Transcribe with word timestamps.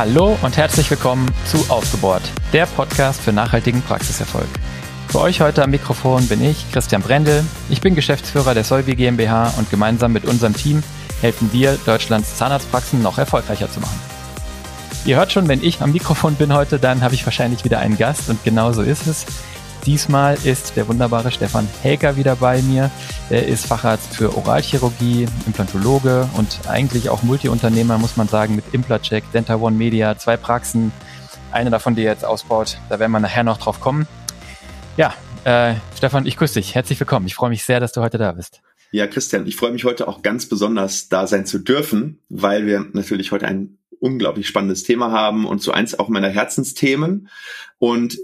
Hallo 0.00 0.38
und 0.40 0.56
herzlich 0.56 0.90
willkommen 0.90 1.30
zu 1.44 1.58
Aufgebohrt, 1.68 2.22
der 2.54 2.64
Podcast 2.64 3.20
für 3.20 3.34
nachhaltigen 3.34 3.82
Praxiserfolg. 3.82 4.48
Für 5.08 5.20
euch 5.20 5.42
heute 5.42 5.62
am 5.62 5.72
Mikrofon 5.72 6.26
bin 6.26 6.42
ich, 6.42 6.72
Christian 6.72 7.02
Brendel. 7.02 7.44
Ich 7.68 7.82
bin 7.82 7.94
Geschäftsführer 7.94 8.54
der 8.54 8.64
Solvi 8.64 8.96
GmbH 8.96 9.52
und 9.58 9.68
gemeinsam 9.68 10.14
mit 10.14 10.24
unserem 10.24 10.54
Team 10.54 10.82
helfen 11.20 11.52
wir, 11.52 11.76
Deutschlands 11.84 12.34
Zahnarztpraxen 12.38 13.02
noch 13.02 13.18
erfolgreicher 13.18 13.70
zu 13.70 13.80
machen. 13.80 14.00
Ihr 15.04 15.16
hört 15.16 15.32
schon, 15.32 15.48
wenn 15.48 15.62
ich 15.62 15.82
am 15.82 15.92
Mikrofon 15.92 16.34
bin 16.34 16.54
heute, 16.54 16.78
dann 16.78 17.02
habe 17.02 17.14
ich 17.14 17.26
wahrscheinlich 17.26 17.64
wieder 17.64 17.80
einen 17.80 17.98
Gast 17.98 18.30
und 18.30 18.42
genau 18.42 18.72
so 18.72 18.80
ist 18.80 19.06
es. 19.06 19.26
Diesmal 19.86 20.36
ist 20.44 20.76
der 20.76 20.86
wunderbare 20.88 21.30
Stefan 21.30 21.66
Helker 21.82 22.16
wieder 22.16 22.36
bei 22.36 22.60
mir. 22.60 22.90
Er 23.30 23.46
ist 23.46 23.66
Facharzt 23.66 24.14
für 24.14 24.36
Oralchirurgie, 24.36 25.26
Implantologe 25.46 26.28
und 26.36 26.60
eigentlich 26.68 27.08
auch 27.08 27.22
Multiunternehmer, 27.22 27.96
muss 27.96 28.18
man 28.18 28.28
sagen, 28.28 28.56
mit 28.56 28.64
Implacheck, 28.72 29.24
Denta 29.32 29.56
One 29.56 29.76
Media, 29.76 30.18
zwei 30.18 30.36
Praxen. 30.36 30.92
Eine 31.50 31.70
davon, 31.70 31.94
die 31.94 32.02
er 32.02 32.12
jetzt 32.12 32.26
ausbaut. 32.26 32.76
Da 32.90 32.98
werden 32.98 33.10
wir 33.12 33.20
nachher 33.20 33.42
noch 33.42 33.56
drauf 33.56 33.80
kommen. 33.80 34.06
Ja, 34.98 35.14
äh, 35.44 35.74
Stefan, 35.96 36.26
ich 36.26 36.36
grüße 36.36 36.54
dich. 36.54 36.74
Herzlich 36.74 37.00
willkommen. 37.00 37.26
Ich 37.26 37.34
freue 37.34 37.50
mich 37.50 37.64
sehr, 37.64 37.80
dass 37.80 37.92
du 37.92 38.02
heute 38.02 38.18
da 38.18 38.32
bist. 38.32 38.60
Ja, 38.92 39.06
Christian, 39.06 39.46
ich 39.46 39.56
freue 39.56 39.72
mich 39.72 39.84
heute 39.84 40.08
auch 40.08 40.20
ganz 40.20 40.46
besonders 40.46 41.08
da 41.08 41.26
sein 41.26 41.46
zu 41.46 41.58
dürfen, 41.58 42.18
weil 42.28 42.66
wir 42.66 42.86
natürlich 42.92 43.32
heute 43.32 43.46
ein 43.46 43.78
unglaublich 44.00 44.48
spannendes 44.48 44.82
Thema 44.82 45.12
haben 45.12 45.46
und 45.46 45.62
so 45.62 45.70
eins 45.72 45.98
auch 45.98 46.08
meiner 46.08 46.28
Herzensthemen. 46.28 47.28
Und 47.78 48.18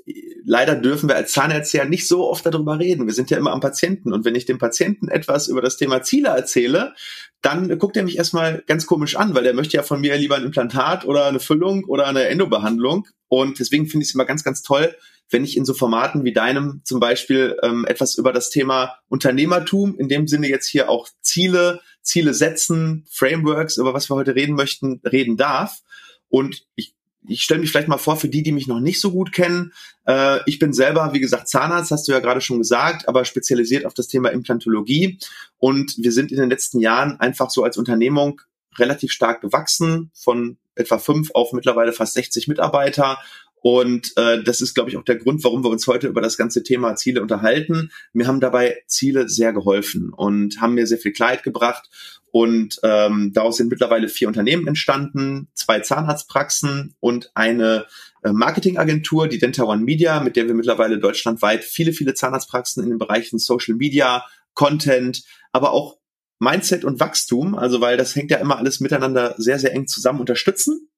leider 0.44 0.74
dürfen 0.74 1.08
wir 1.08 1.16
als 1.16 1.32
Zahnärzte 1.32 1.78
ja 1.78 1.84
nicht 1.84 2.08
so 2.08 2.28
oft 2.28 2.44
darüber 2.44 2.78
reden. 2.78 3.06
Wir 3.06 3.14
sind 3.14 3.30
ja 3.30 3.38
immer 3.38 3.52
am 3.52 3.60
Patienten. 3.60 4.12
Und 4.12 4.24
wenn 4.24 4.34
ich 4.34 4.46
dem 4.46 4.58
Patienten 4.58 5.08
etwas 5.08 5.48
über 5.48 5.62
das 5.62 5.76
Thema 5.76 6.02
Ziele 6.02 6.28
erzähle, 6.28 6.94
dann 7.42 7.78
guckt 7.78 7.96
er 7.96 8.02
mich 8.02 8.18
erstmal 8.18 8.64
ganz 8.66 8.86
komisch 8.86 9.16
an, 9.16 9.34
weil 9.34 9.44
der 9.44 9.54
möchte 9.54 9.76
ja 9.76 9.82
von 9.82 10.00
mir 10.00 10.16
lieber 10.16 10.36
ein 10.36 10.44
Implantat 10.44 11.04
oder 11.04 11.26
eine 11.26 11.40
Füllung 11.40 11.84
oder 11.84 12.06
eine 12.06 12.24
Endobehandlung. 12.24 13.06
Und 13.28 13.58
deswegen 13.58 13.86
finde 13.86 14.04
ich 14.04 14.10
es 14.10 14.14
immer 14.14 14.24
ganz, 14.24 14.44
ganz 14.44 14.62
toll, 14.62 14.94
wenn 15.30 15.44
ich 15.44 15.56
in 15.56 15.64
so 15.64 15.74
Formaten 15.74 16.24
wie 16.24 16.32
deinem 16.32 16.80
zum 16.84 17.00
Beispiel 17.00 17.56
ähm, 17.62 17.84
etwas 17.86 18.16
über 18.16 18.32
das 18.32 18.50
Thema 18.50 18.96
Unternehmertum, 19.08 19.98
in 19.98 20.08
dem 20.08 20.28
Sinne 20.28 20.48
jetzt 20.48 20.68
hier 20.68 20.88
auch 20.88 21.08
Ziele, 21.20 21.80
Ziele 22.06 22.34
setzen, 22.34 23.04
Frameworks, 23.10 23.76
über 23.76 23.92
was 23.92 24.08
wir 24.08 24.14
heute 24.14 24.34
reden 24.34 24.54
möchten, 24.54 25.00
reden 25.04 25.36
darf. 25.36 25.82
Und 26.28 26.64
ich, 26.76 26.94
ich 27.28 27.42
stelle 27.42 27.60
mich 27.60 27.70
vielleicht 27.70 27.88
mal 27.88 27.98
vor, 27.98 28.16
für 28.16 28.28
die, 28.28 28.42
die 28.42 28.52
mich 28.52 28.68
noch 28.68 28.80
nicht 28.80 29.00
so 29.00 29.10
gut 29.10 29.32
kennen, 29.32 29.72
äh, 30.06 30.38
ich 30.46 30.58
bin 30.58 30.72
selber, 30.72 31.12
wie 31.12 31.20
gesagt, 31.20 31.48
Zahnarzt, 31.48 31.90
hast 31.90 32.06
du 32.06 32.12
ja 32.12 32.20
gerade 32.20 32.40
schon 32.40 32.58
gesagt, 32.58 33.08
aber 33.08 33.24
spezialisiert 33.24 33.84
auf 33.84 33.94
das 33.94 34.06
Thema 34.06 34.30
Implantologie. 34.30 35.18
Und 35.58 35.96
wir 35.98 36.12
sind 36.12 36.30
in 36.30 36.38
den 36.38 36.48
letzten 36.48 36.80
Jahren 36.80 37.18
einfach 37.18 37.50
so 37.50 37.64
als 37.64 37.76
Unternehmung 37.76 38.40
relativ 38.78 39.10
stark 39.10 39.40
gewachsen, 39.40 40.10
von 40.14 40.58
etwa 40.74 40.98
fünf 40.98 41.30
auf 41.32 41.52
mittlerweile 41.52 41.92
fast 41.92 42.14
60 42.14 42.48
Mitarbeiter 42.48 43.18
und 43.62 44.12
äh, 44.16 44.42
das 44.44 44.60
ist, 44.60 44.74
glaube 44.74 44.90
ich, 44.90 44.96
auch 44.96 45.04
der 45.04 45.16
Grund, 45.16 45.42
warum 45.42 45.64
wir 45.64 45.70
uns 45.70 45.86
heute 45.86 46.06
über 46.06 46.20
das 46.20 46.36
ganze 46.36 46.62
Thema 46.62 46.94
Ziele 46.94 47.20
unterhalten. 47.20 47.90
Mir 48.12 48.26
haben 48.26 48.40
dabei 48.40 48.78
Ziele 48.86 49.28
sehr 49.28 49.52
geholfen 49.52 50.12
und 50.12 50.60
haben 50.60 50.74
mir 50.74 50.86
sehr 50.86 50.98
viel 50.98 51.12
Kleid 51.12 51.42
gebracht. 51.42 51.88
Und 52.30 52.78
ähm, 52.82 53.32
daraus 53.32 53.56
sind 53.56 53.70
mittlerweile 53.70 54.08
vier 54.08 54.28
Unternehmen 54.28 54.66
entstanden, 54.66 55.48
zwei 55.54 55.80
Zahnarztpraxen 55.80 56.94
und 57.00 57.30
eine 57.34 57.86
äh, 58.22 58.30
Marketingagentur, 58.30 59.26
die 59.26 59.38
Denta 59.38 59.64
One 59.64 59.82
Media, 59.82 60.20
mit 60.20 60.36
der 60.36 60.46
wir 60.46 60.54
mittlerweile 60.54 60.98
deutschlandweit 60.98 61.64
viele, 61.64 61.92
viele 61.92 62.14
Zahnarztpraxen 62.14 62.82
in 62.82 62.90
den 62.90 62.98
Bereichen 62.98 63.38
Social 63.38 63.74
Media, 63.74 64.24
Content, 64.54 65.24
aber 65.52 65.72
auch 65.72 65.96
Mindset 66.38 66.84
und 66.84 67.00
Wachstum, 67.00 67.54
also 67.54 67.80
weil 67.80 67.96
das 67.96 68.14
hängt 68.14 68.30
ja 68.30 68.36
immer 68.36 68.58
alles 68.58 68.80
miteinander 68.80 69.34
sehr, 69.38 69.58
sehr 69.58 69.72
eng 69.72 69.86
zusammen 69.86 70.20
unterstützen. 70.20 70.90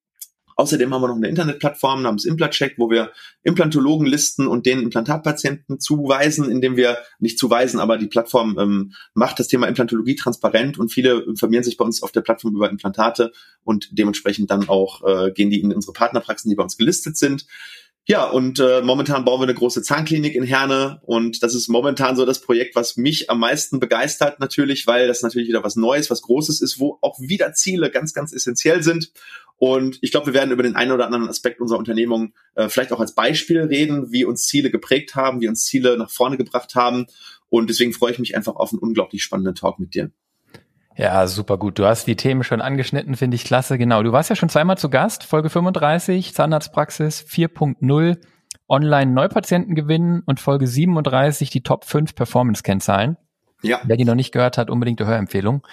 Außerdem 0.58 0.92
haben 0.92 1.02
wir 1.02 1.06
noch 1.06 1.14
eine 1.14 1.28
Internetplattform 1.28 2.02
namens 2.02 2.24
Implatcheck, 2.24 2.74
wo 2.78 2.90
wir 2.90 3.12
Implantologen 3.44 4.08
listen 4.08 4.48
und 4.48 4.66
den 4.66 4.82
Implantatpatienten 4.82 5.78
zuweisen, 5.78 6.50
indem 6.50 6.76
wir 6.76 6.98
nicht 7.20 7.38
zuweisen, 7.38 7.78
aber 7.78 7.96
die 7.96 8.08
Plattform 8.08 8.58
ähm, 8.58 8.92
macht 9.14 9.38
das 9.38 9.46
Thema 9.46 9.68
Implantologie 9.68 10.16
transparent 10.16 10.76
und 10.76 10.92
viele 10.92 11.20
informieren 11.20 11.62
sich 11.62 11.76
bei 11.76 11.84
uns 11.84 12.02
auf 12.02 12.10
der 12.10 12.22
Plattform 12.22 12.56
über 12.56 12.68
Implantate 12.68 13.30
und 13.62 13.88
dementsprechend 13.92 14.50
dann 14.50 14.68
auch 14.68 15.04
äh, 15.06 15.30
gehen 15.30 15.50
die 15.50 15.60
in 15.60 15.72
unsere 15.72 15.92
Partnerpraxen, 15.92 16.48
die 16.48 16.56
bei 16.56 16.64
uns 16.64 16.76
gelistet 16.76 17.16
sind. 17.16 17.46
Ja, 18.10 18.24
und 18.24 18.58
äh, 18.58 18.80
momentan 18.80 19.26
bauen 19.26 19.38
wir 19.38 19.44
eine 19.44 19.52
große 19.52 19.82
Zahnklinik 19.82 20.34
in 20.34 20.42
Herne 20.42 21.02
und 21.04 21.42
das 21.42 21.54
ist 21.54 21.68
momentan 21.68 22.16
so 22.16 22.24
das 22.24 22.40
Projekt, 22.40 22.74
was 22.74 22.96
mich 22.96 23.28
am 23.28 23.38
meisten 23.38 23.80
begeistert 23.80 24.40
natürlich, 24.40 24.86
weil 24.86 25.06
das 25.06 25.20
natürlich 25.20 25.48
wieder 25.48 25.62
was 25.62 25.76
Neues, 25.76 26.08
was 26.08 26.22
Großes 26.22 26.62
ist, 26.62 26.80
wo 26.80 26.96
auch 27.02 27.20
wieder 27.20 27.52
Ziele 27.52 27.90
ganz, 27.90 28.14
ganz 28.14 28.32
essentiell 28.32 28.82
sind. 28.82 29.12
Und 29.58 29.98
ich 30.00 30.10
glaube, 30.10 30.28
wir 30.28 30.32
werden 30.32 30.52
über 30.52 30.62
den 30.62 30.74
einen 30.74 30.92
oder 30.92 31.04
anderen 31.04 31.28
Aspekt 31.28 31.60
unserer 31.60 31.78
Unternehmung 31.78 32.32
äh, 32.54 32.70
vielleicht 32.70 32.92
auch 32.92 33.00
als 33.00 33.14
Beispiel 33.14 33.60
reden, 33.60 34.10
wie 34.10 34.24
uns 34.24 34.46
Ziele 34.46 34.70
geprägt 34.70 35.14
haben, 35.14 35.42
wie 35.42 35.48
uns 35.48 35.66
Ziele 35.66 35.98
nach 35.98 36.10
vorne 36.10 36.38
gebracht 36.38 36.74
haben. 36.74 37.08
Und 37.50 37.68
deswegen 37.68 37.92
freue 37.92 38.12
ich 38.12 38.18
mich 38.18 38.34
einfach 38.34 38.56
auf 38.56 38.72
einen 38.72 38.80
unglaublich 38.80 39.22
spannenden 39.22 39.54
Talk 39.54 39.78
mit 39.78 39.94
dir. 39.94 40.10
Ja, 40.98 41.28
super 41.28 41.58
gut. 41.58 41.78
Du 41.78 41.86
hast 41.86 42.08
die 42.08 42.16
Themen 42.16 42.42
schon 42.42 42.60
angeschnitten, 42.60 43.14
finde 43.14 43.36
ich 43.36 43.44
klasse. 43.44 43.78
Genau. 43.78 44.02
Du 44.02 44.10
warst 44.10 44.30
ja 44.30 44.36
schon 44.36 44.48
zweimal 44.48 44.78
zu 44.78 44.90
Gast. 44.90 45.22
Folge 45.22 45.48
35, 45.48 46.34
Zahnarztpraxis 46.34 47.24
4.0, 47.24 48.18
Online-Neupatienten 48.68 49.76
gewinnen 49.76 50.22
und 50.26 50.40
Folge 50.40 50.66
37, 50.66 51.50
die 51.50 51.62
Top 51.62 51.84
5 51.84 52.16
Performance-Kennzahlen. 52.16 53.16
Ja. 53.62 53.80
Wer 53.84 53.96
die 53.96 54.04
noch 54.04 54.16
nicht 54.16 54.32
gehört 54.32 54.58
hat, 54.58 54.70
unbedingt 54.70 55.00
eine 55.00 55.08
Hörempfehlung 55.08 55.64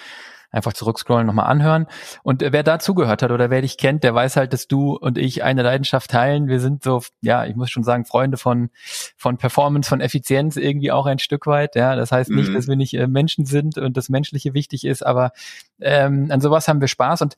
einfach 0.50 0.72
zurückscrollen, 0.72 1.26
nochmal 1.26 1.46
anhören. 1.46 1.86
Und 2.22 2.42
wer 2.42 2.62
da 2.62 2.78
zugehört 2.78 3.22
hat 3.22 3.30
oder 3.30 3.50
wer 3.50 3.62
dich 3.62 3.78
kennt, 3.78 4.04
der 4.04 4.14
weiß 4.14 4.36
halt, 4.36 4.52
dass 4.52 4.68
du 4.68 4.96
und 4.96 5.18
ich 5.18 5.42
eine 5.42 5.62
Leidenschaft 5.62 6.10
teilen. 6.10 6.48
Wir 6.48 6.60
sind 6.60 6.82
so, 6.82 7.02
ja, 7.20 7.44
ich 7.46 7.56
muss 7.56 7.70
schon 7.70 7.84
sagen, 7.84 8.04
Freunde 8.04 8.36
von, 8.36 8.70
von 9.16 9.38
Performance, 9.38 9.88
von 9.88 10.00
Effizienz 10.00 10.56
irgendwie 10.56 10.92
auch 10.92 11.06
ein 11.06 11.18
Stück 11.18 11.46
weit. 11.46 11.76
Ja, 11.76 11.96
das 11.96 12.12
heißt 12.12 12.30
nicht, 12.30 12.50
mhm. 12.50 12.54
dass 12.54 12.68
wir 12.68 12.76
nicht 12.76 12.94
äh, 12.94 13.06
Menschen 13.06 13.46
sind 13.46 13.78
und 13.78 13.96
das 13.96 14.08
Menschliche 14.08 14.54
wichtig 14.54 14.84
ist, 14.84 15.04
aber 15.04 15.32
ähm, 15.80 16.28
an 16.30 16.40
sowas 16.40 16.68
haben 16.68 16.80
wir 16.80 16.88
Spaß 16.88 17.22
und 17.22 17.36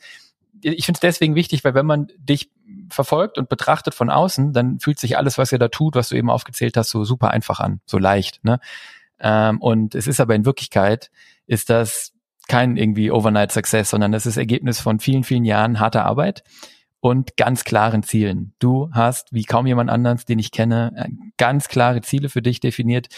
ich 0.63 0.87
finde 0.87 0.97
es 0.97 1.01
deswegen 1.01 1.35
wichtig, 1.35 1.65
weil 1.65 1.75
wenn 1.75 1.87
man 1.87 2.09
dich 2.19 2.51
verfolgt 2.91 3.39
und 3.39 3.49
betrachtet 3.49 3.95
von 3.95 4.11
außen, 4.11 4.53
dann 4.53 4.81
fühlt 4.81 4.99
sich 4.99 5.17
alles, 5.17 5.39
was 5.39 5.53
ihr 5.53 5.59
da 5.59 5.69
tut, 5.69 5.95
was 5.95 6.09
du 6.09 6.17
eben 6.17 6.31
aufgezählt 6.31 6.77
hast, 6.77 6.91
so 6.91 7.05
super 7.05 7.31
einfach 7.31 7.61
an, 7.61 7.81
so 7.87 7.99
leicht. 7.99 8.45
Ne? 8.45 8.61
Ähm, 9.21 9.61
und 9.61 9.95
es 9.95 10.07
ist 10.07 10.21
aber 10.21 10.35
in 10.35 10.45
Wirklichkeit, 10.45 11.11
ist 11.47 11.71
das 11.71 12.13
kein 12.49 12.77
irgendwie 12.77 13.11
Overnight 13.11 13.53
Success, 13.53 13.91
sondern 13.91 14.13
das 14.13 14.27
ist 14.27 14.37
Ergebnis 14.37 14.81
von 14.81 15.01
vielen, 15.01 15.25
vielen 15.25 15.45
Jahren 15.45 15.79
harter 15.81 16.05
Arbeit 16.05 16.43
und 17.01 17.37
ganz 17.37 17.65
klaren 17.65 18.03
Zielen. 18.03 18.55
Du 18.59 18.91
hast, 18.93 19.33
wie 19.33 19.45
kaum 19.45 19.67
jemand 19.67 19.91
anderes, 19.91 20.25
den 20.25 20.39
ich 20.39 20.51
kenne, 20.51 20.93
äh, 20.97 21.09
ganz 21.37 21.69
klare 21.69 22.01
Ziele 22.01 22.29
für 22.29 22.43
dich 22.43 22.61
definiert. 22.61 23.09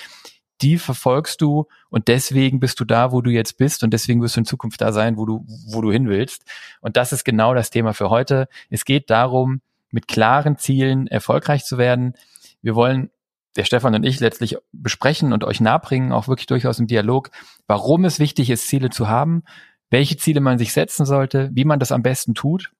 Die 0.60 0.76
verfolgst 0.76 1.40
du 1.40 1.66
und 1.88 2.08
deswegen 2.08 2.60
bist 2.60 2.78
du 2.80 2.84
da, 2.84 3.12
wo 3.12 3.22
du 3.22 3.30
jetzt 3.30 3.56
bist 3.56 3.82
und 3.82 3.94
deswegen 3.94 4.20
wirst 4.20 4.36
du 4.36 4.40
in 4.40 4.44
Zukunft 4.44 4.80
da 4.82 4.92
sein, 4.92 5.16
wo 5.16 5.24
du, 5.24 5.46
wo 5.68 5.80
du 5.80 5.90
hin 5.90 6.08
willst. 6.08 6.44
Und 6.82 6.98
das 6.98 7.12
ist 7.12 7.24
genau 7.24 7.54
das 7.54 7.70
Thema 7.70 7.94
für 7.94 8.10
heute. 8.10 8.46
Es 8.68 8.84
geht 8.84 9.08
darum, 9.08 9.62
mit 9.90 10.06
klaren 10.06 10.58
Zielen 10.58 11.06
erfolgreich 11.06 11.64
zu 11.64 11.78
werden. 11.78 12.14
Wir 12.60 12.74
wollen 12.74 13.10
der 13.56 13.64
Stefan 13.64 13.94
und 13.94 14.04
ich 14.04 14.20
letztlich 14.20 14.56
besprechen 14.72 15.32
und 15.32 15.44
euch 15.44 15.60
nahebringen, 15.60 16.12
auch 16.12 16.28
wirklich 16.28 16.46
durchaus 16.46 16.78
im 16.78 16.86
Dialog, 16.86 17.30
warum 17.66 18.04
es 18.04 18.18
wichtig 18.18 18.50
ist, 18.50 18.68
Ziele 18.68 18.90
zu 18.90 19.08
haben, 19.08 19.42
welche 19.90 20.16
Ziele 20.16 20.40
man 20.40 20.58
sich 20.58 20.72
setzen 20.72 21.04
sollte, 21.04 21.50
wie 21.52 21.64
man 21.64 21.80
das 21.80 21.92
am 21.92 22.02
besten 22.02 22.34
tut 22.34 22.72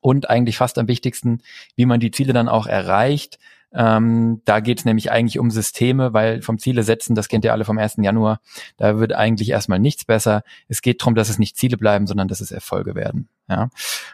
und 0.00 0.28
eigentlich 0.28 0.58
fast 0.58 0.78
am 0.78 0.88
wichtigsten, 0.88 1.42
wie 1.76 1.86
man 1.86 2.00
die 2.00 2.10
Ziele 2.10 2.32
dann 2.32 2.48
auch 2.48 2.66
erreicht. 2.66 3.38
Ähm, 3.72 4.42
da 4.44 4.60
geht 4.60 4.80
es 4.80 4.84
nämlich 4.84 5.12
eigentlich 5.12 5.38
um 5.38 5.50
Systeme, 5.50 6.12
weil 6.12 6.42
vom 6.42 6.58
Ziele 6.58 6.82
setzen, 6.82 7.14
das 7.14 7.28
kennt 7.28 7.44
ihr 7.44 7.52
alle 7.52 7.64
vom 7.64 7.78
1. 7.78 7.96
Januar, 7.98 8.40
da 8.76 8.98
wird 8.98 9.12
eigentlich 9.12 9.50
erstmal 9.50 9.78
nichts 9.78 10.04
besser. 10.04 10.42
Es 10.68 10.82
geht 10.82 11.00
darum, 11.00 11.14
dass 11.14 11.28
es 11.28 11.38
nicht 11.38 11.56
Ziele 11.56 11.76
bleiben, 11.76 12.06
sondern 12.06 12.28
dass 12.28 12.40
es 12.40 12.50
Erfolge 12.50 12.94
werden. 12.94 13.28
Ja, 13.48 13.68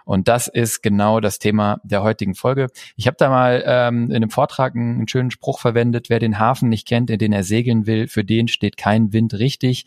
und 0.06 0.28
das 0.28 0.48
ist 0.48 0.82
genau 0.82 1.20
das 1.20 1.38
Thema 1.38 1.78
der 1.84 2.02
heutigen 2.02 2.34
Folge. 2.34 2.68
Ich 2.96 3.06
habe 3.06 3.18
da 3.18 3.28
mal 3.28 3.62
ähm, 3.66 4.06
in 4.06 4.16
einem 4.16 4.30
Vortrag 4.30 4.74
einen, 4.74 4.96
einen 4.96 5.08
schönen 5.08 5.30
Spruch 5.30 5.60
verwendet: 5.60 6.08
Wer 6.08 6.20
den 6.20 6.38
Hafen 6.38 6.70
nicht 6.70 6.88
kennt, 6.88 7.10
in 7.10 7.18
den 7.18 7.34
er 7.34 7.44
segeln 7.44 7.86
will, 7.86 8.08
für 8.08 8.24
den 8.24 8.48
steht 8.48 8.78
kein 8.78 9.12
Wind 9.12 9.34
richtig. 9.34 9.84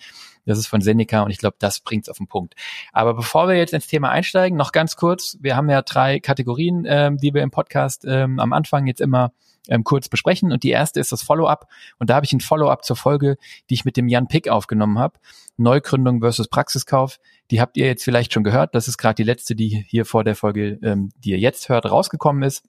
Das 0.50 0.58
ist 0.60 0.68
von 0.68 0.82
Seneca 0.82 1.22
und 1.22 1.32
ich 1.32 1.38
glaube, 1.38 1.58
das 1.60 1.80
bringt's 1.80 2.10
auf 2.10 2.18
den 2.18 2.28
Punkt. 2.28 2.56
Aber 2.92 3.14
bevor 3.14 3.48
wir 3.48 3.56
jetzt 3.56 3.74
ins 3.74 3.88
Thema 3.88 4.10
einsteigen, 4.10 4.58
noch 4.58 4.72
ganz 4.72 4.96
kurz: 4.96 5.38
Wir 5.40 5.56
haben 5.56 5.70
ja 5.70 5.82
drei 5.82 6.20
Kategorien, 6.20 6.86
ähm, 6.88 7.18
die 7.18 7.34
wir 7.34 7.44
im 7.44 7.52
Podcast 7.52 8.06
ähm, 8.08 8.40
am 8.40 8.54
Anfang 8.54 8.88
jetzt 8.88 9.02
immer 9.02 9.32
ähm, 9.70 9.84
kurz 9.84 10.10
besprechen. 10.10 10.52
Und 10.52 10.64
die 10.64 10.72
erste 10.72 11.00
ist 11.00 11.12
das 11.12 11.22
Follow-up. 11.22 11.68
Und 12.00 12.10
da 12.10 12.16
habe 12.16 12.26
ich 12.26 12.34
ein 12.34 12.42
Follow-up 12.42 12.84
zur 12.84 12.96
Folge, 12.96 13.38
die 13.70 13.76
ich 13.76 13.86
mit 13.86 13.96
dem 13.96 14.08
Jan 14.08 14.28
Pick 14.28 14.50
aufgenommen 14.50 15.00
habe. 15.00 15.20
Neugründung 15.58 16.20
versus 16.22 16.48
Praxiskauf. 16.48 17.20
Die 17.52 17.62
habt 17.62 17.78
ihr 17.78 17.86
jetzt 17.86 18.04
vielleicht 18.04 18.34
schon 18.34 18.44
gehört. 18.44 18.76
Das 18.76 18.88
ist 18.88 18.98
gerade 18.98 19.16
die 19.16 19.24
letzte, 19.24 19.56
die 19.56 19.86
hier 19.88 20.06
vor 20.06 20.24
der 20.24 20.36
Folge, 20.36 20.80
ähm, 20.82 21.12
die 21.18 21.32
ihr 21.32 21.40
jetzt 21.40 21.70
hört, 21.70 21.86
rausgekommen 21.86 22.44
ist. 22.44 22.64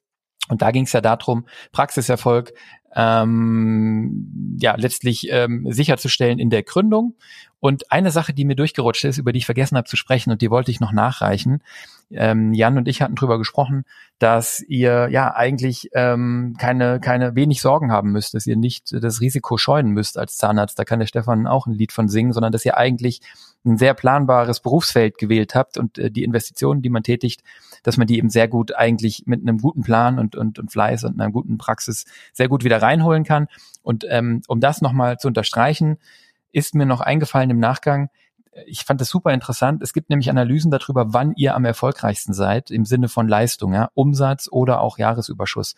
Und 0.49 0.63
da 0.63 0.71
ging 0.73 0.85
es 0.85 0.93
ja 0.93 1.01
darum, 1.01 1.47
Praxiserfolg 1.71 2.53
ähm, 2.95 4.57
ja 4.61 4.75
letztlich 4.77 5.29
ähm, 5.31 5.67
sicherzustellen 5.71 6.39
in 6.39 6.51
der 6.51 6.63
Gründung. 6.63 7.15
Und 7.61 7.93
eine 7.93 8.11
Sache, 8.11 8.33
die 8.33 8.47
mir 8.47 8.57
durchgerutscht 8.57 9.05
ist, 9.05 9.19
über 9.19 9.33
die 9.33 9.39
ich 9.39 9.47
vergessen 9.47 9.77
habe 9.77 9.89
zu 9.89 9.97
sprechen 9.97 10.31
und 10.31 10.41
die 10.41 10.51
wollte 10.51 10.71
ich 10.71 10.81
noch 10.81 10.93
nachreichen. 10.93 11.63
Ähm, 12.11 12.55
Jan 12.55 12.79
und 12.79 12.89
ich 12.89 13.03
hatten 13.03 13.15
drüber 13.15 13.39
gesprochen, 13.39 13.85
dass 14.19 14.61
ihr 14.67 15.09
ja 15.11 15.35
eigentlich 15.35 15.91
ähm, 15.93 16.57
keine, 16.59 17.01
keine 17.01 17.35
wenig 17.35 17.61
Sorgen 17.61 17.93
haben 17.93 18.13
müsst, 18.13 18.33
dass 18.33 18.47
ihr 18.47 18.57
nicht 18.57 18.93
das 18.93 19.21
Risiko 19.21 19.59
scheuen 19.59 19.91
müsst 19.91 20.17
als 20.19 20.37
Zahnarzt. 20.37 20.79
Da 20.79 20.85
kann 20.85 21.01
der 21.01 21.07
Stefan 21.07 21.47
auch 21.47 21.67
ein 21.67 21.75
Lied 21.75 21.93
von 21.93 22.09
singen, 22.09 22.33
sondern 22.33 22.51
dass 22.51 22.65
ihr 22.65 22.79
eigentlich 22.79 23.21
ein 23.65 23.77
sehr 23.77 23.93
planbares 23.93 24.61
Berufsfeld 24.61 25.19
gewählt 25.19 25.55
habt 25.55 25.77
und 25.77 25.99
äh, 25.99 26.11
die 26.11 26.25
Investitionen, 26.25 26.81
die 26.81 26.91
man 26.91 27.03
tätigt, 27.03 27.43
dass 27.83 27.97
man 27.97 28.07
die 28.07 28.19
eben 28.19 28.31
sehr 28.31 28.49
gut 28.49 28.75
eigentlich 28.75 29.25
mit 29.27 29.41
einem 29.41 29.59
guten 29.59 29.83
Plan 29.83 30.19
und, 30.19 30.37
und, 30.37 30.59
und 30.59 30.71
Fleiß 30.71 31.05
und 31.05 31.21
einer 31.21 31.31
guten 31.31 31.59
Praxis 31.59 32.05
sehr 32.33 32.49
gut 32.49 32.65
wieder 32.65 32.83
reinholen 32.83 33.25
kann. 33.25 33.49
Und 33.83 34.05
ähm, 34.09 34.43
um 34.49 34.61
das 34.61 34.83
nochmal 34.83 35.19
zu 35.19 35.29
unterstreichen, 35.29 35.99
ist 36.53 36.75
mir 36.75 36.87
noch 36.87 37.01
eingefallen 37.01 37.51
im 37.51 37.61
Nachgang, 37.61 38.11
ich 38.67 38.85
fand 38.85 39.01
das 39.01 39.09
super 39.09 39.33
interessant. 39.33 39.83
Es 39.83 39.93
gibt 39.93 40.11
nämlich 40.11 40.31
Analysen 40.31 40.71
darüber, 40.71 41.13
wann 41.13 41.35
ihr 41.37 41.55
am 41.55 41.65
erfolgreichsten 41.65 42.33
seid 42.33 42.71
im 42.71 42.85
Sinne 42.85 43.09
von 43.09 43.29
Leistung, 43.29 43.73
ja, 43.73 43.91
Umsatz 43.95 44.49
oder 44.51 44.81
auch 44.81 44.99
Jahresüberschuss. 44.99 45.77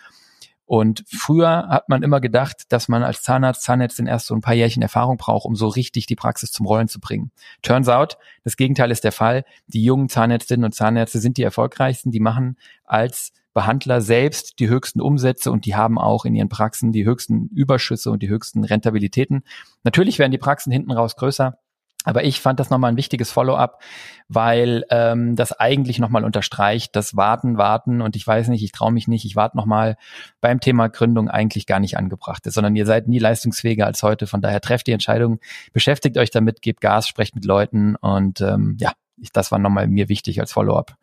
Und 0.64 1.05
früher 1.06 1.69
hat 1.69 1.88
man 1.88 2.03
immer 2.03 2.20
gedacht, 2.20 2.64
dass 2.70 2.88
man 2.88 3.03
als 3.03 3.23
Zahnarzt, 3.23 3.62
Zahnärztin 3.62 4.06
erst 4.06 4.26
so 4.26 4.35
ein 4.35 4.41
paar 4.41 4.55
Jährchen 4.55 4.82
Erfahrung 4.82 5.17
braucht, 5.19 5.44
um 5.44 5.56
so 5.56 5.69
richtig 5.69 6.06
die 6.06 6.17
Praxis 6.17 6.53
zum 6.53 6.67
Rollen 6.67 6.88
zu 6.88 7.00
bringen. 7.00 7.31
Turns 7.62 7.88
out, 7.88 8.17
das 8.44 8.56
Gegenteil 8.56 8.91
ist 8.91 9.05
der 9.05 9.12
Fall. 9.12 9.44
Die 9.67 9.85
jungen 9.85 10.09
Zahnärztinnen 10.09 10.64
und 10.64 10.75
Zahnärzte 10.75 11.19
sind 11.19 11.37
die 11.37 11.43
erfolgreichsten. 11.43 12.11
Die 12.11 12.20
machen 12.20 12.56
als 12.85 13.32
Behandler 13.55 14.00
selbst 14.00 14.59
die 14.61 14.69
höchsten 14.69 15.00
Umsätze 15.00 15.53
und 15.53 15.67
die 15.67 15.75
haben 15.75 15.99
auch 15.99 16.25
in 16.25 16.35
ihren 16.35 16.49
Praxen 16.49 16.93
die 16.93 17.05
höchsten 17.05 17.49
Überschüsse 17.49 18.11
und 18.11 18.23
die 18.23 18.29
höchsten 18.29 18.64
Rentabilitäten. 18.64 19.43
Natürlich 19.85 20.19
werden 20.19 20.32
die 20.32 20.38
Praxen 20.38 20.73
hinten 20.73 20.93
raus 20.93 21.17
größer. 21.17 21.59
Aber 22.04 22.25
ich 22.25 22.40
fand 22.40 22.58
das 22.58 22.70
nochmal 22.70 22.93
ein 22.93 22.96
wichtiges 22.96 23.31
Follow-up, 23.31 23.81
weil 24.28 24.84
ähm, 24.90 25.37
das 25.37 25.52
eigentlich 25.52 25.99
nochmal 25.99 26.25
unterstreicht, 26.25 26.96
dass 26.96 27.16
Warten, 27.16 27.58
Warten 27.58 28.00
und 28.00 28.16
ich 28.16 28.26
weiß 28.26 28.49
nicht, 28.49 28.62
ich 28.62 28.72
traue 28.72 28.93
mich 28.93 29.08
nicht, 29.08 29.25
ich 29.25 29.37
warte 29.37 29.56
nochmal 29.56 29.96
beim 30.40 30.60
Thema 30.60 30.88
Gründung 30.88 31.28
eigentlich 31.28 31.66
gar 31.66 31.81
nicht 31.81 31.96
angebracht 31.96 32.46
ist, 32.46 32.54
sondern 32.54 32.75
ihr 32.76 32.87
seid 32.87 33.08
nie 33.08 33.19
leistungsfähiger 33.19 33.87
als 33.87 34.02
heute. 34.02 34.26
Von 34.26 34.40
daher 34.40 34.60
trefft 34.60 34.87
die 34.87 34.93
Entscheidung, 34.93 35.38
beschäftigt 35.72 36.19
euch 36.19 36.31
damit, 36.31 36.62
gebt 36.62 36.81
Gas, 36.81 37.06
sprecht 37.06 37.34
mit 37.34 37.44
Leuten 37.44 37.96
und 37.96 38.40
ähm, 38.40 38.76
ja, 38.81 38.93
ich, 39.20 39.32
das 39.32 39.52
war 39.52 39.58
nochmal 39.58 39.87
mir 39.87 40.08
wichtig 40.08 40.40
als 40.40 40.52
Follow-up. 40.52 40.96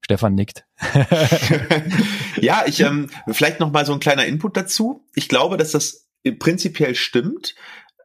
Stefan 0.00 0.34
nickt. 0.34 0.66
ja, 2.40 2.64
ich 2.66 2.80
ähm, 2.80 3.08
vielleicht 3.28 3.58
noch 3.58 3.72
mal 3.72 3.86
so 3.86 3.94
ein 3.94 4.00
kleiner 4.00 4.26
Input 4.26 4.54
dazu. 4.54 5.02
Ich 5.14 5.30
glaube, 5.30 5.56
dass 5.56 5.72
das 5.72 6.06
prinzipiell 6.38 6.94
stimmt. 6.94 7.54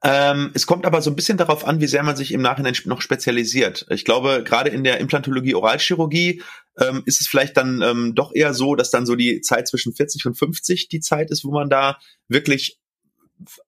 Ähm, 0.01 0.51
es 0.53 0.65
kommt 0.65 0.85
aber 0.85 1.01
so 1.01 1.09
ein 1.09 1.15
bisschen 1.15 1.37
darauf 1.37 1.67
an, 1.67 1.81
wie 1.81 1.87
sehr 1.87 2.03
man 2.03 2.15
sich 2.15 2.31
im 2.31 2.41
Nachhinein 2.41 2.75
noch 2.85 3.01
spezialisiert. 3.01 3.85
Ich 3.89 4.05
glaube, 4.05 4.43
gerade 4.45 4.69
in 4.69 4.83
der 4.83 4.99
Implantologie, 4.99 5.55
Oralchirurgie 5.55 6.41
ähm, 6.79 7.03
ist 7.05 7.19
es 7.19 7.27
vielleicht 7.27 7.57
dann 7.57 7.81
ähm, 7.81 8.15
doch 8.15 8.33
eher 8.33 8.53
so, 8.53 8.75
dass 8.75 8.91
dann 8.91 9.05
so 9.05 9.15
die 9.15 9.41
Zeit 9.41 9.67
zwischen 9.67 9.93
40 9.93 10.25
und 10.25 10.35
50 10.35 10.87
die 10.87 11.01
Zeit 11.01 11.31
ist, 11.31 11.43
wo 11.43 11.51
man 11.51 11.69
da 11.69 11.97
wirklich 12.29 12.79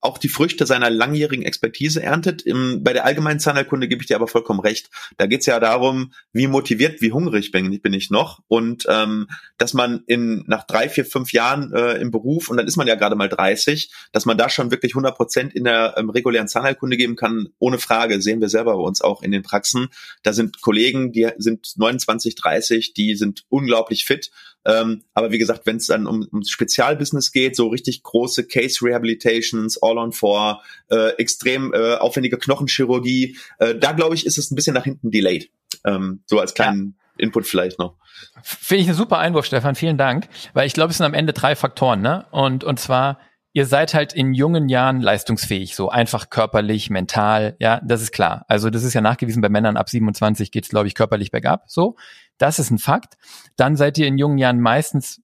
auch 0.01 0.17
die 0.17 0.29
Früchte 0.29 0.65
seiner 0.65 0.89
langjährigen 0.89 1.45
Expertise 1.45 2.01
erntet. 2.01 2.41
Im, 2.41 2.83
bei 2.83 2.93
der 2.93 3.05
allgemeinen 3.05 3.39
Zahnheilkunde 3.39 3.87
gebe 3.87 4.01
ich 4.01 4.07
dir 4.07 4.15
aber 4.15 4.27
vollkommen 4.27 4.59
recht. 4.59 4.89
Da 5.17 5.25
geht 5.25 5.41
es 5.41 5.45
ja 5.45 5.59
darum, 5.59 6.13
wie 6.33 6.47
motiviert, 6.47 7.01
wie 7.01 7.11
hungrig 7.11 7.51
bin, 7.51 7.81
bin 7.81 7.93
ich 7.93 8.09
noch 8.09 8.41
und 8.47 8.85
ähm, 8.89 9.27
dass 9.57 9.73
man 9.73 10.03
in 10.07 10.43
nach 10.47 10.65
drei, 10.65 10.89
vier, 10.89 11.05
fünf 11.05 11.31
Jahren 11.33 11.73
äh, 11.73 11.93
im 11.93 12.11
Beruf 12.11 12.49
und 12.49 12.57
dann 12.57 12.67
ist 12.67 12.77
man 12.77 12.87
ja 12.87 12.95
gerade 12.95 13.15
mal 13.15 13.29
30, 13.29 13.91
dass 14.11 14.25
man 14.25 14.37
da 14.37 14.49
schon 14.49 14.71
wirklich 14.71 14.93
100 14.93 15.15
Prozent 15.15 15.53
in 15.53 15.63
der 15.63 15.95
ähm, 15.97 16.09
regulären 16.09 16.47
Zahnheilkunde 16.47 16.97
geben 16.97 17.15
kann, 17.15 17.49
ohne 17.59 17.79
Frage. 17.79 18.21
Sehen 18.21 18.41
wir 18.41 18.49
selber 18.49 18.73
bei 18.75 18.83
uns 18.83 19.01
auch 19.01 19.21
in 19.21 19.31
den 19.31 19.43
Praxen. 19.43 19.87
Da 20.23 20.33
sind 20.33 20.61
Kollegen, 20.61 21.11
die 21.11 21.29
sind 21.37 21.73
29, 21.77 22.35
30, 22.35 22.93
die 22.93 23.15
sind 23.15 23.45
unglaublich 23.49 24.05
fit 24.05 24.31
ähm, 24.65 25.03
aber 25.13 25.31
wie 25.31 25.37
gesagt, 25.37 25.65
wenn 25.65 25.77
es 25.77 25.87
dann 25.87 26.05
um, 26.07 26.27
um 26.31 26.43
Spezialbusiness 26.43 27.31
geht, 27.31 27.55
so 27.55 27.67
richtig 27.67 28.03
große 28.03 28.45
Case 28.45 28.85
Rehabilitations, 28.85 29.81
All 29.81 29.97
on 29.97 30.11
Four, 30.11 30.61
äh, 30.89 31.09
extrem 31.17 31.73
äh, 31.73 31.95
aufwendige 31.95 32.37
Knochenchirurgie, 32.37 33.37
äh, 33.59 33.75
da 33.75 33.93
glaube 33.93 34.15
ich, 34.15 34.25
ist 34.25 34.37
es 34.37 34.51
ein 34.51 34.55
bisschen 34.55 34.75
nach 34.75 34.83
hinten 34.83 35.11
delayed. 35.11 35.49
Ähm, 35.85 36.21
so 36.25 36.39
als 36.39 36.53
kleinen 36.53 36.95
ja. 37.17 37.25
Input 37.25 37.47
vielleicht 37.47 37.79
noch. 37.79 37.95
Finde 38.43 38.83
ich 38.83 38.89
ein 38.89 38.95
super 38.95 39.17
Einwurf, 39.17 39.45
Stefan. 39.45 39.75
Vielen 39.75 39.97
Dank. 39.97 40.27
Weil 40.53 40.67
ich 40.67 40.73
glaube, 40.73 40.91
es 40.91 40.97
sind 40.97 41.05
am 41.05 41.13
Ende 41.13 41.33
drei 41.33 41.55
Faktoren, 41.55 42.01
ne? 42.01 42.25
Und, 42.31 42.63
und 42.63 42.79
zwar, 42.79 43.19
ihr 43.53 43.65
seid 43.65 43.93
halt 43.93 44.13
in 44.13 44.33
jungen 44.33 44.69
Jahren 44.69 45.01
leistungsfähig, 45.01 45.75
so 45.75 45.89
einfach 45.89 46.29
körperlich, 46.29 46.89
mental, 46.89 47.55
ja, 47.59 47.81
das 47.83 48.01
ist 48.01 48.11
klar. 48.11 48.45
Also 48.47 48.69
das 48.69 48.83
ist 48.83 48.93
ja 48.93 49.01
nachgewiesen, 49.01 49.41
bei 49.41 49.49
Männern 49.49 49.77
ab 49.77 49.89
27 49.89 50.51
geht's, 50.51 50.69
glaube 50.69 50.87
ich, 50.87 50.95
körperlich 50.95 51.31
bergab, 51.31 51.63
so. 51.67 51.95
Das 52.41 52.57
ist 52.57 52.71
ein 52.71 52.79
Fakt. 52.79 53.17
Dann 53.55 53.75
seid 53.75 53.97
ihr 53.99 54.07
in 54.07 54.17
jungen 54.17 54.39
Jahren 54.39 54.59
meistens 54.59 55.21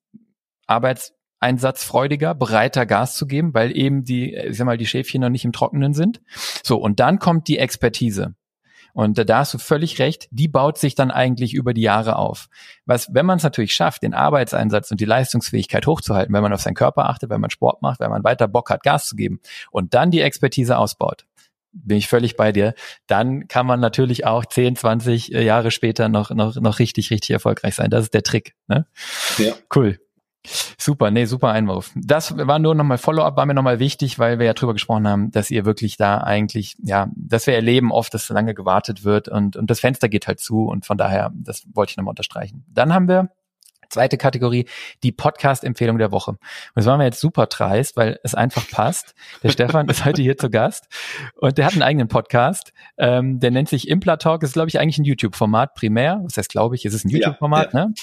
arbeitseinsatzfreudiger, 0.67 2.35
bereiter 2.35 2.85
Gas 2.85 3.15
zu 3.15 3.25
geben, 3.25 3.53
weil 3.55 3.75
eben 3.75 4.03
die, 4.03 4.35
ich 4.35 4.57
sag 4.57 4.65
mal, 4.65 4.77
die 4.77 4.85
Schäfchen 4.85 5.21
noch 5.21 5.29
nicht 5.29 5.45
im 5.45 5.51
Trockenen 5.51 5.93
sind. 5.93 6.21
So, 6.63 6.77
und 6.77 6.99
dann 6.99 7.17
kommt 7.17 7.47
die 7.47 7.57
Expertise. 7.57 8.35
Und 8.93 9.29
da 9.29 9.37
hast 9.39 9.53
du 9.53 9.57
völlig 9.57 9.99
recht, 9.99 10.27
die 10.31 10.47
baut 10.47 10.77
sich 10.77 10.95
dann 10.95 11.11
eigentlich 11.11 11.53
über 11.53 11.73
die 11.73 11.81
Jahre 11.81 12.15
auf. 12.15 12.49
Was, 12.85 13.13
wenn 13.13 13.27
man 13.27 13.37
es 13.37 13.43
natürlich 13.43 13.73
schafft, 13.73 14.01
den 14.03 14.13
Arbeitseinsatz 14.15 14.89
und 14.89 14.99
die 14.99 15.05
Leistungsfähigkeit 15.05 15.85
hochzuhalten, 15.85 16.33
wenn 16.33 16.41
man 16.41 16.53
auf 16.53 16.61
seinen 16.61 16.73
Körper 16.73 17.09
achtet, 17.09 17.29
wenn 17.29 17.41
man 17.41 17.51
Sport 17.51 17.81
macht, 17.81 17.99
wenn 17.99 18.09
man 18.09 18.23
weiter 18.23 18.47
Bock 18.47 18.69
hat, 18.69 18.83
Gas 18.83 19.07
zu 19.07 19.15
geben 19.15 19.39
und 19.69 19.93
dann 19.93 20.09
die 20.09 20.21
Expertise 20.21 20.77
ausbaut, 20.77 21.25
bin 21.83 21.97
ich 21.97 22.07
völlig 22.07 22.35
bei 22.35 22.51
dir. 22.51 22.73
Dann 23.07 23.47
kann 23.47 23.65
man 23.65 23.79
natürlich 23.79 24.25
auch 24.25 24.45
10, 24.45 24.75
20 24.75 25.33
äh, 25.33 25.43
Jahre 25.43 25.71
später 25.71 26.09
noch, 26.09 26.31
noch, 26.31 26.55
noch 26.55 26.79
richtig, 26.79 27.11
richtig 27.11 27.31
erfolgreich 27.31 27.75
sein. 27.75 27.89
Das 27.89 28.03
ist 28.03 28.13
der 28.13 28.23
Trick. 28.23 28.55
Ne? 28.67 28.85
Ja. 29.37 29.53
Cool. 29.73 29.99
Super, 30.77 31.11
nee, 31.11 31.25
super 31.25 31.49
Einwurf. 31.49 31.91
Das 31.95 32.37
war 32.37 32.59
nur 32.59 32.73
nochmal 32.73 32.97
Follow-up, 32.97 33.35
war 33.35 33.45
mir 33.45 33.53
nochmal 33.53 33.79
wichtig, 33.79 34.17
weil 34.17 34.39
wir 34.39 34.45
ja 34.45 34.53
drüber 34.53 34.73
gesprochen 34.73 35.07
haben, 35.07 35.31
dass 35.31 35.51
ihr 35.51 35.65
wirklich 35.65 35.97
da 35.97 36.19
eigentlich, 36.19 36.77
ja, 36.81 37.09
dass 37.15 37.47
wir 37.47 37.55
erleben 37.55 37.91
oft, 37.91 38.13
dass 38.13 38.29
lange 38.29 38.53
gewartet 38.53 39.03
wird 39.03 39.27
und, 39.27 39.57
und 39.57 39.69
das 39.69 39.81
Fenster 39.81 40.07
geht 40.07 40.27
halt 40.27 40.39
zu 40.39 40.65
und 40.65 40.85
von 40.85 40.97
daher, 40.97 41.31
das 41.33 41.65
wollte 41.73 41.91
ich 41.91 41.97
nochmal 41.97 42.11
unterstreichen. 42.11 42.63
Dann 42.69 42.93
haben 42.93 43.09
wir 43.09 43.29
Zweite 43.89 44.17
Kategorie, 44.17 44.65
die 45.03 45.11
Podcast-Empfehlung 45.11 45.97
der 45.97 46.11
Woche. 46.11 46.31
Und 46.31 46.39
das 46.75 46.85
waren 46.85 46.99
wir 46.99 47.05
jetzt 47.05 47.19
super 47.19 47.47
dreist, 47.47 47.97
weil 47.97 48.19
es 48.23 48.35
einfach 48.35 48.69
passt. 48.69 49.13
Der 49.43 49.49
Stefan 49.49 49.87
ist 49.89 50.05
heute 50.05 50.21
hier 50.21 50.37
zu 50.37 50.49
Gast 50.49 50.87
und 51.35 51.57
der 51.57 51.65
hat 51.65 51.73
einen 51.73 51.83
eigenen 51.83 52.07
Podcast. 52.07 52.73
Ähm, 52.97 53.39
der 53.39 53.51
nennt 53.51 53.69
sich 53.69 53.87
Implatalk. 53.87 54.41
Das 54.41 54.51
ist, 54.51 54.53
glaube 54.53 54.69
ich, 54.69 54.79
eigentlich 54.79 54.97
ein 54.97 55.05
YouTube-Format 55.05 55.73
primär. 55.75 56.21
Was 56.23 56.37
heißt, 56.37 56.49
glaube 56.49 56.75
ich, 56.75 56.85
ist 56.85 56.93
es 56.93 57.05
ein 57.05 57.09
YouTube-Format, 57.09 57.73
ja, 57.73 57.79
ja. 57.79 57.85
ne? 57.87 57.93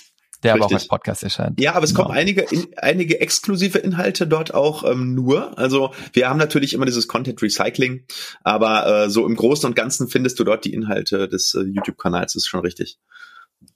Der 0.45 0.53
Richtig. 0.53 0.65
aber 0.65 0.67
auch 0.67 0.75
als 0.75 0.89
Podcast 0.89 1.23
erscheint. 1.23 1.59
Ja, 1.59 1.73
aber 1.73 1.85
es 1.85 1.95
genau. 1.95 2.05
kommen 2.05 2.19
einige, 2.19 2.43
in, 2.43 2.67
einige 2.77 3.19
exklusive 3.19 3.79
Inhalte 3.79 4.27
dort 4.27 4.53
auch 4.53 4.85
ähm, 4.85 5.15
nur. 5.15 5.59
Also 5.59 5.95
wir 6.13 6.29
haben 6.29 6.39
natürlich 6.39 6.75
immer 6.75 6.85
dieses 6.85 7.09
Content 7.09 7.41
Recycling, 7.41 8.05
aber 8.43 9.05
äh, 9.05 9.11
so 9.11 9.27
im 9.27 9.37
Großen 9.37 9.67
und 9.67 9.75
Ganzen 9.75 10.07
findest 10.07 10.39
du 10.39 10.45
dort 10.45 10.67
die 10.67 10.75
Inhalte 10.75 11.29
des 11.29 11.55
äh, 11.55 11.63
YouTube-Kanals, 11.63 12.35
ist 12.35 12.47
schon 12.47 12.61
richtig. 12.61 12.99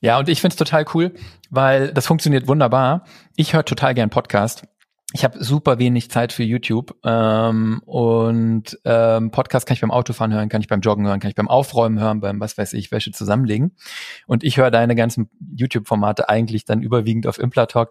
Ja, 0.01 0.19
und 0.19 0.29
ich 0.29 0.41
find's 0.41 0.57
total 0.57 0.85
cool, 0.95 1.13
weil 1.51 1.93
das 1.93 2.07
funktioniert 2.07 2.47
wunderbar. 2.47 3.05
Ich 3.37 3.55
höre 3.55 3.65
total 3.65 3.95
gern 3.95 4.11
Podcast. 4.11 4.63
Ich 5.15 5.25
habe 5.25 5.43
super 5.43 5.79
wenig 5.79 6.11
Zeit 6.11 6.35
für 6.35 6.43
YouTube 6.43 6.95
ähm, 7.03 7.81
und 7.87 8.79
ähm, 8.85 9.31
Podcast 9.31 9.67
kann 9.67 9.75
ich 9.75 9.81
beim 9.81 9.91
Autofahren 9.91 10.35
hören, 10.35 10.51
kann 10.51 10.61
ich 10.61 10.69
beim 10.69 10.83
Joggen 10.83 11.07
hören, 11.07 11.19
kann 11.19 11.31
ich 11.31 11.35
beim 11.35 11.49
Aufräumen 11.49 11.99
hören, 11.99 12.21
beim 12.21 12.39
was 12.41 12.59
weiß 12.59 12.75
ich, 12.75 12.93
Wäsche 12.93 13.11
zusammenlegen. 13.11 13.75
Und 14.27 14.45
ich 14.45 14.59
höre 14.59 14.71
deine 14.71 14.95
ganzen 14.95 15.31
YouTube-Formate 15.57 16.29
eigentlich 16.29 16.67
dann 16.67 16.83
überwiegend 16.83 17.27
auf 17.27 17.39
Implatalk 17.39 17.91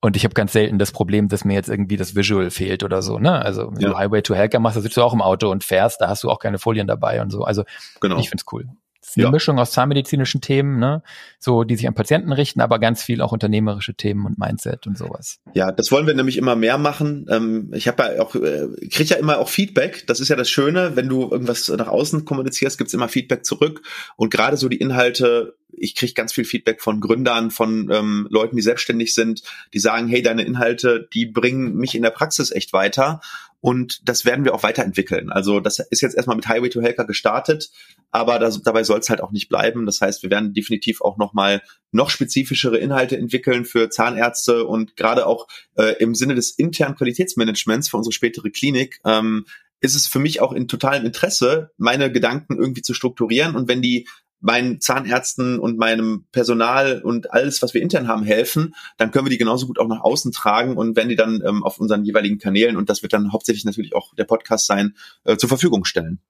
und 0.00 0.16
ich 0.16 0.22
habe 0.22 0.34
ganz 0.34 0.52
selten 0.52 0.78
das 0.78 0.92
Problem, 0.92 1.26
dass 1.26 1.44
mir 1.44 1.54
jetzt 1.54 1.68
irgendwie 1.68 1.96
das 1.96 2.14
Visual 2.14 2.50
fehlt 2.50 2.84
oder 2.84 3.02
so. 3.02 3.18
Ne? 3.18 3.32
Also 3.32 3.72
wenn 3.72 3.80
ja. 3.80 3.88
du 3.88 3.98
Highway 3.98 4.22
to 4.22 4.36
Hacker 4.36 4.60
machst, 4.60 4.76
da 4.76 4.80
sitzt 4.80 4.96
du 4.96 5.02
auch 5.02 5.12
im 5.12 5.22
Auto 5.22 5.50
und 5.50 5.64
fährst, 5.64 6.00
da 6.00 6.08
hast 6.08 6.22
du 6.22 6.30
auch 6.30 6.38
keine 6.38 6.58
Folien 6.58 6.86
dabei 6.86 7.20
und 7.20 7.30
so. 7.30 7.42
Also 7.42 7.64
genau. 8.00 8.16
ich 8.18 8.28
find's 8.28 8.44
cool 8.52 8.68
eine 9.16 9.24
ja. 9.24 9.30
Mischung 9.30 9.58
aus 9.58 9.72
zahnmedizinischen 9.72 10.40
Themen, 10.40 10.78
ne? 10.78 11.02
so 11.38 11.64
die 11.64 11.76
sich 11.76 11.86
an 11.86 11.94
Patienten 11.94 12.32
richten, 12.32 12.60
aber 12.60 12.78
ganz 12.78 13.02
viel 13.02 13.22
auch 13.22 13.32
unternehmerische 13.32 13.94
Themen 13.94 14.26
und 14.26 14.38
Mindset 14.38 14.86
und 14.86 14.98
sowas. 14.98 15.38
Ja, 15.54 15.72
das 15.72 15.90
wollen 15.90 16.06
wir 16.06 16.14
nämlich 16.14 16.36
immer 16.36 16.56
mehr 16.56 16.78
machen. 16.78 17.26
Ähm, 17.30 17.70
ich 17.74 17.88
habe 17.88 18.02
ja 18.02 18.22
auch, 18.22 18.34
äh, 18.34 18.68
kriege 18.90 19.10
ja 19.10 19.16
immer 19.16 19.38
auch 19.38 19.48
Feedback. 19.48 20.06
Das 20.06 20.20
ist 20.20 20.28
ja 20.28 20.36
das 20.36 20.50
Schöne, 20.50 20.96
wenn 20.96 21.08
du 21.08 21.22
irgendwas 21.30 21.68
nach 21.68 21.88
außen 21.88 22.24
kommunizierst, 22.24 22.78
gibt's 22.78 22.94
immer 22.94 23.08
Feedback 23.08 23.44
zurück. 23.44 23.82
Und 24.16 24.30
gerade 24.30 24.56
so 24.56 24.68
die 24.68 24.78
Inhalte, 24.78 25.56
ich 25.70 25.94
kriege 25.94 26.14
ganz 26.14 26.32
viel 26.32 26.44
Feedback 26.44 26.80
von 26.80 27.00
Gründern, 27.00 27.50
von 27.50 27.90
ähm, 27.92 28.26
Leuten, 28.30 28.56
die 28.56 28.62
selbstständig 28.62 29.14
sind, 29.14 29.42
die 29.74 29.78
sagen, 29.78 30.08
hey, 30.08 30.22
deine 30.22 30.42
Inhalte, 30.42 31.08
die 31.12 31.26
bringen 31.26 31.76
mich 31.76 31.94
in 31.94 32.02
der 32.02 32.10
Praxis 32.10 32.50
echt 32.50 32.72
weiter. 32.72 33.20
Und 33.60 34.08
das 34.08 34.24
werden 34.24 34.44
wir 34.44 34.54
auch 34.54 34.62
weiterentwickeln. 34.62 35.30
Also 35.30 35.60
das 35.60 35.78
ist 35.78 36.00
jetzt 36.00 36.14
erstmal 36.14 36.36
mit 36.36 36.48
Highway 36.48 36.68
to 36.68 36.80
Helker 36.80 37.04
gestartet, 37.04 37.70
aber 38.10 38.38
das, 38.38 38.62
dabei 38.62 38.84
soll 38.84 39.00
es 39.00 39.10
halt 39.10 39.20
auch 39.20 39.32
nicht 39.32 39.48
bleiben. 39.48 39.84
Das 39.84 40.00
heißt, 40.00 40.22
wir 40.22 40.30
werden 40.30 40.54
definitiv 40.54 41.00
auch 41.00 41.18
nochmal 41.18 41.62
noch 41.90 42.10
spezifischere 42.10 42.78
Inhalte 42.78 43.16
entwickeln 43.16 43.64
für 43.64 43.90
Zahnärzte 43.90 44.64
und 44.64 44.96
gerade 44.96 45.26
auch 45.26 45.48
äh, 45.76 45.96
im 45.98 46.14
Sinne 46.14 46.34
des 46.34 46.50
internen 46.50 46.94
Qualitätsmanagements 46.94 47.88
für 47.88 47.96
unsere 47.96 48.12
spätere 48.12 48.50
Klinik 48.50 49.00
ähm, 49.04 49.44
ist 49.80 49.94
es 49.94 50.06
für 50.06 50.18
mich 50.18 50.40
auch 50.40 50.52
in 50.52 50.68
totalem 50.68 51.04
Interesse, 51.04 51.70
meine 51.76 52.10
Gedanken 52.10 52.58
irgendwie 52.58 52.82
zu 52.82 52.94
strukturieren. 52.94 53.54
Und 53.54 53.68
wenn 53.68 53.82
die 53.82 54.08
meinen 54.40 54.80
Zahnärzten 54.80 55.58
und 55.58 55.78
meinem 55.78 56.26
Personal 56.32 57.02
und 57.02 57.32
alles, 57.32 57.60
was 57.62 57.74
wir 57.74 57.82
intern 57.82 58.08
haben, 58.08 58.24
helfen, 58.24 58.74
dann 58.96 59.10
können 59.10 59.26
wir 59.26 59.30
die 59.30 59.38
genauso 59.38 59.66
gut 59.66 59.78
auch 59.78 59.88
nach 59.88 60.00
außen 60.00 60.32
tragen 60.32 60.76
und 60.76 60.96
wenn 60.96 61.08
die 61.08 61.16
dann 61.16 61.42
ähm, 61.44 61.64
auf 61.64 61.78
unseren 61.78 62.04
jeweiligen 62.04 62.38
Kanälen, 62.38 62.76
und 62.76 62.88
das 62.88 63.02
wird 63.02 63.12
dann 63.12 63.32
hauptsächlich 63.32 63.64
natürlich 63.64 63.94
auch 63.94 64.14
der 64.14 64.24
Podcast 64.24 64.66
sein, 64.66 64.94
äh, 65.24 65.36
zur 65.36 65.48
Verfügung 65.48 65.84
stellen. 65.84 66.20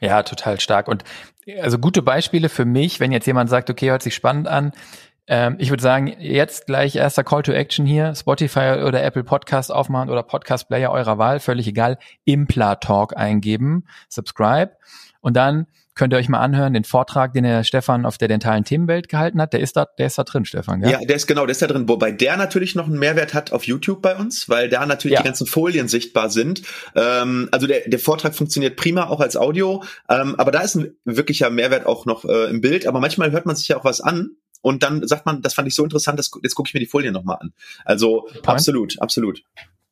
Ja, 0.00 0.22
total 0.22 0.60
stark. 0.60 0.88
Und 0.88 1.04
also 1.60 1.78
gute 1.78 2.02
Beispiele 2.02 2.48
für 2.48 2.64
mich, 2.64 3.00
wenn 3.00 3.12
jetzt 3.12 3.26
jemand 3.26 3.50
sagt, 3.50 3.68
okay, 3.70 3.90
hört 3.90 4.02
sich 4.02 4.14
spannend 4.14 4.46
an, 4.46 4.72
ähm, 5.28 5.56
ich 5.58 5.70
würde 5.70 5.82
sagen, 5.82 6.06
jetzt 6.18 6.66
gleich 6.66 6.96
erster 6.96 7.22
Call 7.22 7.42
to 7.42 7.52
Action 7.52 7.84
hier, 7.84 8.14
Spotify 8.14 8.82
oder 8.84 9.02
Apple 9.02 9.24
Podcast 9.24 9.70
aufmachen 9.70 10.08
oder 10.08 10.22
Podcast 10.22 10.68
Player 10.68 10.90
eurer 10.90 11.18
Wahl, 11.18 11.38
völlig 11.38 11.66
egal, 11.66 11.98
Impla 12.24 12.76
Talk 12.76 13.16
eingeben, 13.16 13.84
subscribe. 14.08 14.72
Und 15.20 15.36
dann 15.36 15.66
könnt 15.98 16.14
ihr 16.14 16.16
euch 16.16 16.28
mal 16.28 16.38
anhören, 16.38 16.72
den 16.72 16.84
Vortrag, 16.84 17.34
den 17.34 17.44
der 17.44 17.64
Stefan 17.64 18.06
auf 18.06 18.16
der 18.16 18.28
dentalen 18.28 18.64
Themenwelt 18.64 19.08
gehalten 19.08 19.40
hat. 19.40 19.52
Der 19.52 19.60
ist 19.60 19.76
da, 19.76 19.86
der 19.98 20.06
ist 20.06 20.16
da 20.16 20.24
drin, 20.24 20.44
Stefan. 20.44 20.80
Gell? 20.80 20.92
Ja, 20.92 21.00
der 21.00 21.16
ist 21.16 21.26
genau, 21.26 21.44
der 21.44 21.50
ist 21.50 21.60
da 21.60 21.66
drin. 21.66 21.88
Wobei 21.88 22.12
der 22.12 22.36
natürlich 22.36 22.74
noch 22.74 22.86
einen 22.86 22.98
Mehrwert 22.98 23.34
hat 23.34 23.52
auf 23.52 23.64
YouTube 23.64 24.00
bei 24.00 24.16
uns, 24.16 24.48
weil 24.48 24.68
da 24.68 24.86
natürlich 24.86 25.16
ja. 25.16 25.22
die 25.22 25.26
ganzen 25.26 25.46
Folien 25.46 25.88
sichtbar 25.88 26.30
sind. 26.30 26.62
Ähm, 26.94 27.48
also 27.50 27.66
der, 27.66 27.88
der 27.88 27.98
Vortrag 27.98 28.34
funktioniert 28.34 28.76
prima 28.76 29.08
auch 29.08 29.20
als 29.20 29.36
Audio, 29.36 29.82
ähm, 30.08 30.36
aber 30.36 30.52
da 30.52 30.60
ist 30.60 30.76
ein 30.76 30.92
wirklicher 31.04 31.50
Mehrwert 31.50 31.84
auch 31.84 32.06
noch 32.06 32.24
äh, 32.24 32.48
im 32.48 32.60
Bild. 32.60 32.86
Aber 32.86 33.00
manchmal 33.00 33.32
hört 33.32 33.44
man 33.44 33.56
sich 33.56 33.68
ja 33.68 33.76
auch 33.76 33.84
was 33.84 34.00
an 34.00 34.30
und 34.62 34.84
dann 34.84 35.06
sagt 35.06 35.26
man, 35.26 35.42
das 35.42 35.54
fand 35.54 35.66
ich 35.66 35.74
so 35.74 35.82
interessant, 35.82 36.18
das, 36.18 36.30
jetzt 36.42 36.54
gucke 36.54 36.68
ich 36.68 36.74
mir 36.74 36.80
die 36.80 36.86
Folien 36.86 37.12
nochmal 37.12 37.38
an. 37.40 37.52
Also 37.84 38.28
absolut, 38.46 39.00
absolut. 39.00 39.42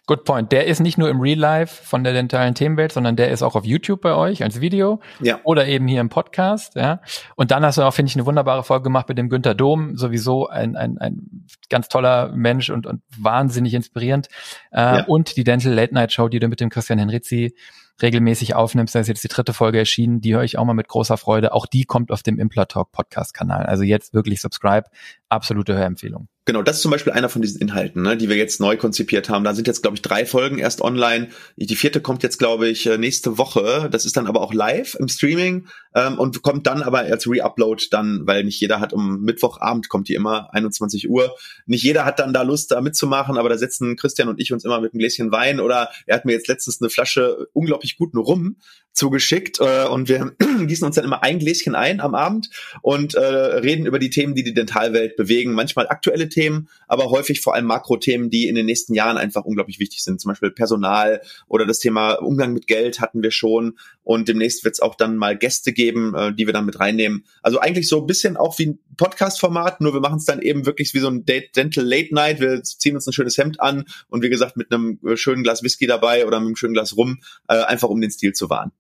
Good 0.07 0.23
point. 0.23 0.53
Der 0.53 0.67
ist 0.67 0.79
nicht 0.79 0.99
nur 0.99 1.09
im 1.09 1.21
Real 1.21 1.39
Life 1.39 1.83
von 1.85 2.05
der 2.05 2.13
dentalen 2.13 2.55
Themenwelt, 2.55 2.93
sondern 2.93 3.17
der 3.17 3.31
ist 3.31 3.43
auch 3.43 3.57
auf 3.57 3.65
YouTube 3.65 4.01
bei 4.03 4.15
euch 4.15 4.45
als 4.45 4.61
Video 4.61 5.01
ja. 5.21 5.41
oder 5.43 5.67
eben 5.67 5.89
hier 5.89 6.01
im 6.01 6.11
Podcast. 6.11 6.77
Ja. 6.77 7.01
Und 7.35 7.51
dann 7.51 7.65
hast 7.65 7.79
du 7.79 7.83
auch, 7.83 7.93
finde 7.93 8.11
ich, 8.11 8.17
eine 8.17 8.25
wunderbare 8.25 8.63
Folge 8.63 8.85
gemacht 8.85 9.09
mit 9.09 9.19
dem 9.19 9.29
Günter 9.29 9.57
Dom, 9.57 9.97
sowieso 9.97 10.47
ein, 10.47 10.77
ein, 10.77 10.99
ein 10.99 11.47
ganz 11.71 11.89
toller 11.89 12.31
Mensch 12.33 12.71
und, 12.71 12.87
und 12.87 13.03
wahnsinnig 13.19 13.75
inspirierend. 13.75 14.29
Äh, 14.71 14.81
ja. 14.81 15.05
Und 15.07 15.37
die 15.37 15.43
Dental 15.43 15.73
Late 15.73 15.93
Night 15.93 16.13
Show, 16.13 16.29
die 16.29 16.39
du 16.39 16.47
mit 16.47 16.61
dem 16.61 16.71
Christian 16.71 17.01
Henrizi 17.01 17.57
regelmäßig 18.01 18.55
aufnimmst. 18.55 18.95
Da 18.95 19.01
ist 19.01 19.09
jetzt 19.09 19.25
die 19.25 19.29
dritte 19.29 19.55
Folge 19.55 19.79
erschienen. 19.79 20.21
Die 20.21 20.35
höre 20.35 20.45
ich 20.45 20.57
auch 20.59 20.65
mal 20.65 20.75
mit 20.75 20.87
großer 20.87 21.17
Freude. 21.17 21.53
Auch 21.53 21.67
die 21.67 21.85
kommt 21.85 22.13
auf 22.13 22.23
dem 22.23 22.39
Implatalk 22.39 22.93
Podcast 22.93 23.35
Kanal. 23.35 23.67
Also 23.67 23.83
jetzt 23.83 24.15
wirklich 24.15 24.41
subscribe. 24.41 24.89
Absolute 25.29 25.75
Hörempfehlung. 25.75 26.29
Genau, 26.49 26.63
das 26.63 26.77
ist 26.77 26.83
zum 26.83 26.93
Beispiel 26.93 27.13
einer 27.13 27.29
von 27.29 27.43
diesen 27.43 27.61
Inhalten, 27.61 28.03
ne, 28.03 28.17
die 28.17 28.29
wir 28.29 28.37
jetzt 28.37 28.61
neu 28.61 28.77
konzipiert 28.77 29.29
haben. 29.29 29.43
Da 29.43 29.53
sind 29.53 29.67
jetzt, 29.67 29.83
glaube 29.83 29.97
ich, 29.97 30.03
drei 30.03 30.25
Folgen 30.25 30.59
erst 30.59 30.81
online. 30.81 31.31
Die 31.57 31.75
vierte 31.75 32.01
kommt 32.01 32.23
jetzt, 32.23 32.39
glaube 32.39 32.69
ich, 32.69 32.87
äh, 32.87 32.99
nächste 32.99 33.37
Woche. 33.37 33.89
Das 33.91 34.05
ist 34.05 34.17
dann 34.17 34.29
aber 34.29 34.43
auch 34.43 34.55
live 34.55 34.95
im 34.95 35.09
Streaming 35.09 35.67
ähm, 35.97 36.21
und 36.21 36.43
kommt 36.43 36.69
dann 36.69 36.85
aber 36.85 37.01
als 37.01 37.29
Re-Upload 37.29 37.87
dann, 37.91 38.29
weil 38.29 38.45
nicht 38.45 38.61
jeder 38.61 38.79
hat 38.79 38.93
um 38.93 39.23
Mittwochabend 39.23 39.89
kommt 39.89 40.09
die 40.09 40.15
immer, 40.15 40.55
21 40.55 41.11
Uhr. 41.11 41.35
Nicht 41.67 41.83
jeder 41.83 42.05
hat 42.05 42.21
dann 42.21 42.33
da 42.33 42.43
Lust, 42.43 42.71
da 42.71 42.81
mitzumachen, 42.81 43.39
aber 43.39 43.49
da 43.49 43.59
setzen 43.59 43.97
Christian 43.97 44.29
und 44.29 44.41
ich 44.41 44.53
uns 44.53 44.65
immer 44.65 44.81
mit 44.81 44.93
einem 44.93 45.01
Gläschen 45.01 45.33
Wein 45.33 45.59
oder 45.59 45.89
er 46.07 46.15
hat 46.15 46.27
mir 46.27 46.33
jetzt 46.33 46.47
letztens 46.47 46.81
eine 46.81 46.91
Flasche 46.91 47.49
unglaublich 47.55 47.97
guten 47.97 48.19
Rum 48.19 48.59
zugeschickt 48.97 49.61
äh, 49.61 49.87
und 49.87 50.09
wir 50.09 50.35
gießen 50.67 50.87
uns 50.87 50.97
dann 50.97 51.05
immer 51.05 51.23
ein 51.23 51.39
Gläschen 51.39 51.75
ein 51.75 52.01
am 52.01 52.15
Abend 52.15 52.49
und 52.81 53.15
äh, 53.15 53.21
reden 53.21 53.87
über 53.87 53.99
die 53.99 54.11
Themen, 54.11 54.35
die 54.35 54.43
die 54.43 54.55
Dentalwelt 54.55 55.17
bewegen. 55.17 55.53
Manchmal 55.53 55.87
aktuelle 55.89 56.29
Themen, 56.29 56.69
aber 56.89 57.11
häufig 57.11 57.43
vor 57.43 57.55
allem 57.55 57.67
Makrothemen, 57.67 58.31
die 58.31 58.49
in 58.49 58.55
den 58.55 58.67
nächsten 58.67 58.95
Jahren 58.95 59.19
einfach 59.19 59.45
unglaublich 59.45 59.79
wichtig 59.79 60.03
sind. 60.03 60.21
Zum 60.21 60.31
Beispiel 60.31 60.51
Personal 60.51 61.21
oder 61.47 61.67
das 61.67 61.79
Thema 61.79 62.15
Umgang 62.15 62.55
mit 62.55 62.67
Geld 62.67 63.01
hatten 63.01 63.23
wir 63.23 63.31
schon 63.31 63.79
und 64.03 64.29
demnächst 64.29 64.65
wird 64.65 64.75
es 64.75 64.81
auch 64.81 64.95
dann 64.95 65.17
mal 65.17 65.37
Gäste 65.37 65.75
geben, 65.75 66.15
äh, 66.15 66.33
die 66.33 66.47
wir 66.47 66.55
dann 66.55 66.65
mit 66.65 66.81
reinnehmen. 66.81 67.25
Also 67.43 67.61
eigentlich 67.61 67.89
so 67.89 68.01
ein 68.01 68.07
bisschen 68.07 68.39
auch 68.39 68.59
wie 68.59 68.69
ein 68.69 68.79
Podcast-Format, 68.97 69.83
nur 69.83 69.93
wir 69.93 70.01
machen 70.01 70.17
es 70.17 70.25
dann 70.25 70.41
eben 70.41 70.65
wirklich 70.65 70.95
wie 70.95 71.01
so 71.01 71.09
ein 71.09 71.27
Dental 71.27 71.85
Late 71.85 72.15
Night. 72.15 72.41
Wir 72.41 72.63
ziehen 72.63 72.95
uns 72.95 73.07
ein 73.07 73.13
schönes 73.13 73.37
Hemd 73.37 73.61
an 73.61 73.85
und 74.09 74.23
wie 74.23 74.31
gesagt 74.31 74.57
mit 74.57 74.73
einem 74.73 74.99
schönen 75.17 75.43
Glas 75.43 75.63
Whisky 75.63 75.87
dabei 75.87 76.27
oder 76.27 76.41
mit 76.41 76.47
einem 76.47 76.57
schönen 76.57 76.73
Glas 76.73 76.97
Rum, 76.97 77.19
äh, 77.49 77.57
einfach 77.57 77.91
um 77.91 78.01
den 78.01 78.11
Stil 78.11 78.33
zu 78.33 78.49
wahren. 78.49 78.73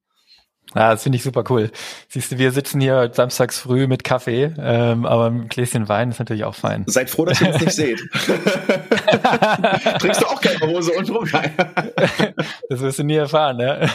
Ja, 0.75 0.91
das 0.91 1.05
finde 1.05 1.17
ich 1.17 1.23
super 1.23 1.45
cool. 1.49 1.71
Siehst 2.09 2.33
du, 2.33 2.39
wir 2.39 2.51
sitzen 2.51 2.81
hier 2.81 3.11
samstags 3.13 3.59
früh 3.59 3.87
mit 3.87 4.03
Kaffee, 4.03 4.53
ähm, 4.59 5.07
aber 5.07 5.27
ein 5.27 5.49
Gläschen 5.49 5.89
Wein 5.89 6.11
ist 6.11 6.19
natürlich 6.19 6.45
auch 6.45 6.57
fein. 6.57 6.83
Seid 6.87 7.09
froh, 7.09 7.25
dass 7.25 7.41
ihr 7.41 7.53
uns 7.53 7.61
nicht 7.61 7.73
seht. 7.77 8.01
Trinkst 10.01 10.23
du 10.23 10.27
auch 10.27 10.41
keine 10.41 10.73
Hose 10.73 10.93
und 10.93 11.09
rum? 11.09 11.25
das 12.69 12.81
wirst 12.81 12.99
du 12.99 13.05
nie 13.05 13.15
erfahren, 13.15 13.59
ne? 13.59 13.89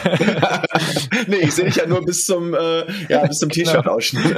nee, 1.26 1.36
ich 1.36 1.54
sehe 1.54 1.66
dich 1.66 1.76
ja 1.76 1.86
nur 1.86 2.04
bis 2.04 2.24
zum, 2.24 2.54
äh, 2.54 2.84
ja, 3.08 3.26
bis 3.26 3.38
zum 3.38 3.50
T-Shirt-Ausschnitt. 3.50 4.34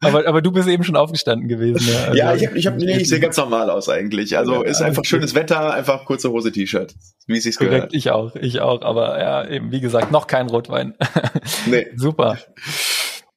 aber, 0.00 0.28
aber 0.28 0.42
du 0.42 0.52
bist 0.52 0.68
eben 0.68 0.84
schon 0.84 0.96
aufgestanden 0.96 1.48
gewesen, 1.48 1.84
ne? 1.86 1.98
Also, 2.06 2.16
ja, 2.16 2.34
ich 2.34 2.46
habe, 2.46 2.58
ich 2.58 2.66
hab, 2.66 2.76
nee, 2.76 2.98
ich 2.98 3.08
sehe 3.08 3.20
ganz 3.20 3.36
normal 3.36 3.68
aus 3.68 3.88
eigentlich. 3.88 4.38
Also 4.38 4.62
ist 4.62 4.80
einfach 4.80 5.04
schönes 5.04 5.34
Wetter, 5.34 5.74
einfach 5.74 6.04
kurze 6.04 6.30
Hose, 6.30 6.52
T-Shirt, 6.52 6.94
wie 7.26 7.36
es 7.36 7.42
sich 7.42 7.56
gehört. 7.56 7.92
Ich 7.92 8.10
auch, 8.10 8.36
ich 8.36 8.60
auch, 8.60 8.82
aber 8.82 9.20
ja, 9.20 9.46
eben, 9.48 9.72
wie 9.72 9.80
gesagt, 9.80 10.12
noch 10.12 10.28
kein 10.28 10.48
Rotwein. 10.48 10.94
Nee. 11.70 11.86
Super. 11.96 12.38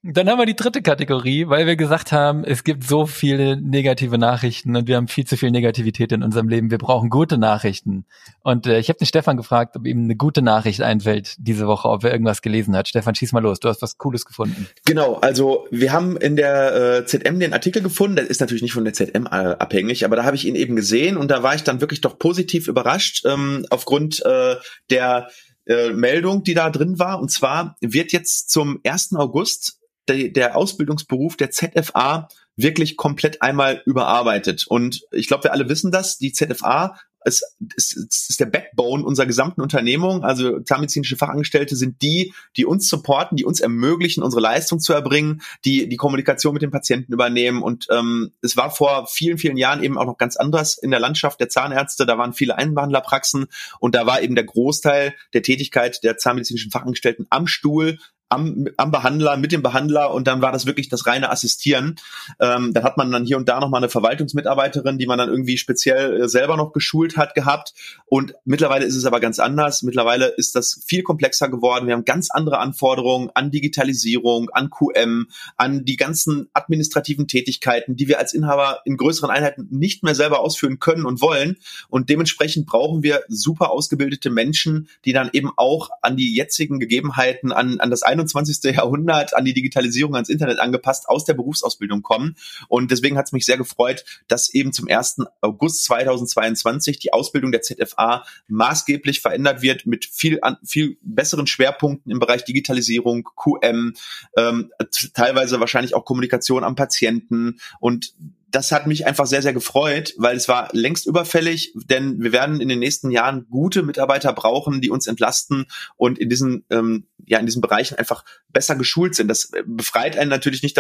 Dann 0.10 0.30
haben 0.30 0.38
wir 0.38 0.46
die 0.46 0.56
dritte 0.56 0.82
Kategorie, 0.82 1.50
weil 1.50 1.66
wir 1.66 1.76
gesagt 1.76 2.14
haben, 2.14 2.46
es 2.46 2.64
gibt 2.64 2.86
so 2.86 3.08
viele 3.08 3.58
negative 3.60 4.18
Nachrichten 4.18 4.76
und 4.76 4.88
wir 4.88 4.96
haben 4.96 5.10
viel 5.10 5.26
zu 5.26 5.36
viel 5.36 5.52
Negativität 5.52 6.14
in 6.14 6.24
unserem 6.24 6.48
Leben. 6.48 6.72
Wir 6.72 6.78
brauchen 6.78 7.10
gute 7.10 7.38
Nachrichten. 7.38 8.06
Und 8.42 8.68
äh, 8.68 8.80
ich 8.80 8.88
habe 8.88 9.00
den 9.00 9.08
Stefan 9.08 9.36
gefragt, 9.36 9.76
ob 9.76 9.86
ihm 9.86 10.04
eine 10.04 10.16
gute 10.16 10.42
Nachricht 10.42 10.82
einfällt 10.82 11.36
diese 11.40 11.68
Woche, 11.68 11.90
ob 11.90 12.06
er 12.06 12.14
irgendwas 12.14 12.42
gelesen 12.42 12.74
hat. 12.78 12.88
Stefan, 12.88 13.16
schieß 13.16 13.34
mal 13.34 13.42
los. 13.42 13.60
Du 13.60 13.68
hast 13.68 13.82
was 13.82 13.98
Cooles 13.98 14.24
gefunden. 14.24 14.70
Genau. 14.86 15.16
Also 15.16 15.68
wir 15.72 15.92
haben 15.92 16.16
in 16.16 16.38
der 16.38 17.00
äh, 17.00 17.06
ZM 17.06 17.40
den 17.40 17.52
Artikel 17.52 17.82
gefunden. 17.82 18.16
Der 18.16 18.30
ist 18.30 18.40
natürlich 18.40 18.64
nicht 18.64 18.74
von 18.74 18.86
der 18.86 18.94
ZM 18.94 19.26
äh, 19.26 19.30
abhängig, 19.30 20.06
aber 20.06 20.16
da 20.16 20.24
habe 20.24 20.38
ich 20.38 20.46
ihn 20.48 20.56
eben 20.56 20.78
gesehen 20.78 21.18
und 21.18 21.32
da 21.32 21.44
war 21.44 21.56
ich 21.56 21.64
dann 21.64 21.82
wirklich 21.82 22.00
doch 22.00 22.18
positiv 22.18 22.70
überrascht 22.70 23.26
ähm, 23.26 23.66
aufgrund 23.72 24.24
äh, 24.24 24.56
der 24.90 25.28
äh, 25.68 25.92
Meldung, 25.92 26.44
die 26.44 26.54
da 26.54 26.70
drin 26.70 27.00
war. 27.00 27.20
Und 27.20 27.30
zwar 27.30 27.76
wird 27.82 28.12
jetzt 28.12 28.50
zum 28.50 28.80
1. 28.84 29.16
August 29.16 29.80
der, 30.08 30.30
der 30.30 30.56
Ausbildungsberuf 30.56 31.36
der 31.36 31.52
ZFA 31.52 32.30
wirklich 32.56 32.98
komplett 32.98 33.42
einmal 33.42 33.82
überarbeitet. 33.86 34.66
Und 34.68 35.02
ich 35.12 35.28
glaube, 35.28 35.46
wir 35.46 35.54
alle 35.54 35.70
wissen 35.70 35.92
das. 35.92 36.18
Die 36.18 36.32
ZFA 36.32 36.98
es, 37.28 37.44
es, 37.76 37.96
es 37.96 38.30
ist 38.30 38.40
der 38.40 38.46
Backbone 38.46 39.04
unserer 39.04 39.26
gesamten 39.26 39.62
Unternehmung. 39.62 40.24
Also 40.24 40.60
zahnmedizinische 40.62 41.18
Fachangestellte 41.18 41.76
sind 41.76 42.02
die, 42.02 42.34
die 42.56 42.66
uns 42.66 42.88
supporten, 42.88 43.36
die 43.36 43.46
uns 43.46 43.60
ermöglichen, 43.60 44.24
unsere 44.24 44.42
Leistung 44.42 44.80
zu 44.80 44.94
erbringen, 44.94 45.42
die 45.66 45.90
die 45.90 45.98
Kommunikation 45.98 46.54
mit 46.54 46.62
den 46.62 46.72
Patienten 46.72 47.12
übernehmen. 47.14 47.62
Und 47.62 47.88
ähm, 47.92 48.32
es 48.42 48.56
war 48.56 48.72
vor 48.72 49.08
vielen, 49.08 49.38
vielen 49.38 49.58
Jahren 49.58 49.84
eben 49.84 49.98
auch 49.98 50.06
noch 50.06 50.18
ganz 50.18 50.38
anders 50.38 50.78
in 50.78 50.92
der 50.92 51.00
Landschaft 51.00 51.40
der 51.40 51.50
Zahnärzte. 51.50 52.06
Da 52.06 52.18
waren 52.18 52.34
viele 52.34 52.58
Einbehandlerpraxen 52.58 53.48
und 53.80 53.94
da 53.94 54.06
war 54.06 54.22
eben 54.22 54.36
der 54.36 54.46
Großteil 54.46 55.14
der 55.34 55.44
Tätigkeit 55.44 56.04
der 56.04 56.18
zahnmedizinischen 56.18 56.72
Fachangestellten 56.72 57.28
am 57.30 57.48
Stuhl 57.48 58.00
am, 58.30 58.68
am 58.78 58.92
Behandler, 58.92 59.38
mit 59.38 59.52
dem 59.52 59.62
Behandler 59.62 60.14
und 60.14 60.28
dann 60.28 60.42
war 60.42 60.52
das 60.52 60.66
wirklich 60.66 60.90
das 60.90 61.06
reine 61.06 61.30
Assistieren. 61.30 61.96
Ähm, 62.40 62.74
dann 62.74 62.84
hat 62.84 62.98
man 62.98 63.12
dann 63.12 63.26
hier 63.26 63.38
und 63.38 63.48
da 63.48 63.60
nochmal 63.60 63.82
eine 63.82 63.90
Verwaltungsmitarbeiterin, 63.90 64.98
die 64.98 65.08
man 65.08 65.18
dann 65.18 65.30
irgendwie 65.30 65.58
speziell 65.58 66.22
äh, 66.22 66.28
selber 66.28 66.58
noch 66.58 66.74
geschult 66.74 67.18
hat 67.18 67.36
gehabt. 67.36 67.74
Und 68.06 68.34
mittlerweile 68.46 68.86
ist 68.86 68.96
es 68.96 69.06
aber 69.06 69.20
ganz 69.20 69.40
anders. 69.40 69.84
Mittlerweile 69.84 70.28
ist 70.28 70.56
das 70.56 70.82
viel 70.86 71.04
komplexer 71.04 71.50
geworden. 71.50 71.88
Wir 71.88 71.94
haben 71.94 72.06
ganz 72.06 72.30
andere 72.32 72.60
Anforderungen 72.60 73.30
an 73.34 73.52
Digitalisierung, 73.52 74.50
an 74.50 74.70
QM, 74.70 75.28
an 75.56 75.86
die 75.86 75.96
ganzen 75.96 76.50
administrativen 76.54 77.28
Tätigkeiten, 77.28 77.96
die 77.96 78.08
wir 78.08 78.20
als 78.20 78.34
Inhaber 78.34 78.82
in 78.86 78.98
größeren 78.98 79.30
Einheiten 79.30 79.68
nicht 79.72 80.04
mehr 80.04 80.16
selber 80.16 80.42
ausführen 80.42 80.80
können 80.80 81.06
und 81.06 81.22
wollen. 81.22 81.58
Und 81.90 82.10
dementsprechend 82.10 82.66
brauchen 82.66 83.04
wir 83.04 83.22
super 83.30 83.72
ausgebildete 83.72 84.30
Menschen, 84.30 84.90
die 85.06 85.14
dann 85.14 85.30
eben 85.34 85.52
auch 85.56 85.90
an 86.02 86.18
die 86.18 86.36
jetzigen 86.36 86.80
Gegebenheiten, 86.80 87.52
an, 87.52 87.80
an 87.80 87.90
das 87.90 88.04
21. 88.20 88.76
Jahrhundert 88.76 89.36
an 89.36 89.46
die 89.46 89.54
Digitalisierung, 89.54 90.16
ans 90.16 90.30
Internet 90.30 90.60
angepasst, 90.60 91.08
aus 91.08 91.26
der 91.26 91.34
Berufsausbildung 91.34 92.02
kommen. 92.02 92.36
Und 92.68 92.92
deswegen 92.92 93.18
hat 93.18 93.28
es 93.28 93.32
mich 93.32 93.46
sehr 93.46 93.58
gefreut, 93.58 94.04
dass 94.28 94.54
eben 94.54 94.74
zum 94.74 94.88
1. 94.88 95.18
August 95.42 95.86
2022 95.86 97.00
die 97.00 97.14
Ausbildung 97.14 97.52
der 97.52 97.62
ZFA 97.62 98.26
maßgeblich 98.48 99.22
verändert 99.22 99.62
wird 99.62 99.86
mit 99.86 100.06
viel, 100.06 100.40
an, 100.42 100.58
viel 100.64 100.98
besseren 101.02 101.48
Schwerpunkten 101.48 102.12
im 102.12 102.20
Bereich 102.20 102.44
Digitalisierung, 102.46 103.30
QM, 103.36 103.94
ähm, 104.36 104.72
teilweise 105.14 105.60
wahrscheinlich 105.60 105.96
auch 105.96 106.06
Kommunikation 106.06 106.64
am 106.64 106.76
Patienten 106.76 107.60
und 107.80 108.14
das 108.50 108.72
hat 108.72 108.88
mich 108.88 109.06
einfach 109.06 109.26
sehr, 109.26 109.42
sehr 109.42 109.54
gefreut, 109.54 110.14
weil 110.18 110.38
es 110.38 110.48
war 110.48 110.70
längst 110.72 111.06
überfällig, 111.06 111.74
denn 111.76 112.22
wir 112.22 112.32
werden 112.32 112.62
in 112.62 112.70
den 112.70 112.80
nächsten 112.80 113.12
Jahren 113.12 113.46
gute 113.50 113.84
Mitarbeiter 113.84 114.32
brauchen, 114.34 114.80
die 114.80 114.90
uns 114.90 115.08
entlasten 115.08 115.66
und 115.98 116.18
in 116.18 116.30
diesen, 116.30 116.66
ähm, 116.70 117.08
ja, 117.26 117.40
in 117.40 117.46
diesen 117.46 117.62
Bereichen 117.62 117.98
einfach 117.98 118.24
besser 118.50 118.76
geschult 118.76 119.16
sind. 119.16 119.28
Das 119.28 119.52
befreit 119.66 120.18
einen 120.18 120.30
natürlich 120.30 120.64
nicht 120.64 120.78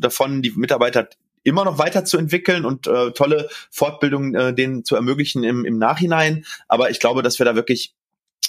davon, 0.00 0.42
die 0.42 0.52
Mitarbeiter 0.52 1.08
immer 1.42 1.64
noch 1.64 1.78
weiterzuentwickeln 1.78 2.64
und 2.64 2.86
äh, 2.86 3.10
tolle 3.12 3.48
Fortbildungen 3.70 4.34
äh, 4.34 4.54
denen 4.54 4.84
zu 4.84 4.94
ermöglichen 4.94 5.44
im, 5.44 5.64
im 5.64 5.78
Nachhinein. 5.78 6.44
Aber 6.68 6.90
ich 6.90 7.00
glaube, 7.00 7.22
dass 7.22 7.38
wir 7.38 7.46
da 7.46 7.54
wirklich, 7.54 7.94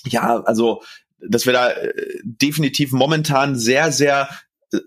ja, 0.06 0.42
also 0.44 0.84
dass 1.22 1.46
wir 1.46 1.54
da 1.54 1.72
äh, 1.72 1.94
definitiv 2.24 2.92
momentan 2.92 3.58
sehr, 3.58 3.92
sehr 3.92 4.30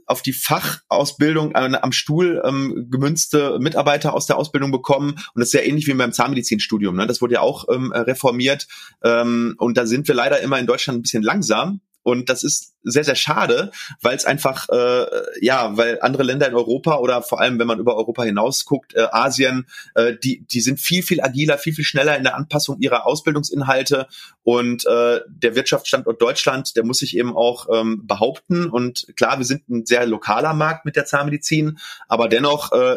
auf 0.06 0.22
die 0.22 0.32
Fachausbildung 0.32 1.52
äh, 1.52 1.78
am 1.80 1.92
Stuhl 1.92 2.42
ähm, 2.44 2.88
gemünzte 2.90 3.58
Mitarbeiter 3.60 4.14
aus 4.14 4.26
der 4.26 4.36
Ausbildung 4.36 4.70
bekommen. 4.70 5.12
Und 5.12 5.40
das 5.40 5.48
ist 5.48 5.54
ja 5.54 5.60
ähnlich 5.60 5.86
wie 5.86 5.94
beim 5.94 6.12
Zahnmedizinstudium. 6.12 6.96
Ne? 6.96 7.06
Das 7.06 7.20
wurde 7.20 7.34
ja 7.34 7.40
auch 7.40 7.66
ähm, 7.72 7.92
reformiert. 7.92 8.66
Ähm, 9.02 9.54
und 9.58 9.76
da 9.76 9.86
sind 9.86 10.08
wir 10.08 10.14
leider 10.14 10.40
immer 10.40 10.58
in 10.58 10.66
Deutschland 10.66 10.98
ein 10.98 11.02
bisschen 11.02 11.22
langsam. 11.22 11.80
Und 12.02 12.28
das 12.28 12.42
ist 12.42 12.74
sehr, 12.82 13.04
sehr 13.04 13.14
schade, 13.14 13.70
weil 14.00 14.16
es 14.16 14.24
einfach, 14.24 14.68
äh, 14.68 15.06
ja, 15.40 15.76
weil 15.76 15.98
andere 16.00 16.24
Länder 16.24 16.48
in 16.48 16.54
Europa 16.54 16.96
oder 16.98 17.22
vor 17.22 17.40
allem, 17.40 17.58
wenn 17.58 17.66
man 17.66 17.78
über 17.78 17.96
Europa 17.96 18.24
hinaus 18.24 18.64
guckt, 18.64 18.94
äh, 18.94 19.06
Asien, 19.12 19.66
äh, 19.94 20.14
die, 20.22 20.44
die 20.46 20.60
sind 20.60 20.80
viel, 20.80 21.02
viel 21.02 21.20
agiler, 21.20 21.58
viel, 21.58 21.74
viel 21.74 21.84
schneller 21.84 22.16
in 22.16 22.24
der 22.24 22.34
Anpassung 22.34 22.80
ihrer 22.80 23.06
Ausbildungsinhalte. 23.06 24.06
Und 24.42 24.84
äh, 24.86 25.20
der 25.28 25.54
Wirtschaftsstandort 25.54 26.20
Deutschland, 26.20 26.76
der 26.76 26.84
muss 26.84 26.98
sich 26.98 27.16
eben 27.16 27.36
auch 27.36 27.68
ähm, 27.72 28.06
behaupten. 28.06 28.66
Und 28.66 29.06
klar, 29.16 29.38
wir 29.38 29.44
sind 29.44 29.68
ein 29.68 29.86
sehr 29.86 30.06
lokaler 30.06 30.54
Markt 30.54 30.84
mit 30.84 30.96
der 30.96 31.04
Zahnmedizin, 31.04 31.78
aber 32.08 32.28
dennoch 32.28 32.72
äh, 32.72 32.96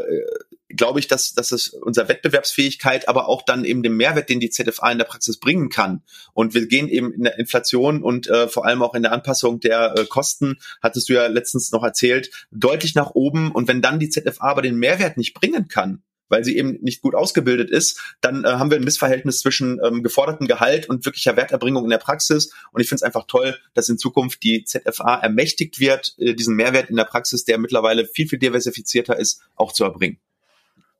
glaube 0.69 0.99
ich, 0.99 1.07
dass, 1.07 1.33
dass 1.33 1.51
es 1.51 1.69
unserer 1.69 2.09
Wettbewerbsfähigkeit, 2.09 3.07
aber 3.07 3.27
auch 3.27 3.43
dann 3.43 3.65
eben 3.65 3.83
dem 3.83 3.97
Mehrwert, 3.97 4.29
den 4.29 4.39
die 4.39 4.49
ZFA 4.49 4.91
in 4.91 4.97
der 4.97 5.05
Praxis 5.05 5.39
bringen 5.39 5.69
kann. 5.69 6.03
Und 6.33 6.53
wir 6.53 6.67
gehen 6.67 6.87
eben 6.87 7.13
in 7.13 7.23
der 7.23 7.37
Inflation 7.37 8.01
und 8.01 8.27
äh, 8.27 8.47
vor 8.47 8.65
allem 8.65 8.81
auch 8.81 8.95
in 8.95 9.03
der 9.03 9.11
Anpassung 9.11 9.59
der 9.59 9.95
äh, 9.97 10.05
Kosten, 10.05 10.57
hattest 10.81 11.09
du 11.09 11.13
ja 11.13 11.27
letztens 11.27 11.71
noch 11.71 11.83
erzählt, 11.83 12.29
deutlich 12.51 12.95
nach 12.95 13.11
oben. 13.11 13.51
Und 13.51 13.67
wenn 13.67 13.81
dann 13.81 13.99
die 13.99 14.09
ZFA 14.09 14.49
aber 14.49 14.61
den 14.61 14.75
Mehrwert 14.75 15.17
nicht 15.17 15.33
bringen 15.33 15.67
kann, 15.67 16.01
weil 16.27 16.43
sie 16.43 16.57
eben 16.57 16.79
nicht 16.81 17.01
gut 17.01 17.15
ausgebildet 17.15 17.69
ist, 17.69 18.01
dann 18.21 18.43
äh, 18.43 18.47
haben 18.47 18.71
wir 18.71 18.77
ein 18.77 18.83
Missverhältnis 18.83 19.39
zwischen 19.39 19.79
ähm, 19.85 20.01
gefordertem 20.03 20.47
Gehalt 20.47 20.89
und 20.89 21.05
wirklicher 21.05 21.35
Werterbringung 21.35 21.83
in 21.83 21.89
der 21.89 21.97
Praxis. 21.97 22.53
Und 22.71 22.81
ich 22.81 22.89
finde 22.89 22.99
es 22.99 23.03
einfach 23.03 23.25
toll, 23.27 23.55
dass 23.73 23.89
in 23.89 23.97
Zukunft 23.97 24.43
die 24.43 24.63
ZFA 24.63 25.15
ermächtigt 25.15 25.79
wird, 25.79 26.15
äh, 26.17 26.33
diesen 26.33 26.55
Mehrwert 26.55 26.89
in 26.89 26.95
der 26.95 27.05
Praxis, 27.05 27.45
der 27.45 27.57
mittlerweile 27.57 28.05
viel, 28.05 28.27
viel 28.27 28.39
diversifizierter 28.39 29.17
ist, 29.17 29.43
auch 29.55 29.71
zu 29.71 29.83
erbringen. 29.83 30.19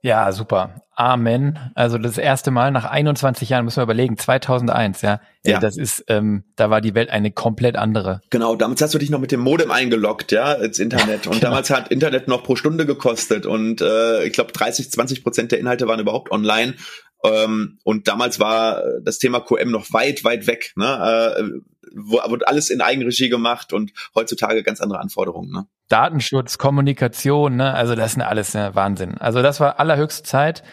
Ja, 0.05 0.31
super. 0.31 0.81
Amen. 0.95 1.57
Also 1.74 1.97
das 1.97 2.19
erste 2.19 2.51
Mal 2.51 2.69
nach 2.69 2.85
21 2.85 3.50
Jahren, 3.50 3.65
müssen 3.65 3.77
wir 3.77 3.83
überlegen, 3.85 4.19
2001, 4.19 5.01
ja. 5.01 5.19
ja. 5.43 5.59
Das 5.59 5.77
ist, 5.77 6.03
ähm, 6.09 6.43
da 6.55 6.69
war 6.69 6.79
die 6.79 6.93
Welt 6.93 7.09
eine 7.09 7.31
komplett 7.31 7.75
andere. 7.75 8.21
Genau, 8.29 8.55
damals 8.55 8.83
hast 8.83 8.93
du 8.93 9.00
dich 9.00 9.09
noch 9.09 9.19
mit 9.19 9.31
dem 9.31 9.39
Modem 9.39 9.71
eingeloggt, 9.71 10.31
ja, 10.31 10.53
ins 10.53 10.77
Internet. 10.77 11.25
Und 11.25 11.39
genau. 11.39 11.50
damals 11.50 11.71
hat 11.71 11.88
Internet 11.88 12.27
noch 12.27 12.43
pro 12.43 12.55
Stunde 12.55 12.85
gekostet. 12.85 13.47
Und 13.47 13.81
äh, 13.81 14.24
ich 14.25 14.33
glaube, 14.33 14.51
30, 14.51 14.91
20 14.91 15.24
Prozent 15.24 15.51
der 15.51 15.57
Inhalte 15.57 15.88
waren 15.88 16.00
überhaupt 16.00 16.29
online. 16.29 16.75
Ähm, 17.24 17.79
und 17.83 18.07
damals 18.07 18.39
war 18.39 18.83
das 19.01 19.17
Thema 19.17 19.39
QM 19.39 19.71
noch 19.71 19.91
weit, 19.91 20.24
weit 20.24 20.45
weg. 20.45 20.74
Ne? 20.75 21.33
Äh, 21.35 21.43
wurde 21.95 22.47
alles 22.47 22.69
in 22.69 22.81
Eigenregie 22.81 23.29
gemacht 23.29 23.73
und 23.73 23.93
heutzutage 24.13 24.63
ganz 24.63 24.81
andere 24.81 24.99
Anforderungen. 24.99 25.51
Ne? 25.51 25.67
Datenschutz, 25.89 26.57
Kommunikation, 26.57 27.55
ne? 27.55 27.73
also 27.73 27.95
das 27.95 28.13
sind 28.13 28.21
alles 28.21 28.53
ja, 28.53 28.75
Wahnsinn. 28.75 29.17
Also 29.17 29.41
das 29.41 29.59
war 29.59 29.79
allerhöchste 29.79 30.23
Zeit. 30.23 30.63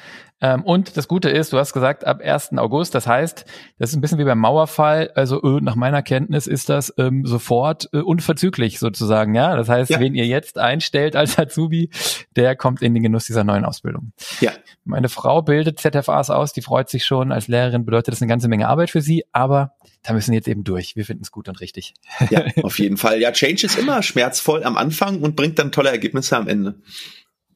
Ähm, 0.43 0.65
und 0.65 0.97
das 0.97 1.07
Gute 1.07 1.31
ist, 1.31 1.53
du 1.53 1.59
hast 1.59 1.73
gesagt, 1.73 2.05
ab 2.05 2.21
1. 2.23 2.59
August, 2.59 2.95
das 2.97 3.07
heißt, 3.07 3.47
das 3.79 3.91
ist 3.91 3.97
ein 3.97 4.01
bisschen 4.01 4.19
wie 4.19 4.25
beim 4.25 4.41
Mauerfall, 4.41 5.13
also 5.15 5.41
äh, 5.41 5.61
nach 5.61 5.77
meiner 5.77 6.03
Kenntnis 6.03 6.49
ist 6.49 6.69
das 6.69 6.93
ähm, 6.99 7.25
sofort 7.25 7.89
äh, 7.93 7.99
unverzüglich 7.99 8.81
sozusagen, 8.81 9.37
ja. 9.37 9.57
Das 9.57 9.69
heißt, 9.69 9.91
ja. 9.93 10.01
wen 10.01 10.17
ihr 10.17 10.27
jetzt 10.27 10.59
einstellt 10.59 11.15
als 11.15 11.39
Azubi, 11.39 11.91
der 12.35 12.57
kommt 12.57 12.83
in 12.83 12.93
den 12.93 13.05
Genuss 13.05 13.27
dieser 13.27 13.45
neuen 13.45 13.65
Ausbildung. 13.65 14.13
Ja. 14.41 14.51
Meine 14.85 15.09
Frau 15.09 15.43
bildet 15.43 15.79
ZFAs 15.79 16.31
aus, 16.31 16.53
die 16.53 16.63
freut 16.63 16.91
sich 16.91 17.05
schon. 17.05 17.31
Als 17.31 17.47
Lehrerin 17.47 17.85
bedeutet 17.85 18.15
das 18.15 18.21
eine 18.21 18.29
ganze 18.29 18.49
Menge 18.49 18.67
Arbeit 18.67 18.91
für 18.91 19.01
sie, 19.01 19.25
aber 19.31 19.77
da 20.03 20.13
müssen 20.13 20.33
wir 20.33 20.39
jetzt 20.39 20.49
eben 20.49 20.65
durch. 20.65 20.97
Wir 20.97 21.05
finden 21.05 21.23
es 21.23 21.31
gut 21.31 21.49
und 21.49 21.61
richtig. 21.61 21.95
Ja, 22.31 22.45
auf 22.64 22.81
jeden 22.81 22.97
Fall. 22.97 23.21
Ja, 23.21 23.31
Change 23.31 23.66
ist 23.66 23.79
immer 23.79 24.03
schmerzvoll 24.03 24.64
am 24.64 24.77
Anfang 24.77 25.21
und 25.21 25.37
bringt 25.37 25.61
dann 25.61 25.71
tolle 25.71 25.90
Ergebnisse 25.90 26.37
am 26.37 26.49
Ende. 26.49 26.75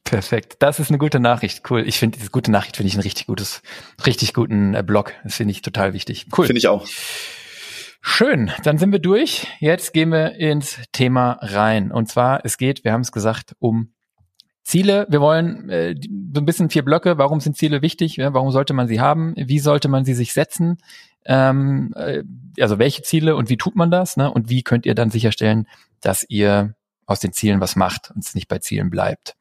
Perfekt. 0.09 0.57
Das 0.59 0.79
ist 0.79 0.89
eine 0.89 0.97
gute 0.97 1.19
Nachricht. 1.19 1.69
Cool. 1.69 1.87
Ich 1.87 1.99
finde 1.99 2.17
diese 2.17 2.31
gute 2.31 2.51
Nachricht 2.51 2.77
finde 2.77 2.87
ich 2.87 2.95
ein 2.95 3.01
richtig 3.01 3.27
gutes, 3.27 3.61
richtig 4.05 4.33
guten 4.33 4.73
äh, 4.73 4.83
Blog. 4.83 5.13
Das 5.23 5.35
finde 5.35 5.51
ich 5.51 5.61
total 5.61 5.93
wichtig. 5.93 6.27
Cool. 6.35 6.45
Finde 6.45 6.59
ich 6.59 6.67
auch. 6.67 6.85
Schön. 8.01 8.51
Dann 8.63 8.77
sind 8.77 8.91
wir 8.91 8.99
durch. 8.99 9.47
Jetzt 9.59 9.93
gehen 9.93 10.11
wir 10.11 10.35
ins 10.35 10.79
Thema 10.93 11.39
rein. 11.41 11.91
Und 11.91 12.07
zwar, 12.07 12.45
es 12.45 12.57
geht, 12.57 12.83
wir 12.85 12.93
haben 12.93 13.01
es 13.01 13.11
gesagt, 13.11 13.55
um 13.59 13.93
Ziele. 14.63 15.07
Wir 15.09 15.19
wollen 15.19 15.69
äh, 15.69 15.95
so 16.33 16.41
ein 16.41 16.45
bisschen 16.45 16.69
vier 16.69 16.85
Blöcke. 16.85 17.17
Warum 17.17 17.39
sind 17.39 17.57
Ziele 17.57 17.81
wichtig? 17.81 18.15
Ja, 18.17 18.33
warum 18.33 18.51
sollte 18.51 18.73
man 18.73 18.87
sie 18.87 19.01
haben? 19.01 19.33
Wie 19.35 19.59
sollte 19.59 19.89
man 19.89 20.05
sie 20.05 20.13
sich 20.13 20.33
setzen? 20.33 20.77
Ähm, 21.25 21.93
äh, 21.95 22.23
also 22.59 22.79
welche 22.79 23.01
Ziele 23.01 23.35
und 23.35 23.49
wie 23.49 23.57
tut 23.57 23.75
man 23.75 23.91
das? 23.91 24.15
Ne? 24.15 24.31
Und 24.31 24.49
wie 24.49 24.63
könnt 24.63 24.85
ihr 24.85 24.95
dann 24.95 25.09
sicherstellen, 25.09 25.67
dass 25.99 26.25
ihr 26.29 26.75
aus 27.07 27.19
den 27.19 27.33
Zielen 27.33 27.59
was 27.59 27.75
macht 27.75 28.11
und 28.13 28.23
es 28.23 28.35
nicht 28.35 28.47
bei 28.47 28.59
Zielen 28.59 28.91
bleibt. 28.91 29.35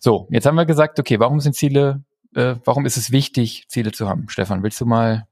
So, 0.00 0.26
jetzt 0.30 0.46
haben 0.46 0.54
wir 0.54 0.64
gesagt, 0.64 0.98
okay, 0.98 1.20
warum 1.20 1.40
sind 1.40 1.54
Ziele, 1.54 2.02
äh, 2.34 2.54
warum 2.64 2.86
ist 2.86 2.96
es 2.96 3.10
wichtig, 3.10 3.66
Ziele 3.68 3.92
zu 3.92 4.08
haben? 4.08 4.28
Stefan, 4.28 4.62
willst 4.62 4.80
du 4.80 4.86
mal 4.86 5.26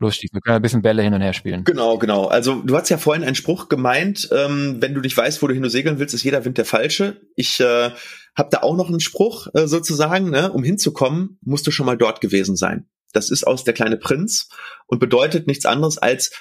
losstiegen? 0.00 0.34
Wir 0.34 0.40
können 0.40 0.56
ein 0.56 0.62
bisschen 0.62 0.82
Bälle 0.82 1.02
hin 1.02 1.14
und 1.14 1.20
her 1.20 1.34
spielen. 1.34 1.64
Genau, 1.64 1.98
genau. 1.98 2.26
Also 2.26 2.62
du 2.62 2.76
hast 2.76 2.88
ja 2.88 2.98
vorhin 2.98 3.22
einen 3.22 3.34
Spruch 3.34 3.68
gemeint, 3.68 4.28
ähm, 4.32 4.78
wenn 4.80 4.94
du 4.94 5.00
nicht 5.00 5.16
weißt, 5.16 5.42
wo 5.42 5.46
du 5.46 5.54
hin 5.54 5.64
und 5.64 5.70
segeln 5.70 5.98
willst, 5.98 6.14
ist 6.14 6.24
jeder 6.24 6.44
Wind 6.44 6.58
der 6.58 6.64
falsche. 6.64 7.20
Ich 7.36 7.60
äh, 7.60 7.90
habe 8.34 8.48
da 8.50 8.62
auch 8.62 8.76
noch 8.76 8.88
einen 8.88 9.00
Spruch 9.00 9.48
äh, 9.54 9.66
sozusagen, 9.66 10.30
ne? 10.30 10.50
um 10.52 10.64
hinzukommen, 10.64 11.38
musst 11.42 11.66
du 11.66 11.70
schon 11.70 11.86
mal 11.86 11.98
dort 11.98 12.20
gewesen 12.20 12.56
sein. 12.56 12.88
Das 13.12 13.30
ist 13.30 13.46
aus 13.46 13.64
der 13.64 13.74
kleine 13.74 13.96
Prinz 13.96 14.48
und 14.86 15.00
bedeutet 15.00 15.46
nichts 15.46 15.66
anderes 15.66 15.98
als, 15.98 16.32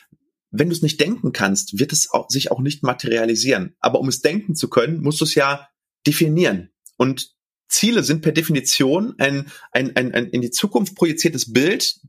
wenn 0.52 0.70
du 0.70 0.76
es 0.76 0.82
nicht 0.82 1.00
denken 1.00 1.32
kannst, 1.34 1.80
wird 1.80 1.92
es 1.92 2.10
auch, 2.12 2.30
sich 2.30 2.52
auch 2.52 2.60
nicht 2.60 2.84
materialisieren. 2.84 3.76
Aber 3.80 4.00
um 4.00 4.08
es 4.08 4.22
denken 4.22 4.56
zu 4.56 4.70
können, 4.70 5.02
musst 5.02 5.20
du 5.20 5.26
es 5.26 5.36
ja 5.36 5.68
definieren. 6.06 6.72
Und 6.98 7.36
Ziele 7.68 8.04
sind 8.04 8.22
per 8.22 8.32
Definition 8.32 9.16
ein, 9.18 9.52
ein, 9.72 9.96
ein, 9.96 10.14
ein 10.14 10.28
in 10.28 10.42
die 10.42 10.52
Zukunft 10.52 10.96
projiziertes 10.96 11.52
Bild 11.52 12.00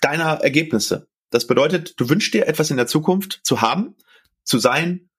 deiner 0.00 0.40
Ergebnisse. 0.42 1.08
Das 1.30 1.46
bedeutet, 1.46 1.94
du 1.98 2.08
wünschst 2.08 2.32
dir 2.34 2.46
etwas 2.46 2.70
in 2.70 2.76
der 2.76 2.86
Zukunft 2.86 3.40
zu 3.44 3.60
haben, 3.60 3.96
zu 4.44 4.58
sein, 4.58 5.10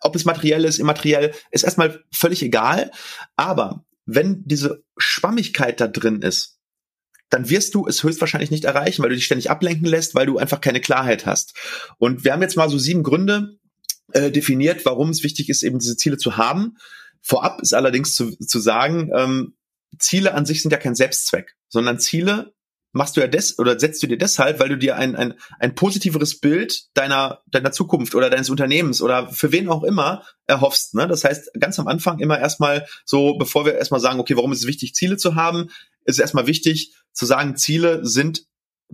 ob 0.00 0.14
es 0.16 0.24
materiell 0.24 0.64
ist, 0.64 0.78
immateriell, 0.78 1.34
ist 1.50 1.64
erstmal 1.64 2.04
völlig 2.12 2.42
egal. 2.42 2.90
Aber 3.36 3.84
wenn 4.04 4.42
diese 4.44 4.84
Schwammigkeit 4.98 5.80
da 5.80 5.86
drin 5.86 6.22
ist, 6.22 6.53
dann 7.30 7.50
wirst 7.50 7.74
du 7.74 7.86
es 7.86 8.02
höchstwahrscheinlich 8.02 8.50
nicht 8.50 8.64
erreichen, 8.64 9.02
weil 9.02 9.10
du 9.10 9.16
dich 9.16 9.24
ständig 9.24 9.50
ablenken 9.50 9.86
lässt, 9.86 10.14
weil 10.14 10.26
du 10.26 10.38
einfach 10.38 10.60
keine 10.60 10.80
Klarheit 10.80 11.26
hast. 11.26 11.54
Und 11.98 12.24
wir 12.24 12.32
haben 12.32 12.42
jetzt 12.42 12.56
mal 12.56 12.68
so 12.68 12.78
sieben 12.78 13.02
Gründe 13.02 13.58
äh, 14.12 14.30
definiert, 14.30 14.84
warum 14.84 15.10
es 15.10 15.24
wichtig 15.24 15.48
ist, 15.48 15.62
eben 15.62 15.78
diese 15.78 15.96
Ziele 15.96 16.16
zu 16.16 16.36
haben. 16.36 16.76
Vorab 17.20 17.60
ist 17.62 17.74
allerdings 17.74 18.14
zu, 18.14 18.36
zu 18.36 18.60
sagen, 18.60 19.10
ähm, 19.14 19.54
Ziele 19.98 20.34
an 20.34 20.46
sich 20.46 20.62
sind 20.62 20.70
ja 20.70 20.78
kein 20.78 20.94
Selbstzweck, 20.94 21.56
sondern 21.68 21.98
Ziele 21.98 22.54
machst 22.94 23.16
du 23.16 23.20
ja 23.20 23.26
des 23.26 23.58
oder 23.58 23.78
setzt 23.78 24.02
du 24.02 24.06
dir 24.06 24.16
deshalb, 24.16 24.60
weil 24.60 24.68
du 24.68 24.78
dir 24.78 24.96
ein, 24.96 25.16
ein, 25.16 25.34
ein 25.58 25.74
positiveres 25.74 26.38
Bild 26.38 26.84
deiner, 26.94 27.42
deiner 27.50 27.72
Zukunft 27.72 28.14
oder 28.14 28.30
deines 28.30 28.50
Unternehmens 28.50 29.02
oder 29.02 29.28
für 29.28 29.50
wen 29.52 29.68
auch 29.68 29.82
immer 29.82 30.22
erhoffst. 30.46 30.94
Ne? 30.94 31.08
Das 31.08 31.24
heißt, 31.24 31.50
ganz 31.58 31.78
am 31.80 31.88
Anfang 31.88 32.20
immer 32.20 32.38
erstmal 32.38 32.86
so, 33.04 33.36
bevor 33.36 33.66
wir 33.66 33.74
erstmal 33.74 34.00
sagen, 34.00 34.20
okay, 34.20 34.36
warum 34.36 34.52
ist 34.52 34.60
es 34.60 34.66
wichtig, 34.68 34.94
Ziele 34.94 35.16
zu 35.16 35.34
haben, 35.34 35.70
ist 36.04 36.20
erstmal 36.20 36.46
wichtig 36.46 36.94
zu 37.14 37.24
sagen, 37.26 37.56
Ziele 37.56 38.04
sind 38.04 38.46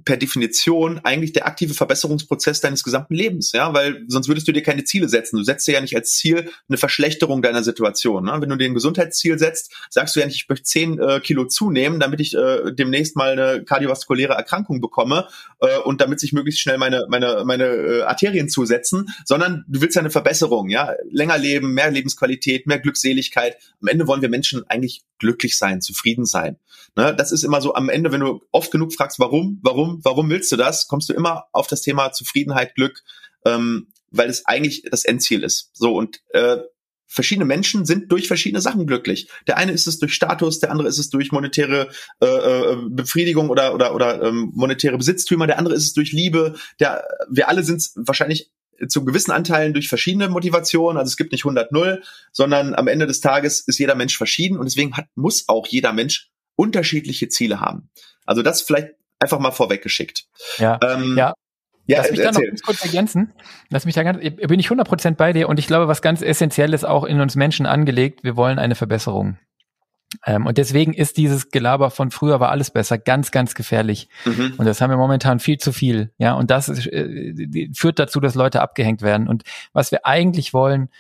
per 0.05 0.17
Definition 0.17 1.01
eigentlich 1.03 1.33
der 1.33 1.47
aktive 1.47 1.75
Verbesserungsprozess 1.75 2.61
deines 2.61 2.85
gesamten 2.85 3.15
Lebens, 3.15 3.53
ja, 3.53 3.75
weil 3.75 4.05
sonst 4.09 4.29
würdest 4.29 4.47
du 4.49 4.53
dir 4.53 4.63
keine 4.63 4.85
Ziele 4.85 5.09
setzen. 5.09 5.37
Du 5.37 5.43
setzt 5.43 5.67
dir 5.67 5.73
ja 5.73 5.81
nicht 5.81 5.97
als 5.97 6.13
Ziel 6.13 6.51
eine 6.69 6.79
Verschlechterung 6.79 7.43
deiner 7.43 7.63
Situation. 7.63 8.25
Ne? 8.25 8.37
Wenn 8.39 8.49
du 8.49 8.57
dir 8.57 8.67
ein 8.67 8.75
Gesundheitsziel 8.75 9.39
setzt, 9.39 9.73
sagst 9.91 10.15
du 10.15 10.21
ja 10.21 10.27
nicht, 10.27 10.37
ich 10.37 10.49
möchte 10.49 10.65
zehn 10.65 10.99
äh, 10.99 11.21
Kilo 11.21 11.45
zunehmen, 11.45 12.01
damit 12.01 12.21
ich 12.21 12.35
äh, 12.35 12.73
demnächst 12.73 13.17
mal 13.17 13.33
eine 13.33 13.65
kardiovaskuläre 13.65 14.33
Erkrankung 14.33 14.81
bekomme 14.81 15.29
äh, 15.61 15.79
und 15.79 16.01
damit 16.01 16.21
sich 16.21 16.33
möglichst 16.33 16.61
schnell 16.61 16.79
meine 16.79 17.07
meine 17.09 17.43
meine 17.45 17.65
äh, 17.65 18.03
Arterien 18.03 18.49
zusetzen, 18.49 19.09
sondern 19.25 19.65
du 19.69 19.81
willst 19.81 19.97
ja 19.97 20.01
eine 20.01 20.11
Verbesserung, 20.11 20.71
ja, 20.71 20.95
länger 21.11 21.37
leben, 21.37 21.75
mehr 21.75 21.91
Lebensqualität, 21.91 22.67
mehr 22.67 22.79
Glückseligkeit. 22.79 23.57
Am 23.83 23.89
Ende 23.89 24.07
wollen 24.07 24.23
wir 24.23 24.29
Menschen 24.29 24.65
eigentlich 24.69 25.03
glücklich 25.19 25.59
sein, 25.59 25.81
zufrieden 25.81 26.25
sein. 26.25 26.57
Ne? 26.97 27.15
Das 27.15 27.33
ist 27.33 27.45
immer 27.45 27.61
so 27.61 27.75
am 27.75 27.89
Ende, 27.89 28.13
wenn 28.13 28.21
du 28.21 28.43
oft 28.53 28.71
genug 28.71 28.93
fragst, 28.93 29.19
warum, 29.19 29.59
warum 29.63 30.01
warum, 30.03 30.31
willst 30.31 30.51
du 30.53 30.57
das? 30.57 30.89
Kommst 30.89 31.09
du 31.09 31.13
immer 31.13 31.45
auf 31.53 31.67
das 31.67 31.83
Thema 31.83 32.13
Zufriedenheit, 32.13 32.75
Glück, 32.75 33.03
ähm, 33.45 33.89
weil 34.11 34.29
es 34.29 34.47
eigentlich 34.47 34.83
das 34.91 35.05
Endziel 35.05 35.45
ist. 35.45 35.71
So 35.73 35.95
und 35.95 36.21
äh, 36.31 36.59
verschiedene 37.07 37.45
Menschen 37.45 37.85
sind 37.85 38.11
durch 38.13 38.29
verschiedene 38.29 38.61
Sachen 38.61 38.87
glücklich. 38.87 39.29
Der 39.49 39.57
eine 39.57 39.73
ist 39.73 39.89
es 39.89 39.99
durch 39.99 40.15
Status, 40.15 40.61
der 40.61 40.71
andere 40.71 40.89
ist 40.89 40.99
es 40.99 41.11
durch 41.11 41.33
monetäre 41.33 41.89
äh, 42.23 42.27
äh, 42.27 42.77
Befriedigung 42.89 43.51
oder 43.51 43.75
oder 43.75 43.95
oder 43.95 44.23
ähm, 44.23 44.53
monetäre 44.55 44.97
Besitztümer, 44.97 45.49
der 45.49 45.59
andere 45.59 45.75
ist 45.75 45.85
es 45.85 45.93
durch 45.93 46.13
Liebe. 46.13 46.55
Der 46.79 47.05
wir 47.29 47.49
alle 47.49 47.65
sind 47.65 47.91
wahrscheinlich 47.97 48.51
zu 48.89 49.05
gewissen 49.05 49.33
Anteilen 49.33 49.73
durch 49.75 49.89
verschiedene 49.89 50.29
Motivationen. 50.29 50.99
Also 50.99 51.11
es 51.11 51.17
gibt 51.17 51.33
nicht 51.33 51.45
100-0, 51.45 52.01
sondern 52.33 52.75
am 52.75 52.89
Ende 52.89 53.07
des 53.07 53.21
Tages 53.21 53.61
ist 53.61 53.79
jeder 53.79 53.95
Mensch 53.95 54.17
verschieden 54.17 54.57
und 54.57 54.65
deswegen 54.65 54.97
hat, 54.97 55.07
muss 55.15 55.49
auch 55.49 55.67
jeder 55.67 55.93
Mensch 55.93 56.30
unterschiedliche 56.61 57.29
Ziele 57.29 57.61
haben. 57.61 57.89
Also 58.27 58.43
das 58.43 58.61
vielleicht 58.61 58.91
einfach 59.19 59.39
mal 59.39 59.51
vorweggeschickt. 59.51 60.27
Ja, 60.59 60.79
ähm, 60.83 61.17
ja. 61.17 61.35
Ja, 61.87 61.99
Lass 61.99 62.11
mich 62.13 62.21
da 62.21 62.31
noch 62.31 62.41
ganz 62.41 62.63
kurz 62.63 62.85
ergänzen. 62.85 63.33
Lass 63.69 63.85
mich 63.85 63.97
da 63.97 64.05
ganz, 64.05 64.21
bin 64.21 64.61
ich 64.61 64.69
100% 64.69 65.17
bei 65.17 65.33
dir 65.33 65.49
und 65.49 65.59
ich 65.59 65.67
glaube, 65.67 65.89
was 65.89 66.03
ganz 66.03 66.23
essentiell 66.23 66.73
ist 66.73 66.85
auch 66.85 67.03
in 67.03 67.21
uns 67.21 67.35
Menschen 67.35 67.67
angelegt, 67.67 68.23
wir 68.23 68.37
wollen 68.37 68.61
eine 68.61 68.77
Verbesserung. 68.77 69.39
Ähm, 70.25 70.47
und 70.47 70.59
deswegen 70.59 70.93
ist 70.93 71.17
dieses 71.17 71.51
Gelaber 71.51 71.91
von 71.91 72.13
früher 72.13 72.39
war 72.39 72.51
alles 72.51 72.71
besser 72.71 72.99
ganz, 72.99 73.33
ganz 73.33 73.55
gefährlich. 73.55 74.09
Mhm. 74.25 74.55
Und 74.59 74.67
das 74.67 74.81
haben 74.81 74.91
wir 74.91 74.99
momentan 74.99 75.41
viel 75.41 75.59
zu 75.59 75.73
viel. 75.73 76.13
Ja, 76.19 76.35
und 76.35 76.51
das 76.51 76.69
ist, 76.69 76.87
äh, 76.87 77.71
führt 77.75 77.99
dazu, 77.99 78.21
dass 78.21 78.37
Leute 78.37 78.61
abgehängt 78.61 79.03
werden. 79.03 79.27
Und 79.27 79.43
was 79.73 79.91
wir 79.91 80.07
eigentlich 80.07 80.53
wollen, 80.53 80.91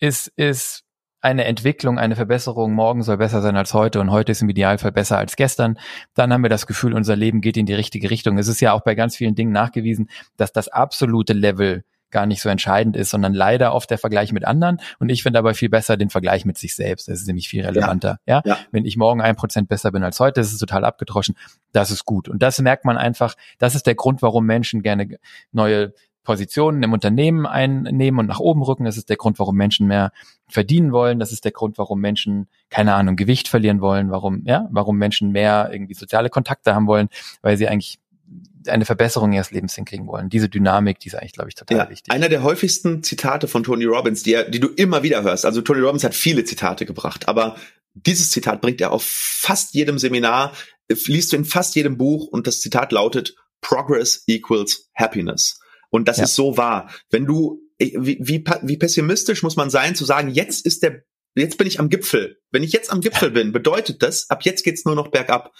ist, 0.00 0.26
ist 0.34 0.84
eine 1.22 1.44
Entwicklung, 1.44 1.98
eine 1.98 2.16
Verbesserung. 2.16 2.72
Morgen 2.74 3.02
soll 3.02 3.16
besser 3.16 3.40
sein 3.40 3.56
als 3.56 3.72
heute 3.72 4.00
und 4.00 4.10
heute 4.10 4.32
ist 4.32 4.42
im 4.42 4.48
Idealfall 4.48 4.92
besser 4.92 5.18
als 5.18 5.36
gestern. 5.36 5.78
Dann 6.14 6.32
haben 6.32 6.42
wir 6.42 6.50
das 6.50 6.66
Gefühl, 6.66 6.94
unser 6.94 7.16
Leben 7.16 7.40
geht 7.40 7.56
in 7.56 7.64
die 7.64 7.74
richtige 7.74 8.10
Richtung. 8.10 8.38
Es 8.38 8.48
ist 8.48 8.60
ja 8.60 8.72
auch 8.72 8.82
bei 8.82 8.96
ganz 8.96 9.16
vielen 9.16 9.36
Dingen 9.36 9.52
nachgewiesen, 9.52 10.10
dass 10.36 10.52
das 10.52 10.68
absolute 10.68 11.32
Level 11.32 11.84
gar 12.10 12.26
nicht 12.26 12.42
so 12.42 12.48
entscheidend 12.48 12.94
ist, 12.96 13.10
sondern 13.10 13.32
leider 13.32 13.72
oft 13.72 13.88
der 13.88 13.98
Vergleich 13.98 14.32
mit 14.32 14.44
anderen. 14.44 14.78
Und 14.98 15.08
ich 15.08 15.22
finde 15.22 15.38
aber 15.38 15.54
viel 15.54 15.70
besser 15.70 15.96
den 15.96 16.10
Vergleich 16.10 16.44
mit 16.44 16.58
sich 16.58 16.74
selbst. 16.74 17.08
Das 17.08 17.20
ist 17.20 17.26
nämlich 17.26 17.48
viel 17.48 17.64
relevanter. 17.64 18.18
Ja. 18.26 18.42
ja? 18.44 18.54
ja. 18.54 18.58
Wenn 18.70 18.84
ich 18.84 18.96
morgen 18.96 19.22
ein 19.22 19.34
Prozent 19.34 19.68
besser 19.68 19.92
bin 19.92 20.04
als 20.04 20.20
heute, 20.20 20.40
das 20.40 20.52
ist 20.52 20.58
total 20.58 20.84
abgedroschen. 20.84 21.36
Das 21.72 21.90
ist 21.90 22.04
gut. 22.04 22.28
Und 22.28 22.42
das 22.42 22.60
merkt 22.60 22.84
man 22.84 22.98
einfach. 22.98 23.34
Das 23.58 23.74
ist 23.74 23.86
der 23.86 23.94
Grund, 23.94 24.22
warum 24.22 24.44
Menschen 24.44 24.82
gerne 24.82 25.16
neue 25.52 25.94
Positionen 26.22 26.82
im 26.82 26.92
Unternehmen 26.92 27.46
einnehmen 27.46 28.20
und 28.20 28.26
nach 28.26 28.40
oben 28.40 28.62
rücken. 28.62 28.84
Das 28.84 28.96
ist 28.96 29.08
der 29.08 29.16
Grund, 29.16 29.38
warum 29.38 29.56
Menschen 29.56 29.86
mehr 29.86 30.12
verdienen 30.48 30.92
wollen. 30.92 31.18
Das 31.18 31.32
ist 31.32 31.44
der 31.44 31.52
Grund, 31.52 31.78
warum 31.78 32.00
Menschen, 32.00 32.48
keine 32.70 32.94
Ahnung, 32.94 33.16
Gewicht 33.16 33.48
verlieren 33.48 33.80
wollen. 33.80 34.10
Warum, 34.10 34.42
ja, 34.44 34.68
warum 34.70 34.96
Menschen 34.98 35.32
mehr 35.32 35.70
irgendwie 35.72 35.94
soziale 35.94 36.30
Kontakte 36.30 36.74
haben 36.74 36.86
wollen, 36.86 37.08
weil 37.40 37.56
sie 37.56 37.68
eigentlich 37.68 37.98
eine 38.68 38.84
Verbesserung 38.84 39.32
ihres 39.32 39.50
Lebens 39.50 39.74
hinkriegen 39.74 40.06
wollen. 40.06 40.28
Diese 40.28 40.48
Dynamik, 40.48 41.00
die 41.00 41.08
ist 41.08 41.14
eigentlich, 41.14 41.32
glaube 41.32 41.48
ich, 41.48 41.54
total 41.54 41.78
ja, 41.78 41.90
wichtig. 41.90 42.12
Einer 42.12 42.28
der 42.28 42.42
häufigsten 42.42 43.02
Zitate 43.02 43.48
von 43.48 43.64
Tony 43.64 43.84
Robbins, 43.84 44.22
die, 44.22 44.38
die 44.48 44.60
du 44.60 44.68
immer 44.68 45.02
wieder 45.02 45.22
hörst. 45.22 45.44
Also 45.44 45.62
Tony 45.62 45.80
Robbins 45.80 46.04
hat 46.04 46.14
viele 46.14 46.44
Zitate 46.44 46.86
gebracht, 46.86 47.28
aber 47.28 47.56
dieses 47.94 48.30
Zitat 48.30 48.60
bringt 48.60 48.80
er 48.80 48.92
auf 48.92 49.04
fast 49.04 49.74
jedem 49.74 49.98
Seminar, 49.98 50.52
liest 50.88 51.32
du 51.32 51.36
in 51.36 51.44
fast 51.44 51.74
jedem 51.74 51.98
Buch 51.98 52.26
und 52.26 52.46
das 52.46 52.60
Zitat 52.60 52.92
lautet 52.92 53.34
Progress 53.60 54.24
equals 54.26 54.90
Happiness. 54.94 55.60
Und 55.92 56.08
das 56.08 56.16
ja. 56.16 56.24
ist 56.24 56.34
so 56.34 56.56
wahr. 56.56 56.90
Wenn 57.10 57.26
du, 57.26 57.60
wie, 57.78 58.18
wie, 58.20 58.44
wie 58.62 58.76
pessimistisch 58.76 59.44
muss 59.44 59.54
man 59.54 59.70
sein, 59.70 59.94
zu 59.94 60.04
sagen, 60.04 60.30
jetzt 60.30 60.66
ist 60.66 60.82
der 60.82 61.04
Jetzt 61.34 61.56
bin 61.56 61.66
ich 61.66 61.80
am 61.80 61.88
Gipfel. 61.88 62.42
Wenn 62.50 62.62
ich 62.62 62.72
jetzt 62.72 62.92
am 62.92 63.00
Gipfel 63.00 63.30
bin, 63.30 63.52
bedeutet 63.52 64.02
das, 64.02 64.28
ab 64.28 64.42
jetzt 64.44 64.64
geht's 64.64 64.84
nur 64.84 64.94
noch 64.94 65.08
bergab 65.08 65.54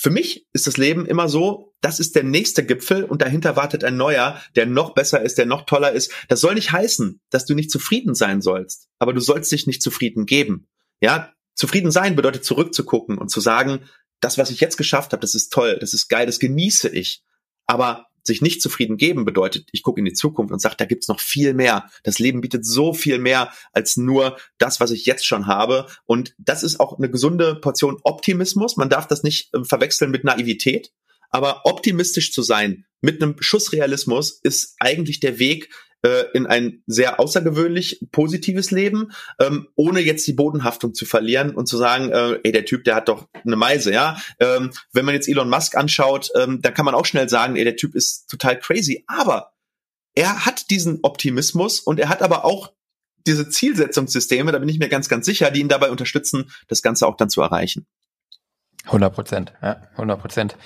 für 0.00 0.10
mich 0.10 0.46
ist 0.54 0.66
das 0.66 0.78
Leben 0.78 1.04
immer 1.04 1.28
so, 1.28 1.74
das 1.82 2.00
ist 2.00 2.16
der 2.16 2.24
nächste 2.24 2.64
Gipfel 2.64 3.04
und 3.04 3.20
dahinter 3.20 3.54
wartet 3.56 3.84
ein 3.84 3.98
neuer, 3.98 4.40
der 4.56 4.64
noch 4.64 4.94
besser 4.94 5.20
ist, 5.20 5.36
der 5.36 5.44
noch 5.44 5.66
toller 5.66 5.92
ist. 5.92 6.10
Das 6.28 6.40
soll 6.40 6.54
nicht 6.54 6.72
heißen, 6.72 7.20
dass 7.28 7.44
du 7.44 7.54
nicht 7.54 7.70
zufrieden 7.70 8.14
sein 8.14 8.40
sollst, 8.40 8.88
aber 8.98 9.12
du 9.12 9.20
sollst 9.20 9.52
dich 9.52 9.66
nicht 9.66 9.82
zufrieden 9.82 10.24
geben. 10.24 10.68
Ja, 11.02 11.34
zufrieden 11.54 11.90
sein 11.90 12.16
bedeutet 12.16 12.46
zurückzugucken 12.46 13.18
und 13.18 13.30
zu 13.30 13.40
sagen, 13.40 13.80
das, 14.20 14.38
was 14.38 14.50
ich 14.50 14.60
jetzt 14.60 14.78
geschafft 14.78 15.12
habe, 15.12 15.20
das 15.20 15.34
ist 15.34 15.52
toll, 15.52 15.76
das 15.78 15.92
ist 15.92 16.08
geil, 16.08 16.24
das 16.24 16.38
genieße 16.38 16.88
ich. 16.88 17.22
Aber 17.66 18.06
sich 18.26 18.42
nicht 18.42 18.62
zufrieden 18.62 18.96
geben 18.96 19.24
bedeutet, 19.24 19.68
ich 19.72 19.82
gucke 19.82 20.00
in 20.00 20.04
die 20.04 20.12
Zukunft 20.12 20.52
und 20.52 20.60
sage, 20.60 20.76
da 20.78 20.84
gibt's 20.84 21.08
noch 21.08 21.20
viel 21.20 21.54
mehr. 21.54 21.90
Das 22.04 22.18
Leben 22.18 22.40
bietet 22.40 22.64
so 22.64 22.92
viel 22.92 23.18
mehr 23.18 23.52
als 23.72 23.96
nur 23.96 24.38
das, 24.58 24.80
was 24.80 24.90
ich 24.90 25.06
jetzt 25.06 25.26
schon 25.26 25.46
habe. 25.46 25.86
Und 26.06 26.34
das 26.38 26.62
ist 26.62 26.80
auch 26.80 26.98
eine 26.98 27.10
gesunde 27.10 27.54
Portion 27.54 27.98
Optimismus. 28.02 28.76
Man 28.76 28.90
darf 28.90 29.06
das 29.06 29.22
nicht 29.22 29.54
äh, 29.54 29.64
verwechseln 29.64 30.10
mit 30.10 30.24
Naivität. 30.24 30.92
Aber 31.30 31.64
optimistisch 31.64 32.32
zu 32.32 32.42
sein 32.42 32.84
mit 33.00 33.22
einem 33.22 33.36
Schuss 33.40 33.72
Realismus 33.72 34.40
ist 34.42 34.74
eigentlich 34.78 35.20
der 35.20 35.38
Weg, 35.38 35.70
äh, 36.02 36.24
in 36.32 36.46
ein 36.46 36.82
sehr 36.86 37.20
außergewöhnlich 37.20 38.06
positives 38.12 38.70
Leben, 38.70 39.12
ähm, 39.38 39.68
ohne 39.74 40.00
jetzt 40.00 40.26
die 40.26 40.32
Bodenhaftung 40.32 40.94
zu 40.94 41.04
verlieren 41.04 41.54
und 41.54 41.66
zu 41.66 41.76
sagen, 41.76 42.10
äh, 42.10 42.38
ey, 42.42 42.52
der 42.52 42.64
Typ, 42.64 42.84
der 42.84 42.94
hat 42.94 43.08
doch 43.08 43.28
eine 43.44 43.56
Meise, 43.56 43.92
ja. 43.92 44.16
Ähm, 44.38 44.70
wenn 44.92 45.04
man 45.04 45.14
jetzt 45.14 45.28
Elon 45.28 45.50
Musk 45.50 45.76
anschaut, 45.76 46.30
ähm, 46.36 46.60
dann 46.62 46.74
kann 46.74 46.84
man 46.84 46.94
auch 46.94 47.06
schnell 47.06 47.28
sagen, 47.28 47.56
ey, 47.56 47.64
der 47.64 47.76
Typ 47.76 47.94
ist 47.94 48.28
total 48.28 48.58
crazy. 48.58 49.04
Aber 49.06 49.52
er 50.14 50.44
hat 50.46 50.70
diesen 50.70 51.00
Optimismus 51.02 51.80
und 51.80 52.00
er 52.00 52.08
hat 52.08 52.22
aber 52.22 52.44
auch 52.44 52.72
diese 53.26 53.48
Zielsetzungssysteme, 53.48 54.52
da 54.52 54.58
bin 54.58 54.68
ich 54.68 54.78
mir 54.78 54.88
ganz, 54.88 55.08
ganz 55.08 55.26
sicher, 55.26 55.50
die 55.50 55.60
ihn 55.60 55.68
dabei 55.68 55.90
unterstützen, 55.90 56.50
das 56.68 56.82
Ganze 56.82 57.06
auch 57.06 57.16
dann 57.16 57.30
zu 57.30 57.42
erreichen. 57.42 57.86
100 58.84 59.14
Prozent, 59.14 59.52
ja, 59.62 59.82
100 59.92 60.20
Prozent. 60.20 60.56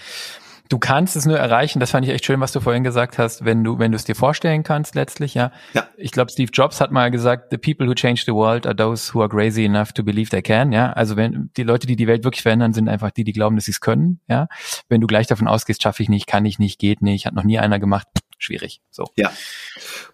Du 0.70 0.78
kannst 0.78 1.14
es 1.14 1.26
nur 1.26 1.38
erreichen, 1.38 1.78
das 1.78 1.90
fand 1.90 2.06
ich 2.06 2.12
echt 2.12 2.24
schön, 2.24 2.40
was 2.40 2.52
du 2.52 2.60
vorhin 2.60 2.84
gesagt 2.84 3.18
hast, 3.18 3.44
wenn 3.44 3.62
du, 3.62 3.78
wenn 3.78 3.92
du 3.92 3.96
es 3.96 4.04
dir 4.04 4.14
vorstellen 4.14 4.62
kannst 4.62 4.94
letztlich, 4.94 5.34
ja. 5.34 5.52
ja. 5.74 5.86
Ich 5.98 6.10
glaube, 6.10 6.32
Steve 6.32 6.50
Jobs 6.50 6.80
hat 6.80 6.90
mal 6.90 7.10
gesagt, 7.10 7.48
the 7.50 7.58
people 7.58 7.86
who 7.86 7.92
change 7.92 8.22
the 8.24 8.32
world 8.32 8.66
are 8.66 8.74
those 8.74 9.12
who 9.12 9.20
are 9.20 9.28
crazy 9.28 9.64
enough 9.64 9.92
to 9.92 10.02
believe 10.02 10.30
they 10.30 10.40
can, 10.40 10.72
ja. 10.72 10.92
Also 10.92 11.16
wenn 11.16 11.50
die 11.58 11.64
Leute, 11.64 11.86
die 11.86 11.96
die 11.96 12.06
Welt 12.06 12.24
wirklich 12.24 12.42
verändern, 12.42 12.72
sind 12.72 12.88
einfach 12.88 13.10
die, 13.10 13.24
die 13.24 13.32
glauben, 13.32 13.56
dass 13.56 13.66
sie 13.66 13.72
es 13.72 13.80
können, 13.80 14.20
ja. 14.26 14.48
Wenn 14.88 15.02
du 15.02 15.06
gleich 15.06 15.26
davon 15.26 15.48
ausgehst, 15.48 15.82
schaffe 15.82 16.02
ich 16.02 16.08
nicht, 16.08 16.26
kann 16.26 16.46
ich 16.46 16.58
nicht, 16.58 16.78
geht 16.78 17.02
nicht, 17.02 17.26
hat 17.26 17.34
noch 17.34 17.44
nie 17.44 17.58
einer 17.58 17.78
gemacht, 17.78 18.08
schwierig. 18.38 18.80
So. 18.90 19.04
Ja. 19.16 19.30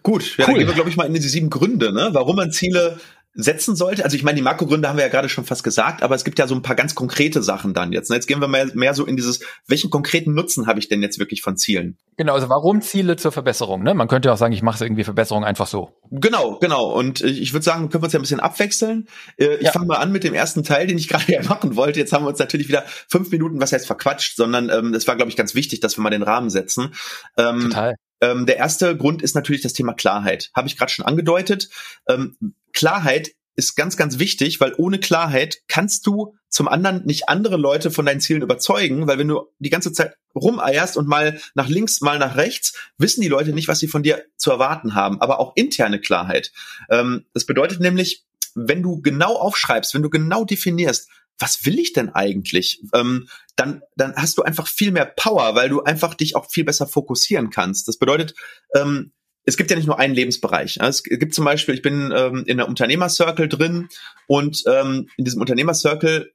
Gut, 0.03 0.37
ja, 0.37 0.45
cool. 0.45 0.47
dann 0.47 0.55
gehen 0.55 0.67
wir, 0.67 0.73
glaube 0.73 0.89
ich, 0.89 0.97
mal 0.97 1.07
in 1.07 1.13
die 1.13 1.21
sieben 1.21 1.49
Gründe, 1.49 1.93
ne, 1.93 2.09
warum 2.11 2.35
man 2.35 2.51
Ziele 2.51 2.99
setzen 3.33 3.75
sollte. 3.75 4.03
Also 4.03 4.17
ich 4.17 4.23
meine, 4.23 4.35
die 4.35 4.41
Makrogründe 4.41 4.89
haben 4.89 4.97
wir 4.97 5.05
ja 5.05 5.09
gerade 5.09 5.29
schon 5.29 5.45
fast 5.45 5.63
gesagt, 5.63 6.03
aber 6.03 6.15
es 6.15 6.25
gibt 6.25 6.37
ja 6.37 6.47
so 6.47 6.55
ein 6.55 6.61
paar 6.61 6.75
ganz 6.75 6.95
konkrete 6.95 7.41
Sachen 7.41 7.73
dann 7.73 7.93
jetzt. 7.93 8.09
Ne? 8.09 8.17
Jetzt 8.17 8.27
gehen 8.27 8.41
wir 8.41 8.47
mehr, 8.47 8.67
mehr 8.73 8.93
so 8.93 9.05
in 9.05 9.15
dieses, 9.15 9.39
welchen 9.67 9.89
konkreten 9.89 10.33
Nutzen 10.33 10.67
habe 10.67 10.79
ich 10.79 10.89
denn 10.89 11.01
jetzt 11.01 11.17
wirklich 11.17 11.41
von 11.41 11.55
Zielen? 11.55 11.97
Genau, 12.17 12.33
also 12.33 12.49
warum 12.49 12.81
Ziele 12.81 13.15
zur 13.15 13.31
Verbesserung? 13.31 13.83
Ne? 13.83 13.93
Man 13.93 14.09
könnte 14.09 14.31
auch 14.33 14.37
sagen, 14.37 14.53
ich 14.53 14.61
mache 14.61 14.83
irgendwie 14.83 15.05
Verbesserung 15.05 15.45
einfach 15.45 15.67
so. 15.67 15.91
Genau, 16.11 16.59
genau. 16.59 16.91
Und 16.91 17.21
ich 17.21 17.53
würde 17.53 17.63
sagen, 17.63 17.89
können 17.89 18.03
wir 18.03 18.07
uns 18.07 18.13
ja 18.13 18.19
ein 18.19 18.23
bisschen 18.23 18.41
abwechseln. 18.41 19.07
Äh, 19.37 19.55
ich 19.55 19.67
ja. 19.67 19.71
fange 19.71 19.85
mal 19.85 19.97
an 19.97 20.11
mit 20.11 20.25
dem 20.25 20.33
ersten 20.33 20.63
Teil, 20.63 20.87
den 20.87 20.97
ich 20.97 21.07
gerade 21.09 21.31
ja 21.31 21.41
machen 21.43 21.75
wollte. 21.77 21.99
Jetzt 21.99 22.11
haben 22.11 22.25
wir 22.25 22.29
uns 22.29 22.39
natürlich 22.39 22.67
wieder 22.67 22.83
fünf 23.07 23.31
Minuten, 23.31 23.61
was 23.61 23.71
heißt 23.71 23.87
verquatscht, 23.87 24.35
sondern 24.35 24.69
ähm, 24.69 24.93
es 24.93 25.07
war, 25.07 25.15
glaube 25.15 25.29
ich, 25.29 25.37
ganz 25.37 25.55
wichtig, 25.55 25.79
dass 25.79 25.97
wir 25.97 26.01
mal 26.01 26.09
den 26.09 26.23
Rahmen 26.23 26.49
setzen. 26.49 26.93
Ähm, 27.37 27.61
Total. 27.61 27.95
Ähm, 28.21 28.45
der 28.45 28.57
erste 28.57 28.95
Grund 28.95 29.21
ist 29.21 29.35
natürlich 29.35 29.61
das 29.61 29.73
Thema 29.73 29.93
Klarheit. 29.93 30.51
Habe 30.55 30.67
ich 30.67 30.77
gerade 30.77 30.91
schon 30.91 31.05
angedeutet. 31.05 31.69
Ähm, 32.07 32.37
Klarheit 32.73 33.31
ist 33.55 33.75
ganz, 33.75 33.97
ganz 33.97 34.19
wichtig, 34.19 34.59
weil 34.61 34.73
ohne 34.77 34.99
Klarheit 34.99 35.57
kannst 35.67 36.07
du 36.07 36.35
zum 36.47 36.67
anderen 36.67 37.05
nicht 37.05 37.29
andere 37.29 37.57
Leute 37.57 37.91
von 37.91 38.05
deinen 38.05 38.21
Zielen 38.21 38.41
überzeugen, 38.41 39.07
weil 39.07 39.17
wenn 39.17 39.27
du 39.27 39.47
die 39.59 39.69
ganze 39.69 39.91
Zeit 39.91 40.15
rumeierst 40.35 40.97
und 40.97 41.07
mal 41.07 41.39
nach 41.53 41.67
links, 41.67 42.01
mal 42.01 42.19
nach 42.19 42.37
rechts, 42.37 42.73
wissen 42.97 43.21
die 43.21 43.27
Leute 43.27 43.51
nicht, 43.51 43.67
was 43.67 43.79
sie 43.79 43.87
von 43.87 44.03
dir 44.03 44.23
zu 44.37 44.51
erwarten 44.51 44.95
haben. 44.95 45.21
Aber 45.21 45.39
auch 45.39 45.53
interne 45.55 45.99
Klarheit. 45.99 46.51
Ähm, 46.89 47.25
das 47.33 47.45
bedeutet 47.45 47.79
nämlich, 47.79 48.25
wenn 48.55 48.83
du 48.83 49.01
genau 49.01 49.35
aufschreibst, 49.35 49.93
wenn 49.93 50.03
du 50.03 50.09
genau 50.09 50.43
definierst, 50.45 51.09
was 51.41 51.65
will 51.65 51.79
ich 51.79 51.93
denn 51.93 52.09
eigentlich? 52.09 52.81
Ähm, 52.93 53.27
dann, 53.55 53.81
dann 53.95 54.15
hast 54.15 54.37
du 54.37 54.43
einfach 54.43 54.67
viel 54.67 54.91
mehr 54.91 55.05
Power, 55.05 55.55
weil 55.55 55.69
du 55.69 55.83
einfach 55.83 56.13
dich 56.13 56.35
auch 56.35 56.49
viel 56.49 56.63
besser 56.63 56.87
fokussieren 56.87 57.49
kannst. 57.49 57.87
Das 57.87 57.97
bedeutet, 57.97 58.33
ähm, 58.75 59.11
es 59.43 59.57
gibt 59.57 59.71
ja 59.71 59.75
nicht 59.75 59.87
nur 59.87 59.99
einen 59.99 60.13
Lebensbereich. 60.13 60.77
Es 60.81 61.03
gibt 61.03 61.33
zum 61.33 61.45
Beispiel, 61.45 61.75
ich 61.75 61.81
bin 61.81 62.13
ähm, 62.15 62.43
in 62.45 62.57
der 62.57 62.67
Unternehmercircle 62.67 63.47
drin 63.47 63.89
und 64.27 64.63
ähm, 64.67 65.09
in 65.17 65.25
diesem 65.25 65.41
Unternehmercircle 65.41 66.31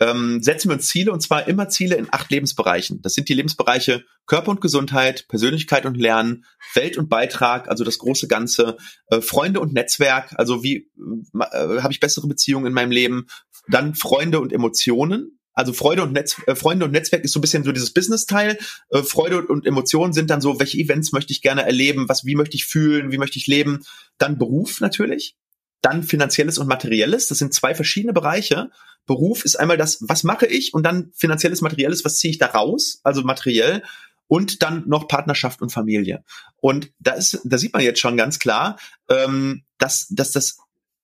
ähm, 0.00 0.42
setzen 0.42 0.68
wir 0.68 0.74
uns 0.74 0.88
Ziele 0.88 1.12
und 1.12 1.20
zwar 1.20 1.46
immer 1.46 1.68
Ziele 1.68 1.96
in 1.96 2.08
acht 2.10 2.30
Lebensbereichen. 2.30 3.02
Das 3.02 3.14
sind 3.14 3.28
die 3.28 3.34
Lebensbereiche 3.34 4.04
Körper 4.26 4.50
und 4.50 4.60
Gesundheit, 4.60 5.26
Persönlichkeit 5.28 5.84
und 5.84 5.96
Lernen, 5.96 6.44
Welt 6.74 6.96
und 6.96 7.08
Beitrag, 7.08 7.68
also 7.68 7.84
das 7.84 7.98
große 7.98 8.28
Ganze, 8.28 8.76
äh, 9.08 9.20
Freunde 9.20 9.60
und 9.60 9.72
Netzwerk, 9.72 10.32
also 10.36 10.62
wie 10.62 10.90
äh, 11.34 11.80
habe 11.80 11.92
ich 11.92 12.00
bessere 12.00 12.26
Beziehungen 12.26 12.66
in 12.66 12.72
meinem 12.72 12.90
Leben, 12.90 13.26
dann 13.68 13.94
Freunde 13.94 14.40
und 14.40 14.52
Emotionen, 14.52 15.38
also 15.54 15.72
Freude 15.72 16.02
und 16.02 16.12
Netz, 16.12 16.40
äh, 16.46 16.54
Freunde 16.54 16.84
und 16.84 16.92
Netzwerk 16.92 17.24
ist 17.24 17.32
so 17.32 17.38
ein 17.38 17.42
bisschen 17.42 17.64
so 17.64 17.72
dieses 17.72 17.92
Business-Teil. 17.92 18.58
Äh, 18.90 19.02
Freude 19.02 19.46
und 19.46 19.66
Emotionen 19.66 20.12
sind 20.12 20.30
dann 20.30 20.40
so, 20.40 20.58
welche 20.58 20.78
Events 20.78 21.12
möchte 21.12 21.32
ich 21.32 21.42
gerne 21.42 21.64
erleben, 21.64 22.08
was, 22.08 22.24
wie 22.24 22.36
möchte 22.36 22.56
ich 22.56 22.66
fühlen, 22.66 23.12
wie 23.12 23.18
möchte 23.18 23.38
ich 23.38 23.46
leben. 23.46 23.84
Dann 24.18 24.38
Beruf 24.38 24.80
natürlich. 24.80 25.36
Dann 25.82 26.02
finanzielles 26.02 26.58
und 26.58 26.68
materielles. 26.68 27.28
Das 27.28 27.38
sind 27.38 27.52
zwei 27.52 27.74
verschiedene 27.74 28.12
Bereiche. 28.12 28.70
Beruf 29.04 29.44
ist 29.44 29.56
einmal 29.56 29.76
das, 29.76 29.98
was 30.00 30.22
mache 30.22 30.46
ich? 30.46 30.72
Und 30.72 30.84
dann 30.84 31.12
finanzielles, 31.14 31.60
materielles, 31.60 32.04
was 32.04 32.18
ziehe 32.18 32.30
ich 32.30 32.38
da 32.38 32.46
raus? 32.46 33.00
Also 33.02 33.22
materiell. 33.22 33.82
Und 34.28 34.62
dann 34.62 34.84
noch 34.86 35.08
Partnerschaft 35.08 35.60
und 35.60 35.70
Familie. 35.70 36.24
Und 36.56 36.92
da 36.98 37.12
ist, 37.12 37.40
da 37.44 37.58
sieht 37.58 37.74
man 37.74 37.82
jetzt 37.82 38.00
schon 38.00 38.16
ganz 38.16 38.38
klar, 38.38 38.78
ähm, 39.10 39.64
dass, 39.76 40.06
dass 40.08 40.30
das 40.30 40.58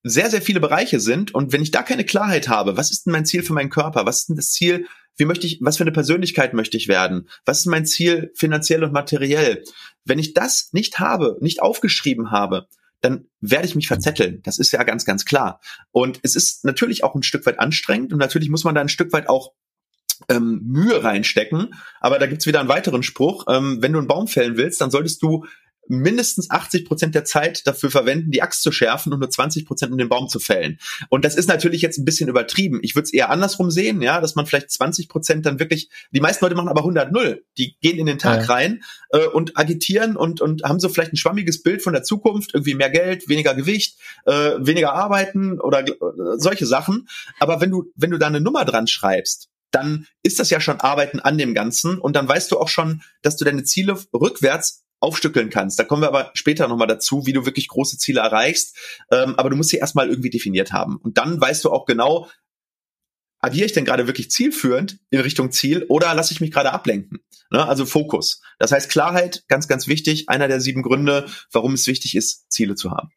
sehr, 0.08 0.30
sehr 0.30 0.42
viele 0.42 0.60
Bereiche 0.60 1.00
sind 1.00 1.34
und 1.34 1.52
wenn 1.52 1.62
ich 1.62 1.70
da 1.70 1.82
keine 1.82 2.04
Klarheit 2.04 2.48
habe, 2.48 2.76
was 2.76 2.90
ist 2.90 3.06
denn 3.06 3.12
mein 3.12 3.26
Ziel 3.26 3.42
für 3.42 3.52
meinen 3.52 3.70
Körper? 3.70 4.06
Was 4.06 4.20
ist 4.20 4.28
denn 4.28 4.36
das 4.36 4.52
Ziel? 4.52 4.86
Wie 5.16 5.24
möchte 5.24 5.46
ich, 5.46 5.58
was 5.60 5.76
für 5.76 5.84
eine 5.84 5.92
Persönlichkeit 5.92 6.54
möchte 6.54 6.76
ich 6.76 6.88
werden? 6.88 7.28
Was 7.44 7.60
ist 7.60 7.66
mein 7.66 7.86
Ziel 7.86 8.30
finanziell 8.34 8.84
und 8.84 8.92
materiell? 8.92 9.64
Wenn 10.04 10.18
ich 10.18 10.34
das 10.34 10.68
nicht 10.72 11.00
habe, 11.00 11.36
nicht 11.40 11.60
aufgeschrieben 11.60 12.30
habe, 12.30 12.68
dann 13.00 13.26
werde 13.40 13.66
ich 13.66 13.74
mich 13.74 13.88
verzetteln. 13.88 14.40
Das 14.42 14.58
ist 14.58 14.72
ja 14.72 14.82
ganz, 14.82 15.04
ganz 15.04 15.24
klar. 15.24 15.60
Und 15.90 16.20
es 16.22 16.36
ist 16.36 16.64
natürlich 16.64 17.04
auch 17.04 17.14
ein 17.14 17.22
Stück 17.22 17.46
weit 17.46 17.58
anstrengend 17.58 18.12
und 18.12 18.18
natürlich 18.18 18.48
muss 18.48 18.64
man 18.64 18.74
da 18.74 18.80
ein 18.80 18.88
Stück 18.88 19.12
weit 19.12 19.28
auch 19.28 19.52
ähm, 20.28 20.62
Mühe 20.64 21.02
reinstecken. 21.02 21.74
Aber 22.00 22.18
da 22.18 22.26
gibt's 22.26 22.46
wieder 22.46 22.60
einen 22.60 22.68
weiteren 22.68 23.02
Spruch. 23.02 23.44
Ähm, 23.48 23.78
wenn 23.80 23.92
du 23.92 23.98
einen 23.98 24.08
Baum 24.08 24.26
fällen 24.26 24.56
willst, 24.56 24.80
dann 24.80 24.90
solltest 24.90 25.22
du 25.22 25.44
mindestens 25.88 26.51
80 26.51 26.85
Prozent 26.85 27.14
der 27.14 27.24
Zeit 27.24 27.66
dafür 27.66 27.90
verwenden, 27.90 28.31
die 28.31 28.42
Axt 28.42 28.62
zu 28.62 28.72
schärfen 28.72 29.12
und 29.12 29.20
nur 29.20 29.31
20 29.31 29.66
Prozent, 29.66 29.92
um 29.92 29.98
den 29.98 30.09
Baum 30.09 30.29
zu 30.29 30.38
fällen. 30.38 30.79
Und 31.09 31.24
das 31.24 31.35
ist 31.35 31.48
natürlich 31.48 31.83
jetzt 31.83 31.98
ein 31.98 32.05
bisschen 32.05 32.29
übertrieben. 32.29 32.81
Ich 32.83 32.94
würde 32.94 33.05
es 33.05 33.12
eher 33.12 33.31
andersrum 33.31 33.70
sehen, 33.70 34.03
ja, 34.03 34.20
dass 34.20 34.35
man 34.35 34.46
vielleicht 34.46 34.70
20 34.70 35.09
Prozent 35.09 35.46
dann 35.46 35.59
wirklich, 35.59 35.90
die 36.11 36.20
meisten 36.20 36.44
Leute 36.44 36.55
machen 36.55 36.68
aber 36.68 36.81
100 36.81 37.12
0 37.12 37.44
Die 37.57 37.77
gehen 37.81 37.98
in 37.98 38.07
den 38.07 38.18
Tag 38.18 38.42
ja. 38.42 38.55
rein 38.55 38.83
äh, 39.11 39.27
und 39.27 39.57
agitieren 39.57 40.16
und, 40.16 40.40
und 40.40 40.62
haben 40.62 40.81
so 40.81 40.88
vielleicht 40.88 41.12
ein 41.12 41.16
schwammiges 41.16 41.62
Bild 41.62 41.83
von 41.83 41.92
der 41.92 42.03
Zukunft, 42.03 42.55
irgendwie 42.55 42.74
mehr 42.74 42.90
Geld, 42.90 43.29
weniger 43.29 43.55
Gewicht, 43.55 43.98
äh, 44.27 44.33
weniger 44.33 44.92
arbeiten 44.92 45.61
oder 45.61 45.87
äh, 45.87 45.94
solche 46.37 46.66
Sachen. 46.66 47.09
Aber 47.40 47.61
wenn 47.61 47.70
du, 47.70 47.90
wenn 47.96 48.11
du 48.11 48.18
da 48.18 48.27
eine 48.27 48.40
Nummer 48.40 48.64
dran 48.64 48.87
schreibst, 48.87 49.48
dann 49.70 50.07
ist 50.22 50.38
das 50.38 50.51
ja 50.51 50.61
schon 50.61 50.81
Arbeiten 50.81 51.20
an 51.20 51.38
dem 51.38 51.55
Ganzen 51.55 51.98
und 51.98 52.16
dann 52.16 52.29
weißt 52.29 52.51
du 52.51 52.59
auch 52.59 52.68
schon, 52.68 53.03
dass 53.22 53.37
du 53.37 53.44
deine 53.44 53.64
Ziele 53.64 53.98
rückwärts 54.14 54.85
aufstückeln 55.00 55.50
kannst. 55.50 55.78
Da 55.78 55.84
kommen 55.84 56.02
wir 56.02 56.08
aber 56.08 56.30
später 56.34 56.68
nochmal 56.68 56.88
dazu, 56.88 57.26
wie 57.26 57.32
du 57.32 57.46
wirklich 57.46 57.68
große 57.68 57.98
Ziele 57.98 58.20
erreichst. 58.20 58.76
Ähm, 59.11 59.34
aber 59.37 59.50
du 59.50 59.56
musst 59.56 59.70
sie 59.70 59.76
erstmal 59.76 60.08
irgendwie 60.08 60.30
definiert 60.30 60.72
haben. 60.72 60.96
Und 60.96 61.18
dann 61.18 61.40
weißt 61.40 61.64
du 61.64 61.70
auch 61.70 61.87
genau, 61.87 62.28
agiere 63.40 63.66
ich 63.66 63.72
denn 63.72 63.84
gerade 63.84 64.06
wirklich 64.06 64.30
zielführend 64.30 64.98
in 65.11 65.20
Richtung 65.20 65.52
Ziel 65.52 65.84
oder 65.88 66.14
lasse 66.14 66.32
ich 66.32 66.40
mich 66.40 66.50
gerade 66.50 66.72
ablenken? 66.72 67.20
Ne? 67.50 67.66
Also 67.66 67.87
Fokus. 67.87 68.40
Das 68.58 68.72
heißt 68.72 68.90
Klarheit, 68.90 69.44
ganz, 69.48 69.68
ganz 69.68 69.87
wichtig. 69.87 70.28
Einer 70.28 70.48
der 70.48 70.61
sieben 70.61 70.82
Gründe, 70.82 71.26
warum 71.52 71.74
es 71.74 71.87
wichtig 71.87 72.16
ist, 72.16 72.50
Ziele 72.50 72.74
zu 72.74 72.90
haben. 72.90 73.11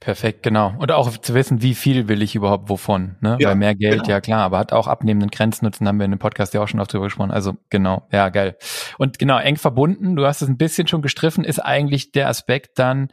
Perfekt, 0.00 0.44
genau. 0.44 0.74
Und 0.78 0.92
auch 0.92 1.16
zu 1.18 1.34
wissen, 1.34 1.60
wie 1.60 1.74
viel 1.74 2.06
will 2.06 2.22
ich 2.22 2.36
überhaupt 2.36 2.68
wovon. 2.68 3.16
Ne? 3.20 3.36
Ja, 3.40 3.48
Weil 3.48 3.56
mehr 3.56 3.74
Geld, 3.74 4.02
genau. 4.02 4.08
ja 4.08 4.20
klar, 4.20 4.40
aber 4.42 4.58
hat 4.58 4.72
auch 4.72 4.86
abnehmenden 4.86 5.30
Grenznutzen, 5.30 5.88
haben 5.88 5.98
wir 5.98 6.04
in 6.04 6.12
dem 6.12 6.20
Podcast 6.20 6.54
ja 6.54 6.62
auch 6.62 6.68
schon 6.68 6.78
oft 6.78 6.92
drüber 6.92 7.06
gesprochen. 7.06 7.32
Also 7.32 7.56
genau, 7.68 8.06
ja, 8.12 8.28
geil. 8.28 8.56
Und 8.96 9.18
genau, 9.18 9.38
eng 9.38 9.56
verbunden, 9.56 10.14
du 10.14 10.24
hast 10.24 10.40
es 10.40 10.48
ein 10.48 10.56
bisschen 10.56 10.86
schon 10.86 11.02
gestriffen, 11.02 11.42
ist 11.42 11.58
eigentlich 11.58 12.12
der 12.12 12.28
Aspekt 12.28 12.78
dann, 12.78 13.08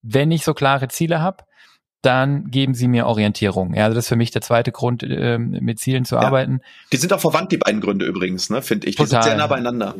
wenn 0.00 0.30
ich 0.30 0.42
so 0.44 0.54
klare 0.54 0.88
Ziele 0.88 1.20
habe, 1.20 1.44
dann 2.00 2.46
geben 2.46 2.74
sie 2.74 2.88
mir 2.88 3.06
Orientierung. 3.06 3.74
Ja, 3.74 3.84
also 3.84 3.94
das 3.94 4.06
ist 4.06 4.08
für 4.08 4.16
mich 4.16 4.30
der 4.30 4.42
zweite 4.42 4.72
Grund, 4.72 5.02
äh, 5.02 5.38
mit 5.38 5.78
Zielen 5.80 6.06
zu 6.06 6.14
ja. 6.14 6.22
arbeiten. 6.22 6.60
Die 6.92 6.96
sind 6.96 7.12
auch 7.12 7.20
verwandt, 7.20 7.52
die 7.52 7.58
beiden 7.58 7.80
Gründe 7.82 8.06
übrigens, 8.06 8.48
ne, 8.48 8.62
finde 8.62 8.88
ich. 8.88 8.96
Die 8.96 9.04
Total. 9.04 9.22
sind 9.22 9.30
sehr 9.30 9.38
nah 9.38 9.46
beieinander 9.46 9.94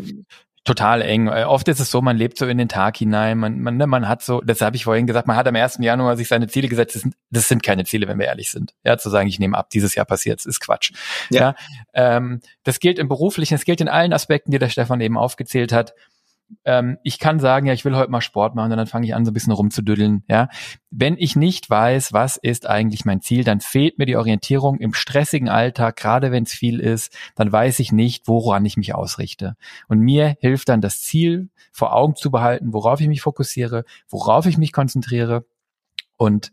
total 0.65 1.03
eng. 1.03 1.27
Äh, 1.27 1.45
oft 1.45 1.67
ist 1.69 1.81
es 1.81 1.91
so, 1.91 2.01
man 2.03 2.17
lebt 2.17 2.39
so 2.39 2.47
in 2.47 2.59
den 2.59 2.69
Tag 2.69 2.97
hinein, 2.97 3.39
man, 3.39 3.61
man, 3.61 3.77
ne, 3.77 3.87
man 3.87 4.09
hat 4.09 4.23
so, 4.23 4.41
das 4.41 4.61
habe 4.61 4.77
ich 4.77 4.85
vorhin 4.85 5.07
gesagt, 5.07 5.27
man 5.27 5.37
hat 5.37 5.47
am 5.49 5.57
1. 5.57 5.79
Januar 5.81 6.17
sich 6.17 6.29
seine 6.29 6.49
Ziele 6.49 6.69
gesetzt, 6.69 6.95
das 6.95 7.03
sind, 7.03 7.15
das 7.31 7.49
sind 7.49 7.63
keine 7.63 7.85
Ziele, 7.85 8.07
wenn 8.09 8.19
wir 8.19 8.27
ehrlich 8.27 8.51
sind. 8.51 8.75
Ja, 8.85 8.97
zu 8.99 9.11
sagen, 9.11 9.29
ich 9.29 9.39
nehme 9.39 9.57
ab, 9.57 9.71
dieses 9.71 9.95
Jahr 9.95 10.07
passiert 10.07 10.45
ist 10.45 10.61
Quatsch. 10.61 10.93
Ja. 11.31 11.41
ja 11.41 11.55
ähm, 11.95 12.41
das 12.65 12.81
gilt 12.81 12.99
im 12.99 13.09
beruflichen, 13.09 13.55
das 13.55 13.65
gilt 13.65 13.81
in 13.81 13.89
allen 13.89 14.13
Aspekten, 14.13 14.51
die 14.51 14.59
der 14.59 14.69
Stefan 14.69 15.01
eben 15.01 15.19
aufgezählt 15.19 15.73
hat 15.73 15.95
ähm, 16.65 16.99
ich 17.03 17.19
kann 17.19 17.41
sagen, 17.41 17.67
ja, 17.67 17.73
ich 17.73 17.85
will 17.85 17.97
heute 17.97 18.11
mal 18.11 18.21
Sport 18.21 18.55
machen 18.55 18.73
und 18.73 18.79
dann 18.79 18.87
fange 18.87 19.07
ich 19.07 19.15
an, 19.15 19.25
so 19.25 19.31
ein 19.31 19.35
bisschen 19.35 19.53
rumzudüddeln. 19.53 20.25
Ja, 20.29 20.49
wenn 20.91 21.17
ich 21.17 21.37
nicht 21.37 21.69
weiß, 21.69 22.13
was 22.13 22.37
ist 22.37 22.69
eigentlich 22.69 23.05
mein 23.05 23.21
Ziel, 23.21 23.45
dann 23.45 23.61
fehlt 23.61 23.99
mir 23.99 24.07
die 24.07 24.17
Orientierung 24.17 24.79
im 24.79 24.95
stressigen 24.95 25.49
Alltag, 25.49 25.97
gerade 25.97 26.31
wenn 26.33 26.45
es 26.45 26.53
viel 26.53 26.81
ist, 26.81 27.17
dann 27.35 27.51
weiß 27.51 27.81
ich 27.81 27.93
nicht, 27.93 28.29
woran 28.29 28.65
ich 28.65 28.77
mich 28.77 28.95
ausrichte. 28.95 29.57
Und 29.89 30.01
mir 30.01 30.37
hilft 30.41 30.69
dann 30.69 30.81
das 30.81 31.01
Ziel 31.01 31.51
vor 31.73 31.95
Augen 31.95 32.17
zu 32.17 32.31
behalten, 32.31 32.73
worauf 32.73 33.01
ich 33.01 33.09
mich 33.09 33.23
fokussiere, 33.23 33.85
worauf 34.09 34.47
ich 34.47 34.59
mich 34.59 34.73
konzentriere 34.73 35.45
und 36.17 36.53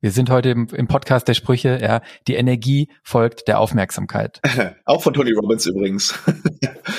wir 0.00 0.10
sind 0.10 0.28
heute 0.28 0.50
im, 0.50 0.68
im, 0.74 0.88
Podcast 0.88 1.26
der 1.26 1.34
Sprüche, 1.34 1.78
ja, 1.80 2.02
die 2.28 2.34
Energie 2.34 2.88
folgt 3.02 3.48
der 3.48 3.58
Aufmerksamkeit. 3.58 4.40
Auch 4.84 5.02
von 5.02 5.14
Tony 5.14 5.32
Robbins 5.32 5.66
übrigens. 5.66 6.14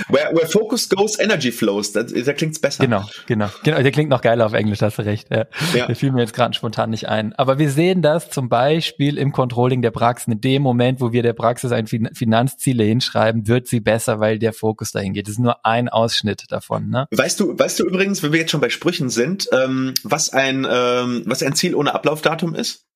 where, 0.10 0.34
where 0.34 0.48
focus 0.48 0.90
goes, 0.90 1.20
energy 1.20 1.52
flows. 1.52 1.92
Da, 1.92 2.04
da 2.04 2.34
klingt's 2.34 2.60
besser. 2.60 2.84
Genau, 2.84 3.06
genau, 3.28 3.50
genau. 3.64 3.82
Der 3.82 3.92
klingt 3.92 4.10
noch 4.10 4.22
geiler 4.22 4.48
auf 4.48 4.54
Englisch, 4.54 4.82
hast 4.82 4.98
du 4.98 5.04
recht. 5.04 5.30
Ja. 5.30 5.46
ja. 5.76 5.86
Der 5.86 5.96
fiel 5.96 6.12
mir 6.12 6.22
jetzt 6.22 6.34
gerade 6.34 6.56
spontan 6.56 6.90
nicht 6.90 7.08
ein. 7.08 7.34
Aber 7.34 7.60
wir 7.60 7.70
sehen 7.70 8.02
das 8.02 8.32
zum 8.32 8.50
Beispiel 8.50 9.18
im 9.18 9.32
Controlling 9.32 9.84
der 9.84 9.92
Praxis. 9.92 10.28
In 10.28 10.42
dem 10.42 10.64
Moment, 10.64 11.00
wo 11.00 11.12
wir 11.12 11.22
der 11.22 11.34
Praxis 11.34 11.72
ein 11.72 11.86
fin 11.86 12.10
Finanzziele 12.14 12.84
hinschreiben, 12.84 13.48
wird 13.48 13.68
sie 13.68 13.80
besser, 13.80 14.20
weil 14.20 14.40
der 14.40 14.54
Fokus 14.54 14.92
dahin 14.92 15.14
geht. 15.14 15.28
Das 15.28 15.34
ist 15.34 15.40
nur 15.40 15.66
ein 15.66 15.88
Ausschnitt 15.88 16.46
davon. 16.50 16.90
Ne? 16.90 17.08
Weißt 17.12 17.40
du, 17.40 17.58
weißt 17.58 17.80
du 17.80 17.86
übrigens, 17.86 18.24
wenn 18.24 18.32
wir 18.32 18.40
jetzt 18.40 18.52
schon 18.52 18.62
bei 18.62 18.70
Sprüchen 18.70 19.10
sind, 19.10 19.48
ähm, 19.54 19.94
was 20.04 20.32
ein 20.34 20.68
ähm, 20.70 21.24
was 21.26 21.44
ein 21.44 21.54
Ziel 21.54 21.76
ohne 21.76 21.94
Ablaufdatum 21.94 22.56
ist? 22.56 22.88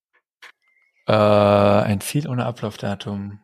Äh, 1.06 1.12
ein 1.12 2.00
Ziel 2.00 2.28
ohne 2.28 2.46
Ablaufdatum. 2.46 3.40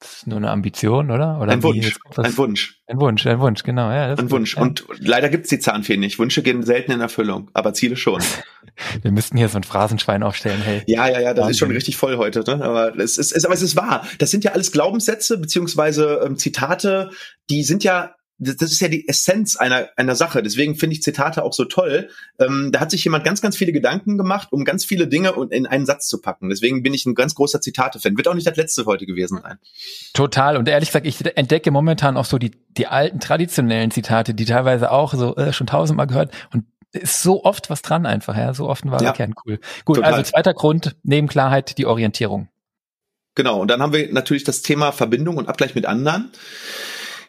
Das 0.00 0.18
ist 0.18 0.26
nur 0.28 0.36
eine 0.36 0.50
Ambition, 0.50 1.10
oder? 1.10 1.40
oder 1.40 1.50
ein 1.50 1.62
Wunsch. 1.64 1.98
Ein 2.16 2.36
Wunsch. 2.36 2.80
Ein 2.86 3.00
Wunsch, 3.00 3.26
ein 3.26 3.40
Wunsch, 3.40 3.64
genau. 3.64 3.90
Ja, 3.90 4.14
ein 4.14 4.30
Wunsch. 4.30 4.54
Ja. 4.54 4.62
Und 4.62 4.84
leider 4.98 5.28
gibt's 5.28 5.48
die 5.48 5.58
Zahnfee 5.58 5.96
nicht. 5.96 6.20
Wünsche 6.20 6.42
gehen 6.42 6.62
selten 6.62 6.92
in 6.92 7.00
Erfüllung, 7.00 7.50
aber 7.52 7.74
Ziele 7.74 7.96
schon. 7.96 8.22
Wir 9.02 9.10
müssten 9.10 9.36
hier 9.36 9.48
so 9.48 9.56
ein 9.56 9.64
Phrasenschwein 9.64 10.22
aufstellen, 10.22 10.62
hey. 10.62 10.82
Ja, 10.86 11.08
ja, 11.08 11.18
ja, 11.20 11.34
das 11.34 11.38
Wahnsinn. 11.38 11.50
ist 11.50 11.58
schon 11.58 11.70
richtig 11.72 11.96
voll 11.96 12.16
heute, 12.16 12.44
ne? 12.46 12.64
Aber 12.64 12.96
es 12.96 13.18
ist, 13.18 13.32
es, 13.32 13.44
aber 13.44 13.54
es 13.54 13.62
ist 13.62 13.74
wahr. 13.74 14.06
Das 14.18 14.30
sind 14.30 14.44
ja 14.44 14.52
alles 14.52 14.70
Glaubenssätze 14.70 15.36
beziehungsweise 15.36 16.20
ähm, 16.24 16.36
Zitate, 16.36 17.10
die 17.50 17.64
sind 17.64 17.82
ja 17.82 18.14
das 18.38 18.70
ist 18.70 18.80
ja 18.80 18.88
die 18.88 19.08
Essenz 19.08 19.56
einer, 19.56 19.88
einer 19.96 20.14
Sache. 20.14 20.42
Deswegen 20.42 20.76
finde 20.76 20.94
ich 20.94 21.02
Zitate 21.02 21.42
auch 21.42 21.52
so 21.52 21.64
toll. 21.64 22.08
Ähm, 22.38 22.70
da 22.72 22.80
hat 22.80 22.90
sich 22.90 23.02
jemand 23.02 23.24
ganz, 23.24 23.42
ganz 23.42 23.56
viele 23.56 23.72
Gedanken 23.72 24.16
gemacht, 24.16 24.48
um 24.52 24.64
ganz 24.64 24.84
viele 24.84 25.08
Dinge 25.08 25.34
in 25.50 25.66
einen 25.66 25.86
Satz 25.86 26.08
zu 26.08 26.20
packen. 26.20 26.48
Deswegen 26.48 26.82
bin 26.82 26.94
ich 26.94 27.04
ein 27.04 27.14
ganz 27.14 27.34
großer 27.34 27.60
Zitate-Fan. 27.60 28.16
Wird 28.16 28.28
auch 28.28 28.34
nicht 28.34 28.46
das 28.46 28.56
letzte 28.56 28.84
heute 28.86 29.06
gewesen 29.06 29.40
sein. 29.42 29.58
Total. 30.14 30.56
Und 30.56 30.68
ehrlich 30.68 30.90
gesagt, 30.90 31.06
ich 31.06 31.24
entdecke 31.36 31.70
momentan 31.72 32.16
auch 32.16 32.24
so 32.24 32.38
die, 32.38 32.52
die 32.76 32.86
alten 32.86 33.18
traditionellen 33.18 33.90
Zitate, 33.90 34.34
die 34.34 34.44
teilweise 34.44 34.92
auch 34.92 35.14
so 35.14 35.34
äh, 35.36 35.52
schon 35.52 35.66
tausendmal 35.66 36.06
gehört 36.06 36.32
und 36.52 36.64
ist 36.92 37.22
so 37.22 37.44
oft 37.44 37.70
was 37.70 37.82
dran 37.82 38.06
einfach, 38.06 38.36
ja. 38.36 38.54
So 38.54 38.68
oft 38.68 38.86
war 38.86 39.02
ja. 39.02 39.12
Kern 39.12 39.34
cool. 39.44 39.58
Gut, 39.84 39.96
Total. 39.96 40.14
also 40.14 40.30
zweiter 40.30 40.54
Grund, 40.54 40.96
neben 41.02 41.26
Klarheit, 41.26 41.76
die 41.76 41.86
Orientierung. 41.86 42.48
Genau. 43.34 43.60
Und 43.60 43.68
dann 43.68 43.82
haben 43.82 43.92
wir 43.92 44.12
natürlich 44.12 44.44
das 44.44 44.62
Thema 44.62 44.92
Verbindung 44.92 45.36
und 45.36 45.48
Abgleich 45.48 45.74
mit 45.74 45.86
anderen. 45.86 46.30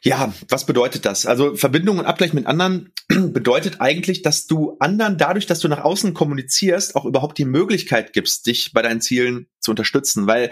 Ja, 0.02 0.34
was 0.48 0.66
bedeutet 0.66 1.06
das? 1.06 1.26
Also 1.26 1.56
Verbindung 1.56 2.00
und 2.00 2.06
Abgleich 2.06 2.34
mit 2.34 2.46
anderen 2.46 2.92
bedeutet 3.08 3.82
eigentlich, 3.82 4.22
dass 4.22 4.48
du 4.48 4.78
anderen 4.80 5.18
dadurch, 5.18 5.46
dass 5.46 5.60
du 5.60 5.68
nach 5.68 5.84
außen 5.84 6.14
kommunizierst, 6.14 6.96
auch 6.96 7.06
überhaupt 7.06 7.38
die 7.38 7.46
Möglichkeit 7.46 8.14
gibst, 8.14 8.46
dich 8.46 8.72
bei 8.74 8.82
deinen 8.82 9.02
Zielen 9.02 9.48
zu 9.60 9.72
unterstützen, 9.72 10.28
weil 10.28 10.52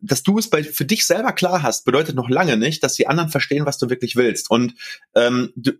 dass 0.00 0.22
du 0.22 0.38
es 0.38 0.48
bei, 0.48 0.62
für 0.62 0.84
dich 0.84 1.04
selber 1.04 1.32
klar 1.32 1.62
hast, 1.62 1.84
bedeutet 1.84 2.14
noch 2.14 2.28
lange 2.28 2.56
nicht, 2.56 2.84
dass 2.84 2.94
die 2.94 3.08
anderen 3.08 3.30
verstehen, 3.30 3.66
was 3.66 3.76
du 3.76 3.90
wirklich 3.90 4.14
willst. 4.14 4.48
Und 4.48 4.74
ähm, 5.16 5.52
du, 5.56 5.72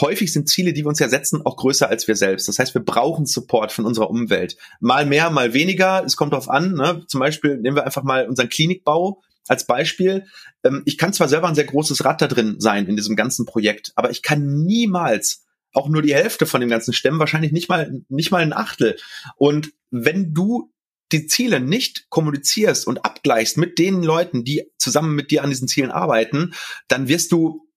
häufig 0.00 0.32
sind 0.32 0.48
Ziele, 0.48 0.72
die 0.72 0.84
wir 0.84 0.88
uns 0.88 0.98
ja 0.98 1.08
setzen, 1.08 1.44
auch 1.44 1.56
größer 1.56 1.88
als 1.88 2.08
wir 2.08 2.16
selbst. 2.16 2.48
Das 2.48 2.58
heißt, 2.58 2.74
wir 2.74 2.84
brauchen 2.84 3.26
Support 3.26 3.72
von 3.72 3.84
unserer 3.84 4.10
Umwelt. 4.10 4.56
Mal 4.80 5.06
mehr, 5.06 5.30
mal 5.30 5.54
weniger. 5.54 6.02
Es 6.04 6.16
kommt 6.16 6.32
darauf 6.32 6.48
an. 6.48 6.74
Ne? 6.74 7.04
Zum 7.06 7.20
Beispiel 7.20 7.58
nehmen 7.58 7.76
wir 7.76 7.84
einfach 7.84 8.02
mal 8.02 8.28
unseren 8.28 8.48
Klinikbau 8.48 9.22
als 9.48 9.66
Beispiel, 9.66 10.26
ähm, 10.64 10.82
ich 10.84 10.98
kann 10.98 11.12
zwar 11.12 11.28
selber 11.28 11.48
ein 11.48 11.54
sehr 11.54 11.64
großes 11.64 12.04
Rad 12.04 12.20
da 12.20 12.28
drin 12.28 12.56
sein 12.58 12.86
in 12.86 12.96
diesem 12.96 13.16
ganzen 13.16 13.46
Projekt, 13.46 13.92
aber 13.96 14.10
ich 14.10 14.22
kann 14.22 14.64
niemals 14.64 15.44
auch 15.72 15.88
nur 15.88 16.02
die 16.02 16.14
Hälfte 16.14 16.46
von 16.46 16.60
dem 16.60 16.70
ganzen 16.70 16.92
stemmen, 16.92 17.18
wahrscheinlich 17.18 17.52
nicht 17.52 17.68
mal, 17.68 18.02
nicht 18.08 18.30
mal 18.30 18.42
ein 18.42 18.52
Achtel. 18.52 18.96
Und 19.36 19.72
wenn 19.90 20.34
du 20.34 20.70
die 21.12 21.26
Ziele 21.26 21.60
nicht 21.60 22.08
kommunizierst 22.08 22.86
und 22.86 23.04
abgleichst 23.04 23.58
mit 23.58 23.78
den 23.78 24.02
Leuten, 24.02 24.44
die 24.44 24.70
zusammen 24.78 25.14
mit 25.14 25.30
dir 25.30 25.42
an 25.42 25.50
diesen 25.50 25.68
Zielen 25.68 25.90
arbeiten, 25.90 26.54
dann 26.88 27.08
wirst 27.08 27.32
du 27.32 27.68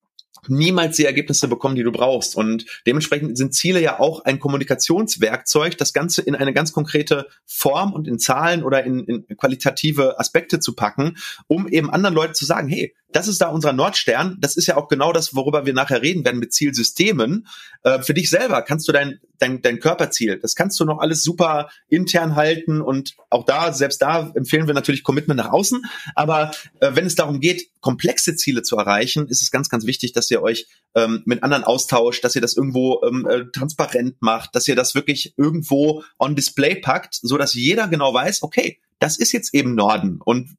niemals 0.48 0.98
die 0.98 1.06
Ergebnisse 1.06 1.48
bekommen, 1.48 1.76
die 1.76 1.84
du 1.84 1.92
brauchst. 1.92 2.36
Und 2.36 2.66
dementsprechend 2.86 3.38
sind 3.38 3.54
Ziele 3.54 3.82
ja 3.82 4.00
auch 4.00 4.26
ein 4.26 4.40
Kommunikationswerkzeug, 4.40 5.78
das 5.78 5.94
Ganze 5.94 6.22
in 6.22 6.36
eine 6.36 6.54
ganz 6.54 6.72
konkrete 6.72 7.28
Form 7.46 7.94
und 7.94 8.08
in 8.08 8.20
Zahlen 8.20 8.64
oder 8.64 8.84
in, 8.84 9.06
in 9.06 9.38
qualitative 9.38 10.20
Aspekte 10.20 10.60
zu 10.60 10.74
packen, 10.76 11.18
um 11.48 11.68
eben 11.68 11.90
anderen 11.90 12.16
Leuten 12.16 12.34
zu 12.34 12.46
sagen, 12.46 12.68
hey, 12.68 12.94
das 13.12 13.28
ist 13.30 13.40
da 13.40 13.48
unser 13.48 13.72
Nordstern. 13.72 14.38
Das 14.40 14.58
ist 14.58 14.68
ja 14.68 14.76
auch 14.76 14.90
genau 14.90 15.14
das, 15.14 15.36
worüber 15.36 15.66
wir 15.66 15.74
nachher 15.74 16.02
reden 16.02 16.26
werden 16.26 16.40
mit 16.40 16.54
Zielsystemen. 16.54 17.48
Äh, 17.84 18.02
für 18.02 18.14
dich 18.14 18.30
selber 18.30 18.62
kannst 18.62 18.88
du 18.88 18.92
dein 18.92 19.20
dein, 19.40 19.62
dein 19.62 19.80
Körperziel. 19.80 20.40
Das 20.40 20.56
kannst 20.56 20.80
du 20.80 20.86
noch 20.86 21.00
alles 21.00 21.24
super 21.24 21.70
intern 21.88 22.36
halten 22.36 22.82
und 22.82 23.16
auch 23.30 23.46
da, 23.46 23.74
selbst 23.74 24.02
da 24.02 24.32
empfehlen 24.36 24.68
wir 24.68 24.74
natürlich 24.74 25.04
Commitment 25.04 25.38
nach 25.38 25.52
außen. 25.52 25.84
Aber 26.16 26.52
äh, 26.80 26.92
wenn 26.94 27.06
es 27.06 27.16
darum 27.16 27.40
geht, 27.40 27.70
komplexe 27.82 28.36
Ziele 28.36 28.64
zu 28.64 28.78
erreichen, 28.78 29.28
ist 29.28 29.42
es 29.42 29.52
ganz, 29.52 29.70
ganz 29.70 29.86
wichtig, 29.86 30.14
dass 30.14 30.30
ihr 30.32 30.42
euch 30.42 30.68
ähm, 30.96 31.22
mit 31.26 31.44
anderen 31.44 31.64
austauscht, 31.64 32.24
dass 32.24 32.36
ihr 32.36 32.42
das 32.42 32.56
irgendwo 32.56 33.02
ähm, 33.06 33.28
äh, 33.28 33.46
transparent 33.52 34.22
macht, 34.22 34.56
dass 34.56 34.68
ihr 34.68 34.76
das 34.76 34.96
wirklich 34.96 35.34
irgendwo 35.38 36.04
on 36.18 36.36
display 36.36 36.76
packt, 36.76 37.20
so 37.22 37.38
dass 37.38 37.54
jeder 37.54 37.88
genau 37.88 38.14
weiß, 38.14 38.44
okay, 38.44 38.80
das 39.00 39.18
ist 39.18 39.32
jetzt 39.34 39.54
eben 39.54 39.76
Norden 39.76 40.20
und 40.24 40.50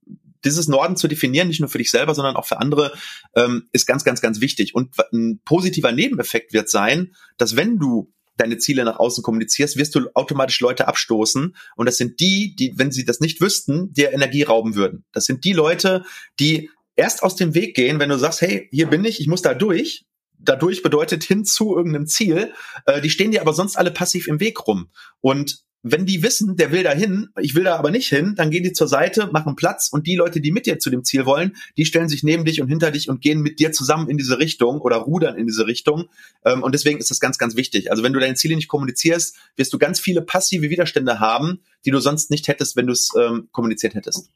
dieses 0.47 0.69
Norden 0.69 0.97
zu 0.97 1.09
definieren, 1.09 1.49
nicht 1.49 1.61
nur 1.61 1.69
für 1.69 1.79
dich 1.79 1.91
selber, 1.91 2.15
sondern 2.15 2.37
auch 2.37 2.47
für 2.47 2.59
andere, 2.59 2.93
ähm, 3.35 3.69
ist 3.73 3.87
ganz, 3.87 4.05
ganz, 4.05 4.21
ganz 4.21 4.41
wichtig. 4.41 4.75
Und 4.75 4.95
ein 5.13 5.41
positiver 5.45 5.93
Nebeneffekt 5.93 6.53
wird 6.53 6.71
sein, 6.71 7.15
dass 7.37 7.57
wenn 7.57 7.79
du 7.79 8.13
deine 8.37 8.59
Ziele 8.59 8.85
nach 8.85 8.99
außen 8.99 9.23
kommunizierst, 9.23 9.77
wirst 9.77 9.95
du 9.95 10.09
automatisch 10.15 10.61
Leute 10.61 10.89
abstoßen. 10.89 11.57
Und 11.77 11.87
das 11.87 11.97
sind 11.97 12.21
die, 12.21 12.55
die, 12.57 12.75
wenn 12.77 12.93
sie 12.93 13.05
das 13.05 13.21
nicht 13.21 13.41
wüssten, 13.41 13.93
dir 13.93 14.13
Energie 14.13 14.43
rauben 14.43 14.75
würden. 14.75 15.05
Das 15.13 15.25
sind 15.25 15.45
die 15.45 15.53
Leute, 15.53 16.05
die 16.39 16.71
erst 16.97 17.23
aus 17.23 17.37
dem 17.37 17.55
Weg 17.55 17.75
gehen, 17.77 17.99
wenn 17.99 18.09
du 18.09 18.19
sagst, 18.19 18.41
hey, 18.41 18.69
hier 18.71 18.89
bin 18.89 19.05
ich, 19.05 19.21
ich 19.21 19.27
muss 19.27 19.43
da 19.43 19.55
durch. 19.55 20.05
Dadurch 20.39 20.83
bedeutet 20.83 21.25
hin 21.25 21.45
zu 21.45 21.77
irgendeinem 21.77 22.07
Ziel. 22.07 22.53
Äh, 22.85 23.01
die 23.01 23.11
stehen 23.11 23.31
dir 23.31 23.41
aber 23.41 23.53
sonst 23.55 23.77
alle 23.77 23.91
passiv 23.91 24.29
im 24.29 24.41
Weg 24.41 24.67
rum. 24.67 24.91
Und 25.21 25.66
wenn 25.89 26.05
die 26.05 26.23
wissen, 26.23 26.57
der 26.57 26.73
will 26.73 26.83
da 26.83 26.93
hin, 26.93 27.29
ich 27.41 27.55
will 27.55 27.65
da 27.65 27.77
aber 27.77 27.91
nicht 27.91 28.09
hin, 28.09 28.35
dann 28.37 28.51
gehen 28.51 28.65
die 28.65 28.73
zur 28.73 28.89
Seite, 28.89 29.29
machen 29.33 29.55
Platz 29.55 29.89
und 29.91 30.07
die 30.07 30.17
Leute, 30.17 30.41
die 30.41 30.51
mit 30.51 30.67
dir 30.67 30.81
zu 30.81 30.91
dem 30.91 31.05
Ziel 31.05 31.27
wollen, 31.27 31.57
die 31.77 31.85
stellen 31.85 32.09
sich 32.09 32.25
neben 32.25 32.45
dich 32.45 32.61
und 32.61 32.69
hinter 32.69 32.91
dich 32.91 33.09
und 33.09 33.21
gehen 33.21 33.41
mit 33.41 33.61
dir 33.61 33.71
zusammen 33.71 34.11
in 34.11 34.19
diese 34.19 34.39
Richtung 34.39 34.81
oder 34.81 34.97
rudern 34.97 35.37
in 35.37 35.47
diese 35.47 35.67
Richtung. 35.67 36.09
Ähm, 36.45 36.65
und 36.65 36.75
deswegen 36.75 36.99
ist 36.99 37.11
das 37.11 37.21
ganz, 37.21 37.39
ganz 37.39 37.57
wichtig. 37.57 37.91
Also 37.91 38.03
wenn 38.03 38.13
du 38.13 38.19
deine 38.19 38.35
Ziele 38.35 38.57
nicht 38.57 38.69
kommunizierst, 38.69 39.37
wirst 39.55 39.73
du 39.73 39.79
ganz 39.79 40.01
viele 40.01 40.23
passive 40.23 40.71
Widerstände 40.71 41.21
haben, 41.21 41.61
die 41.85 41.93
du 41.93 42.01
sonst 42.01 42.31
nicht 42.31 42.49
hättest, 42.49 42.77
wenn 42.77 42.87
du 42.87 42.93
es 42.93 43.11
ähm, 43.17 43.49
kommuniziert 43.53 43.95
hättest. 43.95 44.31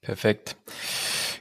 Perfekt. 0.00 0.56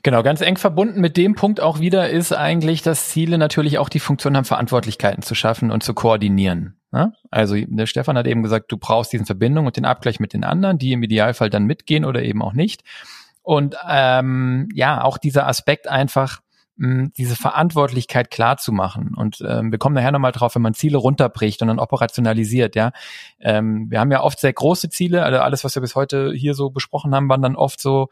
Genau, 0.05 0.21
ganz 0.21 0.41
eng 0.41 0.57
verbunden 0.57 1.01
mit 1.01 1.17
dem 1.17 1.33
Punkt 1.33 1.59
auch 1.59 1.79
wieder 1.79 2.11
ist 2.11 2.31
eigentlich, 2.31 2.83
dass 2.83 3.09
Ziele 3.09 3.39
natürlich 3.39 3.79
auch 3.79 3.89
die 3.89 3.99
Funktion 3.99 4.37
haben, 4.37 4.45
Verantwortlichkeiten 4.45 5.23
zu 5.23 5.33
schaffen 5.33 5.71
und 5.71 5.81
zu 5.81 5.95
koordinieren. 5.95 6.77
Ne? 6.91 7.13
Also 7.31 7.55
der 7.55 7.87
Stefan 7.87 8.15
hat 8.15 8.27
eben 8.27 8.43
gesagt, 8.43 8.71
du 8.71 8.77
brauchst 8.77 9.13
diesen 9.13 9.25
Verbindung 9.25 9.65
und 9.65 9.77
den 9.77 9.85
Abgleich 9.85 10.19
mit 10.19 10.33
den 10.33 10.43
anderen, 10.43 10.77
die 10.77 10.91
im 10.91 11.01
Idealfall 11.01 11.49
dann 11.49 11.65
mitgehen 11.65 12.05
oder 12.05 12.21
eben 12.21 12.43
auch 12.43 12.53
nicht. 12.53 12.83
Und 13.41 13.77
ähm, 13.89 14.69
ja, 14.75 15.03
auch 15.03 15.17
dieser 15.17 15.47
Aspekt 15.47 15.87
einfach, 15.87 16.41
diese 16.77 17.37
Verantwortlichkeit 17.37 18.29
klar 18.29 18.57
zu 18.57 18.73
machen. 18.73 19.13
Und 19.15 19.41
ähm, 19.47 19.71
wir 19.71 19.79
kommen 19.79 19.95
nachher 19.95 20.11
nochmal 20.11 20.33
drauf, 20.33 20.55
wenn 20.55 20.61
man 20.61 20.73
Ziele 20.73 20.97
runterbricht 20.97 21.61
und 21.61 21.69
dann 21.69 21.79
operationalisiert, 21.79 22.75
ja. 22.75 22.91
Ähm, 23.39 23.89
wir 23.89 24.01
haben 24.01 24.11
ja 24.11 24.21
oft 24.21 24.39
sehr 24.39 24.51
große 24.51 24.89
Ziele, 24.89 25.23
also 25.23 25.39
alles, 25.39 25.63
was 25.63 25.75
wir 25.75 25.81
bis 25.81 25.95
heute 25.95 26.33
hier 26.33 26.53
so 26.53 26.69
besprochen 26.69 27.15
haben, 27.15 27.29
waren 27.29 27.41
dann 27.41 27.55
oft 27.55 27.79
so, 27.79 28.09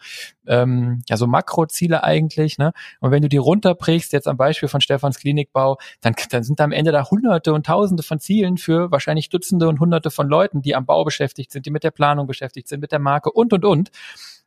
ähm, 0.47 1.04
ja, 1.10 1.17
so 1.17 1.28
Makroziele 1.28 2.06
eigentlich, 2.06 2.58
ne? 2.58 2.71
Und 3.02 3.12
wenn 3.12 3.21
du 3.21 3.28
die 3.28 3.38
runterbrichst, 3.38 4.13
jetzt 4.13 4.30
am 4.30 4.38
Beispiel 4.38 4.69
von 4.69 4.80
Stefans 4.80 5.19
Klinikbau, 5.19 5.78
dann, 5.99 6.15
dann 6.30 6.43
sind 6.43 6.62
da 6.62 6.63
am 6.63 6.71
Ende 6.71 6.93
da 6.93 7.10
hunderte 7.10 7.54
und 7.54 7.65
tausende 7.65 8.04
von 8.04 8.21
Zielen 8.21 8.58
für 8.58 8.91
wahrscheinlich 8.91 9.28
Dutzende 9.28 9.67
und 9.67 9.82
hunderte 9.82 10.10
von 10.10 10.30
Leuten, 10.30 10.62
die 10.62 10.73
am 10.73 10.86
Bau 10.86 11.04
beschäftigt 11.04 11.52
sind, 11.52 11.65
die 11.65 11.71
mit 11.71 11.84
der 11.84 11.91
Planung 11.91 12.28
beschäftigt 12.28 12.69
sind, 12.69 12.80
mit 12.80 12.93
der 12.93 12.99
Marke 12.99 13.30
und, 13.30 13.52
und, 13.52 13.65
und. 13.65 13.91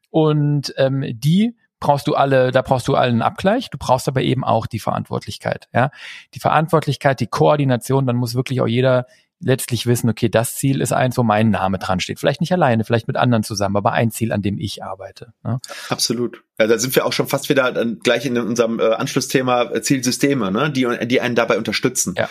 Und 0.09 0.73
ähm, 0.79 1.05
die 1.07 1.55
brauchst 1.81 2.07
du 2.07 2.15
alle, 2.15 2.51
da 2.51 2.63
brauchst 2.63 2.89
du 2.89 2.95
allen 2.95 3.23
Abgleich, 3.23 3.71
du 3.71 3.79
brauchst 3.79 4.09
aber 4.09 4.23
eben 4.23 4.45
auch 4.45 4.67
die 4.67 4.79
Verantwortlichkeit, 4.79 5.69
ja. 5.75 5.91
Die 6.35 6.41
Verantwortlichkeit, 6.41 7.21
die 7.21 7.27
Koordination, 7.27 8.07
dann 8.07 8.17
muss 8.17 8.35
wirklich 8.35 8.61
auch 8.61 8.67
jeder 8.67 9.07
letztlich 9.39 9.87
wissen, 9.87 10.09
okay, 10.09 10.29
das 10.29 10.55
Ziel 10.57 10.81
ist 10.81 10.93
eins, 10.93 11.19
wo 11.19 11.23
mein 11.23 11.51
Name 11.51 11.79
dran 11.79 12.01
steht. 12.01 12.19
Vielleicht 12.19 12.41
nicht 12.41 12.53
alleine, 12.53 12.85
vielleicht 12.85 13.07
mit 13.07 13.17
anderen 13.17 13.43
zusammen, 13.43 13.77
aber 13.77 13.93
ein 13.93 14.11
Ziel, 14.11 14.33
an 14.33 14.41
dem 14.41 14.59
ich 14.59 14.83
arbeite. 14.83 15.35
Ne? 15.45 15.61
Absolut. 15.91 16.43
Ja, 16.59 16.67
da 16.67 16.79
sind 16.79 16.95
wir 16.97 17.05
auch 17.05 17.13
schon 17.13 17.29
fast 17.29 17.49
wieder 17.51 17.85
gleich 18.03 18.25
in 18.25 18.39
unserem 18.39 18.81
äh, 18.81 18.95
Anschlussthema 18.95 19.65
äh, 19.65 19.83
Zielsysteme, 19.83 20.51
ne? 20.51 20.71
die, 20.71 20.87
die 21.07 21.21
einen 21.21 21.35
dabei 21.35 21.59
unterstützen. 21.59 22.15
Ja. 22.17 22.31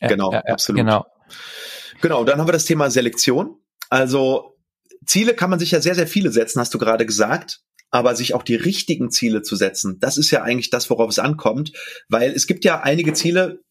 Genau, 0.00 0.32
ja, 0.32 0.42
ja, 0.46 0.52
absolut. 0.54 0.78
Genau. 0.78 1.06
Genau, 2.00 2.24
dann 2.24 2.38
haben 2.38 2.48
wir 2.48 2.52
das 2.52 2.64
Thema 2.64 2.90
Selektion. 2.90 3.56
Also 3.90 4.56
Ziele 5.04 5.34
kann 5.34 5.50
man 5.50 5.58
sich 5.58 5.72
ja 5.72 5.80
sehr, 5.80 5.94
sehr 5.94 6.06
viele 6.06 6.30
setzen, 6.30 6.60
hast 6.60 6.72
du 6.72 6.78
gerade 6.78 7.04
gesagt 7.04 7.60
aber 7.90 8.14
sich 8.14 8.34
auch 8.34 8.42
die 8.42 8.56
richtigen 8.56 9.10
Ziele 9.10 9.42
zu 9.42 9.56
setzen, 9.56 9.98
das 10.00 10.18
ist 10.18 10.30
ja 10.30 10.42
eigentlich 10.42 10.70
das, 10.70 10.90
worauf 10.90 11.10
es 11.10 11.18
ankommt, 11.18 11.72
weil 12.08 12.32
es 12.32 12.46
gibt 12.46 12.64
ja 12.64 12.80
einige 12.80 13.12
Ziele, 13.12 13.62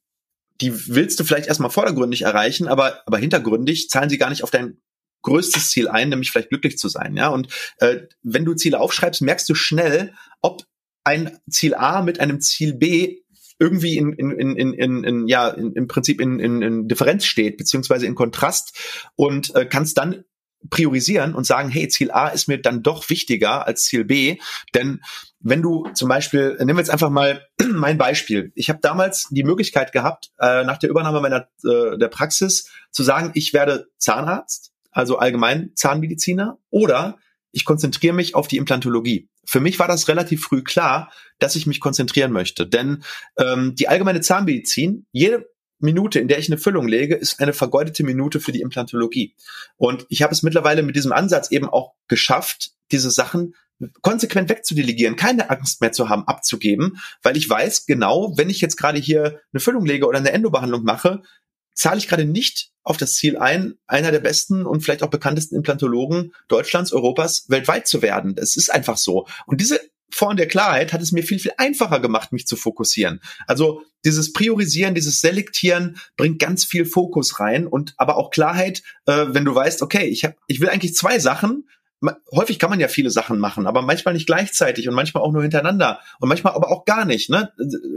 die 0.61 0.87
willst 0.87 1.19
du 1.19 1.23
vielleicht 1.23 1.47
erstmal 1.47 1.69
vordergründig 1.69 2.23
erreichen, 2.23 2.67
aber, 2.67 3.01
aber 3.05 3.17
hintergründig 3.17 3.89
zahlen 3.89 4.09
sie 4.09 4.17
gar 4.17 4.29
nicht 4.29 4.43
auf 4.43 4.51
dein 4.51 4.79
größtes 5.21 5.69
Ziel 5.69 5.87
ein, 5.87 6.09
nämlich 6.09 6.31
vielleicht 6.31 6.49
glücklich 6.49 6.77
zu 6.77 6.89
sein. 6.89 7.15
Ja, 7.15 7.29
und 7.29 7.47
äh, 7.79 8.07
wenn 8.23 8.45
du 8.45 8.53
Ziele 8.53 8.79
aufschreibst, 8.79 9.21
merkst 9.21 9.49
du 9.49 9.55
schnell, 9.55 10.13
ob 10.41 10.63
ein 11.03 11.37
Ziel 11.49 11.75
A 11.75 12.01
mit 12.01 12.19
einem 12.19 12.41
Ziel 12.41 12.73
B 12.73 13.21
irgendwie 13.59 13.97
in, 13.97 14.13
in, 14.13 14.31
in, 14.31 14.55
in, 14.55 14.73
in, 14.73 15.03
in 15.03 15.27
ja 15.27 15.49
in, 15.49 15.73
im 15.73 15.87
Prinzip 15.87 16.21
in, 16.21 16.39
in, 16.39 16.61
in 16.61 16.87
Differenz 16.87 17.25
steht 17.25 17.57
beziehungsweise 17.57 18.05
in 18.05 18.15
Kontrast 18.15 18.77
und 19.15 19.55
äh, 19.55 19.65
kannst 19.65 19.97
dann 19.97 20.23
priorisieren 20.69 21.33
und 21.33 21.45
sagen, 21.45 21.69
hey, 21.69 21.87
Ziel 21.87 22.11
A 22.11 22.27
ist 22.27 22.47
mir 22.47 22.61
dann 22.61 22.83
doch 22.83 23.09
wichtiger 23.09 23.67
als 23.67 23.83
Ziel 23.83 24.05
B. 24.05 24.37
Denn 24.73 25.01
wenn 25.39 25.61
du 25.61 25.87
zum 25.93 26.09
Beispiel, 26.09 26.55
nehmen 26.59 26.77
wir 26.77 26.81
jetzt 26.81 26.89
einfach 26.89 27.09
mal 27.09 27.45
mein 27.71 27.97
Beispiel. 27.97 28.51
Ich 28.55 28.69
habe 28.69 28.79
damals 28.81 29.27
die 29.29 29.43
Möglichkeit 29.43 29.91
gehabt, 29.91 30.31
äh, 30.39 30.63
nach 30.63 30.77
der 30.77 30.89
Übernahme 30.89 31.21
meiner 31.21 31.47
äh, 31.63 31.97
der 31.97 32.09
Praxis 32.09 32.69
zu 32.91 33.03
sagen, 33.03 33.31
ich 33.33 33.53
werde 33.53 33.87
Zahnarzt, 33.97 34.71
also 34.91 35.17
allgemein 35.17 35.71
Zahnmediziner, 35.75 36.57
oder 36.69 37.17
ich 37.51 37.65
konzentriere 37.65 38.13
mich 38.13 38.35
auf 38.35 38.47
die 38.47 38.57
Implantologie. 38.57 39.29
Für 39.45 39.59
mich 39.59 39.79
war 39.79 39.87
das 39.87 40.07
relativ 40.07 40.43
früh 40.43 40.63
klar, 40.63 41.11
dass 41.39 41.55
ich 41.55 41.67
mich 41.67 41.79
konzentrieren 41.79 42.31
möchte. 42.31 42.67
Denn 42.67 43.03
ähm, 43.37 43.75
die 43.75 43.87
allgemeine 43.87 44.21
Zahnmedizin, 44.21 45.05
jede 45.11 45.47
Minute, 45.79 46.19
in 46.19 46.27
der 46.27 46.39
ich 46.39 46.49
eine 46.49 46.57
Füllung 46.57 46.87
lege, 46.87 47.15
ist 47.15 47.39
eine 47.39 47.53
vergeudete 47.53 48.03
Minute 48.03 48.39
für 48.39 48.51
die 48.51 48.61
Implantologie. 48.61 49.35
Und 49.75 50.05
ich 50.09 50.21
habe 50.23 50.33
es 50.33 50.43
mittlerweile 50.43 50.83
mit 50.83 50.95
diesem 50.95 51.11
Ansatz 51.11 51.51
eben 51.51 51.69
auch 51.69 51.93
geschafft, 52.07 52.71
diese 52.91 53.11
Sachen 53.11 53.53
konsequent 54.01 54.49
wegzudelegieren, 54.49 55.15
keine 55.15 55.49
Angst 55.49 55.81
mehr 55.81 55.91
zu 55.91 56.09
haben, 56.09 56.27
abzugeben, 56.27 56.99
weil 57.21 57.37
ich 57.37 57.47
weiß 57.47 57.85
genau, 57.85 58.33
wenn 58.35 58.49
ich 58.49 58.59
jetzt 58.59 58.75
gerade 58.75 58.99
hier 58.99 59.39
eine 59.53 59.59
Füllung 59.59 59.85
lege 59.85 60.07
oder 60.07 60.17
eine 60.17 60.31
Endobehandlung 60.31 60.83
mache, 60.83 61.21
zahle 61.73 61.99
ich 61.99 62.07
gerade 62.07 62.25
nicht 62.25 62.71
auf 62.83 62.97
das 62.97 63.13
Ziel 63.13 63.37
ein, 63.37 63.75
einer 63.85 64.11
der 64.11 64.19
besten 64.19 64.65
und 64.65 64.81
vielleicht 64.81 65.03
auch 65.03 65.09
bekanntesten 65.09 65.55
Implantologen 65.55 66.33
Deutschlands, 66.47 66.91
Europas, 66.91 67.45
weltweit 67.49 67.87
zu 67.87 68.01
werden. 68.01 68.33
Das 68.33 68.55
ist 68.55 68.73
einfach 68.73 68.97
so. 68.97 69.27
Und 69.45 69.61
diese 69.61 69.79
Form 70.09 70.37
der 70.37 70.47
Klarheit 70.47 70.93
hat 70.93 71.01
es 71.01 71.11
mir 71.11 71.23
viel, 71.23 71.39
viel 71.39 71.51
einfacher 71.57 71.99
gemacht, 71.99 72.31
mich 72.31 72.47
zu 72.47 72.55
fokussieren. 72.55 73.21
Also 73.45 73.83
dieses 74.05 74.31
Priorisieren, 74.33 74.95
dieses 74.95 75.19
Selektieren 75.19 75.97
bringt 76.15 76.39
ganz 76.39 76.65
viel 76.65 76.85
Fokus 76.85 77.39
rein 77.39 77.67
und 77.67 77.93
aber 77.97 78.17
auch 78.17 78.29
Klarheit, 78.29 78.83
äh, 79.05 79.25
wenn 79.29 79.45
du 79.45 79.53
weißt, 79.53 79.81
okay, 79.81 80.05
ich, 80.05 80.23
hab, 80.23 80.35
ich 80.47 80.61
will 80.61 80.69
eigentlich 80.69 80.95
zwei 80.95 81.19
Sachen. 81.19 81.67
Häufig 82.31 82.59
kann 82.59 82.69
man 82.69 82.79
ja 82.79 82.89
viele 82.89 83.09
Sachen 83.09 83.39
machen, 83.39 83.65
aber 83.65 83.81
manchmal 83.81 84.13
nicht 84.13 84.27
gleichzeitig 84.27 84.87
und 84.87 84.93
manchmal 84.93 85.23
auch 85.23 85.31
nur 85.31 85.41
hintereinander 85.41 85.99
und 86.19 86.29
manchmal 86.29 86.53
aber 86.53 86.69
auch 86.69 86.85
gar 86.85 87.05
nicht. 87.05 87.31
Ne? 87.31 87.51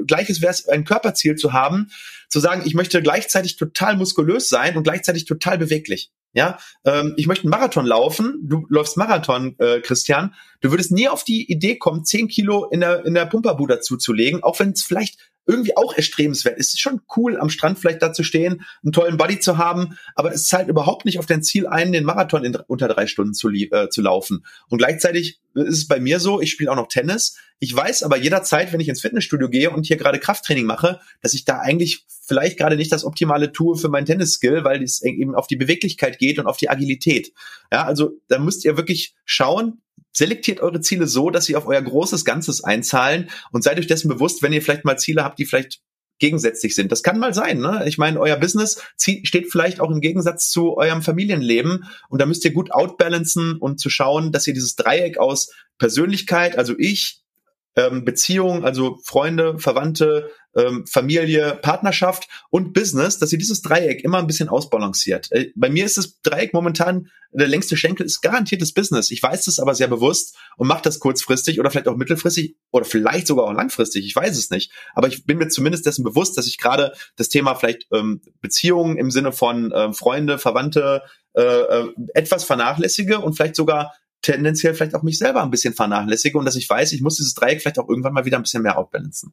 Gleiches 0.07 0.41
wäre 0.41 0.53
es, 0.53 0.67
ein 0.67 0.85
Körperziel 0.85 1.37
zu 1.37 1.53
haben, 1.53 1.91
zu 2.31 2.41
sagen, 2.41 2.63
ich 2.65 2.75
möchte 2.75 3.03
gleichzeitig 3.03 3.57
total 3.57 3.97
muskulös 3.97 4.49
sein 4.49 4.79
und 4.79 4.85
gleichzeitig 4.85 5.27
total 5.27 5.59
beweglich. 5.59 6.11
Ja, 6.33 6.59
ähm, 6.85 7.15
ich 7.17 7.27
möchte 7.27 7.45
einen 7.45 7.51
Marathon 7.51 7.87
laufen. 7.87 8.39
Du 8.43 8.67
läufst 8.69 8.97
Marathon, 8.97 9.57
äh, 9.59 9.81
Christian. 9.81 10.35
Du 10.61 10.71
würdest 10.71 10.93
nie 10.93 11.09
auf 11.09 11.25
die 11.25 11.51
Idee 11.51 11.77
kommen, 11.77 12.05
zehn 12.05 12.29
Kilo 12.29 12.67
in 12.67 12.81
der 12.81 13.05
in 13.05 13.15
der 13.15 13.27
Pumperbude 13.27 13.81
zuzulegen, 13.81 14.43
auch 14.43 14.59
wenn 14.61 14.71
es 14.71 14.83
vielleicht 14.83 15.19
irgendwie 15.51 15.77
auch 15.77 15.95
erstrebenswert. 15.95 16.59
Es 16.59 16.69
ist 16.69 16.81
schon 16.81 17.01
cool, 17.17 17.39
am 17.39 17.51
Strand 17.51 17.79
vielleicht 17.79 18.03
da 18.03 18.13
zu 18.13 18.23
stehen, 18.23 18.63
einen 18.83 18.93
tollen 18.93 19.17
Buddy 19.17 19.41
zu 19.41 19.59
haben, 19.59 19.99
aber 20.15 20.33
es 20.33 20.47
zahlt 20.47 20.69
überhaupt 20.69 21.05
nicht 21.05 21.19
auf 21.19 21.27
dein 21.27 21.43
Ziel 21.43 21.67
ein, 21.67 21.93
den 21.93 22.05
Marathon 22.05 22.45
in 22.45 22.57
unter 22.69 22.89
drei 22.89 23.07
Stunden 23.07 23.35
zu, 23.35 23.51
äh, 23.51 23.89
zu 23.91 24.01
laufen. 24.01 24.45
Und 24.69 24.79
gleichzeitig 24.79 25.41
ist 25.55 25.69
es 25.69 25.89
bei 25.89 25.99
mir 25.99 26.21
so, 26.21 26.41
ich 26.41 26.51
spiele 26.53 26.71
auch 26.71 26.77
noch 26.77 26.89
Tennis. 26.89 27.37
Ich 27.59 27.75
weiß 27.75 28.05
aber 28.05 28.17
jederzeit, 28.17 28.73
wenn 28.73 28.81
ich 28.81 28.89
ins 28.89 29.01
Fitnessstudio 29.01 29.49
gehe 29.49 29.71
und 29.71 29.87
hier 29.87 29.97
gerade 29.97 30.19
Krafttraining 30.19 30.67
mache, 30.67 31.01
dass 31.21 31.35
ich 31.35 31.45
da 31.45 31.59
eigentlich 31.59 32.07
vielleicht 32.09 32.59
gerade 32.59 32.77
nicht 32.77 32.93
das 32.93 33.05
Optimale 33.05 33.51
tue 33.51 33.77
für 33.77 33.89
mein 33.89 34.07
Tennisskill, 34.07 34.63
weil 34.63 34.83
es 34.83 35.03
eben 35.03 35.35
auf 35.35 35.49
die 35.49 35.57
Beweglichkeit 35.57 36.19
geht 36.19 36.39
und 36.39 36.47
auf 36.47 36.59
die 36.59 36.71
Agilität. 36.71 37.33
Ja, 37.73 37.85
also 37.85 38.21
da 38.29 38.39
müsst 38.39 38.65
ihr 38.65 38.77
wirklich 38.77 39.15
schauen, 39.25 39.81
selektiert 40.13 40.61
eure 40.61 40.81
Ziele 40.81 41.07
so, 41.07 41.31
dass 41.31 41.45
sie 41.45 41.57
auf 41.57 41.67
euer 41.67 41.83
großes 41.83 42.25
Ganzes 42.25 42.65
einzahlen 42.65 43.31
und 43.53 43.63
seid 43.63 43.79
euch 43.79 43.87
dessen 43.87 44.09
bewusst, 44.09 44.43
wenn 44.43 44.53
ihr 44.53 44.63
vielleicht 44.63 44.85
mal 44.85 44.99
Ziele 44.99 45.25
habt, 45.25 45.39
die 45.39 45.45
vielleicht 45.45 45.81
gegensätzlich 46.21 46.75
sind. 46.75 46.93
Das 46.93 47.03
kann 47.03 47.19
mal 47.19 47.35
sein. 47.35 47.59
Ne? 47.59 47.85
Ich 47.87 47.99
meine, 47.99 48.21
euer 48.21 48.37
Business 48.37 48.81
steht 48.97 49.51
vielleicht 49.51 49.81
auch 49.81 49.91
im 49.91 50.01
Gegensatz 50.01 50.51
zu 50.51 50.77
eurem 50.77 51.03
Familienleben 51.03 51.85
und 52.09 52.21
da 52.21 52.27
müsst 52.27 52.45
ihr 52.45 52.53
gut 52.53 52.71
outbalancen 52.73 53.57
und 53.57 53.81
zu 53.81 53.91
schauen, 53.91 54.31
dass 54.31 54.47
ihr 54.47 54.55
dieses 54.55 54.77
Dreieck 54.77 55.19
aus 55.19 55.51
Persönlichkeit, 55.79 56.57
also 56.57 56.75
ich, 56.79 57.20
ähm, 57.77 58.05
Beziehung, 58.05 58.65
also 58.65 58.99
Freunde, 59.05 59.59
Verwandte, 59.59 60.31
ähm, 60.57 60.85
Familie, 60.87 61.59
Partnerschaft 61.63 62.29
und 62.51 62.73
Business, 62.73 63.19
dass 63.19 63.33
ihr 63.33 63.39
dieses 63.39 63.63
Dreieck 63.63 64.03
immer 64.03 64.19
ein 64.19 64.27
bisschen 64.27 64.49
ausbalanciert. 64.49 65.31
Äh, 65.31 65.53
bei 65.55 65.71
mir 65.71 65.85
ist 65.85 65.97
das 65.97 66.21
Dreieck 66.23 66.53
momentan, 66.53 67.09
der 67.33 67.47
längste 67.47 67.77
Schenkel 67.77 68.07
ist 68.07 68.23
garantiertes 68.23 68.73
Business. 68.75 69.13
Ich 69.13 69.23
weiß 69.23 69.45
das 69.45 69.61
aber 69.61 69.77
sehr 69.77 69.87
bewusst 69.87 70.37
und 70.57 70.67
mache 70.67 70.83
das 70.83 70.99
kurzfristig 70.99 71.61
oder 71.61 71.71
vielleicht 71.71 71.87
auch 71.87 71.97
mittelfristig 71.97 72.57
oder 72.73 72.85
vielleicht 72.85 73.29
sogar 73.29 73.45
auch 73.45 73.53
langfristig. 73.53 74.05
Ich 74.05 74.17
weiß 74.17 74.37
es 74.37 74.51
nicht. 74.51 74.73
Aber 74.95 75.07
ich 75.07 75.25
bin 75.25 75.39
mir 75.39 75.49
zumindest 75.49 75.87
dessen 75.87 76.03
bewusst, 76.03 76.37
dass 76.37 76.49
ich 76.49 76.59
gerade 76.59 76.93
das 77.15 77.29
Thema 77.29 77.55
vielleicht 77.55 77.87
ähm, 77.93 78.21
Beziehungen 78.41 78.97
im 78.99 79.13
Sinne 79.13 79.31
von 79.31 79.71
äh, 79.71 79.93
Freunde, 79.93 80.39
Verwandte 80.39 81.03
äh, 81.35 81.43
äh, 81.43 81.89
etwas 82.15 82.43
vernachlässige 82.43 83.21
und 83.21 83.35
vielleicht 83.35 83.55
sogar 83.55 83.95
tendenziell 84.23 84.75
vielleicht 84.75 84.95
auch 84.95 85.03
mich 85.03 85.19
selber 85.19 85.43
ein 85.43 85.51
bisschen 85.51 85.75
vernachlässige 85.75 86.39
und 86.39 86.45
dass 86.45 86.57
ich 86.57 86.69
weiß, 86.69 86.93
ich 86.93 87.03
muss 87.03 87.17
dieses 87.17 87.35
Dreieck 87.35 87.61
vielleicht 87.61 87.79
auch 87.79 87.89
irgendwann 87.89 88.13
mal 88.13 88.25
wieder 88.25 88.39
ein 88.39 88.43
bisschen 88.43 88.63
mehr 88.63 88.79
outbalancen. 88.79 89.33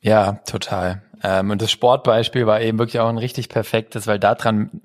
Ja, 0.00 0.32
total. 0.46 1.02
Ähm, 1.22 1.50
und 1.50 1.60
das 1.60 1.70
Sportbeispiel 1.70 2.46
war 2.46 2.60
eben 2.60 2.78
wirklich 2.78 3.00
auch 3.00 3.08
ein 3.08 3.18
richtig 3.18 3.50
perfektes, 3.50 4.06
weil 4.06 4.18
daran, 4.18 4.80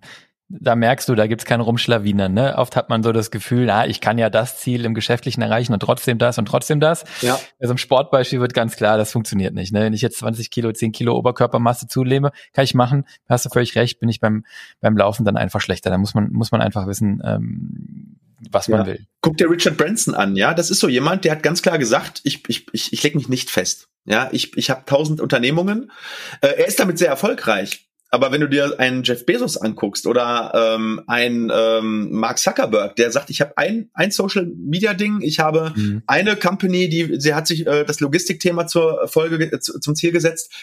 da 0.49 0.76
merkst 0.76 1.09
du, 1.09 1.16
da 1.16 1.26
gibt's 1.26 1.45
kein 1.45 1.61
Rumschlawinern. 1.61 2.34
Ne? 2.34 2.55
Oft 2.57 2.76
hat 2.76 2.89
man 2.89 3.01
so 3.01 3.11
das 3.11 3.32
Gefühl, 3.32 3.70
ah, 3.70 3.86
ich 3.86 4.01
kann 4.01 4.18
ja 4.18 4.30
das 4.30 4.59
Ziel 4.59 4.86
im 4.86 4.93
Geschäftlichen 4.93 5.41
erreichen 5.41 5.74
und 5.74 5.80
trotzdem 5.80 6.18
das 6.18 6.38
und 6.38 6.45
trotzdem 6.45 6.80
das. 6.80 7.05
Ja. 7.22 7.39
Also 7.59 7.72
im 7.72 7.78
Sportbeispiel 7.78 8.41
wird 8.41 8.53
ganz 8.53 8.76
klar, 8.76 8.97
das 8.97 9.11
funktioniert 9.11 9.53
nicht. 9.53 9.74
Ne? 9.74 9.82
Wenn 9.82 9.93
ich 9.93 10.01
jetzt 10.01 10.18
20 10.20 10.51
Kilo, 10.51 10.72
10 10.72 10.91
Kilo 10.91 11.18
Oberkörpermasse 11.18 11.88
zulehme, 11.88 12.32
kann 12.53 12.66
ich 12.66 12.76
machen. 12.76 13.05
Hast 13.28 13.45
du 13.45 13.49
völlig 13.49 13.76
recht, 13.76 13.99
bin 13.99 14.09
ich 14.09 14.20
beim, 14.20 14.45
beim 14.82 14.97
Laufen 14.97 15.26
dann 15.26 15.38
einfach 15.38 15.61
schlechter. 15.61 15.89
Da 15.89 15.97
muss 15.97 16.13
man, 16.13 16.32
muss 16.32 16.51
man 16.51 16.61
einfach 16.61 16.86
wissen, 16.86 17.24
ähm, 17.26 18.14
was 18.51 18.67
man 18.67 18.86
will. 18.86 19.05
Guck 19.21 19.38
dir 19.38 19.49
Richard 19.49 19.77
Branson 19.77 20.13
an, 20.13 20.36
ja. 20.36 20.53
Das 20.53 20.69
ist 20.69 20.79
so 20.79 20.88
jemand, 20.88 21.25
der 21.25 21.31
hat 21.33 21.43
ganz 21.43 21.61
klar 21.61 21.77
gesagt, 21.77 22.21
ich, 22.23 22.43
ich, 22.47 22.67
ich, 22.73 22.93
ich 22.93 23.03
lege 23.03 23.17
mich 23.17 23.29
nicht 23.29 23.49
fest. 23.49 23.88
Ja, 24.05 24.29
ich, 24.31 24.55
ich 24.55 24.69
habe 24.69 24.83
tausend 24.86 25.19
Unternehmungen. 25.19 25.91
Äh, 26.41 26.47
er 26.57 26.67
ist 26.67 26.79
damit 26.79 26.97
sehr 26.97 27.09
erfolgreich. 27.09 27.88
Aber 28.11 28.31
wenn 28.31 28.39
du 28.39 28.47
dir 28.47 28.79
einen 28.79 29.03
Jeff 29.03 29.25
Bezos 29.25 29.57
anguckst 29.57 30.07
oder 30.07 30.51
ähm, 30.53 31.01
ein 31.07 31.51
ähm, 31.53 32.11
Mark 32.11 32.38
Zuckerberg, 32.38 32.95
der 32.95 33.11
sagt, 33.11 33.29
ich 33.29 33.41
habe 33.41 33.57
ein, 33.57 33.89
ein 33.93 34.11
Social 34.11 34.45
Media 34.45 34.93
Ding, 34.93 35.19
ich 35.21 35.39
habe 35.39 35.73
mhm. 35.75 36.03
eine 36.07 36.38
Company, 36.38 36.88
die 36.88 37.19
sie 37.19 37.33
hat 37.33 37.45
sich 37.45 37.67
äh, 37.67 37.83
das 37.83 37.99
Logistikthema 37.99 38.67
zur 38.67 39.07
Folge 39.07 39.51
äh, 39.51 39.59
zum 39.59 39.95
Ziel 39.95 40.11
gesetzt. 40.11 40.53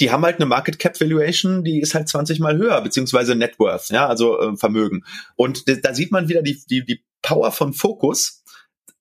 Die 0.00 0.10
haben 0.10 0.24
halt 0.24 0.36
eine 0.36 0.46
Market 0.46 0.78
Cap 0.78 1.00
Valuation, 1.00 1.62
die 1.64 1.80
ist 1.80 1.94
halt 1.94 2.08
20 2.08 2.40
mal 2.40 2.56
höher, 2.56 2.80
beziehungsweise 2.80 3.34
Net 3.34 3.58
Worth, 3.58 3.90
ja, 3.90 4.08
also 4.08 4.40
äh, 4.40 4.56
Vermögen. 4.56 5.04
Und 5.36 5.64
da 5.84 5.94
sieht 5.94 6.10
man 6.10 6.28
wieder 6.28 6.42
die, 6.42 6.60
die, 6.68 6.84
die 6.84 7.04
Power 7.26 7.50
von 7.50 7.72
Fokus 7.72 8.44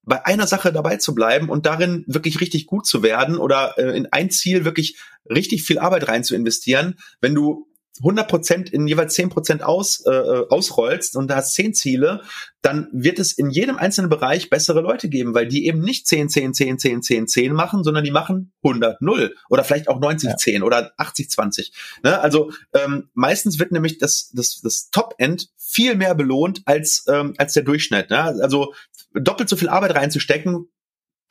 bei 0.01 0.25
einer 0.25 0.47
Sache 0.47 0.73
dabei 0.73 0.97
zu 0.97 1.13
bleiben 1.13 1.49
und 1.49 1.65
darin 1.65 2.03
wirklich 2.07 2.41
richtig 2.41 2.65
gut 2.65 2.87
zu 2.87 3.03
werden 3.03 3.37
oder 3.37 3.77
äh, 3.77 3.95
in 3.95 4.07
ein 4.11 4.31
Ziel 4.31 4.65
wirklich 4.65 4.99
richtig 5.29 5.63
viel 5.63 5.79
Arbeit 5.79 6.07
rein 6.07 6.23
zu 6.23 6.35
investieren, 6.35 6.95
wenn 7.21 7.35
du 7.35 7.67
100 7.99 8.27
Prozent 8.27 8.69
in 8.69 8.87
jeweils 8.87 9.13
10 9.13 9.29
Prozent 9.29 9.63
aus, 9.63 10.05
äh, 10.05 10.11
äh, 10.11 10.47
ausrollst 10.49 11.15
und 11.15 11.29
da 11.29 11.37
hast 11.37 11.53
10 11.53 11.73
Ziele, 11.73 12.21
dann 12.61 12.89
wird 12.91 13.19
es 13.19 13.31
in 13.31 13.49
jedem 13.49 13.77
einzelnen 13.77 14.09
Bereich 14.09 14.49
bessere 14.49 14.81
Leute 14.81 15.07
geben, 15.07 15.33
weil 15.33 15.47
die 15.47 15.67
eben 15.67 15.81
nicht 15.81 16.07
10, 16.07 16.29
10, 16.29 16.53
10, 16.53 16.79
10, 16.79 17.01
10, 17.01 17.27
10 17.27 17.53
machen, 17.53 17.83
sondern 17.83 18.03
die 18.03 18.11
machen 18.11 18.53
100, 18.63 19.01
0 19.01 19.35
oder 19.49 19.63
vielleicht 19.63 19.87
auch 19.87 19.99
90, 19.99 20.29
ja. 20.29 20.35
10 20.35 20.63
oder 20.63 20.91
80, 20.97 21.29
20. 21.29 21.73
Ne? 22.03 22.19
Also 22.19 22.51
ähm, 22.73 23.09
meistens 23.13 23.59
wird 23.59 23.71
nämlich 23.71 23.97
das, 23.97 24.31
das, 24.33 24.61
das 24.61 24.89
Top-End 24.89 25.49
viel 25.57 25.95
mehr 25.95 26.15
belohnt 26.15 26.63
als, 26.65 27.05
ähm, 27.07 27.33
als 27.37 27.53
der 27.53 27.63
Durchschnitt. 27.63 28.09
Ne? 28.09 28.19
Also 28.19 28.73
doppelt 29.13 29.47
so 29.47 29.55
viel 29.55 29.69
Arbeit 29.69 29.95
reinzustecken, 29.95 30.67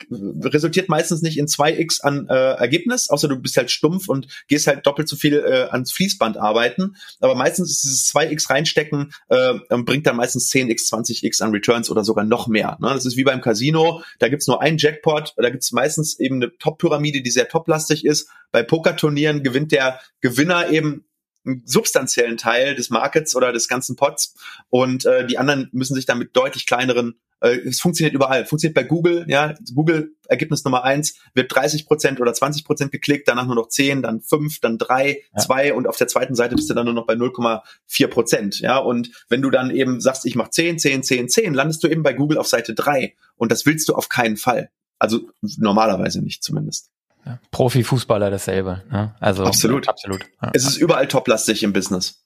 resultiert 0.09 0.89
meistens 0.89 1.21
nicht 1.21 1.37
in 1.37 1.47
2x 1.47 2.01
an 2.01 2.27
äh, 2.29 2.33
Ergebnis, 2.33 3.09
außer 3.09 3.27
du 3.27 3.37
bist 3.37 3.57
halt 3.57 3.71
stumpf 3.71 4.07
und 4.07 4.27
gehst 4.47 4.67
halt 4.67 4.85
doppelt 4.85 5.07
so 5.07 5.15
viel 5.15 5.35
äh, 5.35 5.67
ans 5.71 5.91
Fließband 5.91 6.37
arbeiten. 6.37 6.95
Aber 7.19 7.35
meistens 7.35 7.71
ist 7.71 7.83
dieses 7.83 8.13
2x 8.13 8.49
reinstecken, 8.49 9.11
äh, 9.29 9.53
bringt 9.69 10.07
dann 10.07 10.17
meistens 10.17 10.51
10x, 10.51 10.89
20x 10.91 11.41
an 11.41 11.51
Returns 11.51 11.89
oder 11.89 12.03
sogar 12.03 12.25
noch 12.25 12.47
mehr. 12.47 12.77
Ne? 12.81 12.89
Das 12.89 13.05
ist 13.05 13.17
wie 13.17 13.23
beim 13.23 13.41
Casino, 13.41 14.03
da 14.19 14.27
gibt's 14.27 14.47
nur 14.47 14.61
einen 14.61 14.77
Jackpot, 14.77 15.33
da 15.37 15.49
gibt's 15.49 15.71
meistens 15.71 16.19
eben 16.19 16.35
eine 16.35 16.55
Top-Pyramide, 16.57 17.21
die 17.21 17.31
sehr 17.31 17.47
toplastig 17.47 18.05
ist. 18.05 18.29
Bei 18.51 18.63
Pokerturnieren 18.63 19.43
gewinnt 19.43 19.71
der 19.71 19.99
Gewinner 20.21 20.69
eben 20.69 21.05
einen 21.45 21.63
substanziellen 21.65 22.37
Teil 22.37 22.75
des 22.75 22.89
Markets 22.89 23.35
oder 23.35 23.53
des 23.53 23.67
ganzen 23.67 23.95
Pots 23.95 24.35
und 24.69 25.05
äh, 25.05 25.25
die 25.27 25.37
anderen 25.37 25.69
müssen 25.71 25.95
sich 25.95 26.05
dann 26.05 26.17
mit 26.17 26.35
deutlich 26.35 26.65
kleineren 26.65 27.19
es 27.41 27.79
funktioniert 27.79 28.15
überall. 28.15 28.45
Funktioniert 28.45 28.75
bei 28.75 28.83
Google, 28.83 29.25
ja. 29.27 29.53
Google 29.73 30.15
Ergebnis 30.27 30.63
Nummer 30.63 30.83
eins 30.83 31.19
wird 31.33 31.53
30 31.53 31.85
Prozent 31.85 32.19
oder 32.19 32.33
20 32.33 32.65
Prozent 32.65 32.91
geklickt, 32.91 33.27
danach 33.27 33.45
nur 33.45 33.55
noch 33.55 33.67
10, 33.67 34.01
dann 34.01 34.21
5, 34.21 34.59
dann 34.61 34.77
3, 34.77 35.21
ja. 35.33 35.39
2 35.39 35.73
und 35.73 35.87
auf 35.87 35.97
der 35.97 36.07
zweiten 36.07 36.35
Seite 36.35 36.55
bist 36.55 36.69
du 36.69 36.73
dann 36.73 36.85
nur 36.85 36.93
noch 36.93 37.05
bei 37.05 37.13
0,4 37.13 38.07
Prozent, 38.07 38.59
ja. 38.59 38.77
Und 38.77 39.11
wenn 39.29 39.41
du 39.41 39.49
dann 39.49 39.69
eben 39.69 40.01
sagst, 40.01 40.25
ich 40.25 40.35
mache 40.35 40.49
10, 40.51 40.79
10, 40.79 41.03
10, 41.03 41.29
10, 41.29 41.53
landest 41.53 41.83
du 41.83 41.87
eben 41.87 42.03
bei 42.03 42.13
Google 42.13 42.37
auf 42.37 42.47
Seite 42.47 42.73
3 42.73 43.13
und 43.35 43.51
das 43.51 43.65
willst 43.65 43.89
du 43.89 43.93
auf 43.93 44.09
keinen 44.09 44.37
Fall. 44.37 44.69
Also 44.97 45.29
normalerweise 45.41 46.21
nicht 46.21 46.43
zumindest. 46.43 46.89
Ja. 47.25 47.39
Profifußballer 47.51 48.29
dasselbe. 48.29 48.83
Ne? 48.91 49.15
Also 49.19 49.43
absolut, 49.45 49.89
absolut. 49.89 50.25
Ja. 50.41 50.51
Es 50.53 50.65
ist 50.65 50.77
überall 50.77 51.07
toplastig 51.07 51.63
im 51.63 51.73
Business 51.73 52.24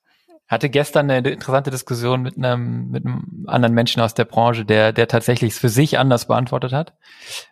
hatte 0.49 0.69
gestern 0.69 1.09
eine 1.11 1.29
interessante 1.29 1.69
Diskussion 1.69 2.23
mit 2.23 2.35
einem, 2.35 2.89
mit 2.89 3.05
einem 3.05 3.45
anderen 3.45 3.75
Menschen 3.75 4.01
aus 4.01 4.15
der 4.15 4.25
Branche, 4.25 4.65
der, 4.65 4.91
der 4.91 5.07
tatsächlich 5.07 5.53
es 5.53 5.59
für 5.59 5.69
sich 5.69 5.99
anders 5.99 6.25
beantwortet 6.25 6.73
hat. 6.73 6.95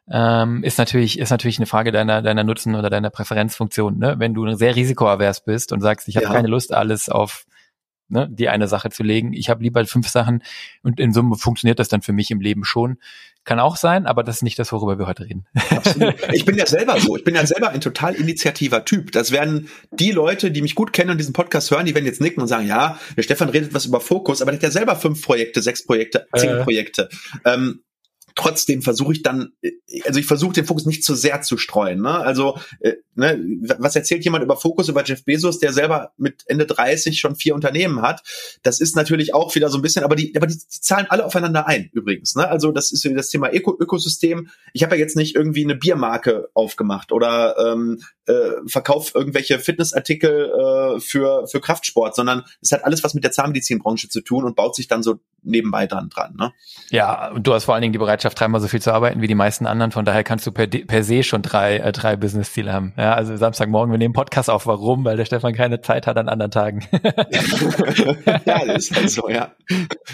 Ähm, 0.10 0.64
ist 0.64 0.80
natürlich, 0.80 1.20
ist 1.20 1.30
natürlich 1.30 1.60
eine 1.60 1.68
Frage 1.68 1.92
deiner, 1.92 2.24
deiner 2.24 2.44
Nutzen 2.44 2.74
oder 2.74 2.90
deiner 2.90 3.12
Präferenzfunktion. 3.12 4.00
Ne? 4.00 4.16
Wenn 4.18 4.34
du 4.34 4.52
sehr 4.56 4.76
risikoavers 4.76 5.46
bist 5.46 5.72
und 5.72 5.82
sagst, 5.82 6.08
ich 6.08 6.18
habe 6.18 6.26
ja. 6.26 6.34
keine 6.34 6.48
Lust, 6.48 6.74
alles 6.74 7.08
auf 7.08 7.46
ne, 8.10 8.28
die 8.32 8.50
eine 8.50 8.68
Sache 8.68 8.90
zu 8.90 9.04
legen. 9.04 9.32
Ich 9.34 9.50
habe 9.50 9.64
lieber 9.64 9.86
fünf 9.86 10.08
Sachen 10.08 10.44
und 10.82 11.00
in 11.00 11.14
Summe 11.14 11.36
funktioniert 11.36 11.80
das 11.80 11.90
dann 11.90 12.02
für 12.02 12.14
mich 12.14 12.32
im 12.32 12.42
Leben 12.42 12.64
schon. 12.64 12.98
Kann 13.48 13.62
auch 13.62 13.78
sein, 13.78 14.06
aber 14.06 14.26
das 14.26 14.38
ist 14.38 14.42
nicht 14.42 14.60
das, 14.60 14.74
worüber 14.74 15.00
wir 15.00 15.08
heute 15.08 15.24
reden. 15.24 15.46
Absolut. 15.70 16.16
Ich 16.34 16.44
bin 16.44 16.58
ja 16.58 16.66
selber 16.66 17.00
so. 17.00 17.16
Ich 17.16 17.24
bin 17.24 17.34
ja 17.34 17.46
selber 17.46 17.70
ein 17.70 17.80
total 17.80 18.14
initiativer 18.14 18.84
Typ. 18.84 19.14
Das 19.14 19.32
werden 19.32 19.70
die 19.92 20.12
Leute, 20.12 20.52
die 20.52 20.62
mich 20.62 20.76
gut 20.76 20.92
kennen 20.92 21.12
und 21.12 21.18
diesen 21.18 21.32
Podcast 21.32 21.72
hören, 21.72 21.86
die 21.86 21.96
werden 21.96 22.06
jetzt 22.06 22.20
nicken 22.20 22.42
und 22.42 22.50
sagen, 22.50 22.68
ja, 22.68 23.00
der 23.16 23.24
Stefan 23.24 23.48
redet 23.48 23.74
was 23.74 23.86
über 23.86 24.02
Fokus, 24.02 24.42
aber 24.42 24.52
der 24.52 24.58
hat 24.58 24.64
ja 24.64 24.72
selber 24.72 24.98
fünf 24.98 25.22
Projekte, 25.22 25.62
sechs 25.62 25.86
Projekte, 25.86 26.28
zehn 26.36 26.58
äh. 26.58 26.64
Projekte. 26.64 27.08
Ähm, 27.46 27.84
trotzdem 28.38 28.82
versuche 28.82 29.14
ich 29.14 29.24
dann, 29.24 29.52
also 30.06 30.20
ich 30.20 30.26
versuche 30.26 30.54
den 30.54 30.66
Fokus 30.66 30.86
nicht 30.86 31.04
zu 31.04 31.16
sehr 31.16 31.42
zu 31.42 31.58
streuen. 31.58 32.02
Ne? 32.02 32.12
Also, 32.12 32.58
äh, 32.80 32.94
ne, 33.16 33.44
was 33.80 33.96
erzählt 33.96 34.24
jemand 34.24 34.44
über 34.44 34.56
Fokus, 34.56 34.88
über 34.88 35.04
Jeff 35.04 35.26
Bezos, 35.26 35.60
der 35.60 35.74
selber 35.74 36.14
mit 36.18 36.44
Ende 36.46 36.66
30 36.66 37.20
schon 37.20 37.36
vier 37.36 37.56
Unternehmen 37.56 38.02
hat? 38.02 38.22
Das 38.62 38.80
ist 38.80 38.96
natürlich 38.96 39.34
auch 39.34 39.54
wieder 39.56 39.70
so 39.70 39.80
ein 39.80 39.82
bisschen, 39.82 40.04
aber 40.04 40.16
die, 40.16 40.34
aber 40.36 40.48
die, 40.48 40.56
die 40.56 40.82
zahlen 40.82 41.08
alle 41.10 41.26
aufeinander 41.26 41.68
ein, 41.68 41.90
übrigens. 41.94 42.36
Ne? 42.36 42.48
Also 42.48 42.72
das 42.72 42.92
ist 42.92 43.06
das 43.06 43.30
Thema 43.30 43.52
Öko 43.52 43.76
Ökosystem. 43.80 44.50
Ich 44.74 44.84
habe 44.84 44.96
ja 44.96 45.00
jetzt 45.02 45.18
nicht 45.18 45.36
irgendwie 45.36 45.64
eine 45.64 45.76
Biermarke 45.76 46.50
aufgemacht 46.54 47.12
oder 47.12 47.56
ähm, 47.58 48.02
äh, 48.28 48.68
verkauf 48.68 49.16
irgendwelche 49.16 49.60
Fitnessartikel 49.60 50.52
äh, 50.52 51.00
für, 51.00 51.48
für 51.48 51.62
Kraftsport, 51.62 52.16
sondern 52.16 52.44
es 52.62 52.72
hat 52.72 52.84
alles 52.84 53.04
was 53.04 53.14
mit 53.14 53.24
der 53.24 53.32
Zahnmedizinbranche 53.32 54.10
zu 54.10 54.22
tun 54.22 54.44
und 54.44 54.56
baut 54.56 54.76
sich 54.76 54.88
dann 54.88 55.04
so 55.04 55.20
nebenbei 55.44 55.88
dran 55.88 56.10
dran. 56.10 56.36
Ne? 56.38 56.54
Ja, 56.90 57.32
und 57.32 57.48
du 57.48 57.54
hast 57.54 57.66
vor 57.66 57.74
allen 57.74 57.82
Dingen 57.82 57.94
die 57.94 58.00
Bereitschaft, 58.00 58.40
dreimal 58.40 58.60
so 58.60 58.68
viel 58.68 58.82
zu 58.82 58.92
arbeiten 58.92 59.22
wie 59.22 59.28
die 59.28 59.36
meisten 59.36 59.66
anderen. 59.66 59.92
Von 59.92 60.06
daher 60.06 60.24
kannst 60.24 60.46
du 60.46 60.52
per, 60.52 60.68
per 60.68 61.04
se 61.04 61.24
schon 61.24 61.42
drei, 61.42 61.78
äh, 61.78 61.92
drei 61.92 62.16
Business-Ziele 62.16 62.72
haben. 62.74 62.94
Ja, 62.98 63.14
also 63.14 63.36
Samstagmorgen, 63.36 63.92
wir 63.92 63.98
nehmen 63.98 64.14
Podcast 64.14 64.50
auf. 64.50 64.68
Warum? 64.68 65.06
Weil 65.06 65.18
der 65.18 65.26
Stefan 65.26 65.54
keine 65.54 65.82
Zeit 65.82 66.08
hat 66.08 66.18
an 66.18 66.28
anderen 66.28 66.52
Tagen. 66.52 66.86
ja, 68.46 68.66
das 68.66 68.90
ist 68.90 68.96
halt 68.96 69.10
so, 69.10 69.30
ja. 69.30 69.54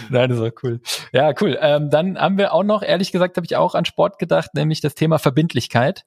Nein, 0.09 0.29
das 0.29 0.39
ist 0.39 0.45
auch 0.45 0.63
cool. 0.63 0.81
Ja, 1.11 1.33
cool. 1.41 1.57
Ähm, 1.59 1.89
dann 1.89 2.17
haben 2.17 2.37
wir 2.37 2.53
auch 2.53 2.63
noch, 2.63 2.83
ehrlich 2.83 3.11
gesagt, 3.11 3.37
habe 3.37 3.45
ich 3.45 3.55
auch 3.55 3.75
an 3.75 3.85
Sport 3.85 4.19
gedacht, 4.19 4.53
nämlich 4.53 4.81
das 4.81 4.95
Thema 4.95 5.17
Verbindlichkeit. 5.17 6.05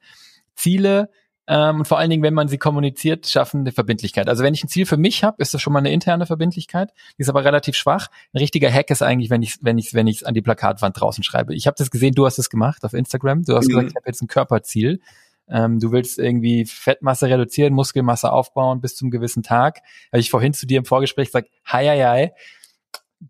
Ziele, 0.54 1.11
ähm, 1.49 1.78
und 1.78 1.88
vor 1.88 1.99
allen 1.99 2.11
Dingen, 2.11 2.22
wenn 2.22 2.34
man 2.34 2.49
sie 2.49 2.59
kommuniziert, 2.59 3.28
schaffen 3.28 3.61
eine 3.61 3.72
Verbindlichkeit. 3.72 4.28
Also 4.28 4.42
wenn 4.42 4.55
ich 4.55 4.64
ein 4.64 4.68
Ziel 4.68 4.86
für 4.86 4.97
mich 4.97 5.22
habe, 5.22 5.40
ist 5.40 5.55
das 5.55 5.62
schon 5.62 5.72
mal 5.72 5.78
eine 5.78 5.92
interne 5.92 6.26
Verbindlichkeit, 6.26 6.92
die 7.16 7.22
ist 7.22 7.28
aber 7.28 7.44
relativ 7.44 7.76
schwach. 7.76 8.09
Ein 8.32 8.38
richtiger 8.38 8.70
Hack 8.70 8.90
ist 8.90 9.03
eigentlich, 9.03 9.30
wenn 9.30 9.42
ich 9.42 9.59
wenn 9.61 9.78
ich 9.78 9.94
wenn 9.94 10.07
ich 10.07 10.26
an 10.26 10.34
die 10.34 10.42
Plakatwand 10.42 11.01
draußen 11.01 11.22
schreibe. 11.22 11.55
Ich 11.55 11.66
habe 11.66 11.76
das 11.78 11.90
gesehen, 11.90 12.14
du 12.14 12.26
hast 12.26 12.38
es 12.38 12.51
gemacht 12.51 12.84
auf 12.84 12.94
Instagram. 12.94 13.44
Du 13.44 13.57
hast 13.57 13.66
mhm. 13.66 13.70
gesagt, 13.70 13.90
ich 13.90 13.97
habe 13.97 14.07
jetzt 14.07 14.22
ein 14.22 14.28
Körperziel. 14.28 15.01
Ähm, 15.49 15.78
du 15.78 15.92
willst 15.92 16.18
irgendwie 16.18 16.64
Fettmasse 16.64 17.28
reduzieren, 17.28 17.72
Muskelmasse 17.72 18.32
aufbauen 18.32 18.80
bis 18.80 18.97
zum 18.97 19.11
gewissen 19.11 19.44
Tag. 19.44 19.82
Habe 20.12 20.20
ich 20.20 20.30
vorhin 20.30 20.53
zu 20.53 20.66
dir 20.66 20.78
im 20.78 20.84
Vorgespräch 20.84 21.28
gesagt, 21.28 21.49
hi, 21.64 21.86
hi, 21.86 22.03
hi 22.03 22.30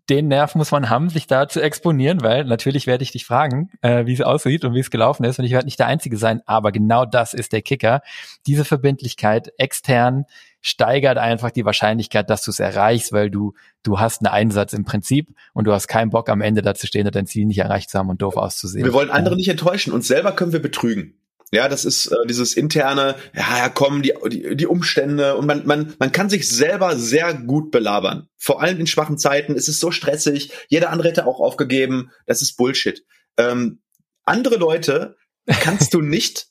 den 0.09 0.27
Nerv 0.27 0.55
muss 0.55 0.71
man 0.71 0.89
haben, 0.89 1.09
sich 1.09 1.27
da 1.27 1.47
zu 1.47 1.61
exponieren, 1.61 2.21
weil 2.21 2.43
natürlich 2.43 2.87
werde 2.87 3.03
ich 3.03 3.11
dich 3.11 3.25
fragen, 3.25 3.69
äh, 3.81 4.05
wie 4.05 4.13
es 4.13 4.21
aussieht 4.21 4.65
und 4.65 4.73
wie 4.73 4.79
es 4.79 4.91
gelaufen 4.91 5.23
ist. 5.23 5.39
Und 5.39 5.45
ich 5.45 5.51
werde 5.51 5.65
nicht 5.65 5.79
der 5.79 5.87
Einzige 5.87 6.17
sein, 6.17 6.41
aber 6.45 6.71
genau 6.71 7.05
das 7.05 7.33
ist 7.33 7.53
der 7.53 7.61
Kicker. 7.61 8.01
Diese 8.45 8.65
Verbindlichkeit 8.65 9.51
extern 9.57 10.25
steigert 10.61 11.17
einfach 11.17 11.51
die 11.51 11.63
Wahrscheinlichkeit, 11.63 12.29
dass 12.29 12.43
du 12.43 12.51
es 12.51 12.59
erreichst, 12.59 13.13
weil 13.13 13.29
du, 13.29 13.53
du 13.83 13.99
hast 13.99 14.21
einen 14.21 14.33
Einsatz 14.33 14.73
im 14.73 14.83
Prinzip 14.83 15.29
und 15.53 15.65
du 15.65 15.71
hast 15.71 15.87
keinen 15.87 16.09
Bock 16.09 16.29
am 16.29 16.41
Ende 16.41 16.61
dazu 16.61 16.85
stehen 16.85 17.07
und 17.07 17.15
dein 17.15 17.27
Ziel 17.27 17.45
nicht 17.45 17.59
erreicht 17.59 17.89
zu 17.89 17.97
haben 17.97 18.09
und 18.09 18.21
doof 18.21 18.35
auszusehen. 18.35 18.83
Wir 18.83 18.93
wollen 18.93 19.09
andere 19.09 19.35
nicht 19.35 19.49
enttäuschen, 19.49 19.93
uns 19.93 20.07
selber 20.07 20.33
können 20.33 20.51
wir 20.51 20.61
betrügen. 20.61 21.13
Ja, 21.51 21.69
das 21.69 21.85
ist 21.85 22.07
äh, 22.07 22.15
dieses 22.27 22.55
interne, 22.55 23.15
ja, 23.33 23.57
ja, 23.57 23.69
kommen 23.69 24.01
die, 24.01 24.13
die, 24.27 24.55
die 24.55 24.67
Umstände 24.67 25.37
und 25.37 25.45
man, 25.45 25.65
man, 25.65 25.95
man 25.97 26.11
kann 26.11 26.29
sich 26.29 26.49
selber 26.49 26.97
sehr 26.97 27.33
gut 27.33 27.71
belabern. 27.71 28.27
Vor 28.35 28.61
allem 28.61 28.79
in 28.79 28.87
schwachen 28.87 29.17
Zeiten 29.17 29.55
ist 29.55 29.69
es 29.69 29.79
so 29.79 29.91
stressig, 29.91 30.51
jeder 30.67 30.89
andere 30.89 31.09
hätte 31.09 31.25
auch 31.25 31.39
aufgegeben, 31.39 32.11
das 32.25 32.41
ist 32.41 32.57
Bullshit. 32.57 33.05
Ähm, 33.37 33.79
andere 34.25 34.57
Leute 34.57 35.15
kannst 35.45 35.93
du 35.93 36.01
nicht 36.01 36.47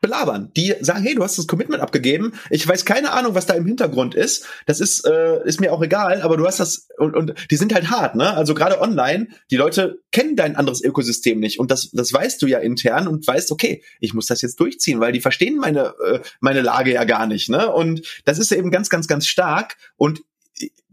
belabern. 0.00 0.52
Die 0.56 0.74
sagen, 0.80 1.02
hey, 1.02 1.14
du 1.14 1.22
hast 1.22 1.38
das 1.38 1.46
Commitment 1.46 1.82
abgegeben. 1.82 2.32
Ich 2.50 2.66
weiß 2.66 2.84
keine 2.84 3.12
Ahnung, 3.12 3.34
was 3.34 3.46
da 3.46 3.54
im 3.54 3.66
Hintergrund 3.66 4.14
ist. 4.14 4.46
Das 4.66 4.80
ist 4.80 5.04
äh, 5.06 5.44
ist 5.44 5.60
mir 5.60 5.72
auch 5.72 5.82
egal, 5.82 6.22
aber 6.22 6.36
du 6.36 6.46
hast 6.46 6.60
das 6.60 6.88
und, 6.98 7.16
und 7.16 7.34
die 7.50 7.56
sind 7.56 7.74
halt 7.74 7.90
hart, 7.90 8.14
ne? 8.14 8.34
Also 8.34 8.54
gerade 8.54 8.80
online, 8.80 9.28
die 9.50 9.56
Leute 9.56 10.00
kennen 10.12 10.36
dein 10.36 10.56
anderes 10.56 10.82
Ökosystem 10.82 11.40
nicht 11.40 11.58
und 11.58 11.70
das 11.70 11.90
das 11.92 12.12
weißt 12.12 12.40
du 12.42 12.46
ja 12.46 12.58
intern 12.58 13.08
und 13.08 13.26
weißt, 13.26 13.50
okay, 13.50 13.82
ich 14.00 14.14
muss 14.14 14.26
das 14.26 14.42
jetzt 14.42 14.60
durchziehen, 14.60 15.00
weil 15.00 15.12
die 15.12 15.20
verstehen 15.20 15.56
meine 15.56 15.94
äh, 16.04 16.20
meine 16.40 16.62
Lage 16.62 16.92
ja 16.92 17.04
gar 17.04 17.26
nicht, 17.26 17.48
ne? 17.48 17.70
Und 17.72 18.02
das 18.24 18.38
ist 18.38 18.52
eben 18.52 18.70
ganz 18.70 18.88
ganz 18.88 19.08
ganz 19.08 19.26
stark 19.26 19.76
und 19.96 20.20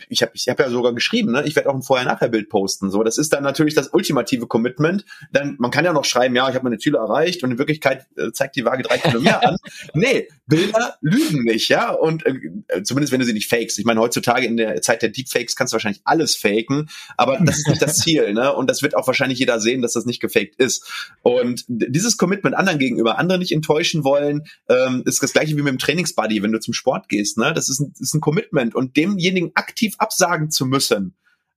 ich 0.09 0.21
habe 0.21 0.31
ich 0.35 0.47
hab 0.49 0.59
ja 0.59 0.69
sogar 0.69 0.93
geschrieben, 0.93 1.31
ne? 1.31 1.43
ich 1.45 1.55
werde 1.55 1.69
auch 1.69 1.75
ein 1.75 1.81
Vorher-Nachher-Bild 1.81 2.49
posten. 2.49 2.91
So, 2.91 3.03
das 3.03 3.17
ist 3.17 3.33
dann 3.33 3.43
natürlich 3.43 3.73
das 3.73 3.89
ultimative 3.89 4.47
Commitment. 4.47 5.05
Dann 5.31 5.55
man 5.59 5.71
kann 5.71 5.85
ja 5.85 5.93
noch 5.93 6.05
schreiben, 6.05 6.35
ja, 6.35 6.47
ich 6.49 6.55
habe 6.55 6.63
meine 6.63 6.77
Ziele 6.77 6.97
erreicht 6.97 7.43
und 7.43 7.51
in 7.51 7.57
Wirklichkeit 7.57 8.07
äh, 8.17 8.31
zeigt 8.31 8.55
die 8.55 8.65
Waage 8.65 8.83
drei 8.83 8.97
Kilo 8.97 9.19
mehr 9.19 9.45
an. 9.45 9.57
Nee, 9.93 10.27
Bilder 10.47 10.95
lügen 11.01 11.43
nicht, 11.43 11.69
ja. 11.69 11.91
Und 11.91 12.25
äh, 12.25 12.83
zumindest 12.83 13.11
wenn 13.11 13.19
du 13.19 13.25
sie 13.25 13.33
nicht 13.33 13.49
fakest. 13.49 13.79
Ich 13.79 13.85
meine, 13.85 13.99
heutzutage 13.99 14.45
in 14.45 14.57
der 14.57 14.81
Zeit 14.81 15.01
der 15.01 15.09
Deepfakes 15.09 15.55
kannst 15.55 15.73
du 15.73 15.75
wahrscheinlich 15.75 16.01
alles 16.05 16.35
faken, 16.35 16.89
aber 17.17 17.37
das 17.43 17.59
ist 17.59 17.67
nicht 17.67 17.81
das 17.81 17.97
Ziel, 17.97 18.33
ne? 18.33 18.53
Und 18.53 18.69
das 18.69 18.81
wird 18.81 18.95
auch 18.95 19.07
wahrscheinlich 19.07 19.39
jeder 19.39 19.59
sehen, 19.59 19.81
dass 19.81 19.93
das 19.93 20.05
nicht 20.05 20.21
gefaked 20.21 20.55
ist. 20.55 21.15
Und 21.21 21.65
dieses 21.67 22.17
Commitment 22.17 22.55
anderen 22.55 22.79
gegenüber, 22.79 23.17
andere 23.17 23.39
nicht 23.39 23.51
enttäuschen 23.51 24.03
wollen, 24.03 24.43
ähm, 24.69 25.03
ist 25.05 25.21
das 25.23 25.33
gleiche 25.33 25.55
wie 25.57 25.61
mit 25.61 25.71
dem 25.71 25.79
Trainingsbuddy, 25.79 26.43
wenn 26.43 26.51
du 26.51 26.59
zum 26.59 26.73
Sport 26.73 27.09
gehst, 27.09 27.37
ne? 27.37 27.53
Das 27.53 27.69
ist 27.69 27.79
ein, 27.79 27.93
ist 27.99 28.13
ein 28.13 28.21
Commitment 28.21 28.75
und 28.75 28.97
demjenigen 28.97 29.51
aktiv 29.55 29.95
absagen 29.97 30.51
zu 30.51 30.65
müssen 30.65 31.15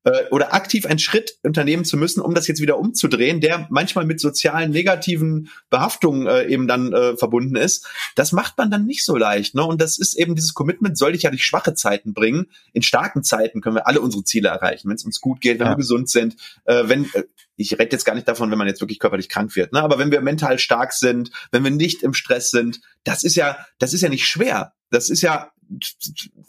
äh, 0.08 0.24
oder 0.30 0.54
aktiv 0.54 0.86
einen 0.86 0.98
Schritt 0.98 1.38
unternehmen 1.42 1.84
zu 1.84 1.96
müssen, 1.96 2.20
um 2.20 2.34
das 2.34 2.46
jetzt 2.46 2.60
wieder 2.60 2.78
umzudrehen, 2.78 3.40
der 3.40 3.66
manchmal 3.70 4.04
mit 4.04 4.20
sozialen 4.20 4.70
negativen 4.70 5.48
Behaftungen 5.70 6.26
äh, 6.26 6.46
eben 6.46 6.68
dann 6.68 6.92
äh, 6.92 7.16
verbunden 7.16 7.56
ist, 7.56 7.86
das 8.14 8.32
macht 8.32 8.56
man 8.58 8.70
dann 8.70 8.86
nicht 8.86 9.04
so 9.04 9.16
leicht. 9.16 9.54
Ne? 9.54 9.64
Und 9.64 9.80
das 9.80 9.98
ist 9.98 10.14
eben 10.14 10.34
dieses 10.34 10.54
Commitment, 10.54 10.96
soll 10.96 11.12
dich 11.12 11.22
ja 11.22 11.30
durch 11.30 11.44
schwache 11.44 11.74
Zeiten 11.74 12.14
bringen. 12.14 12.46
In 12.72 12.82
starken 12.82 13.22
Zeiten 13.22 13.60
können 13.60 13.76
wir 13.76 13.86
alle 13.86 14.00
unsere 14.00 14.24
Ziele 14.24 14.48
erreichen, 14.48 14.88
wenn 14.88 14.96
es 14.96 15.04
uns 15.04 15.20
gut 15.20 15.40
geht, 15.40 15.58
wenn 15.58 15.66
ja. 15.66 15.72
wir 15.72 15.76
gesund 15.76 16.08
sind, 16.08 16.36
äh, 16.64 16.84
wenn 16.86 17.04
äh, 17.14 17.24
ich 17.56 17.72
rede 17.72 17.90
jetzt 17.90 18.04
gar 18.04 18.14
nicht 18.14 18.28
davon, 18.28 18.52
wenn 18.52 18.58
man 18.58 18.68
jetzt 18.68 18.80
wirklich 18.80 19.00
körperlich 19.00 19.28
krank 19.28 19.56
wird, 19.56 19.72
ne? 19.72 19.82
aber 19.82 19.98
wenn 19.98 20.12
wir 20.12 20.20
mental 20.20 20.60
stark 20.60 20.92
sind, 20.92 21.30
wenn 21.50 21.64
wir 21.64 21.72
nicht 21.72 22.04
im 22.04 22.14
Stress 22.14 22.50
sind, 22.50 22.80
das 23.02 23.24
ist 23.24 23.34
ja, 23.34 23.58
das 23.78 23.92
ist 23.92 24.02
ja 24.02 24.08
nicht 24.08 24.26
schwer. 24.26 24.74
Das 24.90 25.10
ist 25.10 25.22
ja 25.22 25.50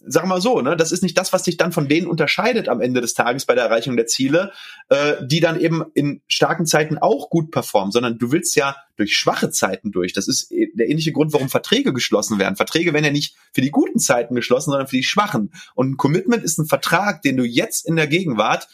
sag 0.05 0.25
mal 0.25 0.41
so, 0.41 0.61
ne, 0.61 0.77
das 0.77 0.91
ist 0.91 1.03
nicht 1.03 1.17
das, 1.17 1.33
was 1.33 1.43
dich 1.43 1.57
dann 1.57 1.71
von 1.71 1.87
denen 1.87 2.07
unterscheidet 2.07 2.69
am 2.69 2.81
Ende 2.81 3.01
des 3.01 3.13
Tages 3.13 3.45
bei 3.45 3.55
der 3.55 3.65
Erreichung 3.65 3.97
der 3.97 4.07
Ziele, 4.07 4.51
äh, 4.89 5.15
die 5.25 5.39
dann 5.39 5.59
eben 5.59 5.83
in 5.93 6.21
starken 6.27 6.65
Zeiten 6.65 6.97
auch 6.97 7.29
gut 7.29 7.51
performen, 7.51 7.91
sondern 7.91 8.17
du 8.17 8.31
willst 8.31 8.55
ja 8.55 8.75
durch 8.95 9.17
schwache 9.17 9.49
Zeiten 9.49 9.91
durch. 9.91 10.13
Das 10.13 10.27
ist 10.27 10.51
der 10.51 10.89
ähnliche 10.89 11.11
Grund, 11.11 11.33
warum 11.33 11.49
Verträge 11.49 11.93
geschlossen 11.93 12.39
werden. 12.39 12.55
Verträge 12.55 12.93
werden 12.93 13.05
ja 13.05 13.11
nicht 13.11 13.35
für 13.53 13.61
die 13.61 13.71
guten 13.71 13.99
Zeiten 13.99 14.35
geschlossen, 14.35 14.71
sondern 14.71 14.87
für 14.87 14.97
die 14.97 15.03
schwachen. 15.03 15.51
Und 15.75 15.91
ein 15.91 15.97
Commitment 15.97 16.43
ist 16.43 16.57
ein 16.57 16.67
Vertrag, 16.67 17.21
den 17.21 17.37
du 17.37 17.43
jetzt 17.43 17.87
in 17.87 17.95
der 17.95 18.07
Gegenwart 18.07 18.67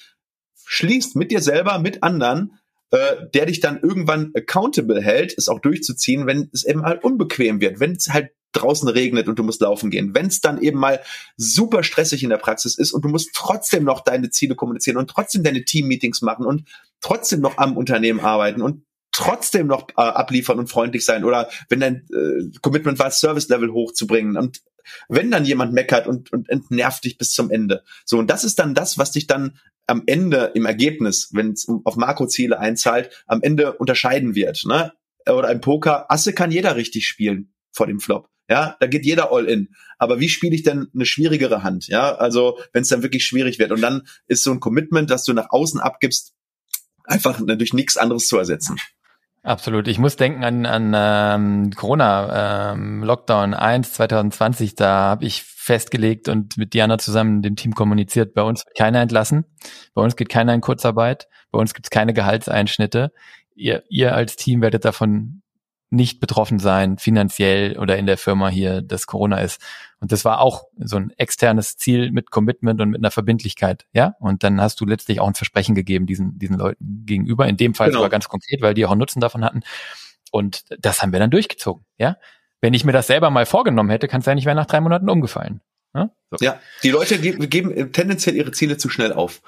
schließt 0.65 1.15
mit 1.15 1.31
dir 1.31 1.41
selber, 1.41 1.79
mit 1.79 2.03
anderen, 2.03 2.59
äh, 2.91 3.27
der 3.33 3.45
dich 3.45 3.59
dann 3.59 3.79
irgendwann 3.81 4.31
accountable 4.35 5.01
hält, 5.01 5.35
es 5.37 5.47
auch 5.47 5.59
durchzuziehen, 5.59 6.27
wenn 6.27 6.49
es 6.53 6.63
eben 6.63 6.83
halt 6.83 7.03
unbequem 7.03 7.61
wird, 7.61 7.79
wenn 7.79 7.93
es 7.93 8.09
halt 8.09 8.31
draußen 8.55 8.87
regnet 8.87 9.27
und 9.27 9.37
du 9.37 9.43
musst 9.43 9.61
laufen 9.61 9.89
gehen. 9.89 10.13
Wenn 10.13 10.27
es 10.27 10.41
dann 10.41 10.61
eben 10.61 10.79
mal 10.79 11.01
super 11.37 11.83
stressig 11.83 12.23
in 12.23 12.29
der 12.29 12.37
Praxis 12.37 12.77
ist 12.77 12.91
und 12.91 13.03
du 13.03 13.09
musst 13.09 13.31
trotzdem 13.33 13.83
noch 13.83 14.01
deine 14.01 14.29
Ziele 14.29 14.55
kommunizieren 14.55 14.97
und 14.97 15.09
trotzdem 15.09 15.43
deine 15.43 15.63
Team-Meetings 15.63 16.21
machen 16.21 16.45
und 16.45 16.63
trotzdem 17.01 17.41
noch 17.41 17.57
am 17.57 17.77
Unternehmen 17.77 18.19
arbeiten 18.19 18.61
und 18.61 18.83
trotzdem 19.11 19.67
noch 19.67 19.87
äh, 19.91 20.01
abliefern 20.01 20.59
und 20.59 20.69
freundlich 20.69 21.05
sein 21.05 21.23
oder 21.23 21.49
wenn 21.69 21.79
dein 21.79 22.07
äh, 22.11 22.57
Commitment 22.61 22.99
war, 22.99 23.11
Service-Level 23.11 23.71
hochzubringen 23.71 24.37
und 24.37 24.61
wenn 25.07 25.31
dann 25.31 25.45
jemand 25.45 25.73
meckert 25.73 26.07
und, 26.07 26.31
und 26.31 26.49
entnervt 26.49 27.05
dich 27.05 27.17
bis 27.17 27.31
zum 27.31 27.49
Ende. 27.49 27.83
So, 28.05 28.19
und 28.19 28.29
das 28.29 28.43
ist 28.43 28.59
dann 28.59 28.75
das, 28.75 28.97
was 28.97 29.11
dich 29.11 29.25
dann 29.25 29.57
am 29.87 30.03
Ende 30.05 30.51
im 30.53 30.65
Ergebnis, 30.65 31.29
wenn 31.31 31.51
es 31.51 31.67
auf 31.83 31.95
Makroziele 31.95 32.59
einzahlt, 32.59 33.23
am 33.27 33.41
Ende 33.41 33.73
unterscheiden 33.73 34.35
wird. 34.35 34.63
Ne? 34.65 34.93
Oder 35.27 35.51
im 35.51 35.61
Poker, 35.61 36.11
Asse 36.11 36.33
kann 36.33 36.51
jeder 36.51 36.75
richtig 36.75 37.07
spielen 37.07 37.53
vor 37.71 37.87
dem 37.87 37.99
Flop. 37.99 38.29
Ja, 38.49 38.75
da 38.79 38.87
geht 38.87 39.05
jeder 39.05 39.31
all 39.31 39.45
in. 39.45 39.69
Aber 39.97 40.19
wie 40.19 40.29
spiele 40.29 40.53
ich 40.53 40.63
denn 40.63 40.87
eine 40.93 41.05
schwierigere 41.05 41.63
Hand? 41.63 41.87
Ja, 41.87 42.15
also 42.15 42.59
wenn 42.73 42.83
es 42.83 42.89
dann 42.89 43.01
wirklich 43.01 43.25
schwierig 43.25 43.57
wird. 43.59 43.71
Und 43.71 43.81
dann 43.81 44.03
ist 44.27 44.43
so 44.43 44.51
ein 44.51 44.59
Commitment, 44.59 45.09
das 45.09 45.23
du 45.23 45.33
nach 45.33 45.49
außen 45.49 45.79
abgibst, 45.79 46.33
einfach 47.05 47.39
durch 47.43 47.73
nichts 47.73 47.97
anderes 47.97 48.27
zu 48.27 48.37
ersetzen. 48.37 48.77
Absolut. 49.45 49.87
Ich 49.87 49.99
muss 49.99 50.15
denken 50.15 50.43
an, 50.43 50.65
an 50.65 50.93
ähm, 50.95 51.71
Corona 51.71 52.73
ähm, 52.73 53.03
Lockdown 53.03 53.53
1 53.53 53.93
2020. 53.93 54.73
Da 54.73 54.87
habe 54.87 55.25
ich 55.25 55.43
festgelegt 55.43 56.29
und 56.29 56.57
mit 56.57 56.73
Diana 56.73 56.97
zusammen 56.97 57.43
dem 57.43 57.55
Team 57.55 57.73
kommuniziert. 57.73 58.33
Bei 58.33 58.41
uns 58.41 58.65
wird 58.65 58.75
keiner 58.75 59.01
entlassen. 59.01 59.45
Bei 59.93 60.01
uns 60.01 60.15
geht 60.15 60.29
keiner 60.29 60.53
in 60.53 60.61
Kurzarbeit. 60.61 61.27
Bei 61.51 61.59
uns 61.59 61.75
gibt 61.75 61.85
es 61.85 61.91
keine 61.91 62.13
Gehaltseinschnitte. 62.13 63.11
Ihr, 63.53 63.83
ihr 63.87 64.15
als 64.15 64.35
Team 64.35 64.61
werdet 64.61 64.83
davon 64.83 65.43
nicht 65.89 66.19
betroffen 66.19 66.59
sein, 66.59 66.97
finanziell 66.97 67.77
oder 67.77 67.97
in 67.97 68.05
der 68.05 68.17
Firma 68.17 68.49
hier, 68.49 68.81
dass 68.81 69.07
Corona 69.07 69.39
ist. 69.39 69.61
Und 69.99 70.11
das 70.11 70.25
war 70.25 70.41
auch 70.41 70.65
so 70.77 70.97
ein 70.97 71.11
externes 71.17 71.77
Ziel 71.77 72.11
mit 72.11 72.31
Commitment 72.31 72.81
und 72.81 72.89
mit 72.89 72.99
einer 72.99 73.11
Verbindlichkeit, 73.11 73.85
ja. 73.93 74.15
Und 74.19 74.43
dann 74.43 74.59
hast 74.61 74.79
du 74.81 74.85
letztlich 74.85 75.19
auch 75.19 75.27
ein 75.27 75.35
Versprechen 75.35 75.75
gegeben 75.75 76.05
diesen, 76.05 76.37
diesen 76.37 76.57
Leuten 76.57 77.03
gegenüber. 77.05 77.47
In 77.47 77.57
dem 77.57 77.73
Fall 77.75 77.87
genau. 77.87 77.99
sogar 77.99 78.09
ganz 78.09 78.27
konkret, 78.27 78.61
weil 78.61 78.73
die 78.73 78.85
auch 78.85 78.91
einen 78.91 78.99
Nutzen 78.99 79.19
davon 79.19 79.43
hatten. 79.43 79.61
Und 80.31 80.63
das 80.79 81.01
haben 81.01 81.11
wir 81.11 81.19
dann 81.19 81.31
durchgezogen, 81.31 81.85
ja. 81.97 82.17
Wenn 82.61 82.73
ich 82.73 82.83
mir 82.83 82.93
das 82.93 83.07
selber 83.07 83.29
mal 83.29 83.45
vorgenommen 83.45 83.89
hätte, 83.89 84.07
kann 84.07 84.19
es 84.19 84.25
sein, 84.25 84.37
ich 84.37 84.45
wäre 84.45 84.55
nach 84.55 84.65
drei 84.65 84.81
Monaten 84.81 85.09
umgefallen. 85.09 85.61
Ja, 85.93 86.09
so. 86.31 86.43
ja 86.43 86.59
die 86.83 86.89
Leute 86.89 87.19
geben, 87.19 87.49
geben 87.49 87.93
tendenziell 87.93 88.35
ihre 88.35 88.51
Ziele 88.51 88.77
zu 88.77 88.89
schnell 88.89 89.13
auf. 89.13 89.41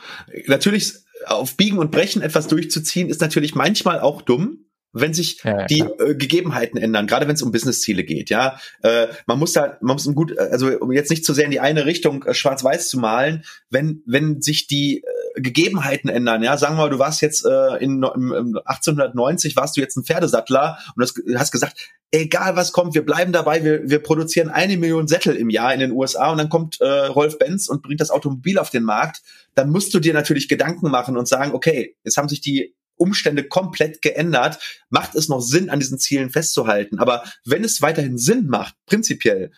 Natürlich 0.46 0.94
auf 1.26 1.58
Biegen 1.58 1.78
und 1.80 1.92
Brechen 1.92 2.22
etwas 2.22 2.48
durchzuziehen, 2.48 3.10
ist 3.10 3.22
natürlich 3.22 3.54
manchmal 3.56 4.00
auch 4.00 4.22
dumm, 4.22 4.67
wenn 5.00 5.14
sich 5.14 5.44
ja, 5.44 5.66
die 5.66 5.80
äh, 5.80 6.16
Gegebenheiten 6.16 6.78
ändern, 6.78 7.08
gerade 7.08 7.28
wenn 7.28 7.36
es 7.36 7.42
um 7.42 7.52
Business-Ziele 7.52 8.04
geht, 8.04 8.30
ja, 8.30 8.60
äh, 8.82 9.08
man 9.26 9.40
muss 9.40 9.54
da, 9.54 9.78
man 9.82 9.96
muss 9.96 10.06
gut, 10.14 10.38
also 10.38 10.68
um 10.80 10.92
jetzt 10.92 11.10
nicht 11.10 11.26
zu 11.26 11.34
sehr 11.34 11.46
in 11.46 11.52
die 11.52 11.60
eine 11.60 11.86
Richtung 11.86 12.24
äh, 12.24 12.34
schwarz-weiß 12.34 12.90
zu 12.90 13.00
malen, 13.00 13.44
wenn 13.70 14.04
wenn 14.06 14.42
sich 14.42 14.68
die 14.68 15.04
äh, 15.04 15.42
Gegebenheiten 15.42 16.10
ändern, 16.10 16.44
ja, 16.44 16.58
sagen 16.58 16.76
wir 16.76 16.84
mal, 16.84 16.90
du 16.90 17.00
warst 17.00 17.22
jetzt 17.22 17.46
äh, 17.46 17.78
in, 17.78 18.04
im, 18.04 18.34
im 18.34 18.60
1890 18.66 19.56
warst 19.56 19.78
du 19.78 19.82
jetzt 19.82 19.98
ein 19.98 20.04
Pferdesattler 20.04 20.78
und 20.96 21.04
hast, 21.04 21.22
hast 21.36 21.52
gesagt, 21.52 21.78
egal 22.12 22.56
was 22.56 22.72
kommt, 22.72 22.96
wir 22.96 23.06
bleiben 23.06 23.32
dabei, 23.32 23.64
wir, 23.64 23.90
wir 23.90 24.00
produzieren 24.00 24.50
eine 24.50 24.78
Million 24.78 25.08
Sättel 25.08 25.36
im 25.36 25.50
Jahr 25.50 25.74
in 25.74 25.80
den 25.80 25.92
USA 25.92 26.32
und 26.32 26.38
dann 26.38 26.50
kommt 26.50 26.80
äh, 26.82 26.86
Rolf 26.88 27.38
Benz 27.38 27.68
und 27.68 27.82
bringt 27.82 28.02
das 28.02 28.12
Automobil 28.12 28.58
auf 28.58 28.70
den 28.70 28.84
Markt, 28.84 29.22
dann 29.56 29.70
musst 29.70 29.94
du 29.94 30.00
dir 30.00 30.14
natürlich 30.14 30.48
Gedanken 30.48 30.90
machen 30.90 31.18
und 31.18 31.28
sagen, 31.28 31.54
okay, 31.54 31.96
jetzt 32.04 32.18
haben 32.18 32.30
sich 32.30 32.42
die 32.42 32.76
Umstände 32.98 33.48
komplett 33.48 34.02
geändert, 34.02 34.60
macht 34.90 35.16
es 35.16 35.30
noch 35.30 35.42
Sinn, 35.42 35.70
an 35.70 35.80
diesen 35.80 36.00
Zielen 36.00 36.30
festzuhalten. 36.30 37.00
Aber 37.00 37.24
wenn 37.46 37.64
es 37.64 37.82
weiterhin 37.82 38.18
Sinn 38.18 38.48
macht, 38.48 38.76
prinzipiell, 38.86 39.52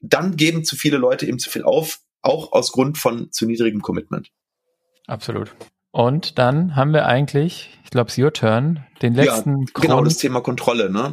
dann 0.00 0.36
geben 0.36 0.64
zu 0.64 0.76
viele 0.76 0.98
Leute 0.98 1.26
eben 1.26 1.38
zu 1.38 1.50
viel 1.50 1.62
auf, 1.62 2.00
auch 2.22 2.52
aus 2.52 2.72
Grund 2.72 2.98
von 2.98 3.30
zu 3.32 3.46
niedrigem 3.46 3.82
Commitment. 3.82 4.30
Absolut. 5.06 5.54
Und 5.92 6.38
dann 6.38 6.74
haben 6.74 6.94
wir 6.94 7.04
eigentlich, 7.04 7.68
ich 7.84 7.90
glaube, 7.90 8.08
es 8.08 8.16
your 8.16 8.32
turn, 8.32 8.80
den 9.02 9.12
letzten 9.12 9.60
ja, 9.60 9.66
Genau, 9.74 10.02
das 10.02 10.16
Thema 10.16 10.40
Kontrolle, 10.40 10.88
ne? 10.90 11.12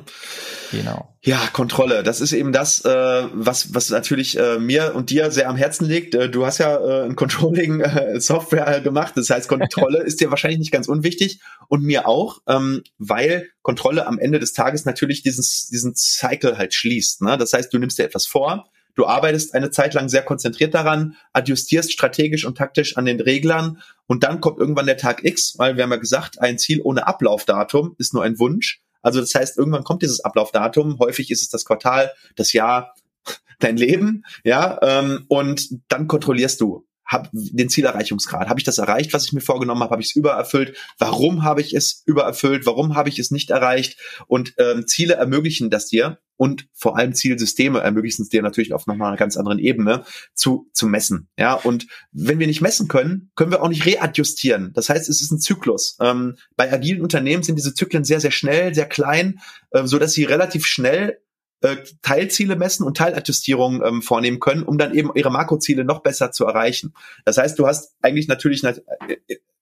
Genau. 0.72 1.14
Ja, 1.22 1.38
Kontrolle. 1.52 2.02
Das 2.02 2.22
ist 2.22 2.32
eben 2.32 2.54
das, 2.54 2.86
äh, 2.86 3.24
was, 3.34 3.74
was 3.74 3.90
natürlich 3.90 4.40
äh, 4.40 4.58
mir 4.58 4.96
und 4.96 5.10
dir 5.10 5.32
sehr 5.32 5.50
am 5.50 5.58
Herzen 5.58 5.86
liegt. 5.86 6.16
Äh, 6.16 6.30
du 6.30 6.46
hast 6.46 6.60
ja 6.60 6.78
äh, 6.78 7.04
ein 7.04 7.18
Controlling-Software 7.18 8.78
äh, 8.78 8.82
gemacht. 8.82 9.14
Das 9.18 9.30
heißt, 9.30 9.50
Kontrolle 9.50 9.98
ist 10.06 10.22
dir 10.22 10.30
wahrscheinlich 10.30 10.60
nicht 10.60 10.72
ganz 10.72 10.88
unwichtig 10.88 11.42
und 11.68 11.84
mir 11.84 12.08
auch, 12.08 12.40
ähm, 12.48 12.82
weil 12.98 13.50
Kontrolle 13.62 14.08
am 14.08 14.18
Ende 14.18 14.40
des 14.40 14.54
Tages 14.54 14.86
natürlich 14.86 15.24
diesen, 15.24 15.44
diesen 15.74 15.94
Cycle 15.94 16.58
halt 16.58 16.74
schließt. 16.74 17.22
Ne? 17.22 17.38
Das 17.38 17.52
heißt, 17.52 17.74
du 17.74 17.80
nimmst 17.80 18.00
dir 18.00 18.06
etwas 18.06 18.26
vor, 18.26 18.72
Du 18.96 19.06
arbeitest 19.06 19.54
eine 19.54 19.72
Zeit 19.72 19.94
lang 19.94 20.10
sehr 20.10 20.24
konzentriert 20.24 20.74
daran, 20.74 21.16
adjustierst 21.34 21.92
strategisch 21.92 22.46
und 22.46 22.58
taktisch 22.58 22.98
an 22.98 23.06
den 23.06 23.20
Reglern 23.20 23.82
und 24.08 24.24
dann 24.24 24.42
kommt 24.42 24.60
irgendwann 24.60 24.88
der 24.88 24.98
Tag 24.98 25.24
X, 25.24 25.56
weil 25.58 25.78
wir 25.78 25.84
haben 25.84 25.92
ja 25.92 25.98
gesagt, 25.98 26.42
ein 26.42 26.58
Ziel 26.58 26.82
ohne 26.82 27.08
Ablaufdatum 27.08 27.96
ist 27.98 28.14
nur 28.14 28.24
ein 28.24 28.40
Wunsch. 28.40 28.82
Also 29.02 29.22
das 29.22 29.34
heißt, 29.34 29.58
irgendwann 29.58 29.84
kommt 29.84 30.02
dieses 30.02 30.20
Ablaufdatum. 30.20 31.00
Häufig 31.00 31.32
ist 31.32 31.42
es 31.42 31.50
das 31.50 31.66
Quartal, 31.66 32.12
das 32.36 32.54
Jahr, 32.54 32.94
dein 33.60 33.78
Leben, 33.78 34.24
ja, 34.44 34.80
ähm, 34.82 35.26
und 35.28 35.70
dann 35.88 36.08
kontrollierst 36.08 36.60
du. 36.60 36.86
Hab 37.10 37.30
den 37.34 37.70
Zielerreichungsgrad. 37.70 38.48
Habe 38.48 38.60
ich 38.60 38.64
das 38.64 38.78
erreicht, 38.78 39.14
was 39.14 39.26
ich 39.26 39.34
mir 39.34 39.42
vorgenommen 39.42 39.82
habe? 39.82 39.92
Habe 39.92 40.02
ich 40.02 40.10
es 40.10 40.16
übererfüllt? 40.16 40.78
Warum 41.00 41.44
habe 41.44 41.60
ich 41.62 41.74
es 41.74 42.04
übererfüllt? 42.06 42.68
Warum 42.68 42.96
habe 42.96 43.10
ich 43.10 43.18
es 43.18 43.32
nicht 43.32 43.50
erreicht? 43.50 44.00
Und 44.28 44.54
ähm, 44.60 44.86
Ziele 44.86 45.16
ermöglichen 45.16 45.72
das 45.72 45.88
dir 45.88 46.20
und 46.38 46.68
vor 46.72 46.98
allem 46.98 47.14
Zielsysteme 47.14 47.82
ermöglichen 47.82 48.22
es 48.22 48.30
dir 48.30 48.44
natürlich 48.44 48.74
auf 48.74 48.88
nochmal 48.88 49.10
einer 49.10 49.18
ganz 49.18 49.36
anderen 49.36 49.60
Ebene 49.60 50.06
zu, 50.36 50.70
zu 50.72 50.88
messen. 50.88 51.28
Ja, 51.38 51.56
und 51.56 51.88
wenn 52.12 52.40
wir 52.40 52.48
nicht 52.48 52.62
messen 52.62 52.88
können, 52.88 53.32
können 53.36 53.52
wir 53.52 53.62
auch 53.64 53.70
nicht 53.70 53.86
readjustieren. 53.86 54.72
Das 54.74 54.88
heißt, 54.88 55.10
es 55.10 55.22
ist 55.22 55.32
ein 55.32 55.40
Zyklus. 55.40 55.98
Ähm, 56.00 56.38
bei 56.56 56.72
agilen 56.72 57.02
Unternehmen 57.02 57.44
sind 57.44 57.58
diese 57.58 57.74
Zyklen 57.74 58.06
sehr, 58.06 58.22
sehr 58.22 58.32
schnell, 58.32 58.74
sehr 58.74 58.86
klein, 58.86 59.40
äh, 59.72 59.86
so 59.86 59.98
dass 59.98 60.14
sie 60.14 60.24
relativ 60.24 60.66
schnell 60.66 61.18
äh, 61.62 61.78
Teilziele 62.02 62.56
messen 62.56 62.86
und 62.86 62.98
Teiladjustierungen 62.98 63.82
ähm, 63.86 64.02
vornehmen 64.02 64.40
können, 64.40 64.64
um 64.64 64.78
dann 64.78 64.94
eben 64.94 65.12
ihre 65.16 65.32
Makroziele 65.32 65.84
noch 65.84 66.02
besser 66.02 66.32
zu 66.32 66.46
erreichen. 66.46 66.94
Das 67.26 67.38
heißt, 67.38 67.60
du 67.60 67.68
hast 67.68 67.96
eigentlich 68.02 68.28
natürlich 68.28 68.64
äh, 68.64 68.78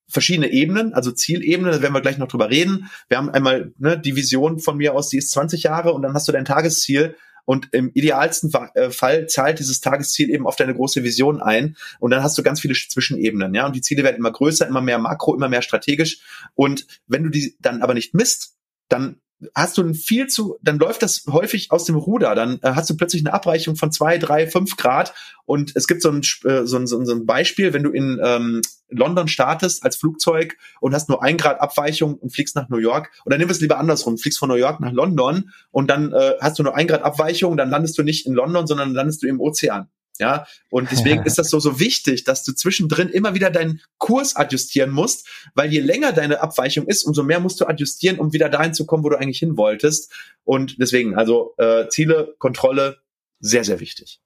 verschiedene 0.08 0.52
Ebenen, 0.52 0.94
also 0.94 1.12
Zielebenen, 1.12 1.72
da 1.72 1.82
werden 1.82 1.94
wir 1.94 2.02
gleich 2.02 2.18
noch 2.18 2.28
drüber 2.28 2.50
reden. 2.50 2.90
Wir 3.10 3.18
haben 3.18 3.30
einmal 3.30 3.74
ne, 3.78 4.00
die 4.00 4.16
Vision 4.16 4.60
von 4.60 4.78
mir 4.78 4.94
aus, 4.94 5.10
die 5.10 5.18
ist 5.18 5.32
20 5.32 5.64
Jahre 5.64 5.94
und 5.94 6.02
dann 6.02 6.14
hast 6.14 6.28
du 6.28 6.32
dein 6.32 6.46
Tagesziel 6.46 7.16
und 7.46 7.70
im 7.74 7.92
idealsten 7.94 8.52
äh, 8.76 8.90
Fall 8.90 9.28
zahlt 9.28 9.60
dieses 9.60 9.82
Tagesziel 9.82 10.30
eben 10.30 10.46
auf 10.46 10.56
deine 10.56 10.76
große 10.76 11.04
Vision 11.04 11.42
ein 11.42 11.78
und 12.00 12.12
dann 12.12 12.24
hast 12.24 12.38
du 12.38 12.44
ganz 12.44 12.60
viele 12.60 12.74
Zwischenebenen, 12.74 13.54
ja, 13.54 13.66
und 13.66 13.76
die 13.76 13.82
Ziele 13.82 14.04
werden 14.04 14.18
immer 14.18 14.32
größer, 14.32 14.68
immer 14.68 14.82
mehr 14.82 15.00
makro, 15.00 15.36
immer 15.36 15.50
mehr 15.50 15.62
strategisch 15.62 16.20
und 16.56 16.86
wenn 17.08 17.24
du 17.24 17.30
die 17.30 17.56
dann 17.60 17.82
aber 17.82 17.94
nicht 17.94 18.14
misst, 18.14 18.56
dann 18.90 19.20
hast 19.54 19.78
du 19.78 19.84
ein 19.84 19.94
viel 19.94 20.28
zu, 20.28 20.58
dann 20.62 20.80
läuft 20.80 21.04
das 21.04 21.26
häufig 21.30 21.72
aus 21.72 21.86
dem 21.86 21.96
Ruder. 21.96 22.36
Dann 22.36 22.60
äh, 22.62 22.72
hast 22.74 22.90
du 22.90 22.98
plötzlich 22.98 23.24
eine 23.24 23.34
Abweichung 23.34 23.76
von 23.76 23.92
zwei, 23.92 24.18
drei, 24.18 24.48
fünf 24.48 24.78
Grad. 24.78 25.14
Und 25.46 25.76
es 25.76 25.88
gibt 25.88 26.02
so 26.02 26.10
ein, 26.10 26.22
äh, 26.46 26.66
so 26.66 26.78
ein, 26.78 26.88
so 26.88 26.98
ein 26.98 27.26
Beispiel, 27.26 27.74
wenn 27.74 27.84
du 27.84 27.92
in 27.92 28.20
ähm, 28.24 28.62
London 28.90 29.28
startest 29.28 29.84
als 29.84 29.96
Flugzeug 29.96 30.58
und 30.80 30.94
hast 30.94 31.10
nur 31.10 31.24
ein 31.24 31.38
Grad 31.38 31.62
Abweichung 31.62 32.16
und 32.16 32.34
fliegst 32.34 32.56
nach 32.56 32.70
New 32.70 32.78
York. 32.78 33.12
Oder 33.26 33.38
nimm 33.38 33.50
es 33.50 33.60
lieber 33.60 33.78
andersrum, 33.78 34.18
fliegst 34.18 34.40
von 34.40 34.50
New 34.50 34.56
York 34.56 34.80
nach 34.80 34.92
London 34.92 35.52
und 35.72 35.90
dann 35.90 36.14
äh, 36.14 36.34
hast 36.40 36.58
du 36.60 36.64
nur 36.64 36.76
ein 36.76 36.88
Grad 36.88 37.04
Abweichung, 37.04 37.58
dann 37.58 37.70
landest 37.70 37.98
du 37.98 38.04
nicht 38.04 38.26
in 38.26 38.34
London, 38.34 38.66
sondern 38.66 38.94
landest 38.94 39.24
du 39.24 39.28
im 39.28 39.40
Ozean. 39.40 39.90
Ja, 40.20 40.46
und 40.70 40.92
deswegen 40.92 41.24
ist 41.26 41.38
das 41.38 41.50
so, 41.50 41.60
so 41.60 41.80
wichtig, 41.80 42.24
dass 42.24 42.44
du 42.44 42.54
zwischendrin 42.54 43.10
immer 43.10 43.36
wieder 43.36 43.50
deinen 43.50 43.82
Kurs 43.98 44.36
adjustieren 44.36 44.92
musst, 44.92 45.28
weil 45.54 45.72
je 45.72 45.80
länger 45.80 46.12
deine 46.12 46.42
Abweichung 46.42 46.88
ist, 46.88 47.04
umso 47.04 47.24
mehr 47.24 47.40
musst 47.40 47.62
du 47.62 47.66
adjustieren, 47.66 48.20
um 48.20 48.34
wieder 48.34 48.50
dahin 48.50 48.74
zu 48.74 48.86
kommen, 48.86 49.04
wo 49.04 49.10
du 49.10 49.18
eigentlich 49.18 49.40
hin 49.40 49.58
wolltest. 49.58 50.12
Und 50.44 50.78
deswegen, 50.80 51.16
also 51.16 51.54
äh, 51.58 51.88
Ziele, 51.90 52.36
Kontrolle, 52.40 52.98
sehr, 53.40 53.64
sehr 53.64 53.80
wichtig. 53.80 54.20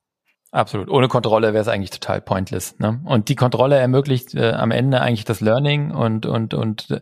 Absolut. 0.52 0.90
Ohne 0.90 1.08
Kontrolle 1.08 1.54
wäre 1.54 1.62
es 1.62 1.70
eigentlich 1.70 1.92
total 1.92 2.20
pointless. 2.20 2.78
Ne? 2.78 3.02
Und 3.06 3.30
die 3.30 3.36
Kontrolle 3.36 3.78
ermöglicht 3.78 4.36
äh, 4.36 4.52
am 4.52 4.72
Ende 4.72 5.00
eigentlich 5.00 5.24
das 5.24 5.40
Learning 5.40 5.92
und 5.92 6.26
und 6.26 6.54
und 6.54 7.02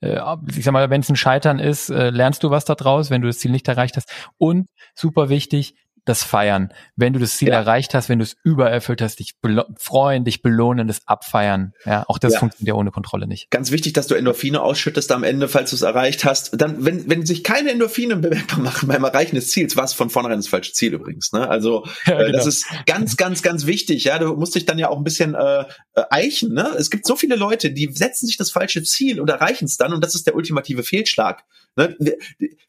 äh, 0.00 0.18
ich 0.48 0.64
sag 0.64 0.72
mal, 0.72 0.88
wenn 0.88 1.02
es 1.02 1.10
ein 1.10 1.16
Scheitern 1.16 1.58
ist, 1.58 1.90
äh, 1.90 2.08
lernst 2.08 2.42
du 2.42 2.50
was 2.50 2.64
daraus, 2.64 3.10
wenn 3.10 3.20
du 3.20 3.26
das 3.28 3.38
Ziel 3.38 3.50
nicht 3.50 3.68
erreicht 3.68 3.96
hast. 3.96 4.10
Und 4.38 4.68
super 4.94 5.28
wichtig, 5.28 5.74
das 6.06 6.22
Feiern. 6.22 6.72
Wenn 6.94 7.12
du 7.12 7.18
das 7.18 7.36
Ziel 7.36 7.48
ja. 7.48 7.54
erreicht 7.54 7.92
hast, 7.92 8.08
wenn 8.08 8.18
du 8.18 8.22
es 8.22 8.36
übererfüllt 8.42 9.02
hast, 9.02 9.18
dich 9.18 9.34
freuen, 9.78 10.24
dich 10.24 10.40
belohnen, 10.40 10.88
das 10.88 11.06
Abfeiern. 11.06 11.72
Ja, 11.84 12.04
auch 12.08 12.18
das 12.18 12.34
ja. 12.34 12.38
funktioniert 12.38 12.74
ja 12.74 12.74
ohne 12.74 12.92
Kontrolle 12.92 13.26
nicht. 13.26 13.50
Ganz 13.50 13.70
wichtig, 13.70 13.92
dass 13.92 14.06
du 14.06 14.14
Endorphine 14.14 14.62
ausschüttest 14.62 15.12
am 15.12 15.24
Ende, 15.24 15.48
falls 15.48 15.70
du 15.70 15.76
es 15.76 15.82
erreicht 15.82 16.24
hast. 16.24 16.60
Dann, 16.60 16.84
wenn, 16.84 17.10
wenn 17.10 17.26
sich 17.26 17.44
keine 17.44 17.72
Endorphine 17.72 18.16
bemerkbar 18.16 18.60
machen 18.60 18.88
beim 18.88 19.04
Erreichen 19.04 19.34
des 19.34 19.50
Ziels, 19.50 19.76
war 19.76 19.84
es 19.84 19.92
von 19.92 20.08
vornherein 20.08 20.38
das 20.38 20.48
falsche 20.48 20.72
Ziel 20.72 20.94
übrigens. 20.94 21.32
Ne? 21.32 21.48
Also 21.48 21.84
ja, 22.06 22.20
äh, 22.20 22.26
genau. 22.26 22.38
das 22.38 22.46
ist 22.46 22.66
ganz, 22.86 23.16
ganz, 23.16 23.42
ganz 23.42 23.66
wichtig. 23.66 24.04
Ja, 24.04 24.18
du 24.18 24.34
musst 24.34 24.54
dich 24.54 24.64
dann 24.64 24.78
ja 24.78 24.88
auch 24.88 24.96
ein 24.96 25.04
bisschen 25.04 25.34
äh, 25.34 25.64
äh, 25.94 26.02
eichen. 26.10 26.54
Ne? 26.54 26.72
Es 26.78 26.90
gibt 26.90 27.06
so 27.06 27.16
viele 27.16 27.34
Leute, 27.36 27.72
die 27.72 27.90
setzen 27.92 28.26
sich 28.26 28.36
das 28.36 28.50
falsche 28.50 28.82
Ziel 28.84 29.20
und 29.20 29.28
erreichen 29.28 29.64
es 29.64 29.76
dann 29.76 29.92
und 29.92 30.04
das 30.04 30.14
ist 30.14 30.26
der 30.26 30.36
ultimative 30.36 30.84
Fehlschlag. 30.84 31.42
Ne? 31.76 31.96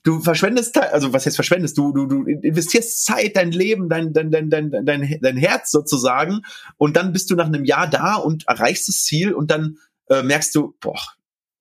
Du 0.04 0.22
verschwendest, 0.22 0.78
also 0.78 1.14
was 1.14 1.26
heißt 1.26 1.36
verschwendest? 1.36 1.78
Du, 1.78 1.92
du, 1.92 2.06
du 2.08 2.24
investierst 2.26 3.06
Zeit, 3.06 3.27
dein 3.36 3.52
Leben, 3.52 3.90
dein, 3.90 4.14
dein, 4.14 4.32
dein, 4.32 4.50
dein, 4.50 4.72
dein, 4.72 5.20
dein 5.22 5.38
Herz 5.38 5.72
sozusagen 5.72 6.42
und 6.78 6.96
dann 6.96 7.14
bist 7.14 7.30
du 7.30 7.36
nach 7.36 7.48
einem 7.48 7.66
Jahr 7.66 7.90
da 7.90 8.16
und 8.16 8.48
erreichst 8.48 8.88
das 8.88 9.04
Ziel 9.04 9.34
und 9.34 9.52
dann 9.52 9.78
äh, 10.10 10.24
merkst 10.24 10.56
du, 10.56 10.76
boah, 10.80 11.00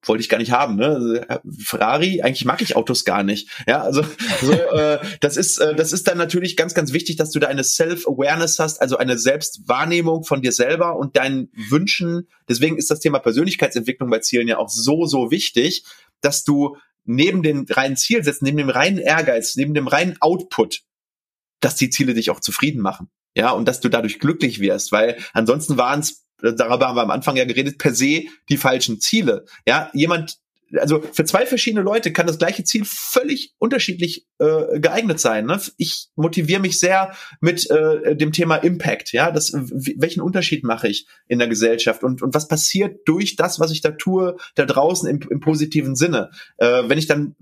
wollte 0.08 0.22
ich 0.22 0.28
gar 0.28 0.38
nicht 0.38 0.52
haben. 0.52 0.76
Ne? 0.76 0.86
Also, 0.86 1.14
äh, 1.14 1.38
Ferrari, 1.58 2.22
eigentlich 2.22 2.44
mag 2.44 2.62
ich 2.62 2.76
Autos 2.76 3.04
gar 3.04 3.22
nicht. 3.22 3.48
Ja, 3.66 3.82
also 3.82 4.02
so, 4.40 4.52
äh, 4.52 4.98
das 5.20 5.36
ist 5.36 5.58
äh, 5.58 5.74
das 5.74 5.92
ist 5.92 6.06
dann 6.08 6.18
natürlich 6.18 6.56
ganz 6.56 6.74
ganz 6.74 6.92
wichtig, 6.92 7.16
dass 7.16 7.30
du 7.30 7.38
da 7.38 7.48
eine 7.48 7.64
Self-Awareness 7.64 8.58
hast, 8.58 8.80
also 8.80 8.96
eine 8.96 9.18
Selbstwahrnehmung 9.18 10.24
von 10.24 10.42
dir 10.42 10.52
selber 10.52 10.96
und 10.96 11.16
deinen 11.16 11.50
Wünschen. 11.70 12.28
Deswegen 12.48 12.76
ist 12.76 12.90
das 12.90 13.00
Thema 13.00 13.18
Persönlichkeitsentwicklung 13.18 14.10
bei 14.10 14.20
Zielen 14.20 14.48
ja 14.48 14.58
auch 14.58 14.68
so 14.68 15.06
so 15.06 15.30
wichtig, 15.30 15.84
dass 16.20 16.44
du 16.44 16.76
neben 17.04 17.42
den 17.42 17.66
reinen 17.68 17.96
Zielsätzen, 17.96 18.44
neben 18.46 18.58
dem 18.58 18.70
reinen 18.70 18.98
Ehrgeiz, 18.98 19.56
neben 19.56 19.74
dem 19.74 19.86
reinen 19.86 20.16
Output, 20.20 20.82
dass 21.60 21.76
die 21.76 21.90
Ziele 21.90 22.14
dich 22.14 22.30
auch 22.30 22.40
zufrieden 22.40 22.80
machen. 22.80 23.08
Ja, 23.36 23.50
und 23.50 23.68
dass 23.68 23.80
du 23.80 23.88
dadurch 23.88 24.18
glücklich 24.18 24.60
wirst, 24.60 24.92
weil 24.92 25.18
ansonsten 25.34 25.76
waren 25.76 26.00
es, 26.00 26.24
darüber 26.40 26.88
haben 26.88 26.96
wir 26.96 27.02
am 27.02 27.10
Anfang 27.10 27.36
ja 27.36 27.44
geredet, 27.44 27.78
per 27.78 27.94
se 27.94 28.24
die 28.48 28.56
falschen 28.56 28.98
Ziele. 28.98 29.44
Ja, 29.68 29.90
jemand, 29.92 30.38
also 30.78 31.02
für 31.12 31.24
zwei 31.26 31.44
verschiedene 31.44 31.82
Leute 31.82 32.12
kann 32.12 32.26
das 32.26 32.38
gleiche 32.38 32.64
Ziel 32.64 32.84
völlig 32.86 33.54
unterschiedlich 33.58 34.26
äh, 34.38 34.80
geeignet 34.80 35.20
sein. 35.20 35.44
Ne? 35.44 35.60
Ich 35.76 36.08
motiviere 36.16 36.60
mich 36.60 36.80
sehr 36.80 37.14
mit 37.40 37.68
äh, 37.70 38.16
dem 38.16 38.32
Thema 38.32 38.56
Impact. 38.56 39.12
Ja, 39.12 39.30
das, 39.30 39.52
welchen 39.52 40.22
Unterschied 40.22 40.64
mache 40.64 40.88
ich 40.88 41.06
in 41.28 41.38
der 41.38 41.48
Gesellschaft 41.48 42.02
und 42.02 42.22
und 42.22 42.34
was 42.34 42.48
passiert 42.48 43.00
durch 43.06 43.36
das, 43.36 43.60
was 43.60 43.70
ich 43.70 43.82
da 43.82 43.90
tue, 43.90 44.36
da 44.54 44.64
draußen 44.64 45.08
im, 45.10 45.20
im 45.28 45.40
positiven 45.40 45.94
Sinne? 45.94 46.30
Äh, 46.56 46.84
wenn 46.86 46.98
ich 46.98 47.06
dann 47.06 47.36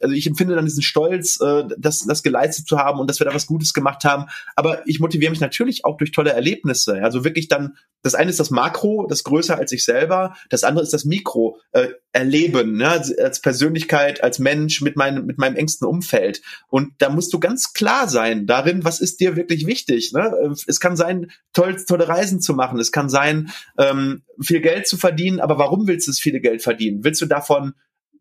also 0.00 0.14
ich 0.14 0.26
empfinde 0.26 0.54
dann 0.54 0.64
diesen 0.64 0.82
Stolz, 0.82 1.40
äh, 1.40 1.64
das, 1.78 2.00
das 2.00 2.22
geleistet 2.22 2.66
zu 2.66 2.78
haben 2.78 3.00
und 3.00 3.08
dass 3.08 3.20
wir 3.20 3.26
da 3.26 3.34
was 3.34 3.46
Gutes 3.46 3.74
gemacht 3.74 4.04
haben. 4.04 4.26
Aber 4.54 4.86
ich 4.86 5.00
motiviere 5.00 5.30
mich 5.30 5.40
natürlich 5.40 5.84
auch 5.84 5.96
durch 5.96 6.12
tolle 6.12 6.32
Erlebnisse. 6.32 7.02
Also 7.02 7.24
wirklich 7.24 7.48
dann, 7.48 7.76
das 8.02 8.14
eine 8.14 8.30
ist 8.30 8.40
das 8.40 8.50
Makro, 8.50 9.06
das 9.08 9.24
größer 9.24 9.56
als 9.58 9.72
ich 9.72 9.84
selber, 9.84 10.36
das 10.50 10.64
andere 10.64 10.82
ist 10.82 10.92
das 10.92 11.04
Mikro, 11.04 11.58
äh, 11.72 11.88
erleben, 12.12 12.76
ne? 12.76 12.88
als 12.88 13.40
Persönlichkeit, 13.40 14.22
als 14.22 14.38
Mensch 14.38 14.80
mit 14.80 14.96
meinem, 14.96 15.26
mit 15.26 15.38
meinem 15.38 15.56
engsten 15.56 15.86
Umfeld. 15.86 16.42
Und 16.68 16.92
da 16.98 17.10
musst 17.10 17.32
du 17.32 17.40
ganz 17.40 17.72
klar 17.72 18.08
sein 18.08 18.46
darin, 18.46 18.84
was 18.84 19.00
ist 19.00 19.20
dir 19.20 19.36
wirklich 19.36 19.66
wichtig. 19.66 20.12
Ne? 20.12 20.54
Es 20.66 20.80
kann 20.80 20.96
sein, 20.96 21.30
toll, 21.52 21.76
tolle 21.86 22.08
Reisen 22.08 22.40
zu 22.40 22.54
machen, 22.54 22.78
es 22.78 22.92
kann 22.92 23.08
sein, 23.08 23.50
ähm, 23.78 24.22
viel 24.40 24.60
Geld 24.60 24.86
zu 24.86 24.96
verdienen, 24.96 25.40
aber 25.40 25.58
warum 25.58 25.86
willst 25.86 26.06
du 26.06 26.10
das 26.10 26.18
viele 26.18 26.40
Geld 26.40 26.62
verdienen? 26.62 27.04
Willst 27.04 27.20
du 27.20 27.26
davon 27.26 27.74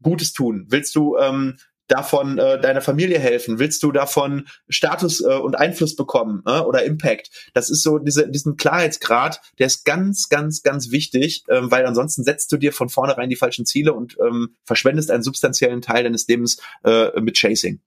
Gutes 0.05 0.33
tun? 0.33 0.67
Willst 0.69 0.95
du 0.95 1.17
ähm, 1.17 1.57
davon 1.87 2.37
äh, 2.37 2.61
deiner 2.61 2.81
Familie 2.81 3.17
helfen? 3.17 3.57
Willst 3.57 3.81
du 3.81 3.91
davon 3.91 4.47
Status 4.69 5.21
äh, 5.21 5.33
und 5.33 5.55
Einfluss 5.55 5.95
bekommen 5.95 6.43
äh, 6.45 6.59
oder 6.59 6.83
Impact? 6.83 7.31
Das 7.55 7.71
ist 7.71 7.81
so 7.81 7.97
diese, 7.97 8.29
diesen 8.29 8.55
Klarheitsgrad, 8.55 9.41
der 9.57 9.65
ist 9.65 9.83
ganz, 9.83 10.29
ganz, 10.29 10.61
ganz 10.61 10.91
wichtig, 10.91 11.43
ähm, 11.49 11.71
weil 11.71 11.87
ansonsten 11.87 12.23
setzt 12.23 12.51
du 12.51 12.57
dir 12.57 12.71
von 12.71 12.89
vornherein 12.89 13.31
die 13.31 13.35
falschen 13.35 13.65
Ziele 13.65 13.93
und 13.93 14.15
ähm, 14.19 14.55
verschwendest 14.63 15.09
einen 15.09 15.23
substanziellen 15.23 15.81
Teil 15.81 16.03
deines 16.03 16.27
Lebens 16.27 16.61
äh, 16.83 17.19
mit 17.19 17.35
Chasing. 17.35 17.79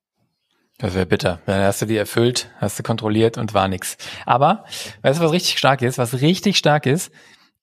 Das 0.78 0.94
wäre 0.94 1.06
bitter. 1.06 1.40
Dann 1.46 1.62
hast 1.62 1.82
du 1.82 1.86
die 1.86 1.96
erfüllt, 1.96 2.50
hast 2.58 2.80
du 2.80 2.82
kontrolliert 2.82 3.38
und 3.38 3.54
war 3.54 3.68
nix. 3.68 3.96
Aber, 4.26 4.64
weißt 5.02 5.20
du, 5.20 5.24
was 5.24 5.32
richtig 5.32 5.58
stark 5.58 5.82
ist? 5.82 5.98
Was 5.98 6.20
richtig 6.20 6.58
stark 6.58 6.86
ist? 6.86 7.12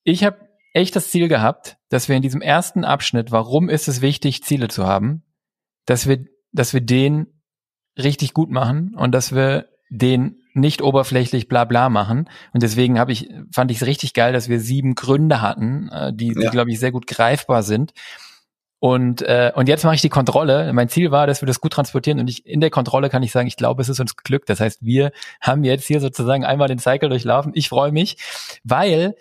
Ich 0.03 0.23
habe 0.23 0.44
echt 0.75 0.95
das 0.95 1.09
Ziel 1.09 1.27
gehabt, 1.27 1.77
dass 1.89 2.09
wir 2.09 2.15
in 2.15 2.21
diesem 2.21 2.41
ersten 2.41 2.83
Abschnitt, 2.83 3.31
warum 3.31 3.69
ist 3.69 3.87
es 3.87 4.01
wichtig, 4.01 4.43
Ziele 4.43 4.67
zu 4.67 4.85
haben, 4.85 5.23
dass 5.85 6.07
wir, 6.07 6.25
dass 6.51 6.73
wir 6.73 6.81
den 6.81 7.27
richtig 7.97 8.33
gut 8.33 8.51
machen 8.51 8.93
und 8.95 9.13
dass 9.13 9.33
wir 9.33 9.69
den 9.89 10.41
nicht 10.53 10.81
oberflächlich 10.81 11.47
bla 11.47 11.63
bla 11.63 11.89
machen. 11.89 12.29
Und 12.53 12.63
deswegen 12.63 12.99
habe 12.99 13.13
ich, 13.13 13.29
fand 13.53 13.71
ich 13.71 13.77
es 13.77 13.87
richtig 13.87 14.13
geil, 14.13 14.33
dass 14.33 14.49
wir 14.49 14.59
sieben 14.59 14.95
Gründe 14.95 15.41
hatten, 15.41 15.89
äh, 15.89 16.13
die, 16.13 16.27
ja. 16.27 16.33
die 16.41 16.47
glaube 16.47 16.71
ich, 16.71 16.79
sehr 16.79 16.91
gut 16.91 17.07
greifbar 17.07 17.63
sind. 17.63 17.93
Und, 18.79 19.21
äh, 19.21 19.51
und 19.55 19.69
jetzt 19.69 19.85
mache 19.85 19.95
ich 19.95 20.01
die 20.01 20.09
Kontrolle. 20.09 20.71
Mein 20.73 20.89
Ziel 20.89 21.09
war, 21.09 21.25
dass 21.25 21.41
wir 21.41 21.47
das 21.47 21.61
gut 21.61 21.73
transportieren. 21.73 22.19
Und 22.19 22.29
ich, 22.29 22.45
in 22.45 22.59
der 22.59 22.69
Kontrolle 22.69 23.09
kann 23.09 23.23
ich 23.23 23.31
sagen, 23.31 23.47
ich 23.47 23.55
glaube, 23.55 23.81
es 23.81 23.89
ist 23.89 23.99
uns 23.99 24.15
geglückt. 24.15 24.49
Das 24.49 24.59
heißt, 24.59 24.83
wir 24.83 25.11
haben 25.39 25.63
jetzt 25.63 25.87
hier 25.87 26.01
sozusagen 26.01 26.43
einmal 26.43 26.67
den 26.67 26.79
Cycle 26.79 27.09
durchlaufen. 27.09 27.53
Ich 27.55 27.69
freue 27.69 27.91
mich, 27.91 28.17
weil 28.63 29.15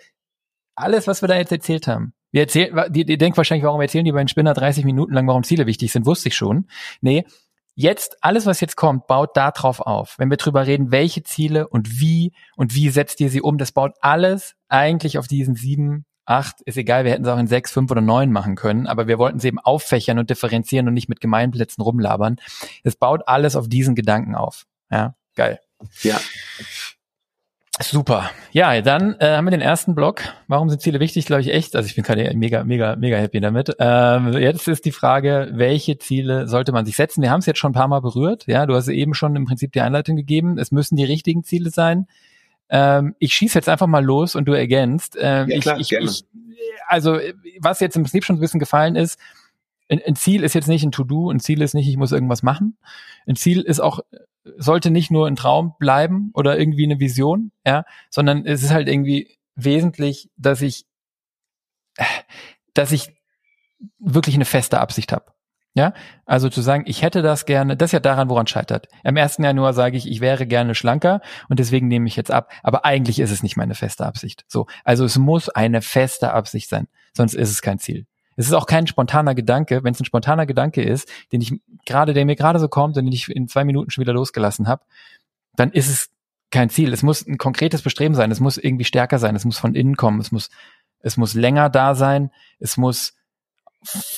alles, 0.75 1.07
was 1.07 1.21
wir 1.21 1.27
da 1.27 1.35
jetzt 1.35 1.51
erzählt 1.51 1.87
haben, 1.87 2.13
wir 2.31 2.41
erzählen, 2.41 2.91
die, 2.91 3.05
die 3.05 3.17
denkt 3.17 3.37
wahrscheinlich, 3.37 3.65
warum 3.65 3.79
erzählen 3.79 4.03
die 4.03 4.11
beiden 4.11 4.27
Spinner 4.27 4.53
30 4.53 4.83
Minuten 4.83 5.13
lang, 5.13 5.25
warum 5.27 5.43
Ziele 5.43 5.67
wichtig 5.67 5.91
sind, 5.91 6.05
wusste 6.05 6.27
ich 6.27 6.35
schon. 6.35 6.67
Nee, 6.99 7.25
jetzt, 7.75 8.17
alles, 8.21 8.45
was 8.45 8.59
jetzt 8.59 8.75
kommt, 8.75 9.07
baut 9.07 9.37
da 9.37 9.51
drauf 9.51 9.79
auf. 9.79 10.15
Wenn 10.17 10.29
wir 10.29 10.37
drüber 10.37 10.67
reden, 10.67 10.91
welche 10.91 11.23
Ziele 11.23 11.67
und 11.67 11.99
wie 11.99 12.33
und 12.57 12.75
wie 12.75 12.89
setzt 12.89 13.21
ihr 13.21 13.29
sie 13.29 13.41
um, 13.41 13.57
das 13.57 13.71
baut 13.71 13.93
alles 14.01 14.55
eigentlich 14.67 15.17
auf 15.17 15.27
diesen 15.27 15.55
sieben, 15.55 16.05
acht, 16.25 16.61
ist 16.61 16.77
egal, 16.77 17.05
wir 17.05 17.11
hätten 17.11 17.23
es 17.23 17.29
auch 17.29 17.37
in 17.37 17.47
sechs, 17.47 17.71
fünf 17.71 17.89
oder 17.91 18.01
neun 18.01 18.31
machen 18.31 18.55
können, 18.55 18.87
aber 18.87 19.07
wir 19.07 19.17
wollten 19.17 19.39
sie 19.39 19.47
eben 19.47 19.59
auffächern 19.59 20.19
und 20.19 20.29
differenzieren 20.29 20.87
und 20.87 20.93
nicht 20.93 21.07
mit 21.07 21.21
Gemeinplätzen 21.21 21.81
rumlabern. 21.81 22.37
Es 22.83 22.95
baut 22.95 23.27
alles 23.27 23.55
auf 23.55 23.69
diesen 23.69 23.95
Gedanken 23.95 24.35
auf. 24.35 24.65
Ja, 24.91 25.15
geil. 25.35 25.59
Ja. 26.01 26.19
Super. 27.81 28.31
Ja, 28.51 28.81
dann 28.81 29.15
äh, 29.19 29.35
haben 29.35 29.45
wir 29.45 29.51
den 29.51 29.61
ersten 29.61 29.95
Block. 29.95 30.21
Warum 30.47 30.69
sind 30.69 30.81
Ziele 30.81 31.01
wichtig? 31.01 31.25
Glaube 31.25 31.41
ich 31.41 31.53
echt. 31.53 31.75
Also 31.75 31.87
ich 31.87 31.95
bin 31.95 32.05
gerade 32.05 32.33
mega, 32.35 32.63
mega, 32.63 32.95
mega 32.95 33.17
happy 33.17 33.41
damit. 33.41 33.75
Ähm, 33.79 34.31
jetzt 34.33 34.65
ist 34.69 34.85
die 34.85 34.93
Frage, 34.93 35.49
welche 35.53 35.97
Ziele 35.97 36.47
sollte 36.47 36.71
man 36.71 36.85
sich 36.85 36.95
setzen? 36.95 37.21
Wir 37.21 37.31
haben 37.31 37.41
es 37.41 37.45
jetzt 37.45 37.59
schon 37.59 37.71
ein 37.71 37.75
paar 37.75 37.89
Mal 37.89 37.99
berührt. 37.99 38.47
Ja, 38.47 38.65
du 38.65 38.75
hast 38.75 38.87
eben 38.87 39.13
schon 39.13 39.35
im 39.35 39.45
Prinzip 39.45 39.73
die 39.73 39.81
Einleitung 39.81 40.15
gegeben. 40.15 40.57
Es 40.57 40.71
müssen 40.71 40.95
die 40.95 41.03
richtigen 41.03 41.43
Ziele 41.43 41.69
sein. 41.69 42.07
Ähm, 42.69 43.15
ich 43.19 43.33
schieße 43.33 43.57
jetzt 43.57 43.67
einfach 43.67 43.87
mal 43.87 44.03
los 44.03 44.35
und 44.35 44.45
du 44.45 44.53
ergänzt. 44.53 45.17
Ähm, 45.19 45.49
ja, 45.49 45.59
klar, 45.59 45.77
ich, 45.77 45.91
ich, 45.91 45.99
ich, 45.99 46.25
also 46.87 47.19
was 47.59 47.81
jetzt 47.81 47.97
im 47.97 48.03
Prinzip 48.03 48.23
schon 48.23 48.37
ein 48.37 48.39
bisschen 48.39 48.59
gefallen 48.61 48.95
ist, 48.95 49.19
ein, 49.89 50.01
ein 50.05 50.15
Ziel 50.15 50.43
ist 50.43 50.55
jetzt 50.55 50.67
nicht 50.67 50.83
ein 50.83 50.91
To-Do, 50.91 51.29
ein 51.29 51.39
Ziel 51.41 51.61
ist 51.61 51.73
nicht, 51.73 51.89
ich 51.89 51.97
muss 51.97 52.13
irgendwas 52.13 52.41
machen. 52.41 52.77
Ein 53.27 53.35
Ziel 53.35 53.61
ist 53.61 53.81
auch 53.81 53.99
sollte 54.57 54.91
nicht 54.91 55.11
nur 55.11 55.27
ein 55.27 55.35
Traum 55.35 55.73
bleiben 55.79 56.31
oder 56.33 56.57
irgendwie 56.57 56.85
eine 56.85 56.99
Vision, 56.99 57.51
ja, 57.65 57.83
sondern 58.09 58.45
es 58.45 58.63
ist 58.63 58.71
halt 58.71 58.87
irgendwie 58.87 59.37
wesentlich, 59.55 60.29
dass 60.37 60.61
ich, 60.61 60.85
dass 62.73 62.91
ich 62.91 63.09
wirklich 63.99 64.35
eine 64.35 64.45
feste 64.45 64.79
Absicht 64.79 65.11
habe. 65.11 65.33
Ja, 65.77 65.93
also 66.25 66.47
zu 66.47 66.61
sagen, 66.61 66.85
ich 66.87 67.01
hätte 67.01 67.21
das 67.21 67.45
gerne, 67.45 67.75
das 67.75 67.89
ist 67.89 67.93
ja 67.93 67.99
daran, 67.99 68.29
woran 68.29 68.47
scheitert. 68.47 68.87
Im 69.03 69.17
ersten 69.17 69.43
Januar 69.43 69.73
sage 69.73 69.97
ich, 69.97 70.09
ich 70.09 70.21
wäre 70.21 70.47
gerne 70.47 70.73
schlanker 70.73 71.19
und 71.49 71.59
deswegen 71.59 71.89
nehme 71.89 72.07
ich 72.07 72.15
jetzt 72.15 72.31
ab. 72.31 72.49
Aber 72.63 72.85
eigentlich 72.85 73.19
ist 73.19 73.31
es 73.31 73.43
nicht 73.43 73.57
meine 73.57 73.75
feste 73.75 74.05
Absicht. 74.05 74.45
So, 74.47 74.67
also 74.85 75.03
es 75.03 75.17
muss 75.17 75.49
eine 75.49 75.81
feste 75.81 76.31
Absicht 76.31 76.69
sein, 76.69 76.87
sonst 77.13 77.33
ist 77.33 77.49
es 77.49 77.61
kein 77.61 77.77
Ziel. 77.77 78.05
Es 78.35 78.47
ist 78.47 78.53
auch 78.53 78.65
kein 78.65 78.87
spontaner 78.87 79.35
Gedanke. 79.35 79.83
Wenn 79.83 79.93
es 79.93 79.99
ein 79.99 80.05
spontaner 80.05 80.45
Gedanke 80.45 80.83
ist, 80.83 81.09
den 81.31 81.41
ich 81.41 81.53
gerade, 81.85 82.13
der 82.13 82.25
mir 82.25 82.35
gerade 82.35 82.59
so 82.59 82.67
kommt 82.67 82.97
und 82.97 83.05
den 83.05 83.13
ich 83.13 83.29
in 83.29 83.47
zwei 83.47 83.63
Minuten 83.63 83.91
schon 83.91 84.01
wieder 84.01 84.13
losgelassen 84.13 84.67
habe, 84.67 84.83
dann 85.55 85.71
ist 85.71 85.89
es 85.89 86.09
kein 86.51 86.69
Ziel. 86.69 86.93
Es 86.93 87.03
muss 87.03 87.25
ein 87.25 87.37
konkretes 87.37 87.81
Bestreben 87.81 88.15
sein. 88.15 88.31
Es 88.31 88.39
muss 88.39 88.57
irgendwie 88.57 88.85
stärker 88.85 89.19
sein. 89.19 89.35
Es 89.35 89.45
muss 89.45 89.57
von 89.57 89.75
innen 89.75 89.95
kommen. 89.95 90.19
Es 90.19 90.31
muss, 90.31 90.49
es 90.99 91.17
muss 91.17 91.33
länger 91.33 91.69
da 91.69 91.95
sein. 91.95 92.31
Es 92.59 92.77
muss 92.77 93.13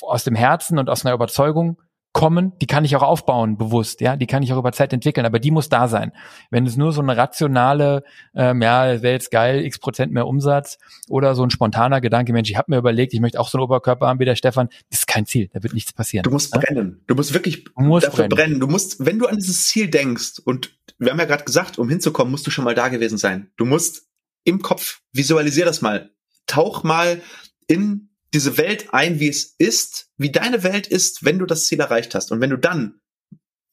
aus 0.01 0.24
dem 0.24 0.36
Herzen 0.36 0.80
und 0.80 0.89
aus 0.89 1.05
einer 1.05 1.13
Überzeugung 1.13 1.78
kommen, 2.18 2.53
die 2.61 2.65
kann 2.65 2.84
ich 2.84 2.95
auch 2.95 3.03
aufbauen, 3.03 3.57
bewusst, 3.57 4.01
ja, 4.01 4.15
die 4.15 4.26
kann 4.26 4.41
ich 4.41 4.51
auch 4.51 4.57
über 4.57 4.72
Zeit 4.72 4.91
entwickeln, 4.91 5.24
aber 5.24 5.38
die 5.38 5.51
muss 5.51 5.70
da 5.70 5.88
sein. 5.88 6.11
Wenn 6.49 6.65
es 6.65 6.76
nur 6.76 6.91
so 6.91 6.99
eine 6.99 7.15
rationale, 7.15 8.03
ähm, 8.34 8.63
ja, 8.63 9.03
wäre 9.03 9.13
jetzt 9.13 9.30
geil, 9.30 9.63
x 9.63 9.78
Prozent 9.78 10.11
mehr 10.11 10.26
Umsatz 10.26 10.80
oder 11.07 11.36
so 11.36 11.43
ein 11.43 11.51
spontaner 11.51 12.01
Gedanke, 12.01 12.34
Mensch, 12.34 12.49
ich 12.49 12.57
habe 12.57 12.72
mir 12.72 12.80
überlegt, 12.80 13.13
ich 13.13 13.20
möchte 13.20 13.39
auch 13.39 13.49
so 13.49 13.59
einen 13.59 13.65
Oberkörper 13.65 14.07
haben 14.07 14.20
wie 14.20 14.26
der 14.26 14.36
Stefan, 14.36 14.70
das 14.89 15.01
ist 15.01 15.07
kein 15.07 15.28
Ziel, 15.28 15.51
da 15.53 15.61
wird 15.61 15.76
nichts 15.76 15.93
passieren. 15.93 16.24
Du 16.24 16.32
musst 16.32 16.55
ja? 16.55 16.59
brennen, 16.59 17.03
du 17.05 17.13
musst 17.13 17.36
wirklich 17.36 17.65
du 17.65 17.72
musst 17.84 18.07
dafür 18.07 18.28
brennen. 18.30 18.30
brennen. 18.30 18.59
Du 18.61 18.68
musst, 18.68 19.05
wenn 19.05 19.20
du 19.20 19.28
an 19.28 19.36
dieses 19.36 19.68
Ziel 19.68 19.88
denkst 19.88 20.39
und 20.43 20.76
wir 20.97 21.11
haben 21.11 21.20
ja 21.20 21.26
gerade 21.26 21.43
gesagt, 21.43 21.78
um 21.78 21.88
hinzukommen, 21.88 22.32
musst 22.32 22.47
du 22.47 22.49
schon 22.49 22.65
mal 22.65 22.74
da 22.74 22.88
gewesen 22.88 23.20
sein. 23.20 23.51
Du 23.57 23.65
musst 23.65 24.07
im 24.43 24.63
Kopf, 24.63 25.01
visualisier 25.13 25.65
das 25.65 25.84
mal, 25.84 26.09
tauch 26.47 26.82
mal 26.82 27.22
in 27.68 28.09
diese 28.38 28.57
Welt 28.59 28.93
ein, 28.93 29.19
wie 29.19 29.29
es 29.29 29.55
ist, 29.57 30.11
wie 30.15 30.31
deine 30.31 30.61
Welt 30.61 30.85
ist, 30.85 31.25
wenn 31.25 31.39
du 31.39 31.47
das 31.47 31.65
Ziel 31.65 31.79
erreicht 31.79 32.13
hast. 32.13 32.31
Und 32.31 32.39
wenn 32.39 32.51
du 32.51 32.57
dann 32.57 33.01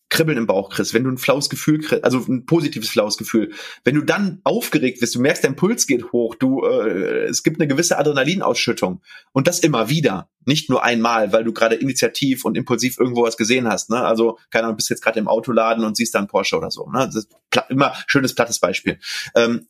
Kribbeln 0.08 0.38
im 0.38 0.46
Bauch 0.46 0.70
kriegst, 0.70 0.94
wenn 0.94 1.04
du 1.04 1.10
ein 1.10 1.18
flaues 1.18 1.50
Gefühl 1.50 1.82
kriegst, 1.82 2.02
also 2.02 2.18
ein 2.26 2.46
positives 2.46 2.88
flaues 2.88 3.18
Gefühl, 3.18 3.52
wenn 3.84 3.94
du 3.94 4.00
dann 4.00 4.40
aufgeregt 4.42 5.02
wirst, 5.02 5.16
du 5.16 5.20
merkst, 5.20 5.44
dein 5.44 5.54
Puls 5.54 5.86
geht 5.86 6.12
hoch, 6.12 6.34
du, 6.34 6.64
äh, 6.64 7.24
es 7.24 7.42
gibt 7.42 7.60
eine 7.60 7.68
gewisse 7.68 7.98
Adrenalinausschüttung 7.98 9.02
und 9.32 9.48
das 9.48 9.58
immer 9.58 9.90
wieder, 9.90 10.30
nicht 10.46 10.70
nur 10.70 10.82
einmal, 10.82 11.34
weil 11.34 11.44
du 11.44 11.52
gerade 11.52 11.74
initiativ 11.74 12.46
und 12.46 12.56
impulsiv 12.56 12.98
irgendwo 12.98 13.24
was 13.24 13.36
gesehen 13.36 13.68
hast, 13.68 13.90
ne? 13.90 14.02
Also 14.02 14.38
keine 14.50 14.64
Ahnung, 14.64 14.76
bist 14.76 14.88
jetzt 14.88 15.02
gerade 15.02 15.18
im 15.18 15.28
Autoladen 15.28 15.84
und 15.84 15.94
siehst 15.94 16.14
dann 16.14 16.26
Porsche 16.26 16.56
oder 16.56 16.70
so, 16.70 16.88
ne? 16.88 17.04
Das 17.04 17.16
ist 17.16 17.28
immer 17.68 17.92
schönes 18.06 18.34
plattes 18.34 18.60
Beispiel. 18.60 18.98
Ähm, 19.34 19.68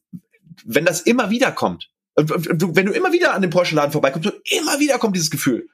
wenn 0.64 0.84
das 0.84 1.00
immer 1.00 1.30
wieder 1.30 1.50
kommt, 1.50 1.90
du, 2.16 2.76
wenn 2.76 2.86
du 2.86 2.92
immer 2.92 3.12
wieder 3.12 3.34
an 3.34 3.42
dem 3.42 3.50
Porsche-Laden 3.50 3.92
vorbeikommst 3.92 4.30
und 4.30 4.40
immer 4.50 4.80
wieder 4.80 4.98
kommt 4.98 5.16
dieses 5.16 5.30
Gefühl, 5.30 5.68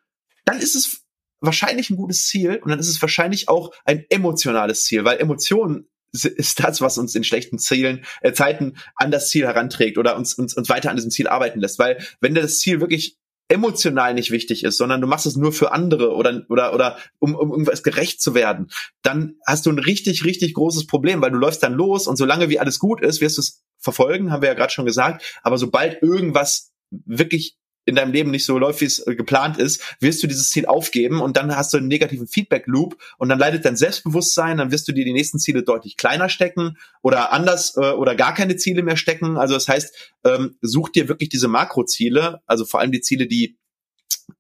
dann 0.45 0.59
ist 0.59 0.75
es 0.75 1.03
wahrscheinlich 1.41 1.91
ein 1.91 1.97
gutes 1.97 2.27
Ziel 2.27 2.61
und 2.63 2.71
dann 2.71 2.79
ist 2.79 2.89
es 2.89 3.01
wahrscheinlich 3.01 3.49
auch 3.49 3.73
ein 3.85 4.05
emotionales 4.11 4.85
Ziel, 4.85 5.05
weil 5.05 5.19
Emotionen 5.19 5.89
ist 6.13 6.61
das, 6.61 6.81
was 6.81 6.99
uns 6.99 7.15
in 7.15 7.25
schlechten 7.25 7.59
Zielen, 7.59 8.05
äh, 8.21 8.33
Zeiten 8.33 8.77
an 8.97 9.11
das 9.11 9.29
Ziel 9.29 9.47
heranträgt 9.47 9.97
oder 9.97 10.17
uns, 10.17 10.35
uns, 10.35 10.55
uns 10.55 10.69
weiter 10.69 10.91
an 10.91 10.97
diesem 10.97 11.11
Ziel 11.11 11.29
arbeiten 11.29 11.61
lässt. 11.61 11.79
Weil 11.79 12.05
wenn 12.21 12.35
das 12.35 12.59
Ziel 12.59 12.81
wirklich 12.81 13.17
emotional 13.51 14.15
nicht 14.15 14.31
wichtig 14.31 14.65
ist, 14.65 14.77
sondern 14.77 15.01
du 15.01 15.07
machst 15.07 15.27
es 15.27 15.37
nur 15.37 15.53
für 15.53 15.73
andere 15.73 16.15
oder 16.15 16.43
oder 16.49 16.73
oder 16.73 16.97
um, 17.19 17.35
um 17.35 17.51
irgendwas 17.51 17.83
gerecht 17.83 18.23
zu 18.23 18.35
werden, 18.35 18.71
dann 19.03 19.37
hast 19.47 19.67
du 19.67 19.71
ein 19.71 19.79
richtig 19.79 20.25
richtig 20.25 20.55
großes 20.55 20.87
Problem, 20.87 21.21
weil 21.21 21.33
du 21.33 21.39
läufst 21.39 21.63
dann 21.63 21.75
los 21.75 22.07
und 22.07 22.17
solange 22.17 22.49
wie 22.49 22.61
alles 22.61 22.79
gut 22.79 23.03
ist, 23.03 23.21
wirst 23.21 23.39
du 23.39 23.43
es 23.43 23.63
verfolgen, 23.79 24.31
haben 24.31 24.43
wir 24.43 24.49
ja 24.49 24.55
gerade 24.55 24.73
schon 24.73 24.87
gesagt, 24.87 25.41
aber 25.43 25.59
sobald 25.59 26.03
irgendwas 26.03 26.73
wirklich 26.91 27.57
in 27.85 27.95
deinem 27.95 28.13
Leben 28.13 28.31
nicht 28.31 28.45
so 28.45 28.59
läuft, 28.59 28.81
wie 28.81 28.87
es 28.87 29.07
äh, 29.07 29.15
geplant 29.15 29.59
ist, 29.59 29.83
wirst 30.01 30.23
du 30.23 30.27
dieses 30.27 30.51
Ziel 30.51 30.67
aufgeben 30.67 31.21
und 31.21 31.37
dann 31.37 31.55
hast 31.57 31.73
du 31.73 31.79
einen 31.79 31.89
negativen 31.89 32.27
Feedback-Loop 32.27 32.97
und 33.19 33.29
dann 33.29 33.39
leidet 33.39 33.65
dein 33.65 33.77
Selbstbewusstsein, 33.77 34.59
dann 34.59 34.71
wirst 34.71 34.89
du 34.89 34.93
dir 34.93 35.05
die 35.05 35.13
nächsten 35.13 35.39
Ziele 35.39 35.63
deutlich 35.63 35.97
kleiner 35.97 36.29
stecken 36.29 36.77
oder 37.03 37.33
anders 37.33 37.77
äh, 37.77 37.93
oder 37.93 38.15
gar 38.15 38.35
keine 38.35 38.57
Ziele 38.57 38.83
mehr 38.83 38.97
stecken. 38.97 39.37
Also 39.37 39.55
das 39.55 39.69
heißt, 39.69 40.15
ähm, 40.25 40.57
such 40.61 40.91
dir 40.91 41.09
wirklich 41.09 41.29
diese 41.29 41.49
Makroziele, 41.49 42.41
also 42.47 42.65
vor 42.65 42.81
allem 42.81 42.93
die 42.93 43.01
Ziele, 43.01 43.27
die 43.27 43.59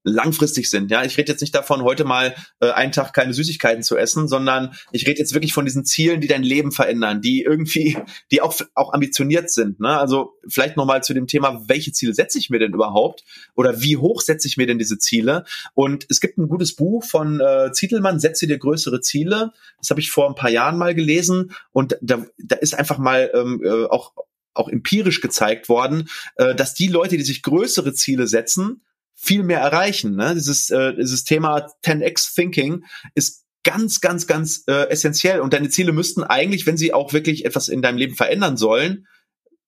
langfristig 0.02 0.70
sind. 0.70 0.90
Ja, 0.90 1.04
ich 1.04 1.16
rede 1.18 1.32
jetzt 1.32 1.40
nicht 1.40 1.54
davon, 1.54 1.82
heute 1.82 2.04
mal 2.04 2.34
äh, 2.60 2.70
einen 2.70 2.92
Tag 2.92 3.12
keine 3.12 3.34
Süßigkeiten 3.34 3.82
zu 3.82 3.96
essen, 3.96 4.28
sondern 4.28 4.74
ich 4.92 5.06
rede 5.06 5.18
jetzt 5.18 5.34
wirklich 5.34 5.52
von 5.52 5.64
diesen 5.64 5.84
Zielen, 5.84 6.20
die 6.20 6.28
dein 6.28 6.42
Leben 6.42 6.72
verändern, 6.72 7.20
die 7.20 7.42
irgendwie, 7.42 7.98
die 8.30 8.40
auch 8.40 8.58
auch 8.74 8.92
ambitioniert 8.92 9.50
sind. 9.50 9.80
Ne? 9.80 9.98
Also 9.98 10.34
vielleicht 10.48 10.76
noch 10.76 10.86
mal 10.86 11.02
zu 11.02 11.12
dem 11.12 11.26
Thema, 11.26 11.62
welche 11.66 11.92
Ziele 11.92 12.14
setze 12.14 12.38
ich 12.38 12.50
mir 12.50 12.58
denn 12.58 12.72
überhaupt 12.72 13.24
oder 13.54 13.80
wie 13.82 13.96
hoch 13.96 14.22
setze 14.22 14.48
ich 14.48 14.56
mir 14.56 14.66
denn 14.66 14.78
diese 14.78 14.98
Ziele? 14.98 15.44
Und 15.74 16.06
es 16.08 16.20
gibt 16.20 16.38
ein 16.38 16.48
gutes 16.48 16.74
Buch 16.74 17.04
von 17.04 17.40
äh, 17.40 17.72
Zietelmann, 17.72 18.20
Setze 18.20 18.46
dir 18.46 18.58
größere 18.58 19.00
Ziele. 19.00 19.52
Das 19.78 19.90
habe 19.90 20.00
ich 20.00 20.10
vor 20.10 20.28
ein 20.28 20.34
paar 20.34 20.50
Jahren 20.50 20.78
mal 20.78 20.94
gelesen 20.94 21.52
und 21.72 21.98
da, 22.00 22.24
da 22.38 22.56
ist 22.56 22.74
einfach 22.74 22.98
mal 22.98 23.30
ähm, 23.34 23.62
äh, 23.64 23.84
auch 23.84 24.12
auch 24.52 24.68
empirisch 24.68 25.20
gezeigt 25.20 25.68
worden, 25.68 26.08
äh, 26.34 26.54
dass 26.54 26.74
die 26.74 26.88
Leute, 26.88 27.16
die 27.16 27.22
sich 27.22 27.42
größere 27.42 27.94
Ziele 27.94 28.26
setzen, 28.26 28.82
viel 29.20 29.42
mehr 29.42 29.60
erreichen. 29.60 30.16
Ne? 30.16 30.34
Dieses, 30.34 30.70
äh, 30.70 30.94
dieses 30.94 31.24
Thema 31.24 31.66
10x 31.84 32.34
Thinking 32.34 32.84
ist 33.14 33.44
ganz, 33.62 34.00
ganz, 34.00 34.26
ganz 34.26 34.64
äh, 34.66 34.88
essentiell. 34.88 35.40
Und 35.40 35.52
deine 35.52 35.68
Ziele 35.68 35.92
müssten 35.92 36.22
eigentlich, 36.22 36.66
wenn 36.66 36.78
sie 36.78 36.94
auch 36.94 37.12
wirklich 37.12 37.44
etwas 37.44 37.68
in 37.68 37.82
deinem 37.82 37.98
Leben 37.98 38.16
verändern 38.16 38.56
sollen, 38.56 39.06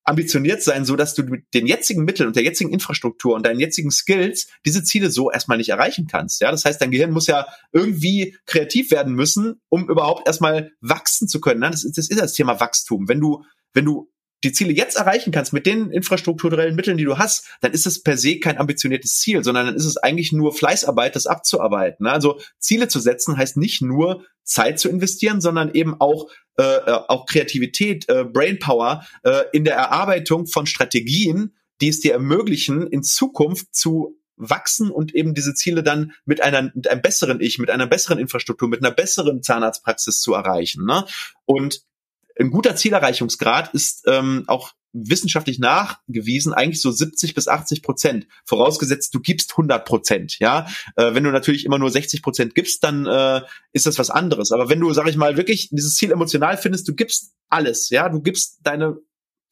ambitioniert 0.05 0.63
sein, 0.63 0.85
so 0.85 0.97
dass 0.97 1.15
du 1.15 1.23
mit 1.23 1.45
den 1.55 1.67
jetzigen 1.67 2.05
Mitteln 2.05 2.27
und 2.27 2.35
der 2.35 2.43
jetzigen 2.43 2.73
Infrastruktur 2.73 3.35
und 3.35 3.47
deinen 3.47 3.61
jetzigen 3.61 3.91
Skills 3.91 4.49
diese 4.67 4.83
Ziele 4.83 5.11
so 5.11 5.31
erstmal 5.31 5.59
nicht 5.59 5.69
erreichen 5.69 6.09
kannst. 6.11 6.41
Ja, 6.41 6.51
das 6.51 6.65
heißt, 6.65 6.81
dein 6.81 6.91
Gehirn 6.91 7.13
muss 7.13 7.29
ja 7.29 7.47
irgendwie 7.73 8.37
kreativ 8.47 8.91
werden 8.91 9.15
müssen, 9.15 9.61
um 9.69 9.89
überhaupt 9.89 10.27
erstmal 10.27 10.73
wachsen 10.81 11.29
zu 11.29 11.41
können. 11.41 11.61
Ne? 11.61 11.71
Das, 11.71 11.85
ist, 11.85 11.99
das 11.99 12.09
ist 12.09 12.21
das 12.21 12.33
Thema 12.33 12.59
Wachstum. 12.59 13.07
Wenn 13.07 13.21
du, 13.21 13.45
wenn 13.75 13.85
du 13.85 14.11
die 14.45 14.53
Ziele 14.53 14.73
jetzt 14.73 14.97
erreichen 14.97 15.33
kannst 15.33 15.53
mit 15.53 15.67
den 15.67 15.91
infrastrukturellen 15.91 16.75
Mitteln, 16.75 16.99
die 16.99 17.05
du 17.05 17.19
hast, 17.19 17.47
dann 17.61 17.73
ist 17.73 17.87
es 17.87 18.03
per 18.03 18.17
se 18.17 18.39
kein 18.39 18.59
ambitioniertes 18.59 19.19
Ziel, 19.19 19.45
sondern 19.45 19.67
dann 19.67 19.77
ist 19.77 19.87
es 19.87 19.97
eigentlich 19.97 20.33
nur 20.33 20.55
Fleißarbeit, 20.55 21.15
das 21.17 21.27
abzuarbeiten. 21.27 22.07
Also 22.07 22.41
Ziele 22.59 22.89
zu 22.89 23.01
setzen 23.01 23.37
heißt 23.37 23.57
nicht 23.57 23.83
nur 23.83 24.25
Zeit 24.45 24.81
zu 24.81 24.89
investieren, 24.89 25.41
sondern 25.41 25.73
eben 25.73 26.01
auch 26.01 26.29
äh, 26.59 26.63
äh, 26.63 27.01
auch 27.09 27.27
Kreativität, 27.27 28.09
äh, 28.09 28.25
Brainpower 28.25 29.07
äh, 29.23 29.45
in 29.53 29.65
der 29.65 29.77
Erarbeitung 29.77 30.47
von 30.47 30.67
Strategien, 30.67 31.55
die 31.81 31.89
es 31.89 32.01
dir 32.01 32.13
ermöglichen, 32.13 32.87
in 32.87 33.03
Zukunft 33.03 33.75
zu 33.75 34.19
wachsen 34.37 34.91
und 34.91 35.15
eben 35.15 35.35
diese 35.35 35.55
Ziele 35.55 35.83
dann 35.83 36.13
mit 36.25 36.43
einer 36.43 36.71
mit 36.75 36.89
einem 36.89 37.01
besseren 37.01 37.41
Ich, 37.41 37.59
mit 37.59 37.71
einer 37.71 37.87
besseren 37.87 38.19
Infrastruktur, 38.19 38.69
mit 38.69 38.85
einer 38.85 38.95
besseren 38.95 39.43
Zahnarztpraxis 39.43 40.21
zu 40.21 40.35
erreichen. 40.35 40.85
Ne? 40.85 41.07
Und 41.45 41.83
ein 42.39 42.51
guter 42.51 42.77
Zielerreichungsgrad 42.77 43.75
ist 43.75 44.05
ähm, 44.07 44.45
auch 44.47 44.73
wissenschaftlich 44.93 45.59
nachgewiesen, 45.59 46.53
eigentlich 46.53 46.81
so 46.81 46.91
70 46.91 47.35
bis 47.35 47.49
80 47.49 47.83
Prozent. 47.83 48.27
Vorausgesetzt, 48.45 49.15
du 49.15 49.21
gibst 49.21 49.53
100 49.53 49.85
Prozent. 49.85 50.39
Ja, 50.39 50.67
äh, 50.97 51.15
wenn 51.15 51.25
du 51.25 51.31
natürlich 51.31 51.65
immer 51.65 51.79
nur 51.79 51.91
60 51.91 52.23
Prozent 52.23 52.55
gibst, 52.55 52.85
dann 52.85 53.07
äh, 53.07 53.41
ist 53.73 53.87
das 53.87 53.99
was 53.99 54.11
anderes. 54.11 54.53
Aber 54.53 54.69
wenn 54.69 54.81
du, 54.81 54.93
sag 54.93 55.09
ich 55.09 55.17
mal, 55.17 55.37
wirklich 55.37 55.71
dieses 55.71 55.97
Ziel 55.97 56.13
emotional 56.13 56.59
findest, 56.59 56.89
du 56.89 56.95
gibst 56.95 57.33
alles. 57.49 57.91
Ja, 57.91 58.09
du 58.09 58.21
gibst 58.21 58.61
deine 58.63 58.99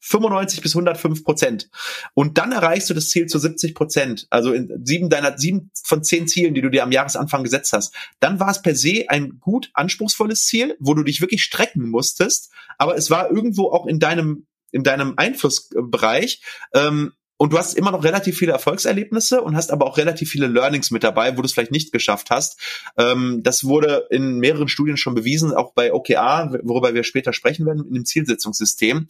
95 0.01 0.61
bis 0.61 0.75
105 0.75 1.23
Prozent. 1.23 1.69
Und 2.13 2.37
dann 2.37 2.51
erreichst 2.51 2.89
du 2.89 2.93
das 2.93 3.09
Ziel 3.09 3.27
zu 3.27 3.39
70 3.39 3.75
Prozent. 3.75 4.27
Also 4.29 4.51
in 4.51 4.85
sieben 4.85 5.09
deiner, 5.09 5.37
sieben 5.37 5.71
von 5.83 6.03
zehn 6.03 6.27
Zielen, 6.27 6.53
die 6.53 6.61
du 6.61 6.69
dir 6.69 6.83
am 6.83 6.91
Jahresanfang 6.91 7.43
gesetzt 7.43 7.71
hast. 7.73 7.93
Dann 8.19 8.39
war 8.39 8.49
es 8.49 8.61
per 8.61 8.75
se 8.75 9.05
ein 9.07 9.39
gut 9.39 9.69
anspruchsvolles 9.73 10.45
Ziel, 10.45 10.75
wo 10.79 10.93
du 10.93 11.03
dich 11.03 11.21
wirklich 11.21 11.43
strecken 11.43 11.89
musstest. 11.89 12.51
Aber 12.77 12.97
es 12.97 13.09
war 13.09 13.29
irgendwo 13.29 13.71
auch 13.71 13.85
in 13.85 13.99
deinem, 13.99 14.47
in 14.71 14.83
deinem 14.83 15.13
Einflussbereich. 15.17 16.41
Ähm, 16.73 17.13
und 17.41 17.53
du 17.53 17.57
hast 17.57 17.73
immer 17.73 17.89
noch 17.89 18.03
relativ 18.03 18.37
viele 18.37 18.51
Erfolgserlebnisse 18.51 19.41
und 19.41 19.55
hast 19.55 19.71
aber 19.71 19.87
auch 19.87 19.97
relativ 19.97 20.29
viele 20.29 20.45
Learnings 20.45 20.91
mit 20.91 21.03
dabei, 21.03 21.35
wo 21.35 21.41
du 21.41 21.47
es 21.47 21.53
vielleicht 21.53 21.71
nicht 21.71 21.91
geschafft 21.91 22.29
hast. 22.29 22.59
Ähm, 22.97 23.41
das 23.41 23.63
wurde 23.63 24.05
in 24.11 24.37
mehreren 24.37 24.67
Studien 24.67 24.95
schon 24.95 25.15
bewiesen, 25.15 25.51
auch 25.51 25.73
bei 25.73 25.91
OKA, 25.91 26.53
worüber 26.61 26.93
wir 26.93 27.03
später 27.03 27.33
sprechen 27.33 27.65
werden, 27.65 27.83
in 27.87 27.95
dem 27.95 28.05
Zielsetzungssystem. 28.05 29.07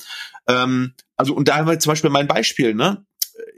Ähm, 0.47 0.93
also 1.17 1.35
und 1.35 1.49
da 1.49 1.57
haben 1.57 1.67
wir 1.67 1.77
zum 1.79 1.91
Beispiel 1.91 2.09
mein 2.09 2.29
Beispiel. 2.29 2.73
Ne? 2.73 3.05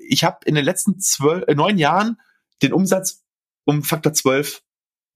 Ich 0.10 0.24
habe 0.24 0.40
in 0.46 0.56
den 0.56 0.66
letzten 0.66 1.00
zwölf, 1.00 1.44
äh, 1.48 1.54
neun 1.54 1.78
Jahren 1.78 2.20
den 2.64 2.74
Umsatz 2.74 3.22
um 3.66 3.84
Faktor 3.84 4.14
zwölf 4.14 4.64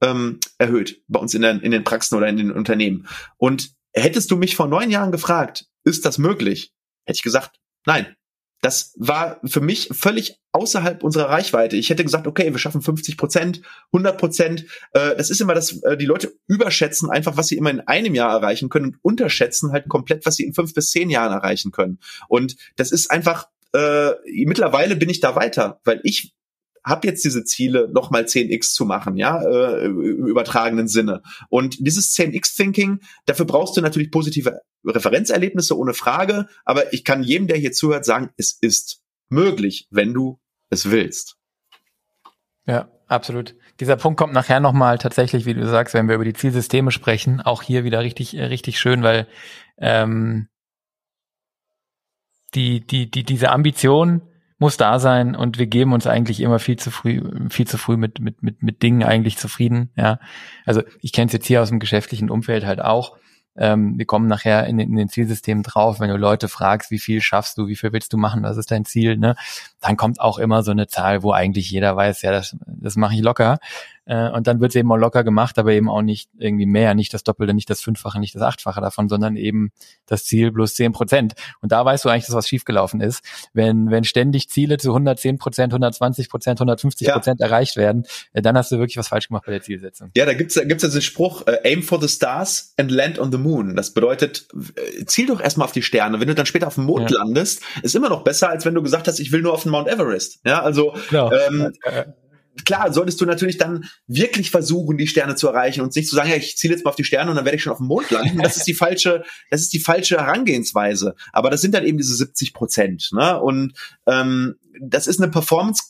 ähm, 0.03 0.39
erhöht 0.59 1.01
bei 1.07 1.19
uns 1.19 1.33
in, 1.33 1.41
der, 1.41 1.63
in 1.63 1.71
den 1.71 1.83
Praxen 1.83 2.15
oder 2.15 2.27
in 2.27 2.37
den 2.37 2.51
Unternehmen. 2.51 3.07
Und 3.37 3.71
hättest 3.91 4.29
du 4.29 4.35
mich 4.35 4.55
vor 4.55 4.67
neun 4.67 4.91
Jahren 4.91 5.11
gefragt, 5.11 5.65
ist 5.83 6.05
das 6.05 6.19
möglich? 6.19 6.75
Hätte 7.07 7.17
ich 7.17 7.23
gesagt, 7.23 7.59
nein, 7.87 8.15
das 8.61 8.93
war 8.97 9.39
für 9.45 9.61
mich 9.61 9.89
völlig 9.91 10.39
außerhalb 10.51 11.03
unserer 11.03 11.29
Reichweite. 11.29 11.75
Ich 11.75 11.89
hätte 11.89 12.03
gesagt, 12.03 12.27
okay, 12.27 12.51
wir 12.51 12.57
schaffen 12.57 12.81
50 12.81 13.17
Prozent, 13.17 13.61
100 13.91 14.17
Prozent. 14.17 14.65
Äh, 14.93 15.15
das 15.15 15.29
ist 15.29 15.41
immer 15.41 15.53
das, 15.53 15.83
äh, 15.83 15.97
die 15.97 16.05
Leute 16.05 16.33
überschätzen 16.47 17.09
einfach, 17.09 17.37
was 17.37 17.47
sie 17.47 17.57
immer 17.57 17.69
in 17.69 17.81
einem 17.81 18.15
Jahr 18.15 18.31
erreichen 18.31 18.69
können 18.69 18.85
und 18.85 18.99
unterschätzen 19.01 19.71
halt 19.71 19.89
komplett, 19.89 20.25
was 20.25 20.35
sie 20.35 20.45
in 20.45 20.53
fünf 20.53 20.73
bis 20.73 20.89
zehn 20.89 21.09
Jahren 21.09 21.33
erreichen 21.33 21.71
können. 21.71 21.99
Und 22.27 22.55
das 22.75 22.91
ist 22.91 23.11
einfach, 23.11 23.47
äh, 23.73 24.11
mittlerweile 24.45 24.95
bin 24.95 25.09
ich 25.09 25.19
da 25.19 25.35
weiter, 25.35 25.79
weil 25.83 25.99
ich 26.03 26.33
habe 26.87 27.07
jetzt 27.07 27.23
diese 27.23 27.43
Ziele, 27.43 27.89
nochmal 27.91 28.23
10x 28.23 28.73
zu 28.73 28.85
machen, 28.85 29.17
ja, 29.17 29.41
äh, 29.41 29.85
im 29.85 30.25
übertragenen 30.25 30.87
Sinne. 30.87 31.21
Und 31.49 31.77
dieses 31.79 32.15
10x-Thinking, 32.15 33.01
dafür 33.25 33.45
brauchst 33.45 33.77
du 33.77 33.81
natürlich 33.81 34.11
positive 34.11 34.61
Referenzerlebnisse, 34.85 35.77
ohne 35.77 35.93
Frage. 35.93 36.47
Aber 36.65 36.93
ich 36.93 37.03
kann 37.03 37.23
jedem, 37.23 37.47
der 37.47 37.57
hier 37.57 37.71
zuhört, 37.71 38.05
sagen, 38.05 38.29
es 38.37 38.57
ist 38.61 39.01
möglich, 39.29 39.87
wenn 39.91 40.13
du 40.13 40.39
es 40.69 40.89
willst. 40.89 41.35
Ja, 42.65 42.89
absolut. 43.07 43.55
Dieser 43.79 43.95
Punkt 43.95 44.17
kommt 44.17 44.33
nachher 44.33 44.59
nochmal 44.59 44.97
tatsächlich, 44.97 45.45
wie 45.45 45.53
du 45.53 45.67
sagst, 45.67 45.93
wenn 45.93 46.07
wir 46.07 46.15
über 46.15 46.25
die 46.25 46.33
Zielsysteme 46.33 46.91
sprechen, 46.91 47.41
auch 47.41 47.61
hier 47.61 47.83
wieder 47.83 48.01
richtig, 48.01 48.35
äh, 48.35 48.45
richtig 48.45 48.79
schön, 48.79 49.03
weil 49.03 49.27
ähm, 49.77 50.47
die, 52.55 52.85
die, 52.85 53.09
die, 53.11 53.23
diese 53.23 53.51
Ambition, 53.51 54.21
muss 54.59 54.77
da 54.77 54.99
sein 54.99 55.35
und 55.35 55.57
wir 55.57 55.67
geben 55.67 55.93
uns 55.93 56.07
eigentlich 56.07 56.39
immer 56.39 56.59
viel 56.59 56.77
zu 56.77 56.91
früh, 56.91 57.21
viel 57.49 57.67
zu 57.67 57.77
früh 57.77 57.97
mit, 57.97 58.19
mit, 58.19 58.41
mit, 58.41 58.63
mit 58.63 58.81
Dingen 58.81 59.03
eigentlich 59.03 59.37
zufrieden, 59.37 59.91
ja. 59.95 60.19
Also 60.65 60.81
ich 61.01 61.13
kenne 61.13 61.27
es 61.27 61.33
jetzt 61.33 61.45
hier 61.45 61.61
aus 61.61 61.69
dem 61.69 61.79
geschäftlichen 61.79 62.29
Umfeld 62.29 62.65
halt 62.65 62.81
auch. 62.81 63.17
Ähm, 63.55 63.97
wir 63.97 64.05
kommen 64.05 64.27
nachher 64.27 64.67
in, 64.67 64.79
in 64.79 64.95
den 64.95 65.09
Zielsystemen 65.09 65.63
drauf, 65.63 65.99
wenn 65.99 66.09
du 66.09 66.17
Leute 66.17 66.47
fragst, 66.47 66.91
wie 66.91 66.99
viel 66.99 67.21
schaffst 67.21 67.57
du, 67.57 67.67
wie 67.67 67.75
viel 67.75 67.91
willst 67.91 68.13
du 68.13 68.17
machen, 68.17 68.43
was 68.43 68.57
ist 68.57 68.69
dein 68.69 68.85
Ziel, 68.85 69.17
ne? 69.17 69.35
Dann 69.81 69.97
kommt 69.97 70.19
auch 70.19 70.37
immer 70.37 70.61
so 70.61 70.71
eine 70.71 70.87
Zahl, 70.87 71.23
wo 71.23 71.31
eigentlich 71.31 71.69
jeder 71.71 71.95
weiß, 71.95 72.21
ja, 72.21 72.31
das, 72.31 72.55
das 72.67 72.95
mache 72.95 73.15
ich 73.15 73.21
locker. 73.21 73.57
Äh, 74.07 74.29
und 74.29 74.47
dann 74.47 74.59
wird 74.61 74.71
es 74.71 74.75
eben 74.75 74.91
auch 74.91 74.97
locker 74.97 75.23
gemacht, 75.23 75.59
aber 75.59 75.73
eben 75.73 75.89
auch 75.89 76.01
nicht 76.01 76.29
irgendwie 76.37 76.65
mehr, 76.65 76.95
nicht 76.95 77.13
das 77.13 77.23
Doppelte, 77.23 77.53
nicht 77.53 77.69
das 77.69 77.81
Fünffache, 77.81 78.19
nicht 78.19 78.33
das 78.35 78.41
Achtfache 78.41 78.79
davon, 78.81 79.09
sondern 79.09 79.35
eben 79.35 79.71
das 80.05 80.23
Ziel 80.25 80.51
plus 80.51 80.75
zehn 80.75 80.93
Prozent. 80.93 81.33
Und 81.61 81.71
da 81.71 81.83
weißt 81.83 82.05
du 82.05 82.09
eigentlich, 82.09 82.25
dass 82.25 82.35
was 82.35 82.47
schiefgelaufen 82.47 83.01
ist. 83.01 83.21
Wenn, 83.53 83.91
wenn 83.91 84.05
ständig 84.05 84.49
Ziele 84.49 84.77
zu 84.77 84.89
110 84.89 85.37
Prozent, 85.37 85.73
120 85.73 86.29
Prozent, 86.29 86.59
150 86.59 87.09
Prozent 87.09 87.41
ja. 87.41 87.47
erreicht 87.47 87.75
werden, 87.75 88.05
äh, 88.33 88.41
dann 88.41 88.57
hast 88.57 88.71
du 88.71 88.79
wirklich 88.79 88.97
was 88.97 89.09
falsch 89.09 89.27
gemacht 89.27 89.43
bei 89.45 89.51
der 89.51 89.61
Zielsetzung. 89.61 90.11
Ja, 90.15 90.25
da 90.25 90.33
gibt's 90.33 90.55
gibt's 90.55 90.83
ja 90.83 90.89
den 90.89 91.01
Spruch, 91.01 91.45
äh, 91.45 91.59
aim 91.65 91.83
for 91.83 92.01
the 92.01 92.07
stars 92.07 92.73
and 92.77 92.91
land 92.91 93.19
on 93.19 93.31
the 93.31 93.37
moon. 93.37 93.75
Das 93.75 93.93
bedeutet, 93.93 94.47
äh, 94.75 95.05
ziel 95.05 95.27
doch 95.27 95.41
erstmal 95.41 95.65
auf 95.65 95.73
die 95.73 95.81
Sterne. 95.81 96.19
Wenn 96.19 96.27
du 96.27 96.35
dann 96.35 96.45
später 96.45 96.67
auf 96.67 96.75
dem 96.75 96.85
Mond 96.85 97.11
ja. 97.11 97.17
landest, 97.17 97.61
ist 97.83 97.95
immer 97.95 98.09
noch 98.09 98.23
besser, 98.23 98.49
als 98.49 98.65
wenn 98.65 98.73
du 98.73 98.81
gesagt 98.81 99.07
hast, 99.07 99.19
ich 99.19 99.31
will 99.31 99.41
nur 99.41 99.53
auf 99.53 99.63
den 99.63 99.71
Mount 99.71 99.87
Everest. 99.89 100.39
Ja, 100.45 100.61
also 100.61 100.93
genau. 101.09 101.31
ähm, 101.31 101.73
klar, 102.65 102.93
solltest 102.93 103.19
du 103.21 103.25
natürlich 103.25 103.57
dann 103.57 103.85
wirklich 104.07 104.51
versuchen, 104.51 104.97
die 104.97 105.07
Sterne 105.07 105.35
zu 105.35 105.47
erreichen 105.47 105.81
und 105.81 105.95
nicht 105.95 106.09
zu 106.09 106.15
sagen, 106.15 106.29
ja, 106.29 106.35
ich 106.35 106.57
ziele 106.57 106.73
jetzt 106.73 106.83
mal 106.83 106.89
auf 106.89 106.95
die 106.95 107.03
Sterne 107.03 107.29
und 107.29 107.35
dann 107.35 107.45
werde 107.45 107.55
ich 107.55 107.63
schon 107.63 107.71
auf 107.73 107.79
dem 107.79 107.87
Mond 107.87 108.09
landen. 108.11 108.41
Das 108.41 108.57
ist 108.57 108.67
die 108.67 108.73
falsche, 108.73 109.23
das 109.49 109.61
ist 109.61 109.73
die 109.73 109.79
falsche 109.79 110.17
Herangehensweise. 110.17 111.15
Aber 111.33 111.49
das 111.49 111.61
sind 111.61 111.73
dann 111.73 111.85
eben 111.85 111.97
diese 111.97 112.15
70 112.15 112.53
Prozent. 112.53 113.09
Ne? 113.11 113.39
Und 113.39 113.73
ähm, 114.05 114.55
das 114.79 115.07
ist 115.07 115.21
eine 115.21 115.31
Performance 115.31 115.83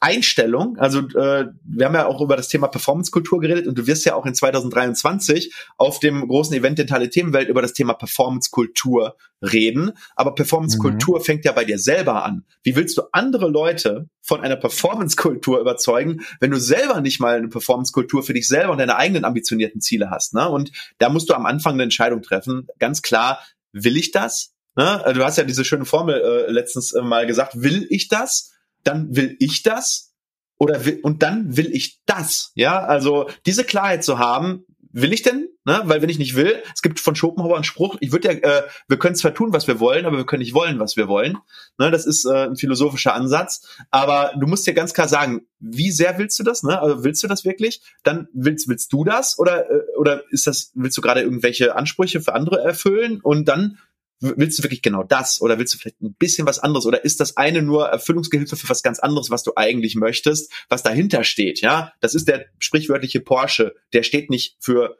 Einstellung. 0.00 0.76
Also 0.78 1.00
äh, 1.00 1.46
wir 1.64 1.86
haben 1.86 1.94
ja 1.94 2.06
auch 2.06 2.20
über 2.20 2.36
das 2.36 2.48
Thema 2.48 2.68
Performance-Kultur 2.68 3.40
geredet 3.40 3.66
und 3.66 3.76
du 3.76 3.88
wirst 3.88 4.04
ja 4.04 4.14
auch 4.14 4.24
in 4.24 4.34
2023 4.34 5.52
auf 5.76 5.98
dem 5.98 6.28
großen 6.28 6.54
Event 6.54 6.78
Dentale 6.78 7.10
Themenwelt 7.10 7.48
über 7.48 7.60
das 7.60 7.72
Thema 7.72 7.94
Performance-Kultur 7.94 9.16
reden. 9.42 9.92
Aber 10.14 10.36
Performance-Kultur 10.36 11.18
mhm. 11.18 11.24
fängt 11.24 11.44
ja 11.44 11.50
bei 11.50 11.64
dir 11.64 11.78
selber 11.78 12.24
an. 12.24 12.44
Wie 12.62 12.76
willst 12.76 12.96
du 12.98 13.02
andere 13.10 13.48
Leute 13.48 14.08
von 14.22 14.42
einer 14.42 14.56
Performance-Kultur 14.56 15.58
überzeugen, 15.58 16.20
wenn 16.38 16.52
du 16.52 16.60
selber 16.60 17.00
nicht 17.00 17.18
mal 17.18 17.36
eine 17.36 17.48
Performance-Kultur 17.48 18.22
für 18.22 18.34
dich 18.34 18.46
selber 18.46 18.70
und 18.70 18.78
deine 18.78 18.96
eigenen 18.96 19.24
ambitionierten 19.24 19.80
Ziele 19.80 20.10
hast? 20.10 20.34
Ne? 20.34 20.48
Und 20.48 20.70
da 20.98 21.08
musst 21.08 21.30
du 21.30 21.34
am 21.34 21.46
Anfang 21.46 21.74
eine 21.74 21.82
Entscheidung 21.82 22.22
treffen. 22.22 22.68
Ganz 22.78 23.02
klar, 23.02 23.44
will 23.72 23.96
ich 23.96 24.12
das? 24.12 24.52
Ne? 24.76 25.02
Du 25.14 25.24
hast 25.24 25.36
ja 25.36 25.42
diese 25.42 25.64
schöne 25.64 25.84
Formel 25.84 26.20
äh, 26.20 26.52
letztens 26.52 26.92
äh, 26.92 27.02
mal 27.02 27.26
gesagt, 27.26 27.60
will 27.60 27.88
ich 27.90 28.06
das? 28.06 28.52
Dann 28.84 29.14
will 29.14 29.36
ich 29.38 29.62
das 29.62 30.14
oder 30.58 30.84
will, 30.84 31.00
und 31.02 31.22
dann 31.22 31.56
will 31.56 31.70
ich 31.72 32.00
das. 32.06 32.52
Ja, 32.54 32.80
also 32.84 33.28
diese 33.46 33.64
Klarheit 33.64 34.04
zu 34.04 34.18
haben, 34.18 34.64
will 34.90 35.12
ich 35.12 35.22
denn? 35.22 35.48
Ne? 35.64 35.82
Weil 35.84 36.02
wenn 36.02 36.08
ich 36.08 36.18
nicht 36.18 36.34
will, 36.34 36.62
es 36.74 36.82
gibt 36.82 36.98
von 36.98 37.14
Schopenhauer 37.14 37.54
einen 37.54 37.64
Spruch, 37.64 37.96
ich 38.00 38.12
würde 38.12 38.28
ja, 38.28 38.34
äh, 38.34 38.62
wir 38.88 38.98
können 38.98 39.14
zwar 39.14 39.34
tun, 39.34 39.52
was 39.52 39.66
wir 39.66 39.80
wollen, 39.80 40.06
aber 40.06 40.16
wir 40.16 40.26
können 40.26 40.40
nicht 40.40 40.54
wollen, 40.54 40.78
was 40.80 40.96
wir 40.96 41.08
wollen. 41.08 41.38
Ne? 41.78 41.90
Das 41.90 42.06
ist 42.06 42.24
äh, 42.24 42.46
ein 42.46 42.56
philosophischer 42.56 43.14
Ansatz. 43.14 43.68
Aber 43.90 44.32
du 44.38 44.46
musst 44.46 44.66
dir 44.66 44.74
ganz 44.74 44.94
klar 44.94 45.08
sagen, 45.08 45.42
wie 45.58 45.90
sehr 45.90 46.18
willst 46.18 46.38
du 46.38 46.42
das? 46.42 46.62
Ne? 46.62 46.80
Also 46.80 47.04
willst 47.04 47.22
du 47.22 47.28
das 47.28 47.44
wirklich? 47.44 47.82
Dann 48.02 48.28
willst, 48.32 48.68
willst 48.68 48.92
du 48.92 49.04
das? 49.04 49.38
Oder, 49.38 49.70
äh, 49.70 49.82
oder 49.98 50.22
ist 50.30 50.46
das, 50.46 50.72
willst 50.74 50.96
du 50.96 51.02
gerade 51.02 51.20
irgendwelche 51.20 51.76
Ansprüche 51.76 52.20
für 52.20 52.34
andere 52.34 52.60
erfüllen? 52.60 53.20
Und 53.20 53.46
dann 53.46 53.78
willst 54.20 54.58
du 54.58 54.62
wirklich 54.62 54.82
genau 54.82 55.02
das 55.02 55.40
oder 55.40 55.58
willst 55.58 55.74
du 55.74 55.78
vielleicht 55.78 56.00
ein 56.00 56.14
bisschen 56.14 56.46
was 56.46 56.58
anderes 56.58 56.86
oder 56.86 57.04
ist 57.04 57.20
das 57.20 57.36
eine 57.36 57.62
nur 57.62 57.88
Erfüllungsgehilfe 57.88 58.56
für 58.56 58.68
was 58.68 58.82
ganz 58.82 58.98
anderes, 58.98 59.30
was 59.30 59.42
du 59.42 59.52
eigentlich 59.56 59.94
möchtest, 59.94 60.52
was 60.68 60.82
dahinter 60.82 61.24
steht, 61.24 61.60
ja? 61.60 61.92
Das 62.00 62.14
ist 62.14 62.28
der 62.28 62.46
sprichwörtliche 62.58 63.20
Porsche, 63.20 63.74
der 63.92 64.02
steht 64.02 64.30
nicht 64.30 64.56
für 64.60 64.98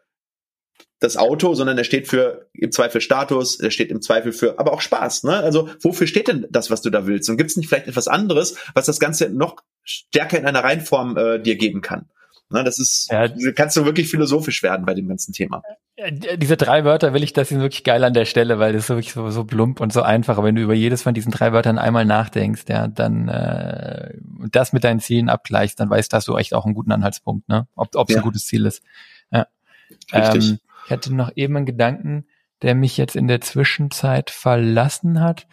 das 1.01 1.16
Auto, 1.16 1.55
sondern 1.55 1.77
der 1.77 1.85
steht 1.85 2.09
für 2.09 2.49
im 2.53 2.73
Zweifel 2.73 3.01
Status, 3.01 3.59
der 3.59 3.71
steht 3.71 3.91
im 3.91 4.03
Zweifel 4.03 4.33
für, 4.33 4.59
aber 4.59 4.73
auch 4.73 4.81
Spaß. 4.81 5.25
Ne? 5.25 5.37
Also 5.37 5.69
wofür 5.81 6.07
steht 6.07 6.29
denn 6.29 6.47
das, 6.51 6.71
was 6.71 6.83
du 6.83 6.91
da 6.91 7.07
willst? 7.07 7.31
Und 7.31 7.37
gibt 7.37 7.51
es 7.51 7.57
nicht 7.57 7.69
vielleicht 7.69 7.87
etwas 7.87 8.09
anderes, 8.09 8.57
was 8.75 8.87
das 8.87 8.99
Ganze 8.99 9.31
noch 9.31 9.57
stärker 9.85 10.39
in 10.39 10.47
einer 10.47 10.64
Reihenform 10.64 11.16
äh, 11.16 11.39
dir 11.39 11.57
geben 11.57 11.83
kann? 11.83 12.09
Ne, 12.51 12.64
das 12.64 12.78
ist, 12.78 13.11
ja. 13.11 13.28
kannst 13.53 13.76
du 13.76 13.84
wirklich 13.84 14.09
philosophisch 14.09 14.62
werden 14.62 14.86
bei 14.86 14.94
dem 14.94 15.07
ganzen 15.07 15.34
Thema. 15.34 15.62
Diese 16.36 16.57
drei 16.57 16.84
Wörter 16.84 17.12
will 17.12 17.22
ich, 17.22 17.34
das 17.34 17.51
sind 17.51 17.61
wirklich 17.61 17.84
geil 17.84 18.05
an 18.05 18.14
der 18.14 18.24
Stelle, 18.24 18.59
weil 18.59 18.72
das 18.72 18.84
ist 18.84 18.88
wirklich 18.88 19.12
so, 19.12 19.28
so 19.30 19.44
plump 19.44 19.80
und 19.80 19.92
so 19.92 20.01
einfach. 20.01 20.42
Wenn 20.42 20.55
du 20.55 20.62
über 20.62 20.72
jedes 20.72 21.03
von 21.03 21.12
diesen 21.12 21.30
drei 21.30 21.53
Wörtern 21.53 21.76
einmal 21.76 22.07
nachdenkst, 22.07 22.64
ja, 22.68 22.88
dann 22.88 23.28
äh, 23.28 24.14
das 24.51 24.72
mit 24.72 24.84
deinen 24.84 25.01
Zielen 25.01 25.28
abgleichst, 25.28 25.78
dann 25.78 25.90
weißt 25.90 26.12
du, 26.12 26.16
hast 26.16 26.28
du 26.28 26.36
echt 26.36 26.55
auch 26.55 26.64
einen 26.64 26.74
guten 26.74 26.92
Anhaltspunkt, 26.92 27.49
ne? 27.49 27.66
Ob 27.74 27.90
es 27.94 28.14
ja. 28.14 28.20
ein 28.20 28.22
gutes 28.22 28.46
Ziel 28.46 28.64
ist. 28.64 28.82
Ja. 29.30 29.46
Richtig. 30.14 30.51
Ähm, 30.51 30.59
ich 30.86 30.90
hatte 30.90 31.14
noch 31.14 31.32
eben 31.34 31.57
einen 31.57 31.66
Gedanken, 31.66 32.26
der 32.62 32.74
mich 32.74 32.96
jetzt 32.96 33.14
in 33.14 33.28
der 33.28 33.42
Zwischenzeit 33.42 34.30
verlassen 34.30 35.20
hat. 35.20 35.46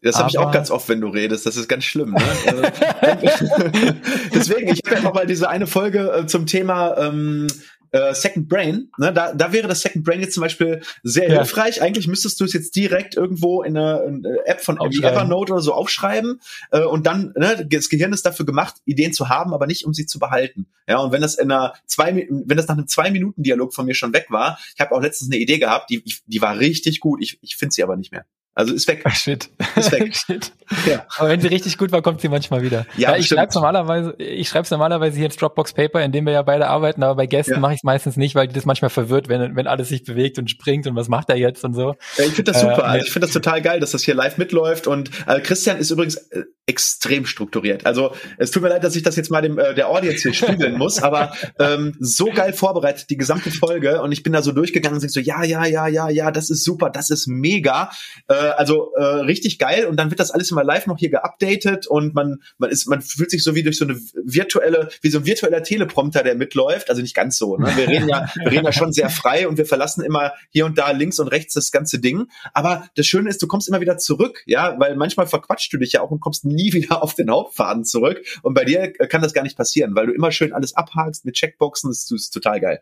Das 0.00 0.18
habe 0.18 0.30
ich 0.30 0.38
auch 0.38 0.50
ganz 0.50 0.70
oft, 0.70 0.88
wenn 0.88 1.00
du 1.00 1.08
redest. 1.08 1.46
Das 1.46 1.56
ist 1.56 1.68
ganz 1.68 1.84
schlimm. 1.84 2.12
Ne? 2.12 2.22
Also, 2.46 2.62
deswegen, 4.34 4.68
ich 4.68 4.80
habe 4.84 4.96
ja 4.96 5.02
noch 5.02 5.14
mal 5.14 5.26
diese 5.26 5.48
eine 5.48 5.66
Folge 5.66 6.10
äh, 6.12 6.26
zum 6.26 6.46
Thema 6.46 6.96
ähm, 6.96 7.46
äh, 7.92 8.14
Second 8.14 8.48
Brain. 8.48 8.90
Ne? 8.98 9.12
Da, 9.12 9.32
da 9.32 9.52
wäre 9.52 9.68
das 9.68 9.82
Second 9.82 10.04
Brain 10.04 10.20
jetzt 10.20 10.34
zum 10.34 10.40
Beispiel 10.40 10.80
sehr 11.02 11.28
ja. 11.28 11.36
hilfreich. 11.36 11.82
Eigentlich 11.82 12.08
müsstest 12.08 12.40
du 12.40 12.44
es 12.44 12.52
jetzt 12.52 12.74
direkt 12.74 13.16
irgendwo 13.16 13.62
in 13.62 13.76
einer, 13.76 14.02
in 14.04 14.26
einer 14.26 14.38
App 14.46 14.60
von 14.60 14.78
Evernote 14.80 15.52
oder 15.52 15.62
so 15.62 15.74
aufschreiben 15.74 16.40
äh, 16.70 16.82
und 16.82 17.06
dann, 17.06 17.32
ne, 17.36 17.66
das 17.68 17.88
Gehirn 17.88 18.12
ist 18.12 18.26
dafür 18.26 18.46
gemacht, 18.46 18.76
Ideen 18.86 19.12
zu 19.12 19.28
haben, 19.28 19.54
aber 19.54 19.66
nicht, 19.66 19.84
um 19.84 19.92
sie 19.92 20.06
zu 20.06 20.18
behalten. 20.18 20.66
Ja, 20.88 20.98
und 20.98 21.12
wenn 21.12 21.22
das 21.22 21.36
in 21.36 21.52
einer 21.52 21.74
zwei, 21.86 22.26
wenn 22.28 22.56
das 22.56 22.66
nach 22.66 22.76
einem 22.76 22.88
zwei 22.88 23.10
Minuten 23.10 23.42
Dialog 23.42 23.74
von 23.74 23.86
mir 23.86 23.94
schon 23.94 24.12
weg 24.12 24.26
war, 24.30 24.58
ich 24.74 24.80
habe 24.80 24.92
auch 24.94 25.02
letztens 25.02 25.30
eine 25.30 25.40
Idee 25.40 25.58
gehabt, 25.58 25.90
die, 25.90 26.02
die 26.26 26.42
war 26.42 26.58
richtig 26.58 27.00
gut. 27.00 27.22
Ich, 27.22 27.38
ich 27.42 27.56
finde 27.56 27.74
sie 27.74 27.82
aber 27.82 27.96
nicht 27.96 28.10
mehr. 28.10 28.24
Also 28.54 28.74
ist 28.74 28.86
weg. 28.86 29.02
Shit. 29.12 29.48
Ist 29.76 29.92
weg. 29.92 30.14
shit. 30.26 30.52
Ja. 30.86 31.06
Aber 31.16 31.28
wenn 31.30 31.40
sie 31.40 31.48
richtig 31.48 31.78
gut 31.78 31.90
war, 31.90 32.02
kommt 32.02 32.20
sie 32.20 32.28
manchmal 32.28 32.62
wieder. 32.62 32.86
Ja, 32.96 33.12
ja 33.12 33.16
ich 33.16 33.28
schreibe 33.28 33.52
normalerweise, 33.54 34.14
ich 34.18 34.48
schreibe 34.48 34.64
es 34.64 34.70
normalerweise 34.70 35.16
hier 35.16 35.26
ins 35.26 35.36
Dropbox 35.36 35.72
Paper, 35.72 36.02
in 36.02 36.12
dem 36.12 36.26
wir 36.26 36.32
ja 36.32 36.42
beide 36.42 36.68
arbeiten, 36.68 37.02
aber 37.02 37.16
bei 37.16 37.26
Gästen 37.26 37.54
ja. 37.54 37.60
mache 37.60 37.72
ich 37.72 37.78
es 37.78 37.84
meistens 37.84 38.16
nicht, 38.16 38.34
weil 38.34 38.48
die 38.48 38.54
das 38.54 38.66
manchmal 38.66 38.90
verwirrt, 38.90 39.28
wenn, 39.28 39.56
wenn 39.56 39.66
alles 39.66 39.88
sich 39.88 40.04
bewegt 40.04 40.38
und 40.38 40.50
springt 40.50 40.86
und 40.86 40.96
was 40.96 41.08
macht 41.08 41.30
er 41.30 41.36
jetzt 41.36 41.64
und 41.64 41.74
so. 41.74 41.94
Ja, 42.18 42.24
ich 42.24 42.32
finde 42.32 42.52
das 42.52 42.60
super. 42.60 42.78
Äh, 42.78 42.82
also 42.82 43.06
ich 43.06 43.12
finde 43.12 43.26
das 43.26 43.34
total 43.34 43.62
geil, 43.62 43.80
dass 43.80 43.92
das 43.92 44.02
hier 44.02 44.14
live 44.14 44.36
mitläuft 44.38 44.86
und 44.86 45.10
äh, 45.26 45.40
Christian 45.40 45.78
ist 45.78 45.90
übrigens 45.90 46.16
äh, 46.16 46.44
extrem 46.66 47.26
strukturiert. 47.26 47.86
Also 47.86 48.14
es 48.38 48.50
tut 48.50 48.62
mir 48.62 48.68
leid, 48.68 48.84
dass 48.84 48.96
ich 48.96 49.02
das 49.02 49.16
jetzt 49.16 49.30
mal 49.30 49.42
dem 49.42 49.58
äh, 49.58 49.74
der 49.74 49.88
Audience 49.88 50.22
hier 50.22 50.34
spiegeln 50.34 50.78
muss, 50.78 51.02
aber 51.02 51.32
ähm, 51.58 51.96
so 52.00 52.26
geil 52.26 52.52
vorbereitet 52.52 53.10
die 53.10 53.16
gesamte 53.16 53.50
Folge 53.50 54.00
und 54.02 54.12
ich 54.12 54.22
bin 54.22 54.32
da 54.32 54.42
so 54.42 54.52
durchgegangen 54.52 54.96
und 54.96 55.00
sag 55.00 55.10
so 55.10 55.20
ja 55.20 55.42
ja 55.42 55.64
ja 55.66 55.88
ja 55.88 56.08
ja 56.08 56.30
das 56.30 56.50
ist 56.50 56.64
super, 56.64 56.90
das 56.90 57.10
ist 57.10 57.26
mega, 57.26 57.90
äh, 58.28 58.41
also 58.50 58.92
äh, 58.94 59.02
richtig 59.02 59.58
geil 59.58 59.86
und 59.86 59.96
dann 59.96 60.10
wird 60.10 60.20
das 60.20 60.30
alles 60.30 60.50
immer 60.50 60.64
live 60.64 60.86
noch 60.86 60.98
hier 60.98 61.10
geupdatet 61.10 61.86
und 61.86 62.14
man 62.14 62.38
man 62.58 62.70
ist 62.70 62.88
man 62.88 63.02
fühlt 63.02 63.30
sich 63.30 63.42
so 63.42 63.54
wie 63.54 63.62
durch 63.62 63.78
so 63.78 63.84
eine 63.84 63.98
virtuelle 64.24 64.88
wie 65.00 65.10
so 65.10 65.18
ein 65.18 65.26
virtueller 65.26 65.62
Teleprompter, 65.62 66.22
der 66.22 66.34
mitläuft, 66.34 66.90
also 66.90 67.02
nicht 67.02 67.14
ganz 67.14 67.38
so. 67.38 67.56
Ne? 67.56 67.70
Wir 67.76 67.88
reden 67.88 68.08
ja 68.08 68.28
wir 68.36 68.50
reden 68.50 68.64
ja 68.64 68.72
schon 68.72 68.92
sehr 68.92 69.10
frei 69.10 69.48
und 69.48 69.58
wir 69.58 69.66
verlassen 69.66 70.04
immer 70.04 70.32
hier 70.50 70.66
und 70.66 70.78
da 70.78 70.90
links 70.90 71.18
und 71.18 71.28
rechts 71.28 71.54
das 71.54 71.70
ganze 71.72 71.98
Ding, 71.98 72.28
aber 72.52 72.88
das 72.96 73.06
Schöne 73.06 73.28
ist, 73.28 73.42
du 73.42 73.46
kommst 73.46 73.68
immer 73.68 73.80
wieder 73.80 73.98
zurück, 73.98 74.42
ja, 74.46 74.78
weil 74.78 74.96
manchmal 74.96 75.26
verquatscht 75.26 75.72
du 75.72 75.78
dich 75.78 75.92
ja 75.92 76.00
auch 76.00 76.10
und 76.10 76.20
kommst 76.20 76.44
nie 76.44 76.72
wieder 76.72 77.02
auf 77.02 77.14
den 77.14 77.30
Hauptfaden 77.30 77.84
zurück. 77.84 78.22
Und 78.42 78.54
bei 78.54 78.64
dir 78.64 78.92
kann 78.92 79.22
das 79.22 79.32
gar 79.32 79.42
nicht 79.42 79.56
passieren, 79.56 79.94
weil 79.94 80.06
du 80.06 80.12
immer 80.12 80.32
schön 80.32 80.52
alles 80.52 80.74
abhakst 80.74 81.24
mit 81.24 81.34
Checkboxen. 81.34 81.90
Das 81.90 82.10
ist, 82.10 82.30
total 82.30 82.60
geil. 82.60 82.80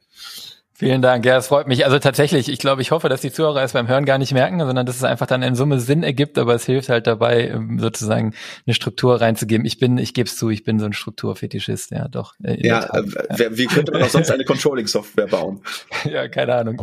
Vielen 0.80 1.02
Dank. 1.02 1.26
Ja, 1.26 1.36
es 1.36 1.48
freut 1.48 1.66
mich. 1.66 1.84
Also 1.84 1.98
tatsächlich, 1.98 2.48
ich 2.48 2.58
glaube, 2.58 2.80
ich 2.80 2.90
hoffe, 2.90 3.10
dass 3.10 3.20
die 3.20 3.30
Zuhörer 3.30 3.62
es 3.62 3.74
beim 3.74 3.86
Hören 3.86 4.06
gar 4.06 4.16
nicht 4.16 4.32
merken, 4.32 4.60
sondern 4.60 4.86
dass 4.86 4.96
es 4.96 5.04
einfach 5.04 5.26
dann 5.26 5.42
in 5.42 5.54
Summe 5.54 5.78
Sinn 5.78 6.02
ergibt, 6.02 6.38
aber 6.38 6.54
es 6.54 6.64
hilft 6.64 6.88
halt 6.88 7.06
dabei, 7.06 7.48
ähm, 7.48 7.78
sozusagen 7.78 8.32
eine 8.66 8.72
Struktur 8.72 9.20
reinzugeben. 9.20 9.66
Ich 9.66 9.78
bin, 9.78 9.98
ich 9.98 10.14
gebe 10.14 10.26
es 10.26 10.38
zu, 10.38 10.48
ich 10.48 10.64
bin 10.64 10.80
so 10.80 10.86
ein 10.86 10.94
Strukturfetischist, 10.94 11.90
ja, 11.90 12.08
doch. 12.08 12.32
Ja, 12.38 12.86
äh, 12.94 13.50
wie 13.50 13.66
könnte 13.66 13.92
man 13.92 14.04
auch 14.04 14.08
sonst 14.08 14.30
eine 14.30 14.44
Controlling-Software 14.44 15.26
bauen? 15.26 15.60
ja, 16.10 16.28
keine 16.28 16.54
Ahnung. 16.54 16.82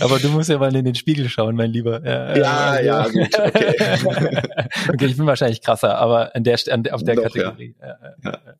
aber 0.00 0.18
du 0.18 0.28
musst 0.28 0.50
ja 0.50 0.58
mal 0.58 0.76
in 0.76 0.84
den 0.84 0.94
Spiegel 0.94 1.30
schauen, 1.30 1.56
mein 1.56 1.70
Lieber. 1.70 2.04
Ja, 2.04 2.36
ja, 2.36 2.68
also, 2.68 2.86
ja 2.86 3.08
gut, 3.08 3.38
okay. 3.38 3.74
okay, 4.92 5.06
ich 5.06 5.16
bin 5.16 5.24
wahrscheinlich 5.24 5.62
krasser, 5.62 5.96
aber 5.96 6.36
an 6.36 6.44
der, 6.44 6.58
an, 6.68 6.86
auf 6.90 7.02
der 7.02 7.14
Doch, 7.14 7.22
Kategorie. 7.22 7.76
Ja. 7.80 7.96
Ja, 8.22 8.30
ja. 8.30 8.54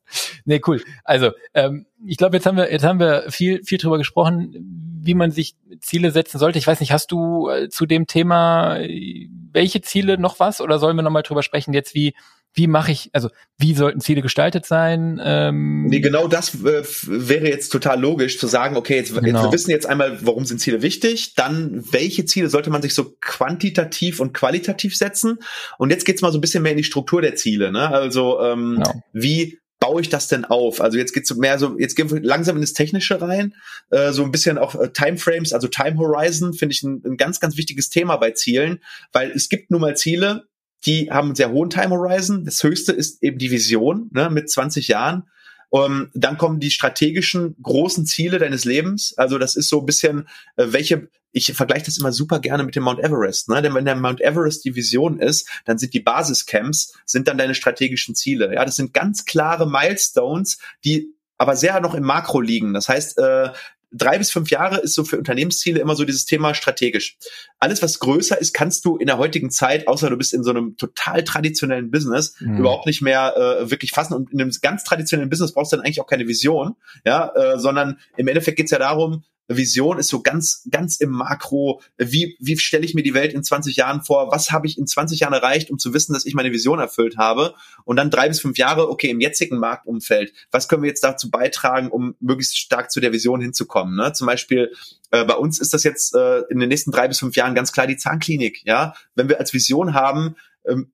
Nee, 0.46 0.62
cool. 0.66 0.80
Also, 1.04 1.32
ähm, 1.52 1.84
ich 2.07 2.16
glaube, 2.16 2.36
jetzt 2.36 2.46
haben 2.46 2.57
wir, 2.57 2.72
jetzt 2.72 2.84
haben 2.84 3.00
wir 3.00 3.24
viel, 3.28 3.62
viel 3.64 3.78
drüber 3.78 3.98
gesprochen, 3.98 4.98
wie 5.05 5.14
man 5.14 5.30
sich 5.30 5.57
Ziele 5.80 6.12
setzen 6.12 6.38
sollte. 6.38 6.59
Ich 6.59 6.66
weiß 6.66 6.80
nicht, 6.80 6.92
hast 6.92 7.11
du 7.11 7.48
äh, 7.48 7.68
zu 7.68 7.86
dem 7.86 8.07
Thema 8.07 8.78
äh, 8.78 9.28
welche 9.53 9.82
Ziele 9.82 10.18
noch 10.18 10.40
was 10.40 10.61
oder 10.61 10.78
sollen 10.78 10.96
wir 10.96 11.03
nochmal 11.03 11.22
drüber 11.22 11.42
sprechen 11.42 11.74
jetzt, 11.74 11.94
wie, 11.94 12.14
wie 12.55 12.66
mache 12.66 12.92
ich, 12.92 13.11
also 13.12 13.28
wie 13.59 13.74
sollten 13.74 14.00
Ziele 14.00 14.22
gestaltet 14.22 14.66
sein? 14.66 15.20
Ähm 15.22 15.86
nee, 15.86 16.00
genau 16.00 16.28
das 16.28 16.55
äh, 16.55 16.84
wäre 17.07 17.48
jetzt 17.48 17.70
total 17.70 18.00
logisch 18.00 18.38
zu 18.38 18.46
sagen, 18.46 18.76
okay, 18.76 18.96
jetzt, 18.96 19.14
genau. 19.14 19.26
jetzt, 19.26 19.44
wir 19.44 19.53
wissen 19.53 19.70
jetzt 19.70 19.86
einmal, 19.86 20.18
warum 20.24 20.44
sind 20.44 20.61
Ziele 20.61 20.82
wichtig, 20.82 21.34
dann 21.34 21.82
welche 21.90 22.24
Ziele 22.24 22.48
sollte 22.48 22.70
man 22.70 22.82
sich 22.82 22.94
so 22.94 23.16
quantitativ 23.20 24.20
und 24.20 24.34
qualitativ 24.34 24.96
setzen 24.96 25.38
und 25.78 25.90
jetzt 25.90 26.05
geht's 26.05 26.22
mal 26.22 26.32
so 26.32 26.38
ein 26.38 26.42
bisschen 26.42 26.62
mehr 26.62 26.72
in 26.72 26.78
die 26.78 26.84
Struktur 26.84 27.22
der 27.22 27.34
Ziele, 27.34 27.72
ne? 27.72 27.88
also 27.88 28.40
ähm, 28.40 28.76
genau. 28.76 29.03
wie 29.12 29.59
baue 29.83 30.01
ich 30.01 30.09
das 30.09 30.28
denn 30.28 30.45
auf? 30.45 30.80
Also 30.80 30.97
jetzt 30.97 31.12
geht's 31.12 31.35
mehr 31.35 31.59
so, 31.59 31.76
jetzt 31.76 31.97
gehen 31.97 32.09
wir 32.09 32.22
langsam 32.22 32.55
in 32.55 32.62
das 32.62 32.72
Technische 32.72 33.20
rein, 33.20 33.57
äh, 33.91 34.12
so 34.12 34.22
ein 34.22 34.30
bisschen 34.30 34.57
auch 34.57 34.76
äh, 34.76 34.93
Timeframes, 34.93 35.53
also 35.53 35.66
Time 35.66 35.99
Horizon 35.99 36.55
finde 36.55 36.72
ich 36.72 36.85
ein, 36.85 37.03
ein 37.05 37.16
ganz, 37.16 37.41
ganz 37.41 37.57
wichtiges 37.57 37.91
Thema 37.91 38.16
bei 38.16 38.30
Zielen, 38.30 38.78
weil 39.12 39.33
es 39.33 39.49
gibt 39.49 39.72
nun 39.72 39.80
mal 39.80 39.97
Ziele, 39.97 40.45
die 40.87 41.11
haben 41.11 41.28
einen 41.28 41.35
sehr 41.35 41.51
hohen 41.51 41.68
Time 41.68 41.91
Horizon. 41.91 42.45
Das 42.45 42.62
höchste 42.62 42.93
ist 42.93 43.24
eben 43.24 43.39
die 43.39 43.51
Vision 43.51 44.09
ne, 44.12 44.30
mit 44.30 44.49
20 44.49 44.87
Jahren. 44.87 45.24
Ähm, 45.73 46.11
dann 46.14 46.39
kommen 46.39 46.61
die 46.61 46.70
strategischen 46.70 47.57
großen 47.62 48.07
Ziele 48.07 48.39
deines 48.39 48.64
Lebens. 48.64 49.14
Also 49.16 49.39
das 49.39 49.57
ist 49.57 49.68
so 49.68 49.81
ein 49.81 49.87
bisschen, 49.87 50.29
äh, 50.57 50.66
welche, 50.68 51.09
ich 51.33 51.53
vergleiche 51.55 51.87
das 51.87 51.99
immer 51.99 52.12
super 52.12 52.41
gerne 52.41 52.62
mit 52.62 52.77
dem 52.77 52.83
Mount 52.83 53.01
Everest, 53.01 53.49
ne? 53.49 53.62
Denn 53.62 53.75
wenn 53.75 53.87
der 53.87 53.97
Mount 53.97 54.20
Everest 54.20 54.64
die 54.64 54.77
Vision 54.77 55.18
ist, 55.18 55.49
dann 55.64 55.79
sind 55.79 55.95
die 55.95 56.01
Basiscamps, 56.01 56.93
sind 57.07 57.27
dann 57.27 57.39
deine 57.39 57.55
strategischen 57.55 58.14
Ziele. 58.14 58.55
Ja, 58.55 58.64
das 58.64 58.77
sind 58.77 58.93
ganz 58.93 59.25
klare 59.25 59.68
Milestones, 59.68 60.59
die 60.85 61.14
aber 61.39 61.57
sehr 61.57 61.81
noch 61.81 61.95
im 61.95 62.05
Makro 62.05 62.41
liegen. 62.41 62.75
Das 62.75 62.89
heißt, 62.89 63.18
äh, 63.18 63.51
drei 63.93 64.18
bis 64.18 64.30
fünf 64.30 64.51
Jahre 64.51 64.78
ist 64.78 64.95
so 64.95 65.05
für 65.05 65.18
Unternehmensziele 65.18 65.80
immer 65.80 65.95
so 65.95 66.05
dieses 66.05 66.24
Thema 66.24 66.55
strategisch. 66.55 67.16
Alles, 67.59 67.82
was 67.82 67.99
größer 67.99 68.40
ist, 68.40 68.55
kannst 68.55 68.84
du 68.84 68.97
in 68.97 69.07
der 69.07 69.18
heutigen 69.18 69.51
Zeit, 69.51 69.86
außer 69.88 70.11
du 70.11 70.16
bist 70.16 70.34
in 70.34 70.43
so 70.43 70.51
einem 70.51 70.76
total 70.76 71.24
traditionellen 71.24 71.90
Business, 71.90 72.34
mhm. 72.40 72.59
überhaupt 72.59 72.86
nicht 72.86 73.03
mehr 73.03 73.36
äh, 73.36 73.70
wirklich 73.70 73.93
fassen. 73.93 74.14
Und 74.14 74.32
in 74.32 74.40
einem 74.40 74.53
ganz 74.62 74.84
traditionellen 74.84 75.30
Business 75.30 75.53
brauchst 75.53 75.72
du 75.72 75.76
dann 75.76 75.84
eigentlich 75.84 76.01
auch 76.01 76.07
keine 76.07 76.26
Vision, 76.26 76.76
ja, 77.05 77.32
äh, 77.34 77.59
sondern 77.59 77.99
im 78.16 78.28
Endeffekt 78.28 78.57
geht's 78.57 78.70
ja 78.70 78.78
darum, 78.78 79.24
Vision 79.57 79.98
ist 79.98 80.09
so 80.09 80.22
ganz, 80.22 80.66
ganz 80.70 80.96
im 80.96 81.11
Makro. 81.11 81.80
Wie, 81.96 82.36
wie 82.40 82.59
stelle 82.59 82.84
ich 82.84 82.94
mir 82.94 83.03
die 83.03 83.14
Welt 83.14 83.32
in 83.32 83.42
20 83.42 83.76
Jahren 83.76 84.03
vor? 84.03 84.30
Was 84.30 84.50
habe 84.50 84.66
ich 84.66 84.78
in 84.78 84.86
20 84.86 85.20
Jahren 85.20 85.32
erreicht, 85.32 85.70
um 85.70 85.78
zu 85.78 85.94
wissen, 85.94 86.12
dass 86.12 86.26
ich 86.26 86.34
meine 86.34 86.53
Vision 86.53 86.78
erfüllt 86.78 87.16
habe? 87.16 87.55
Und 87.84 87.96
dann 87.96 88.11
drei 88.11 88.28
bis 88.28 88.40
fünf 88.40 88.59
Jahre, 88.59 88.88
okay, 88.88 89.11
im 89.11 89.20
jetzigen 89.20 89.59
Marktumfeld, 89.59 90.32
was 90.50 90.68
können 90.68 90.82
wir 90.82 90.88
jetzt 90.88 91.05
dazu 91.05 91.30
beitragen, 91.30 91.88
um 91.90 92.14
möglichst 92.20 92.59
stark 92.59 92.90
zu 92.90 93.00
der 93.00 93.12
Vision 93.12 93.40
hinzukommen? 93.40 93.96
Ne? 93.96 94.12
Zum 94.12 94.26
Beispiel, 94.26 94.72
äh, 95.11 95.24
bei 95.24 95.34
uns 95.34 95.61
ist 95.61 95.74
das 95.74 95.84
jetzt 95.84 96.14
äh, 96.14 96.40
in 96.50 96.59
den 96.59 96.68
nächsten 96.68 96.90
drei 96.90 97.09
bis 97.09 97.18
fünf 97.18 97.36
Jahren 97.36 97.55
ganz 97.55 97.72
klar 97.72 97.86
die 97.86 97.96
Zahnklinik. 97.96 98.62
Ja, 98.64 98.94
wenn 99.14 99.28
wir 99.28 99.38
als 99.38 99.53
Vision 99.53 99.94
haben, 99.94 100.36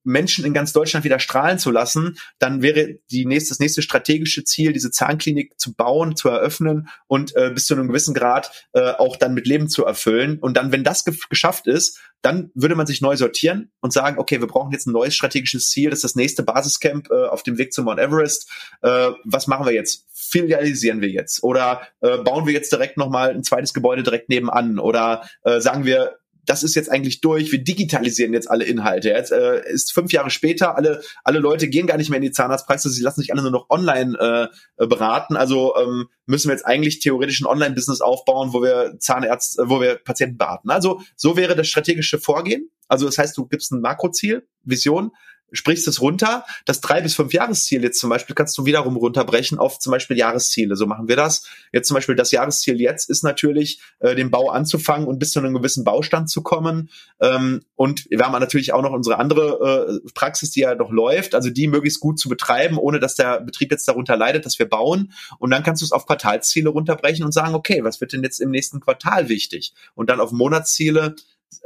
Menschen 0.03 0.45
in 0.45 0.55
ganz 0.55 0.73
Deutschland 0.73 1.05
wieder 1.05 1.19
strahlen 1.19 1.59
zu 1.59 1.71
lassen, 1.71 2.19
dann 2.39 2.63
wäre 2.63 2.99
die 3.11 3.27
nächste, 3.27 3.51
das 3.51 3.59
nächste 3.59 3.83
strategische 3.83 4.45
Ziel, 4.45 4.73
diese 4.73 4.91
Zahnklinik 4.91 5.59
zu 5.59 5.75
bauen, 5.75 6.17
zu 6.17 6.29
eröffnen 6.29 6.89
und 7.07 7.37
äh, 7.37 7.51
bis 7.53 7.67
zu 7.67 7.75
einem 7.75 7.89
gewissen 7.89 8.15
Grad 8.15 8.69
äh, 8.73 8.93
auch 8.93 9.17
dann 9.17 9.35
mit 9.35 9.47
Leben 9.47 9.69
zu 9.69 9.85
erfüllen. 9.85 10.39
Und 10.39 10.57
dann, 10.57 10.73
wenn 10.73 10.85
das 10.85 11.05
ge 11.05 11.15
geschafft 11.29 11.67
ist, 11.67 12.01
dann 12.23 12.51
würde 12.55 12.75
man 12.75 12.87
sich 12.87 13.01
neu 13.01 13.17
sortieren 13.17 13.71
und 13.81 13.93
sagen, 13.93 14.19
okay, 14.19 14.41
wir 14.41 14.49
brauchen 14.49 14.73
jetzt 14.73 14.87
ein 14.87 14.93
neues 14.93 15.15
strategisches 15.15 15.71
Ziel, 15.71 15.91
das 15.91 15.99
ist 15.99 16.05
das 16.05 16.15
nächste 16.17 16.43
Basiscamp 16.43 17.11
äh, 17.11 17.27
auf 17.27 17.43
dem 17.43 17.59
Weg 17.59 17.73
zum 17.73 17.85
Mount 17.85 18.01
Everest. 18.01 18.51
Äh, 18.83 19.11
was 19.25 19.47
machen 19.47 19.67
wir 19.67 19.73
jetzt? 19.73 20.07
Filialisieren 20.13 21.01
wir 21.01 21.09
jetzt? 21.09 21.43
Oder 21.43 21.83
äh, 22.01 22.19
bauen 22.19 22.47
wir 22.47 22.53
jetzt 22.53 22.73
direkt 22.73 22.97
nochmal 22.97 23.31
ein 23.31 23.45
zweites 23.45 23.73
Gebäude 23.73 24.03
direkt 24.03 24.29
nebenan? 24.29 24.79
Oder 24.79 25.29
äh, 25.43 25.61
sagen 25.61 25.85
wir, 25.85 26.19
das 26.49 26.63
ist 26.63 26.75
jetzt 26.75 26.91
eigentlich 26.91 27.21
durch, 27.21 27.53
wir 27.53 27.63
digitalisieren 27.63 28.33
jetzt 28.33 28.51
alle 28.51 28.65
Inhalte. 28.65 29.11
Jetzt 29.11 29.33
äh, 29.33 29.63
ist 29.71 29.93
fünf 29.93 30.13
Jahre 30.13 30.31
später, 30.31 30.77
alle, 30.77 31.03
alle 31.23 31.39
Leute 31.41 31.69
gehen 31.69 31.87
gar 31.87 31.99
nicht 31.99 32.09
mehr 32.09 32.17
in 32.17 32.23
die 32.23 32.33
Zahnarztpraxis, 32.33 32.95
sie 32.95 33.03
lassen 33.03 33.21
sich 33.21 33.33
alle 33.33 33.43
nur 33.43 33.51
noch 33.51 33.69
online 33.69 34.51
äh, 34.79 34.87
beraten. 34.87 35.37
Also 35.37 35.77
ähm, 35.77 36.09
müssen 36.25 36.49
wir 36.49 36.55
jetzt 36.55 36.65
eigentlich 36.65 37.01
theoretisch 37.01 37.41
ein 37.41 37.47
Online-Business 37.47 38.01
aufbauen, 38.01 38.55
wo 38.55 38.63
wir 38.63 38.97
Zahnärzte, 38.99 39.69
wo 39.69 39.81
wir 39.83 39.97
Patienten 39.97 40.39
beraten. 40.39 40.71
Also 40.71 41.03
so 41.17 41.37
wäre 41.37 41.55
das 41.55 41.69
strategische 41.69 42.19
Vorgehen. 42.19 42.71
Also 42.89 43.05
das 43.05 43.19
heißt, 43.19 43.37
du 43.37 43.47
gibst 43.47 43.71
ein 43.71 43.83
Makroziel, 43.83 44.49
Vision, 44.65 45.11
sprichst 45.53 45.89
es 45.89 46.01
runter. 46.01 46.45
Das 46.65 46.81
drei 46.81 47.01
bis 47.01 47.15
fünf 47.15 47.33
Jahresziel 47.33 47.83
jetzt 47.83 48.01
zum 48.01 48.11
Beispiel 48.11 48.35
kannst 48.35 48.57
du 48.59 48.67
wiederum 48.67 48.97
runterbrechen 48.97 49.59
auf 49.59 49.79
zum 49.79 49.93
Beispiel 49.93 50.17
Jahresziele. 50.17 50.77
So 50.77 50.87
machen 50.87 51.09
wir 51.09 51.17
das. 51.17 51.47
Jetzt 51.73 51.89
zum 51.89 51.95
Beispiel 51.95 52.15
das 52.15 52.31
Jahresziel 52.31 52.81
jetzt 52.81 53.09
ist 53.09 53.25
natürlich, 53.25 53.81
äh, 54.01 54.15
den 54.15 54.31
Bau 54.31 54.51
anzufangen 54.51 55.07
und 55.07 55.19
bis 55.19 55.33
zu 55.33 55.39
einem 55.39 55.55
gewissen 55.55 55.85
Baustand 55.85 56.31
zu 56.31 56.43
kommen. 56.43 56.91
Ähm, 57.21 57.63
und 57.77 58.07
wir 58.11 58.19
haben 58.21 58.39
natürlich 58.39 58.73
auch 58.73 58.83
noch 58.83 58.93
unsere 58.93 59.19
andere 59.19 60.01
äh, 60.05 60.11
Praxis, 60.15 60.51
die 60.51 60.61
ja 60.61 60.75
noch 60.75 60.91
läuft, 60.91 61.35
also 61.35 61.51
die 61.51 61.69
möglichst 61.69 62.01
gut 62.01 62.19
zu 62.19 62.29
betreiben, 62.29 62.79
ohne 62.79 63.01
dass 63.01 63.15
der 63.15 63.41
Betrieb 63.41 63.71
jetzt 63.71 63.89
darunter 63.89 64.17
leidet, 64.17 64.45
dass 64.45 64.59
wir 64.59 64.69
bauen. 64.69 65.13
Und 65.39 65.51
dann 65.51 65.63
kannst 65.63 65.83
du 65.83 65.87
es 65.87 65.93
auf 65.93 66.07
Quartalsziele 66.07 66.69
runterbrechen 66.69 67.25
und 67.25 67.33
sagen, 67.33 67.55
okay, 67.55 67.85
was 67.85 68.01
wird 68.01 68.13
denn 68.13 68.23
jetzt 68.23 68.41
im 68.41 68.51
nächsten 68.51 68.81
Quartal 68.81 69.29
wichtig? 69.29 69.73
Und 69.95 70.11
dann 70.11 70.21
auf 70.21 70.33
Monatsziele 70.33 71.15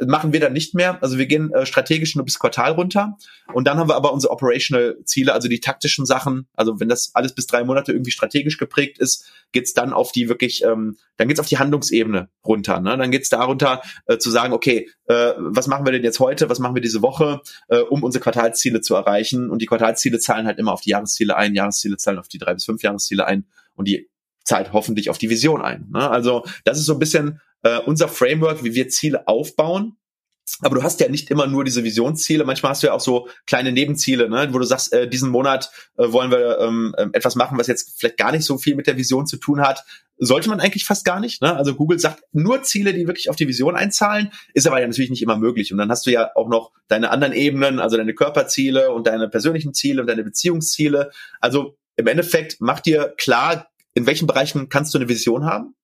machen 0.07 0.33
wir 0.33 0.41
dann 0.41 0.53
nicht 0.53 0.74
mehr. 0.74 1.03
Also 1.03 1.18
wir 1.18 1.26
gehen 1.26 1.53
äh, 1.53 1.66
strategisch 1.66 2.14
nur 2.14 2.24
bis 2.24 2.39
Quartal 2.39 2.72
runter. 2.72 3.16
Und 3.53 3.66
dann 3.66 3.78
haben 3.78 3.89
wir 3.89 3.97
aber 3.97 4.12
unsere 4.12 4.33
Operational 4.33 4.97
Ziele, 5.05 5.33
also 5.33 5.49
die 5.49 5.61
taktischen 5.61 6.07
Sachen. 6.07 6.47
Also 6.55 6.80
wenn 6.80 6.89
das 6.89 7.11
alles 7.14 7.35
bis 7.35 7.47
drei 7.47 7.64
Monate 7.64 7.93
irgendwie 7.93 8.11
strategisch 8.11 8.59
geprägt 8.59 8.99
ist, 8.99 9.30
geht's 9.53 9.74
dann 9.74 9.93
auf 9.93 10.12
die 10.12 10.28
wirklich, 10.28 10.64
ähm, 10.64 10.97
dann 11.16 11.28
geht's 11.28 11.41
auf 11.41 11.47
die 11.47 11.59
Handlungsebene 11.59 12.28
runter. 12.45 12.80
Ne? 12.80 12.97
Dann 12.97 13.11
geht's 13.11 13.28
darunter 13.28 13.83
äh, 14.07 14.18
zu 14.18 14.30
sagen, 14.30 14.53
okay, 14.53 14.89
äh, 15.07 15.33
was 15.37 15.66
machen 15.66 15.85
wir 15.85 15.93
denn 15.93 16.05
jetzt 16.05 16.20
heute, 16.20 16.49
was 16.49 16.59
machen 16.59 16.74
wir 16.74 16.83
diese 16.83 17.03
Woche, 17.03 17.41
äh, 17.68 17.80
um 17.80 18.03
unsere 18.03 18.22
Quartalsziele 18.22 18.80
zu 18.80 18.95
erreichen. 18.95 19.51
Und 19.51 19.61
die 19.61 19.66
Quartalsziele 19.66 20.18
zahlen 20.18 20.47
halt 20.47 20.59
immer 20.59 20.72
auf 20.72 20.80
die 20.80 20.91
Jahresziele 20.91 21.37
ein, 21.37 21.55
Jahresziele 21.55 21.97
zahlen 21.97 22.18
auf 22.18 22.28
die 22.28 22.39
drei 22.39 22.55
bis 22.55 22.64
fünf 22.64 22.83
Jahresziele 22.83 23.26
ein 23.26 23.47
und 23.74 23.89
die 23.89 24.09
zahlt 24.45 24.72
hoffentlich 24.72 25.11
auf 25.11 25.18
die 25.18 25.30
Vision 25.30 25.62
ein. 25.62 25.88
Ne? 25.93 26.11
Also 26.11 26.45
das 26.64 26.78
ist 26.78 26.86
so 26.86 26.95
ein 26.95 26.99
bisschen 26.99 27.40
äh, 27.62 27.78
unser 27.78 28.09
Framework, 28.09 28.64
wie 28.64 28.74
wir 28.74 28.88
Ziele 28.88 29.26
aufbauen. 29.28 29.97
Aber 30.61 30.76
du 30.76 30.82
hast 30.82 31.01
ja 31.01 31.09
nicht 31.09 31.30
immer 31.30 31.47
nur 31.47 31.64
diese 31.64 31.84
Visionsziele, 31.84 32.45
manchmal 32.45 32.70
hast 32.70 32.82
du 32.82 32.88
ja 32.88 32.93
auch 32.93 33.01
so 33.01 33.28
kleine 33.47 33.72
Nebenziele, 33.72 34.28
ne, 34.28 34.49
wo 34.53 34.59
du 34.59 34.64
sagst, 34.64 34.93
äh, 34.93 35.09
diesen 35.09 35.30
Monat 35.30 35.70
äh, 35.97 36.12
wollen 36.12 36.30
wir 36.30 36.59
ähm, 36.59 36.95
ähm, 36.99 37.11
etwas 37.12 37.36
machen, 37.36 37.59
was 37.59 37.68
jetzt 37.68 37.99
vielleicht 37.99 38.18
gar 38.18 38.32
nicht 38.32 38.45
so 38.45 38.59
viel 38.59 38.74
mit 38.74 38.86
der 38.86 38.97
Vision 38.97 39.26
zu 39.26 39.36
tun 39.36 39.61
hat. 39.61 39.84
Sollte 40.18 40.49
man 40.49 40.61
eigentlich 40.61 40.84
fast 40.84 41.05
gar 41.05 41.20
nicht. 41.20 41.43
Ne? 41.43 41.57
Also 41.57 41.74
Google 41.74 41.99
sagt 41.99 42.24
nur 42.32 42.62
Ziele, 42.62 42.93
die 42.93 43.07
wirklich 43.07 43.30
auf 43.30 43.36
die 43.36 43.49
Vision 43.49 43.76
einzahlen, 43.76 44.30
ist 44.53 44.66
aber 44.66 44.80
ja 44.80 44.86
natürlich 44.86 45.11
nicht 45.11 45.22
immer 45.22 45.36
möglich. 45.36 45.72
Und 45.72 45.78
dann 45.78 45.90
hast 45.90 46.07
du 46.07 46.11
ja 46.11 46.30
auch 46.34 46.49
noch 46.49 46.72
deine 46.88 47.11
anderen 47.11 47.32
Ebenen, 47.32 47.78
also 47.78 47.97
deine 47.97 48.14
Körperziele 48.14 48.93
und 48.93 49.07
deine 49.07 49.28
persönlichen 49.28 49.74
Ziele 49.74 50.01
und 50.01 50.09
deine 50.09 50.22
Beziehungsziele. 50.22 51.11
Also 51.40 51.76
im 51.97 52.07
Endeffekt 52.07 52.57
mach 52.61 52.80
dir 52.80 53.14
klar, 53.16 53.68
in 53.95 54.07
welchen 54.07 54.26
Bereichen 54.26 54.68
kannst 54.68 54.95
du 54.95 54.99
eine 54.99 55.09
Vision 55.09 55.45
haben 55.45 55.74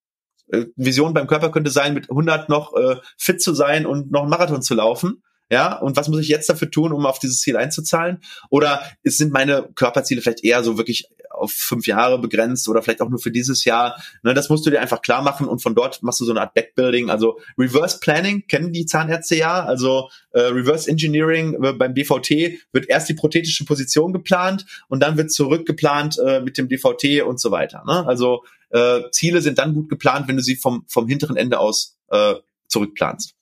äh, 0.51 0.65
Vision 0.75 1.13
beim 1.13 1.27
Körper 1.27 1.51
könnte 1.51 1.71
sein, 1.71 1.93
mit 1.93 2.09
100 2.09 2.49
noch 2.49 2.73
äh, 2.75 2.97
fit 3.17 3.41
zu 3.41 3.53
sein 3.53 3.85
und 3.85 4.11
noch 4.11 4.21
einen 4.21 4.29
Marathon 4.29 4.61
zu 4.61 4.75
laufen. 4.75 5.23
ja, 5.51 5.77
und 5.77 5.97
was 5.97 6.09
muss 6.09 6.19
ich 6.19 6.27
jetzt 6.27 6.49
dafür 6.49 6.69
tun, 6.69 6.93
um 6.93 7.05
auf 7.05 7.19
dieses 7.19 7.39
Ziel 7.39 7.57
einzuzahlen? 7.57 8.19
Oder 8.49 8.83
sind 9.03 9.31
meine 9.31 9.69
Körperziele 9.75 10.21
vielleicht 10.21 10.43
eher 10.43 10.63
so 10.63 10.77
wirklich 10.77 11.07
auf 11.39 11.51
fünf 11.51 11.87
Jahre 11.87 12.19
begrenzt 12.19 12.67
oder 12.67 12.81
vielleicht 12.81 13.01
auch 13.01 13.09
nur 13.09 13.19
für 13.19 13.31
dieses 13.31 13.65
Jahr. 13.65 14.01
Ne, 14.23 14.33
das 14.33 14.49
musst 14.49 14.65
du 14.65 14.69
dir 14.69 14.81
einfach 14.81 15.01
klar 15.01 15.21
machen 15.21 15.47
und 15.47 15.61
von 15.61 15.75
dort 15.75 16.03
machst 16.03 16.19
du 16.19 16.25
so 16.25 16.31
eine 16.31 16.41
Art 16.41 16.53
Backbuilding. 16.53 17.09
Also 17.09 17.39
Reverse 17.57 17.99
Planning 17.99 18.45
kennen 18.47 18.73
die 18.73 18.85
Zahnärzte 18.85 19.35
ja. 19.35 19.63
Also 19.63 20.09
äh, 20.31 20.41
Reverse 20.41 20.89
Engineering 20.89 21.61
äh, 21.63 21.73
beim 21.73 21.93
DVT 21.93 22.59
wird 22.71 22.89
erst 22.89 23.09
die 23.09 23.13
prothetische 23.13 23.65
Position 23.65 24.13
geplant 24.13 24.65
und 24.87 25.01
dann 25.01 25.17
wird 25.17 25.31
zurückgeplant 25.31 26.17
äh, 26.19 26.41
mit 26.41 26.57
dem 26.57 26.67
DVT 26.69 27.23
und 27.23 27.39
so 27.39 27.51
weiter. 27.51 27.83
Ne? 27.85 28.05
Also 28.05 28.43
äh, 28.69 29.01
Ziele 29.11 29.41
sind 29.41 29.57
dann 29.57 29.73
gut 29.73 29.89
geplant, 29.89 30.27
wenn 30.27 30.37
du 30.37 30.43
sie 30.43 30.55
vom, 30.55 30.85
vom 30.87 31.07
hinteren 31.07 31.37
Ende 31.37 31.59
aus 31.59 31.97
äh, 32.09 32.35
zurückplanst. 32.67 33.35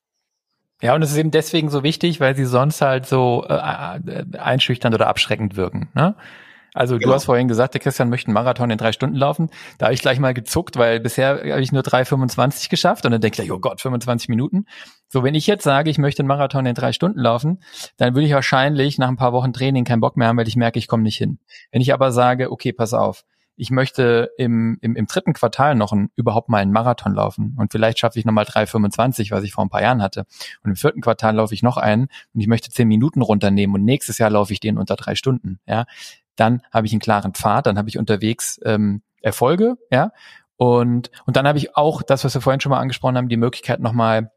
Ja, 0.82 0.93
und 0.93 1.02
es 1.02 1.12
ist 1.12 1.18
eben 1.18 1.32
deswegen 1.32 1.70
so 1.70 1.84
wichtig, 1.84 2.20
weil 2.20 2.36
sie 2.36 2.45
sonst 2.45 2.82
halt 2.82 3.08
so 3.08 3.45
äh, 3.50 3.54
äh 3.54 4.38
einschüchternd 4.38 4.93
oder 4.93 5.08
abschreckend 5.08 5.56
wirken. 5.56 5.89
Ne? 5.95 6.16
Also 6.78 6.97
genau. 6.97 7.09
du 7.09 7.15
hast 7.15 7.25
vorhin 7.25 7.47
gesagt, 7.47 7.73
der 7.73 7.82
Christian 7.82 8.09
möchte 8.09 8.28
einen 8.28 8.36
Marathon 8.36 8.69
in 8.69 8.78
drei 8.78 8.91
Stunden 8.91 9.15
laufen. 9.15 9.49
Da 9.80 9.88
habe 9.88 9.95
ich 9.95 10.01
gleich 10.01 10.19
mal 10.19 10.36
gezuckt, 10.36 10.78
weil 10.78 10.99
bisher 10.99 11.30
habe 11.30 11.61
ich 11.61 11.71
nur 11.71 11.82
3,25 11.82 12.69
geschafft 12.69 13.03
und 13.05 13.11
dann 13.11 13.21
denke 13.21 13.41
ich, 13.41 13.51
oh 13.51 13.59
Gott, 13.59 13.82
25 13.82 14.30
Minuten. 14.30 14.65
So, 15.07 15.23
wenn 15.23 15.34
ich 15.34 15.47
jetzt 15.47 15.63
sage, 15.63 15.89
ich 15.89 15.97
möchte 15.97 16.21
einen 16.21 16.28
Marathon 16.28 16.67
in 16.67 16.75
drei 16.75 16.93
Stunden 16.93 17.19
laufen, 17.19 17.63
dann 17.97 18.13
würde 18.13 18.28
ich 18.28 18.34
wahrscheinlich 18.34 18.99
nach 18.99 19.07
ein 19.07 19.15
paar 19.15 19.34
Wochen 19.34 19.53
Training 19.53 19.86
keinen 19.86 20.01
Bock 20.01 20.17
mehr 20.17 20.28
haben, 20.28 20.38
weil 20.38 20.47
ich 20.47 20.55
merke, 20.55 20.78
ich 20.78 20.88
komme 20.88 21.01
nicht 21.01 21.17
hin. 21.17 21.39
Wenn 21.71 21.82
ich 21.82 21.93
aber 21.93 22.11
sage, 22.11 22.51
okay, 22.51 22.73
pass 22.73 22.93
auf, 22.93 23.23
ich 23.55 23.71
möchte 23.71 24.30
im, 24.38 24.78
im, 24.82 24.95
im 24.95 25.07
dritten 25.07 25.34
Quartal 25.34 25.73
noch 25.73 25.91
ein, 25.91 26.11
überhaupt 26.15 26.47
mal 26.47 26.59
einen 26.59 26.71
Marathon 26.71 27.15
laufen 27.15 27.55
und 27.57 27.71
vielleicht 27.71 27.97
schaffe 27.97 28.19
ich 28.19 28.25
nochmal 28.25 28.45
3,25, 28.45 29.32
was 29.32 29.43
ich 29.43 29.51
vor 29.51 29.65
ein 29.65 29.69
paar 29.69 29.82
Jahren 29.82 30.03
hatte. 30.03 30.25
Und 30.63 30.69
im 30.69 30.75
vierten 30.75 31.01
Quartal 31.01 31.36
laufe 31.36 31.55
ich 31.55 31.63
noch 31.63 31.78
einen 31.78 32.03
und 32.36 32.39
ich 32.39 32.47
möchte 32.47 32.69
zehn 32.69 32.88
Minuten 32.88 33.23
runternehmen 33.23 33.75
und 33.75 33.84
nächstes 33.84 34.19
Jahr 34.19 34.30
laufe 34.30 34.53
ich 34.53 34.59
den 34.59 34.78
unter 34.78 34.95
drei 34.95 35.15
Stunden. 35.15 35.59
Ja, 35.65 35.86
dann 36.38 36.62
habe 36.72 36.88
ich 36.88 36.94
einen 36.94 37.02
klaren 37.02 37.34
Pfad, 37.34 37.66
dann 37.66 37.78
habe 37.78 37.90
ich 37.90 37.98
unterwegs 37.98 38.60
ähm, 38.64 39.02
Erfolge, 39.22 39.76
ja. 39.92 40.12
Und, 40.56 41.12
und 41.26 41.36
dann 41.36 41.48
habe 41.48 41.60
ich 41.60 41.76
auch 41.76 42.02
das, 42.02 42.24
was 42.24 42.34
wir 42.34 42.42
vorhin 42.42 42.62
schon 42.62 42.72
mal 42.72 42.80
angesprochen 42.80 43.16
haben, 43.16 43.30
die 43.30 43.38
Möglichkeit 43.38 43.80
nochmal 43.80 44.32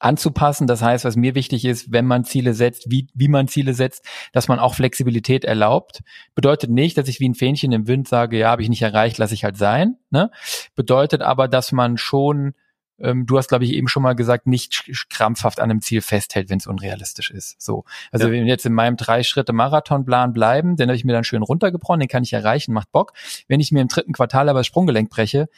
anzupassen. 0.00 0.66
Das 0.66 0.82
heißt, 0.82 1.04
was 1.04 1.16
mir 1.16 1.34
wichtig 1.34 1.64
ist, 1.64 1.92
wenn 1.92 2.06
man 2.06 2.24
Ziele 2.24 2.54
setzt, 2.54 2.90
wie, 2.90 3.08
wie 3.14 3.28
man 3.28 3.48
Ziele 3.48 3.74
setzt, 3.74 4.04
dass 4.32 4.48
man 4.48 4.58
auch 4.58 4.74
Flexibilität 4.74 5.44
erlaubt. 5.44 6.00
Bedeutet 6.34 6.70
nicht, 6.70 6.96
dass 6.96 7.08
ich 7.08 7.20
wie 7.20 7.28
ein 7.28 7.34
Fähnchen 7.34 7.72
im 7.72 7.86
Wind 7.86 8.08
sage, 8.08 8.38
ja, 8.38 8.50
habe 8.50 8.62
ich 8.62 8.68
nicht 8.68 8.82
erreicht, 8.82 9.18
lasse 9.18 9.34
ich 9.34 9.44
halt 9.44 9.56
sein. 9.56 9.96
Ne? 10.10 10.30
Bedeutet 10.74 11.22
aber, 11.22 11.48
dass 11.48 11.72
man 11.72 11.98
schon 11.98 12.54
ähm, 13.00 13.26
du 13.26 13.38
hast, 13.38 13.48
glaube 13.48 13.64
ich, 13.64 13.72
eben 13.72 13.88
schon 13.88 14.02
mal 14.02 14.14
gesagt, 14.14 14.46
nicht 14.46 14.90
krampfhaft 15.10 15.60
an 15.60 15.70
einem 15.70 15.80
Ziel 15.80 16.00
festhält, 16.00 16.50
wenn 16.50 16.58
es 16.58 16.66
unrealistisch 16.66 17.30
ist. 17.30 17.60
So. 17.60 17.84
Also 18.10 18.26
ja. 18.26 18.32
wenn 18.32 18.44
wir 18.44 18.50
jetzt 18.50 18.66
in 18.66 18.72
meinem 18.72 18.96
drei 18.96 19.22
Schritte 19.22 19.52
Marathonplan 19.52 20.32
bleiben, 20.32 20.76
den 20.76 20.88
habe 20.88 20.96
ich 20.96 21.04
mir 21.04 21.12
dann 21.12 21.24
schön 21.24 21.42
runtergebrochen, 21.42 22.00
den 22.00 22.08
kann 22.08 22.22
ich 22.22 22.32
erreichen, 22.32 22.72
macht 22.72 22.90
Bock. 22.92 23.12
Wenn 23.46 23.60
ich 23.60 23.72
mir 23.72 23.80
im 23.80 23.88
dritten 23.88 24.12
Quartal 24.12 24.48
aber 24.48 24.60
das 24.60 24.66
Sprunggelenk 24.66 25.10
breche, 25.10 25.48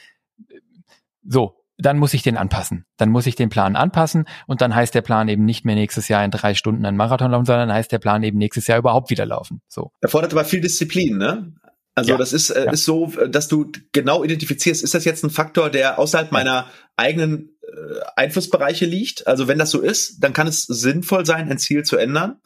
so, 1.27 1.57
dann 1.79 1.99
muss 1.99 2.15
ich 2.15 2.23
den 2.23 2.37
anpassen. 2.37 2.85
Dann 2.97 3.11
muss 3.11 3.27
ich 3.27 3.37
den 3.37 3.49
Plan 3.49 3.77
anpassen 3.77 4.27
und 4.47 4.61
dann 4.61 4.75
heißt 4.75 4.95
der 4.95 5.03
Plan 5.03 5.29
eben 5.29 5.45
nicht 5.45 5.65
mehr 5.65 5.75
nächstes 5.75 6.09
Jahr 6.09 6.25
in 6.25 6.31
drei 6.31 6.55
Stunden 6.55 6.85
einen 6.85 6.97
Marathon 6.97 7.31
laufen, 7.31 7.47
sondern 7.47 7.73
heißt 7.73 7.91
der 7.91 7.99
Plan 7.99 8.23
eben 8.23 8.39
nächstes 8.39 8.67
Jahr 8.67 8.79
überhaupt 8.79 9.11
wieder 9.11 9.27
laufen. 9.27 9.63
So. 9.69 9.93
Erfordert 10.01 10.33
aber 10.33 10.45
viel 10.45 10.61
Disziplin, 10.61 11.17
ne? 11.17 11.55
Also 11.95 12.13
ja. 12.13 12.17
das 12.17 12.33
ist, 12.33 12.51
äh, 12.51 12.67
ja. 12.67 12.71
ist 12.71 12.85
so, 12.85 13.07
dass 13.29 13.49
du 13.49 13.71
genau 13.93 14.23
identifizierst, 14.23 14.83
ist 14.83 14.95
das 14.95 15.05
jetzt 15.05 15.25
ein 15.25 15.31
Faktor, 15.31 15.71
der 15.71 15.99
außerhalb 15.99 16.31
meiner 16.33 16.67
eigenen 17.01 17.57
äh, 17.63 18.01
Einflussbereiche 18.17 18.87
liegt? 18.87 19.27
Also 19.27 19.49
wenn 19.49 19.59
das 19.59 19.71
so 19.71 19.81
ist, 19.81 20.23
dann 20.23 20.33
kann 20.33 20.47
es 20.47 20.65
sinnvoll 20.65 21.27
sein, 21.27 21.51
ein 21.51 21.59
Ziel 21.59 21.83
zu 21.83 21.97
ändern. 21.97 22.41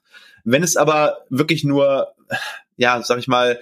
Wenn 0.44 0.62
es 0.62 0.76
aber 0.76 1.18
wirklich 1.30 1.64
nur, 1.64 2.14
ja, 2.76 3.02
sag 3.02 3.18
ich 3.18 3.28
mal, 3.28 3.60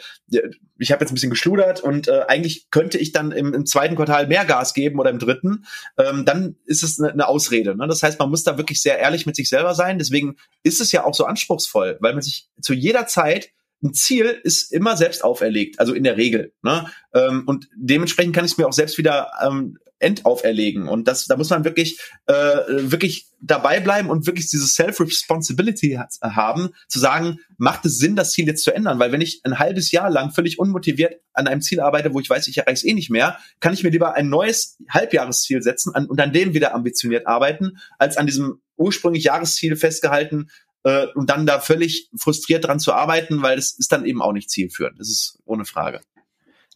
ich 0.79 0.91
habe 0.91 1.03
jetzt 1.03 1.13
ein 1.13 1.15
bisschen 1.15 1.31
geschludert 1.31 1.81
und 1.81 2.09
äh, 2.09 2.25
eigentlich 2.27 2.71
könnte 2.71 2.99
ich 2.99 3.13
dann 3.13 3.31
im, 3.31 3.55
im, 3.55 3.67
zweiten 3.67 3.95
Quartal 3.95 4.27
mehr 4.27 4.45
Gas 4.45 4.75
geben 4.75 4.99
oder 4.99 5.11
im 5.11 5.21
dritten, 5.21 5.65
ähm, 5.97 6.25
dann 6.25 6.57
ist 6.65 6.83
es 6.83 6.99
eine, 6.99 7.13
eine 7.13 7.29
Ausrede. 7.29 7.77
Ne? 7.77 7.87
Das 7.87 8.03
heißt, 8.03 8.19
man 8.19 8.31
muss 8.31 8.43
da 8.43 8.59
wirklich 8.59 8.83
sehr 8.83 8.99
ehrlich 8.99 9.27
mit 9.27 9.37
sich 9.37 9.49
selber 9.49 9.75
sein. 9.75 9.99
Deswegen 9.99 10.37
ist 10.65 10.81
es 10.81 10.91
ja 10.91 11.05
auch 11.05 11.15
so 11.15 11.25
anspruchsvoll, 11.25 11.99
weil 12.01 12.15
man 12.15 12.23
sich 12.23 12.49
zu 12.61 12.75
jeder 12.75 13.07
Zeit 13.07 13.51
ein 13.83 13.95
Ziel 13.95 14.41
ist 14.45 14.73
immer 14.73 14.97
selbst 14.97 15.25
auferlegt, 15.25 15.81
also 15.81 15.93
in 15.93 16.05
der 16.05 16.17
Regel. 16.17 16.53
Ne? 16.63 16.87
Ähm, 17.15 17.45
und 17.47 17.69
dementsprechend 17.77 18.35
kann 18.35 18.45
ich 18.45 18.53
es 18.53 18.59
mir 18.59 18.67
auch 18.67 18.73
selbst 18.73 18.97
wieder 18.97 19.31
ähm, 19.45 19.79
endauferlegen. 20.03 20.89
Und 20.89 21.09
das, 21.09 21.27
da 21.27 21.37
muss 21.37 21.51
man 21.51 21.65
wirklich, 21.65 22.01
äh, 22.27 22.33
wirklich 22.69 23.27
dabei 23.41 23.81
bleiben 23.81 24.11
und 24.11 24.27
wirklich 24.27 24.49
dieses 24.49 24.75
Self-Responsibility 24.75 25.99
haben, 26.23 26.71
zu 26.89 26.99
sagen, 26.99 27.39
macht 27.59 27.85
es 27.87 27.99
Sinn, 27.99 28.17
das 28.17 28.33
Ziel 28.33 28.47
jetzt 28.47 28.65
zu 28.65 28.75
ändern? 28.75 28.99
Weil 28.99 29.13
wenn 29.13 29.21
ich 29.21 29.41
ein 29.45 29.59
halbes 29.59 29.91
Jahr 29.91 30.11
lang 30.11 30.31
völlig 30.31 30.59
unmotiviert 30.59 31.21
an 31.33 31.47
einem 31.47 31.63
Ziel 31.63 31.81
arbeite, 31.81 32.13
wo 32.13 32.21
ich 32.21 32.29
weiß, 32.29 32.49
ich 32.49 32.59
erreiche 32.59 32.75
es 32.75 32.85
eh 32.85 32.95
nicht 32.95 33.11
mehr, 33.11 33.39
kann 33.61 33.75
ich 33.75 33.83
mir 33.83 33.91
lieber 33.91 34.15
ein 34.15 34.29
neues 34.29 34.79
Halbjahresziel 34.89 35.63
setzen 35.63 35.93
und 35.95 36.21
an 36.21 36.33
dem 36.33 36.55
wieder 36.55 36.75
ambitioniert 36.75 37.27
arbeiten, 37.27 37.79
als 37.99 38.17
an 38.17 38.27
diesem 38.27 38.61
ursprünglich 38.77 39.25
Jahresziel 39.25 39.77
festgehalten, 39.77 40.49
äh, 40.85 41.07
und 41.15 41.31
dann 41.31 41.47
da 41.47 41.61
völlig 41.61 42.11
frustriert 42.17 42.65
dran 42.65 42.81
zu 42.81 42.93
arbeiten, 42.93 43.43
weil 43.43 43.57
das 43.57 43.79
ist 43.79 43.93
dann 43.93 44.05
eben 44.05 44.23
auch 44.23 44.33
nicht 44.33 44.51
zielführend. 44.51 44.99
Das 44.99 45.09
ist 45.09 45.39
ohne 45.45 45.65
Frage. 45.65 46.01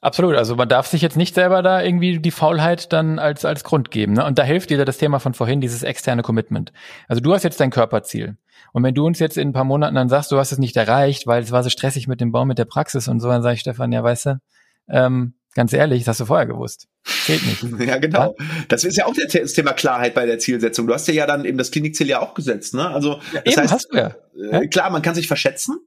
Absolut. 0.01 0.37
Also 0.37 0.57
man 0.57 0.69
darf 0.69 0.87
sich 0.87 1.03
jetzt 1.03 1.17
nicht 1.17 1.35
selber 1.35 1.63
da 1.63 1.83
irgendwie 1.83 2.19
die 2.19 2.31
Faulheit 2.31 2.93
dann 2.93 3.19
als, 3.19 3.45
als 3.45 3.65
Grund 3.65 3.91
geben. 3.91 4.13
Ne? 4.15 4.25
Und 4.25 4.39
da 4.39 4.43
hilft 4.43 4.71
dir 4.71 4.85
das 4.85 4.99
Thema 4.99 5.19
von 5.19 5.35
vorhin, 5.35 5.61
dieses 5.61 5.83
externe 5.83 6.23
Commitment. 6.23 6.73
Also 7.09 7.21
du 7.21 7.33
hast 7.33 7.43
jetzt 7.43 7.61
dein 7.61 7.71
Körperziel. 7.71 8.37
Und 8.73 8.83
wenn 8.83 8.95
du 8.95 9.07
uns 9.07 9.19
jetzt 9.19 9.39
in 9.39 9.49
ein 9.49 9.53
paar 9.53 9.65
Monaten 9.65 9.95
dann 9.95 10.09
sagst, 10.09 10.31
du 10.33 10.39
hast 10.39 10.53
es 10.53 10.59
nicht 10.59 10.77
erreicht, 10.77 11.27
weil 11.27 11.43
es 11.43 11.51
war 11.51 11.63
so 11.63 11.71
stressig 11.71 12.09
mit 12.09 12.21
dem 12.21 12.31
Baum, 12.31 12.49
mit 12.49 12.59
der 12.59 12.67
Praxis 12.67 13.09
und 13.09 13.21
so, 13.21 13.29
dann 13.29 13.43
sage 13.43 13.55
ich 13.55 13.61
Stefan, 13.61 13.91
ja, 13.91 14.03
weißt 14.03 14.27
du, 14.27 14.41
ähm, 14.89 15.35
ganz 15.55 15.73
ehrlich, 15.73 16.01
das 16.01 16.09
hast 16.09 16.21
du 16.21 16.27
vorher 16.27 16.47
gewusst. 16.47 16.87
Zählt 17.05 17.43
nicht. 17.47 17.81
ja, 17.89 17.99
genau. 17.99 18.37
Das 18.69 18.85
ist 18.85 18.97
ja 18.97 19.07
auch 19.07 19.15
das 19.15 19.53
Thema 19.55 19.73
Klarheit 19.73 20.15
bei 20.15 20.27
der 20.27 20.39
Zielsetzung. 20.39 20.87
Du 20.87 20.95
hast 20.95 21.09
ja 21.09 21.27
dann 21.27 21.45
eben 21.45 21.59
das 21.59 21.71
Klinikziel 21.71 22.09
ja 22.09 22.21
auch 22.21 22.35
gesetzt, 22.35 22.75
ne? 22.75 22.89
Also, 22.89 23.15
ja, 23.33 23.41
das 23.41 23.55
eben, 23.55 23.63
heißt, 23.63 23.73
hast 23.73 23.89
du 23.91 23.97
ja. 23.97 24.15
Äh, 24.51 24.69
klar, 24.69 24.91
man 24.91 25.03
kann 25.03 25.15
sich 25.15 25.27
verschätzen. 25.27 25.79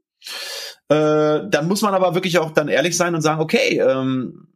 Äh, 0.90 1.42
dann 1.50 1.68
muss 1.68 1.82
man 1.82 1.94
aber 1.94 2.16
wirklich 2.16 2.40
auch 2.40 2.52
dann 2.52 2.68
ehrlich 2.68 2.98
sein 2.98 3.16
und 3.16 3.22
sagen, 3.22 3.42
okay, 3.42 3.80
ähm, 3.80 4.48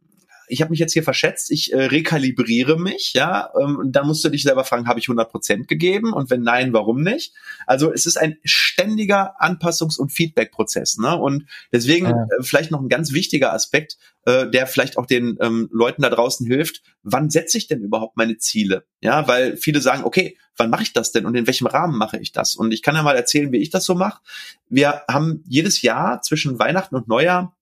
ich 0.48 0.60
habe 0.60 0.70
mich 0.70 0.80
jetzt 0.80 0.92
hier 0.92 1.02
verschätzt, 1.02 1.50
ich 1.50 1.72
äh, 1.72 1.84
rekalibriere 1.84 2.78
mich, 2.78 3.12
ja, 3.14 3.50
ähm, 3.60 3.76
und 3.76 3.92
dann 3.92 4.06
musst 4.06 4.24
du 4.24 4.28
dich 4.28 4.42
selber 4.42 4.64
fragen, 4.64 4.86
habe 4.86 4.98
ich 4.98 5.06
100 5.06 5.30
Prozent 5.30 5.68
gegeben 5.68 6.12
und 6.12 6.30
wenn 6.30 6.42
nein, 6.42 6.72
warum 6.72 7.02
nicht? 7.02 7.34
Also 7.66 7.92
es 7.92 8.06
ist 8.06 8.16
ein 8.16 8.36
ständiger 8.44 9.40
Anpassungs- 9.40 9.98
und 9.98 10.12
Feedback-Prozess, 10.12 10.98
ne? 10.98 11.16
Und 11.16 11.46
deswegen 11.72 12.06
ja. 12.06 12.24
äh, 12.24 12.42
vielleicht 12.42 12.70
noch 12.70 12.80
ein 12.80 12.88
ganz 12.88 13.12
wichtiger 13.12 13.52
Aspekt, 13.52 13.96
äh, 14.26 14.48
der 14.48 14.66
vielleicht 14.66 14.96
auch 14.96 15.06
den 15.06 15.36
ähm, 15.40 15.68
Leuten 15.72 16.02
da 16.02 16.10
draußen 16.10 16.46
hilft. 16.46 16.82
Wann 17.02 17.30
setze 17.30 17.58
ich 17.58 17.66
denn 17.66 17.82
überhaupt 17.82 18.16
meine 18.16 18.38
Ziele? 18.38 18.84
Ja, 19.00 19.28
weil 19.28 19.56
viele 19.56 19.80
sagen, 19.80 20.04
okay, 20.04 20.38
wann 20.56 20.70
mache 20.70 20.82
ich 20.82 20.92
das 20.92 21.12
denn 21.12 21.26
und 21.26 21.34
in 21.34 21.46
welchem 21.46 21.66
Rahmen 21.66 21.98
mache 21.98 22.18
ich 22.18 22.32
das? 22.32 22.54
Und 22.54 22.72
ich 22.72 22.82
kann 22.82 22.94
ja 22.94 23.02
mal 23.02 23.16
erzählen, 23.16 23.52
wie 23.52 23.62
ich 23.62 23.70
das 23.70 23.84
so 23.84 23.94
mache. 23.94 24.22
Wir 24.68 25.02
haben 25.08 25.42
jedes 25.46 25.82
Jahr 25.82 26.22
zwischen 26.22 26.58
Weihnachten 26.58 26.94
und 26.94 27.08
Neujahr 27.08 27.56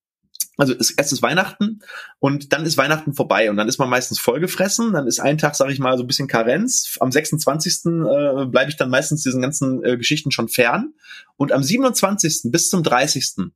also 0.58 0.74
ist 0.74 0.90
erstes 0.92 1.22
Weihnachten 1.22 1.80
und 2.18 2.52
dann 2.52 2.66
ist 2.66 2.76
Weihnachten 2.76 3.14
vorbei 3.14 3.50
und 3.50 3.56
dann 3.56 3.68
ist 3.68 3.78
man 3.78 3.88
meistens 3.88 4.18
vollgefressen. 4.18 4.92
Dann 4.92 5.06
ist 5.06 5.18
ein 5.18 5.38
Tag, 5.38 5.54
sage 5.54 5.72
ich 5.72 5.78
mal, 5.78 5.96
so 5.96 6.04
ein 6.04 6.06
bisschen 6.06 6.28
Karenz. 6.28 6.98
Am 7.00 7.10
26. 7.10 7.86
Äh, 7.86 8.46
bleibe 8.46 8.68
ich 8.68 8.76
dann 8.76 8.90
meistens 8.90 9.22
diesen 9.22 9.40
ganzen 9.40 9.82
äh, 9.84 9.96
Geschichten 9.96 10.30
schon 10.30 10.48
fern. 10.48 10.92
Und 11.36 11.52
am 11.52 11.62
27. 11.62 12.50
bis 12.52 12.68
zum 12.68 12.82
30. 12.82 13.50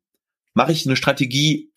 mache 0.55 0.73
ich 0.73 0.87
eine 0.87 0.97
Strategie, 0.97 1.71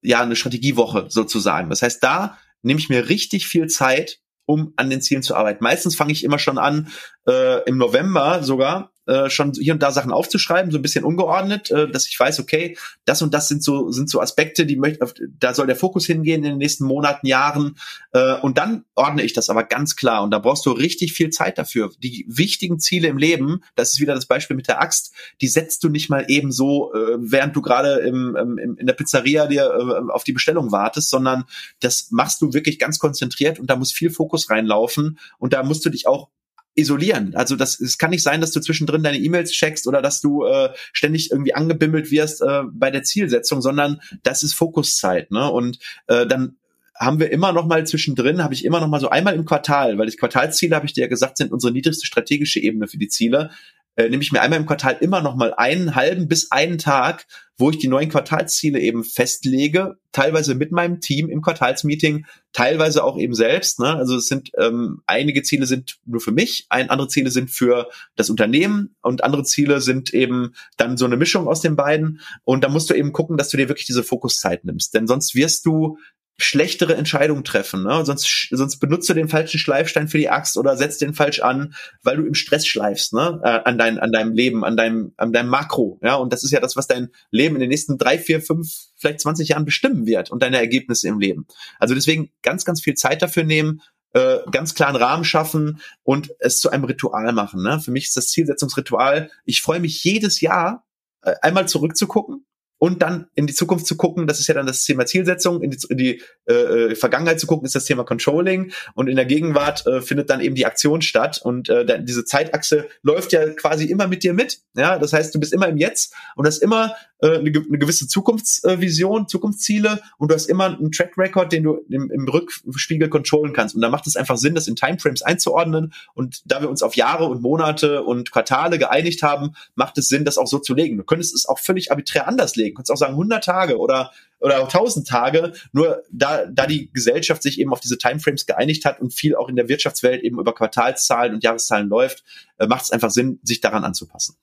ja, 0.00 0.22
eine 0.22 0.36
Strategiewoche 0.36 1.06
sozusagen. 1.08 1.68
Das 1.68 1.82
heißt, 1.82 2.02
da 2.02 2.38
nehme 2.62 2.78
ich 2.78 2.88
mir 2.88 3.08
richtig 3.08 3.48
viel 3.48 3.66
Zeit, 3.66 4.20
um 4.46 4.72
an 4.76 4.90
den 4.90 5.00
Zielen 5.00 5.22
zu 5.22 5.34
arbeiten. 5.34 5.64
Meistens 5.64 5.96
fange 5.96 6.12
ich 6.12 6.22
immer 6.22 6.38
schon 6.38 6.58
an, 6.58 6.88
äh, 7.26 7.62
im 7.64 7.78
November 7.78 8.42
sogar, 8.42 8.92
äh, 9.06 9.30
schon 9.30 9.52
hier 9.52 9.72
und 9.72 9.82
da 9.82 9.90
Sachen 9.90 10.12
aufzuschreiben, 10.12 10.70
so 10.70 10.78
ein 10.78 10.82
bisschen 10.82 11.04
ungeordnet, 11.04 11.70
äh, 11.70 11.90
dass 11.90 12.06
ich 12.06 12.18
weiß, 12.18 12.38
okay, 12.38 12.76
das 13.04 13.20
und 13.20 13.34
das 13.34 13.48
sind 13.48 13.64
so 13.64 13.90
sind 13.90 14.08
so 14.08 14.20
Aspekte, 14.20 14.64
die 14.64 14.76
möchte, 14.76 15.04
da 15.40 15.54
soll 15.54 15.66
der 15.66 15.76
Fokus 15.76 16.06
hingehen 16.06 16.44
in 16.44 16.50
den 16.50 16.58
nächsten 16.58 16.84
Monaten, 16.84 17.26
Jahren. 17.26 17.76
Äh, 18.12 18.34
und 18.40 18.58
dann 18.58 18.84
ordne 18.94 19.22
ich 19.22 19.32
das 19.32 19.50
aber 19.50 19.64
ganz 19.64 19.96
klar. 19.96 20.22
Und 20.22 20.30
da 20.30 20.38
brauchst 20.38 20.64
du 20.66 20.70
richtig 20.70 21.14
viel 21.14 21.30
Zeit 21.30 21.58
dafür. 21.58 21.90
Die 21.98 22.24
wichtigen 22.28 22.78
Ziele 22.78 23.08
im 23.08 23.18
Leben, 23.18 23.64
das 23.74 23.92
ist 23.92 24.00
wieder 24.00 24.14
das 24.14 24.26
Beispiel 24.26 24.56
mit 24.56 24.68
der 24.68 24.80
Axt, 24.80 25.12
die 25.40 25.48
setzt 25.48 25.82
du 25.82 25.88
nicht 25.88 26.08
mal 26.08 26.26
eben 26.28 26.52
so, 26.52 26.92
äh, 26.94 27.16
während 27.18 27.56
du 27.56 27.62
gerade 27.62 27.94
im, 28.00 28.36
im, 28.36 28.78
in 28.78 28.86
der 28.86 28.94
Pizzeria 28.94 29.46
dir 29.46 29.64
äh, 29.64 30.12
auf 30.12 30.22
die 30.22 30.32
Bestellung 30.32 30.70
wartest, 30.70 31.10
sondern 31.10 31.44
das 31.80 32.12
machst 32.12 32.40
du 32.40 32.52
wirklich 32.52 32.78
ganz 32.78 33.00
konzentriert 33.00 33.58
und 33.58 33.68
da 33.68 33.74
muss 33.74 33.92
viel 33.92 34.10
Fokus 34.10 34.48
reinlaufen 34.48 35.18
und 35.38 35.52
da 35.52 35.64
musst 35.64 35.84
du 35.84 35.90
dich 35.90 36.06
auch 36.06 36.28
isolieren. 36.74 37.34
Also 37.34 37.56
das, 37.56 37.78
es 37.80 37.98
kann 37.98 38.10
nicht 38.10 38.22
sein, 38.22 38.40
dass 38.40 38.52
du 38.52 38.60
zwischendrin 38.60 39.02
deine 39.02 39.18
E-Mails 39.18 39.52
checkst 39.52 39.86
oder 39.86 40.00
dass 40.00 40.20
du 40.20 40.44
äh, 40.44 40.70
ständig 40.92 41.30
irgendwie 41.30 41.54
angebimmelt 41.54 42.10
wirst 42.10 42.40
äh, 42.40 42.62
bei 42.72 42.90
der 42.90 43.02
Zielsetzung, 43.02 43.60
sondern 43.60 44.00
das 44.22 44.42
ist 44.42 44.54
Fokuszeit. 44.54 45.30
Ne? 45.30 45.50
Und 45.50 45.78
äh, 46.06 46.26
dann 46.26 46.56
haben 46.94 47.20
wir 47.20 47.30
immer 47.30 47.52
noch 47.52 47.66
mal 47.66 47.86
zwischendrin, 47.86 48.42
habe 48.42 48.54
ich 48.54 48.64
immer 48.64 48.80
noch 48.80 48.88
mal 48.88 49.00
so 49.00 49.08
einmal 49.08 49.34
im 49.34 49.44
Quartal, 49.44 49.98
weil 49.98 50.06
das 50.06 50.16
Quartalsziele, 50.16 50.74
habe 50.74 50.86
ich 50.86 50.92
dir 50.92 51.02
ja 51.02 51.08
gesagt, 51.08 51.36
sind 51.36 51.52
unsere 51.52 51.72
niedrigste 51.72 52.06
strategische 52.06 52.60
Ebene 52.60 52.86
für 52.86 52.98
die 52.98 53.08
Ziele. 53.08 53.50
Äh, 53.96 54.08
nehme 54.08 54.22
ich 54.22 54.32
mir 54.32 54.40
einmal 54.40 54.60
im 54.60 54.66
Quartal 54.66 54.96
immer 55.00 55.20
noch 55.20 55.36
mal 55.36 55.54
einen 55.54 55.94
halben 55.94 56.28
bis 56.28 56.50
einen 56.50 56.78
Tag, 56.78 57.26
wo 57.58 57.70
ich 57.70 57.78
die 57.78 57.88
neuen 57.88 58.08
Quartalsziele 58.08 58.80
eben 58.80 59.04
festlege, 59.04 59.96
teilweise 60.10 60.54
mit 60.54 60.72
meinem 60.72 61.00
Team 61.00 61.28
im 61.28 61.42
Quartalsmeeting, 61.42 62.26
teilweise 62.52 63.04
auch 63.04 63.18
eben 63.18 63.34
selbst. 63.34 63.78
Ne? 63.78 63.94
Also 63.94 64.16
es 64.16 64.26
sind 64.26 64.50
ähm, 64.58 65.02
einige 65.06 65.42
Ziele 65.42 65.66
sind 65.66 65.98
nur 66.04 66.20
für 66.20 66.32
mich, 66.32 66.66
ein, 66.70 66.90
andere 66.90 67.08
Ziele 67.08 67.30
sind 67.30 67.50
für 67.50 67.88
das 68.16 68.30
Unternehmen 68.30 68.96
und 69.02 69.22
andere 69.22 69.44
Ziele 69.44 69.80
sind 69.80 70.12
eben 70.12 70.54
dann 70.76 70.96
so 70.96 71.04
eine 71.04 71.16
Mischung 71.16 71.46
aus 71.46 71.60
den 71.60 71.76
beiden. 71.76 72.20
Und 72.44 72.64
da 72.64 72.68
musst 72.68 72.90
du 72.90 72.94
eben 72.94 73.12
gucken, 73.12 73.36
dass 73.36 73.50
du 73.50 73.56
dir 73.56 73.68
wirklich 73.68 73.86
diese 73.86 74.02
Fokuszeit 74.02 74.64
nimmst, 74.64 74.94
denn 74.94 75.06
sonst 75.06 75.34
wirst 75.34 75.66
du 75.66 75.98
schlechtere 76.42 76.94
Entscheidungen 76.94 77.44
treffen. 77.44 77.82
Ne? 77.82 78.04
Sonst, 78.04 78.48
sonst 78.50 78.78
benutzt 78.78 79.08
du 79.08 79.14
den 79.14 79.28
falschen 79.28 79.58
Schleifstein 79.58 80.08
für 80.08 80.18
die 80.18 80.30
Axt 80.30 80.56
oder 80.56 80.76
setzt 80.76 81.00
den 81.00 81.14
falsch 81.14 81.40
an, 81.40 81.74
weil 82.02 82.16
du 82.16 82.24
im 82.24 82.34
Stress 82.34 82.66
schleifst, 82.66 83.12
ne? 83.12 83.40
Äh, 83.42 83.60
an, 83.68 83.78
dein, 83.78 83.98
an 83.98 84.12
deinem 84.12 84.32
Leben, 84.32 84.64
an 84.64 84.76
deinem, 84.76 85.12
an 85.16 85.32
deinem 85.32 85.48
Makro. 85.48 85.98
Ja? 86.02 86.16
Und 86.16 86.32
das 86.32 86.44
ist 86.44 86.50
ja 86.50 86.60
das, 86.60 86.76
was 86.76 86.86
dein 86.86 87.10
Leben 87.30 87.56
in 87.56 87.60
den 87.60 87.68
nächsten 87.68 87.98
drei, 87.98 88.18
vier, 88.18 88.40
fünf, 88.40 88.68
vielleicht 88.96 89.20
20 89.20 89.48
Jahren 89.48 89.64
bestimmen 89.64 90.06
wird 90.06 90.30
und 90.30 90.42
deine 90.42 90.58
Ergebnisse 90.58 91.08
im 91.08 91.20
Leben. 91.20 91.46
Also 91.78 91.94
deswegen 91.94 92.30
ganz, 92.42 92.64
ganz 92.64 92.82
viel 92.82 92.94
Zeit 92.94 93.22
dafür 93.22 93.44
nehmen, 93.44 93.82
äh, 94.14 94.38
ganz 94.50 94.74
klaren 94.74 94.96
Rahmen 94.96 95.24
schaffen 95.24 95.80
und 96.02 96.32
es 96.38 96.60
zu 96.60 96.70
einem 96.70 96.84
Ritual 96.84 97.32
machen. 97.32 97.62
Ne? 97.62 97.80
Für 97.80 97.90
mich 97.90 98.04
ist 98.04 98.16
das 98.16 98.28
Zielsetzungsritual, 98.28 99.30
ich 99.44 99.62
freue 99.62 99.80
mich 99.80 100.04
jedes 100.04 100.40
Jahr, 100.40 100.84
äh, 101.22 101.34
einmal 101.40 101.68
zurückzugucken 101.68 102.44
und 102.82 103.00
dann 103.00 103.28
in 103.36 103.46
die 103.46 103.54
Zukunft 103.54 103.86
zu 103.86 103.96
gucken, 103.96 104.26
das 104.26 104.40
ist 104.40 104.48
ja 104.48 104.54
dann 104.54 104.66
das 104.66 104.82
Thema 104.82 105.06
Zielsetzung, 105.06 105.62
in 105.62 105.70
die, 105.70 105.78
in 105.88 105.96
die 105.96 106.22
äh, 106.46 106.52
äh, 106.52 106.94
Vergangenheit 106.96 107.38
zu 107.38 107.46
gucken, 107.46 107.64
ist 107.64 107.76
das 107.76 107.84
Thema 107.84 108.02
Controlling. 108.02 108.72
Und 108.94 109.06
in 109.06 109.14
der 109.14 109.24
Gegenwart 109.24 109.86
äh, 109.86 110.00
findet 110.00 110.30
dann 110.30 110.40
eben 110.40 110.56
die 110.56 110.66
Aktion 110.66 111.00
statt. 111.00 111.40
Und 111.44 111.68
äh, 111.68 112.02
diese 112.02 112.24
Zeitachse 112.24 112.88
läuft 113.04 113.32
ja 113.32 113.50
quasi 113.50 113.84
immer 113.84 114.08
mit 114.08 114.24
dir 114.24 114.34
mit, 114.34 114.62
ja, 114.74 114.98
das 114.98 115.12
heißt, 115.12 115.32
du 115.32 115.38
bist 115.38 115.52
immer 115.52 115.68
im 115.68 115.76
Jetzt. 115.76 116.12
Und 116.34 116.44
hast 116.44 116.58
immer 116.58 116.96
äh, 117.22 117.38
eine, 117.38 117.50
eine 117.50 117.78
gewisse 117.78 118.06
Zukunftsvision, 118.08 119.28
Zukunftsziele 119.28 120.00
und 120.18 120.30
du 120.30 120.34
hast 120.34 120.46
immer 120.46 120.66
einen 120.66 120.92
Track 120.92 121.16
Record, 121.16 121.52
den 121.52 121.62
du 121.62 121.78
im, 121.88 122.10
im 122.10 122.28
Rückspiegel 122.28 123.08
controllen 123.08 123.52
kannst 123.52 123.74
und 123.74 123.80
da 123.80 123.88
macht 123.88 124.06
es 124.06 124.16
einfach 124.16 124.36
Sinn, 124.36 124.54
das 124.54 124.68
in 124.68 124.76
Timeframes 124.76 125.22
einzuordnen 125.22 125.92
und 126.14 126.42
da 126.44 126.60
wir 126.60 126.68
uns 126.68 126.82
auf 126.82 126.96
Jahre 126.96 127.26
und 127.26 127.40
Monate 127.40 128.02
und 128.02 128.32
Quartale 128.32 128.78
geeinigt 128.78 129.22
haben, 129.22 129.54
macht 129.74 129.96
es 129.98 130.08
Sinn, 130.08 130.24
das 130.24 130.36
auch 130.36 130.46
so 130.46 130.58
zu 130.58 130.74
legen. 130.74 130.96
Du 130.96 131.04
könntest 131.04 131.34
es 131.34 131.46
auch 131.48 131.58
völlig 131.58 131.90
arbiträr 131.90 132.28
anders 132.28 132.56
legen, 132.56 132.70
du 132.70 132.74
könntest 132.76 132.92
auch 132.92 132.96
sagen 132.96 133.14
100 133.14 133.42
Tage 133.42 133.78
oder 133.78 134.10
oder 134.42 134.62
1000 134.62 135.06
Tage. 135.06 135.52
Nur 135.72 136.02
da, 136.10 136.46
da 136.46 136.66
die 136.66 136.90
Gesellschaft 136.92 137.42
sich 137.42 137.60
eben 137.60 137.72
auf 137.72 137.80
diese 137.80 137.96
Timeframes 137.96 138.44
geeinigt 138.46 138.84
hat 138.84 139.00
und 139.00 139.14
viel 139.14 139.36
auch 139.36 139.48
in 139.48 139.56
der 139.56 139.68
Wirtschaftswelt 139.68 140.22
eben 140.22 140.38
über 140.38 140.52
Quartalszahlen 140.54 141.34
und 141.34 141.44
Jahreszahlen 141.44 141.88
läuft, 141.88 142.24
äh, 142.58 142.66
macht 142.66 142.82
es 142.82 142.90
einfach 142.90 143.10
Sinn, 143.10 143.38
sich 143.44 143.60
daran 143.60 143.84
anzupassen. 143.84 144.36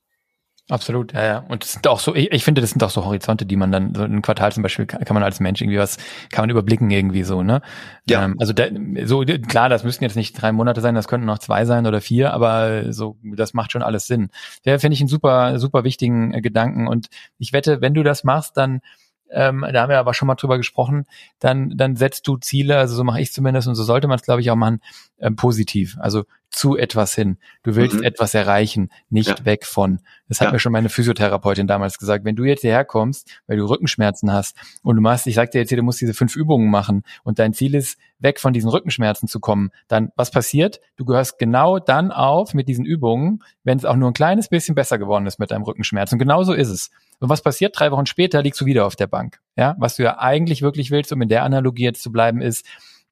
Absolut, 0.70 1.14
ja, 1.14 1.26
ja. 1.26 1.38
Und 1.48 1.64
das 1.64 1.74
sind 1.74 1.88
auch 1.88 2.00
so, 2.00 2.14
ich, 2.14 2.32
ich 2.32 2.44
finde, 2.44 2.62
das 2.62 2.70
sind 2.70 2.84
auch 2.84 2.92
so 2.92 3.04
Horizonte, 3.04 3.48
die 3.48 3.56
man 3.56 3.72
dann, 3.72 3.96
so 3.96 4.04
ein 4.04 4.22
Quartal 4.22 4.52
zum 4.52 4.62
Beispiel, 4.62 4.86
kann, 4.86 5.04
kann 5.04 5.16
man 5.16 5.24
als 5.24 5.40
Mensch 5.40 5.62
irgendwie 5.62 5.80
was, 5.80 5.98
kann 6.32 6.44
man 6.44 6.52
überblicken 6.52 6.92
irgendwie 6.92 7.24
so, 7.24 7.42
ne? 7.42 7.62
Ja. 8.08 8.24
Ähm, 8.24 8.36
also 8.40 8.54
da, 8.54 8.68
so, 9.06 9.22
klar, 9.22 9.70
das 9.70 9.84
müssten 9.84 10.04
jetzt 10.04 10.16
nicht 10.16 10.40
drei 10.40 10.52
Monate 10.52 10.82
sein, 10.82 10.94
das 10.94 11.08
könnten 11.08 11.26
noch 11.26 11.40
zwei 11.40 11.66
sein 11.66 11.88
oder 11.88 12.02
vier, 12.02 12.34
aber 12.34 12.94
so, 12.94 13.18
das 13.24 13.56
macht 13.56 13.72
schon 13.72 13.82
alles 13.82 14.06
Sinn. 14.06 14.30
Ja, 14.64 14.78
finde 14.78 14.94
ich 14.94 15.02
einen 15.02 15.10
super, 15.10 15.58
super 15.58 15.84
wichtigen 15.84 16.36
äh, 16.36 16.42
Gedanken. 16.42 16.88
Und 16.88 17.08
ich 17.40 17.52
wette, 17.52 17.82
wenn 17.82 17.96
du 17.96 18.04
das 18.04 18.24
machst, 18.24 18.56
dann, 18.56 18.82
ähm, 19.32 19.66
da 19.72 19.82
haben 19.82 19.90
wir 19.90 20.00
aber 20.00 20.14
schon 20.14 20.28
mal 20.28 20.36
drüber 20.36 20.58
gesprochen, 20.58 21.06
dann, 21.40 21.74
dann 21.76 21.96
setzt 21.96 22.28
du 22.28 22.38
Ziele, 22.38 22.78
also 22.78 22.96
so 22.96 23.04
mache 23.04 23.22
ich 23.22 23.32
zumindest 23.32 23.68
und 23.68 23.76
so 23.76 23.84
sollte 23.84 24.08
man 24.08 24.18
es, 24.18 24.24
glaube 24.24 24.42
ich, 24.42 24.52
auch 24.52 24.56
machen, 24.56 24.82
ähm, 25.20 25.36
positiv. 25.36 25.98
Also 26.00 26.26
zu 26.50 26.76
etwas 26.76 27.14
hin. 27.14 27.38
Du 27.64 27.76
willst 27.76 27.98
mhm. 27.98 28.04
etwas 28.04 28.34
erreichen, 28.34 28.90
nicht 29.10 29.40
ja. 29.40 29.46
weg 29.46 29.66
von. 29.66 30.00
Das 30.28 30.42
hat 30.42 30.48
ja. 30.48 30.54
mir 30.54 30.60
schon 30.60 30.72
meine 30.72 30.90
Physiotherapeutin 30.90 31.68
damals 31.68 32.00
gesagt. 32.00 32.26
Wenn 32.26 32.36
du 32.36 32.44
jetzt 32.44 32.62
hierher 32.62 32.86
kommst, 32.86 33.30
weil 33.48 33.58
du 33.58 33.66
Rückenschmerzen 33.66 34.32
hast 34.32 34.56
und 34.82 34.96
du 34.96 35.02
machst, 35.02 35.28
ich 35.28 35.36
sag 35.36 35.52
dir 35.52 35.60
jetzt 35.60 35.70
hier, 35.70 35.78
du 35.78 35.84
musst 35.84 36.02
diese 36.02 36.14
fünf 36.14 36.36
Übungen 36.36 36.70
machen 36.70 37.04
und 37.24 37.40
dein 37.40 37.54
Ziel 37.54 37.76
ist, 37.76 38.00
weg 38.18 38.40
von 38.40 38.52
diesen 38.52 38.70
Rückenschmerzen 38.70 39.28
zu 39.28 39.40
kommen, 39.40 39.70
dann 39.88 40.12
was 40.16 40.32
passiert? 40.32 40.80
Du 40.98 41.06
gehörst 41.06 41.38
genau 41.40 41.80
dann 41.80 42.12
auf 42.12 42.54
mit 42.54 42.68
diesen 42.68 42.86
Übungen, 42.86 43.44
wenn 43.64 43.78
es 43.78 43.86
auch 43.86 43.96
nur 43.96 44.10
ein 44.10 44.14
kleines 44.14 44.50
bisschen 44.50 44.76
besser 44.76 44.98
geworden 44.98 45.26
ist 45.28 45.40
mit 45.40 45.52
deinem 45.52 45.64
Rückenschmerz. 45.64 46.12
Und 46.12 46.20
genau 46.20 46.44
so 46.44 46.54
ist 46.54 46.70
es. 46.70 46.90
Und 47.20 47.30
was 47.30 47.42
passiert? 47.42 47.78
Drei 47.78 47.92
Wochen 47.92 48.06
später 48.06 48.42
liegst 48.42 48.62
du 48.62 48.66
wieder 48.66 48.86
auf 48.86 48.96
der 48.96 49.08
Bank. 49.08 49.40
Ja, 49.58 49.76
was 49.78 49.96
du 49.96 50.04
ja 50.04 50.20
eigentlich 50.20 50.62
wirklich 50.62 50.92
willst, 50.92 51.12
um 51.12 51.22
in 51.22 51.30
der 51.30 51.44
Analogie 51.44 51.84
jetzt 51.84 52.02
zu 52.02 52.12
bleiben, 52.12 52.42
ist, 52.42 52.66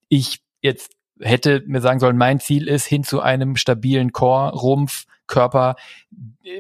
ich 0.10 0.42
jetzt 0.62 0.92
hätte 1.20 1.64
mir 1.68 1.82
sagen 1.82 2.00
sollen, 2.00 2.18
mein 2.18 2.40
Ziel 2.40 2.68
ist 2.68 2.86
hin 2.86 3.04
zu 3.04 3.22
einem 3.22 3.56
stabilen 3.56 4.12
Core, 4.12 4.54
Rumpf, 4.54 5.06
Körper, 5.28 5.76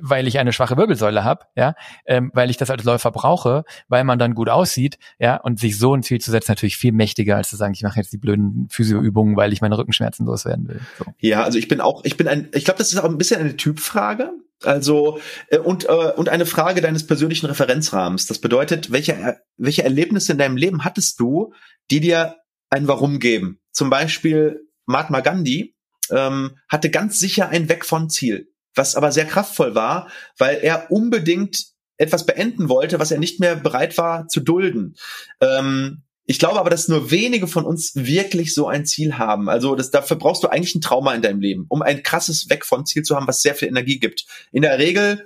weil 0.01 0.27
ich 0.27 0.39
eine 0.39 0.51
schwache 0.51 0.77
Wirbelsäule 0.77 1.23
habe, 1.23 1.45
ja, 1.55 1.73
ähm, 2.05 2.31
weil 2.33 2.49
ich 2.49 2.57
das 2.57 2.69
als 2.69 2.83
Läufer 2.83 3.11
brauche, 3.11 3.63
weil 3.87 4.03
man 4.03 4.19
dann 4.19 4.35
gut 4.35 4.49
aussieht, 4.49 4.99
ja, 5.19 5.37
und 5.37 5.59
sich 5.59 5.77
so 5.79 5.95
ein 5.95 6.03
Ziel 6.03 6.19
zu 6.19 6.31
setzen, 6.31 6.51
natürlich 6.51 6.77
viel 6.77 6.91
mächtiger, 6.91 7.37
als 7.37 7.49
zu 7.49 7.55
sagen, 7.55 7.73
ich 7.73 7.83
mache 7.83 7.97
jetzt 7.97 8.11
die 8.11 8.17
blöden 8.17 8.67
Physioübungen, 8.69 9.37
weil 9.37 9.53
ich 9.53 9.61
meine 9.61 9.77
Rückenschmerzen 9.77 10.25
loswerden 10.25 10.67
will. 10.67 10.81
So. 10.97 11.05
Ja, 11.19 11.43
also 11.43 11.57
ich 11.57 11.69
bin 11.69 11.79
auch, 11.79 12.03
ich 12.03 12.17
bin 12.17 12.27
ein, 12.27 12.49
ich 12.53 12.65
glaube, 12.65 12.77
das 12.77 12.91
ist 12.91 12.99
auch 12.99 13.05
ein 13.05 13.17
bisschen 13.17 13.39
eine 13.39 13.55
Typfrage. 13.55 14.31
Also 14.63 15.19
äh, 15.49 15.59
und 15.59 15.85
äh, 15.85 16.13
und 16.15 16.29
eine 16.29 16.45
Frage 16.45 16.81
deines 16.81 17.05
persönlichen 17.05 17.45
Referenzrahmens. 17.45 18.25
Das 18.25 18.39
bedeutet, 18.39 18.91
welche 18.91 19.37
welche 19.57 19.83
Erlebnisse 19.83 20.31
in 20.31 20.37
deinem 20.37 20.57
Leben 20.57 20.83
hattest 20.83 21.19
du, 21.19 21.53
die 21.91 21.99
dir 21.99 22.37
ein 22.69 22.87
Warum 22.87 23.19
geben? 23.19 23.59
Zum 23.71 23.89
Beispiel 23.89 24.67
Mahatma 24.85 25.19
Gandhi 25.19 25.75
ähm, 26.09 26.57
hatte 26.69 26.89
ganz 26.89 27.19
sicher 27.19 27.49
ein 27.49 27.69
Weg 27.69 27.85
von 27.85 28.09
Ziel, 28.09 28.51
was 28.75 28.95
aber 28.95 29.11
sehr 29.11 29.25
kraftvoll 29.25 29.75
war, 29.75 30.09
weil 30.37 30.57
er 30.57 30.91
unbedingt 30.91 31.65
etwas 31.97 32.25
beenden 32.25 32.69
wollte, 32.69 32.99
was 32.99 33.11
er 33.11 33.19
nicht 33.19 33.39
mehr 33.39 33.55
bereit 33.55 33.97
war 33.97 34.27
zu 34.27 34.39
dulden. 34.39 34.95
Ähm, 35.41 36.03
ich 36.29 36.39
glaube 36.39 36.59
aber, 36.59 36.69
dass 36.69 36.89
nur 36.89 37.09
wenige 37.09 37.47
von 37.47 37.65
uns 37.65 37.95
wirklich 37.95 38.53
so 38.53 38.67
ein 38.67 38.85
Ziel 38.85 39.17
haben. 39.17 39.47
Also 39.47 39.75
das, 39.75 39.91
dafür 39.91 40.17
brauchst 40.17 40.43
du 40.43 40.49
eigentlich 40.49 40.75
ein 40.75 40.81
Trauma 40.81 41.13
in 41.13 41.21
deinem 41.21 41.39
Leben, 41.39 41.65
um 41.69 41.81
ein 41.81 42.03
krasses 42.03 42.49
Weg 42.49 42.65
von 42.65 42.85
Ziel 42.85 43.03
zu 43.03 43.15
haben, 43.15 43.27
was 43.27 43.41
sehr 43.41 43.55
viel 43.55 43.69
Energie 43.69 43.97
gibt. 43.97 44.25
In 44.51 44.61
der 44.61 44.77
Regel 44.77 45.23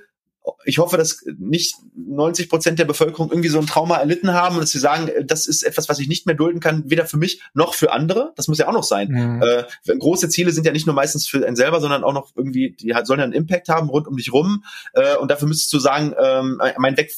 ich 0.65 0.77
hoffe, 0.77 0.97
dass 0.97 1.23
nicht 1.37 1.75
90 1.95 2.49
Prozent 2.49 2.79
der 2.79 2.85
Bevölkerung 2.85 3.29
irgendwie 3.29 3.49
so 3.49 3.59
ein 3.59 3.67
Trauma 3.67 3.97
erlitten 3.97 4.33
haben 4.33 4.55
und 4.55 4.61
dass 4.61 4.71
sie 4.71 4.79
sagen, 4.79 5.09
das 5.25 5.47
ist 5.47 5.63
etwas, 5.63 5.89
was 5.89 5.99
ich 5.99 6.07
nicht 6.07 6.25
mehr 6.25 6.35
dulden 6.35 6.59
kann, 6.59 6.83
weder 6.89 7.05
für 7.05 7.17
mich 7.17 7.41
noch 7.53 7.73
für 7.73 7.91
andere. 7.91 8.33
Das 8.35 8.47
muss 8.47 8.57
ja 8.57 8.67
auch 8.67 8.73
noch 8.73 8.83
sein. 8.83 9.09
Mhm. 9.09 9.41
Äh, 9.41 9.97
große 9.97 10.29
Ziele 10.29 10.51
sind 10.51 10.65
ja 10.65 10.71
nicht 10.71 10.85
nur 10.85 10.95
meistens 10.95 11.27
für 11.27 11.45
einen 11.45 11.55
selber, 11.55 11.81
sondern 11.81 12.03
auch 12.03 12.13
noch 12.13 12.31
irgendwie, 12.35 12.71
die 12.71 12.93
sollen 13.03 13.19
ja 13.19 13.23
einen 13.23 13.33
Impact 13.33 13.69
haben 13.69 13.89
rund 13.89 14.07
um 14.07 14.17
dich 14.17 14.31
rum. 14.33 14.63
Äh, 14.93 15.17
und 15.17 15.31
dafür 15.31 15.47
müsstest 15.47 15.73
du 15.73 15.79
sagen, 15.79 16.13
ähm, 16.19 16.61
mein 16.77 16.97
Weg 16.97 17.11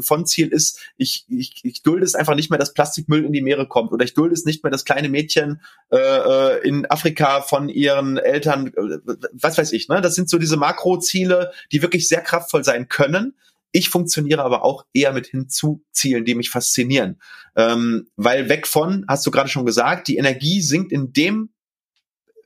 von 0.00 0.26
Ziel 0.26 0.48
ist, 0.48 0.80
ich, 0.96 1.26
ich, 1.28 1.60
ich 1.62 1.82
dulde 1.82 2.04
es 2.04 2.14
einfach 2.14 2.34
nicht 2.34 2.50
mehr, 2.50 2.58
dass 2.58 2.74
Plastikmüll 2.74 3.24
in 3.24 3.32
die 3.32 3.42
Meere 3.42 3.66
kommt 3.66 3.92
oder 3.92 4.04
ich 4.04 4.14
dulde 4.14 4.34
es 4.34 4.44
nicht 4.44 4.62
mehr, 4.62 4.70
dass 4.70 4.84
kleine 4.84 5.08
Mädchen 5.08 5.60
äh, 5.90 5.96
äh 5.96 6.68
in 6.68 6.86
Afrika 6.90 7.40
von 7.40 7.68
ihren 7.68 8.18
Eltern, 8.18 8.68
äh, 8.68 9.16
was 9.32 9.58
weiß 9.58 9.72
ich, 9.72 9.88
ne? 9.88 10.00
Das 10.00 10.14
sind 10.14 10.28
so 10.28 10.38
diese 10.38 10.56
Makroziele, 10.56 11.52
die 11.72 11.82
wirklich 11.82 12.08
sehr 12.08 12.20
kraftvoll 12.20 12.64
sein 12.64 12.77
können. 12.86 13.36
Ich 13.72 13.88
funktioniere 13.90 14.44
aber 14.44 14.62
auch 14.62 14.86
eher 14.92 15.12
mit 15.12 15.26
Hinzuzielen, 15.26 16.24
die 16.24 16.36
mich 16.36 16.50
faszinieren. 16.50 17.20
Ähm, 17.56 18.08
weil 18.14 18.48
weg 18.48 18.68
von, 18.68 19.04
hast 19.08 19.26
du 19.26 19.32
gerade 19.32 19.48
schon 19.48 19.66
gesagt, 19.66 20.06
die 20.06 20.16
Energie 20.16 20.62
sinkt 20.62 20.92
in 20.92 21.12
dem 21.12 21.50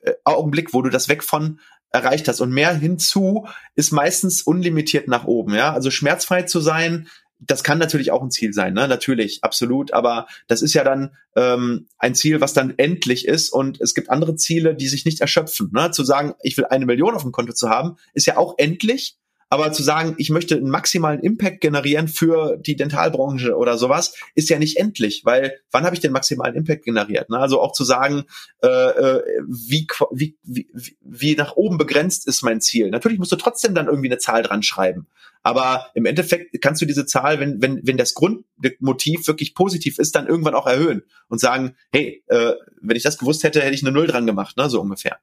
äh, 0.03 0.13
Augenblick, 0.25 0.73
wo 0.73 0.81
du 0.81 0.89
das 0.89 1.11
weg 1.11 1.23
von 1.23 1.61
erreicht 1.91 2.27
hast. 2.27 2.41
Und 2.41 2.51
mehr 2.51 2.75
hinzu 2.75 3.47
ist 3.75 3.93
meistens 3.93 4.43
unlimitiert 4.43 5.09
nach 5.09 5.25
oben. 5.25 5.55
Ja, 5.55 5.73
also 5.73 5.91
schmerzfrei 5.91 6.43
zu 6.43 6.61
sein, 6.61 7.09
das 7.45 7.65
kann 7.65 7.79
natürlich 7.79 8.13
auch 8.13 8.23
ein 8.23 8.31
Ziel 8.31 8.53
sein, 8.53 8.73
ne? 8.73 8.87
Natürlich, 8.87 9.43
absolut. 9.43 9.93
Aber 9.93 10.27
das 10.47 10.63
ist 10.63 10.75
ja 10.75 10.85
dann 10.85 11.17
ähm, 11.37 11.89
ein 11.99 12.15
Ziel, 12.15 12.41
was 12.41 12.53
dann 12.53 12.75
endlich 12.77 13.27
ist. 13.27 13.51
Und 13.51 13.81
es 13.81 13.95
gibt 13.95 14.11
andere 14.11 14.37
Ziele, 14.37 14.75
die 14.75 14.87
sich 14.87 15.05
nicht 15.05 15.21
erschöpfen. 15.21 15.71
Ne? 15.73 15.91
Zu 15.91 16.05
sagen, 16.05 16.35
ich 16.43 16.57
will 16.57 16.67
eine 16.67 16.87
Million 16.87 17.15
auf 17.15 17.23
dem 17.23 17.33
Konto 17.33 17.53
zu 17.53 17.69
haben, 17.69 17.97
ist 18.15 18.27
ja 18.27 18.37
auch 18.37 18.55
endlich. 18.59 19.17
Aber 19.53 19.71
zu 19.71 19.83
sagen, 19.83 20.15
ich 20.17 20.31
möchte 20.31 20.57
einen 20.57 20.71
maximalen 20.71 21.21
Impact 21.21 21.61
generieren 21.61 22.09
für 22.09 22.57
die 22.57 22.75
Dentalbranche 22.75 23.55
oder 23.55 23.77
sowas, 23.77 24.17
ist 24.35 24.49
ja 24.49 24.59
nicht 24.59 24.79
endlich, 24.79 25.27
weil 25.27 25.61
wann 25.71 25.85
habe 25.85 25.95
ich 25.95 26.01
den 26.01 26.11
maximalen 26.11 26.55
Impact 26.55 26.87
generiert? 26.87 27.29
Ne? 27.29 27.37
Also 27.37 27.61
auch 27.61 27.73
zu 27.73 27.85
sagen, 27.85 28.25
äh, 28.63 28.67
äh 28.67 29.23
wie, 29.47 29.87
wie, 30.11 30.39
wie, 30.43 30.97
wie 31.03 31.37
nach 31.37 31.55
oben 31.55 31.77
begrenzt 31.77 32.27
ist 32.27 32.41
mein 32.41 32.63
Ziel. 32.63 32.89
Natürlich 32.89 33.19
musst 33.19 33.31
du 33.31 33.37
trotzdem 33.37 33.75
dann 33.75 33.89
irgendwie 33.89 34.09
eine 34.09 34.17
Zahl 34.17 34.43
dran 34.43 34.63
schreiben. 34.63 35.07
Aber 35.43 35.89
im 35.93 36.07
Endeffekt 36.07 36.59
kannst 36.63 36.81
du 36.81 36.87
diese 36.87 37.05
Zahl, 37.05 37.39
wenn, 37.39 37.61
wenn, 37.61 37.87
wenn 37.87 37.99
das 37.99 38.15
Grundmotiv 38.15 39.27
wirklich 39.27 39.55
positiv 39.55 39.99
ist, 39.99 40.15
dann 40.15 40.29
irgendwann 40.29 40.55
auch 40.55 40.67
erhöhen 40.67 41.03
und 41.29 41.41
sagen, 41.41 41.77
hey, 41.93 42.25
äh, 42.29 42.55
wenn 42.81 42.97
ich 42.97 43.03
das 43.03 43.19
gewusst 43.19 43.45
hätte, 43.45 43.61
hätte 43.61 43.75
ich 43.75 43.83
eine 43.83 43.93
Null 43.93 44.07
dran 44.07 44.25
gemacht, 44.25 44.57
ne? 44.57 44.71
so 44.71 44.81
ungefähr. 44.81 45.19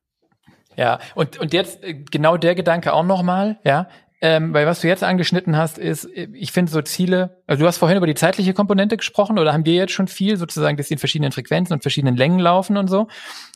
Ja, 0.77 0.99
und, 1.15 1.39
und 1.39 1.51
jetzt 1.51 1.83
äh, 1.83 1.95
genau 1.95 2.37
der 2.37 2.53
Gedanke 2.53 2.93
auch 2.93 3.03
nochmal, 3.03 3.59
ja, 3.63 3.89
ähm, 4.21 4.53
weil 4.53 4.65
was 4.65 4.81
du 4.81 4.87
jetzt 4.87 5.03
angeschnitten 5.03 5.55
hast, 5.55 5.77
ist, 5.77 6.05
ich 6.05 6.51
finde 6.51 6.71
so 6.71 6.81
Ziele, 6.81 7.41
also 7.47 7.61
du 7.61 7.67
hast 7.67 7.77
vorhin 7.77 7.97
über 7.97 8.07
die 8.07 8.15
zeitliche 8.15 8.53
Komponente 8.53 8.97
gesprochen 8.97 9.39
oder 9.39 9.53
haben 9.53 9.65
wir 9.65 9.73
jetzt 9.73 9.93
schon 9.93 10.07
viel, 10.07 10.37
sozusagen, 10.37 10.77
dass 10.77 10.87
sie 10.87 10.95
in 10.95 10.99
verschiedenen 10.99 11.31
Frequenzen 11.31 11.73
und 11.73 11.81
verschiedenen 11.81 12.17
Längen 12.17 12.39
laufen 12.39 12.77
und 12.77 12.87
so. 12.89 13.07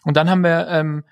Und 0.04 0.16
dann 0.16 0.30
haben 0.30 0.44
wir 0.44 0.68
ähm, 0.70 1.04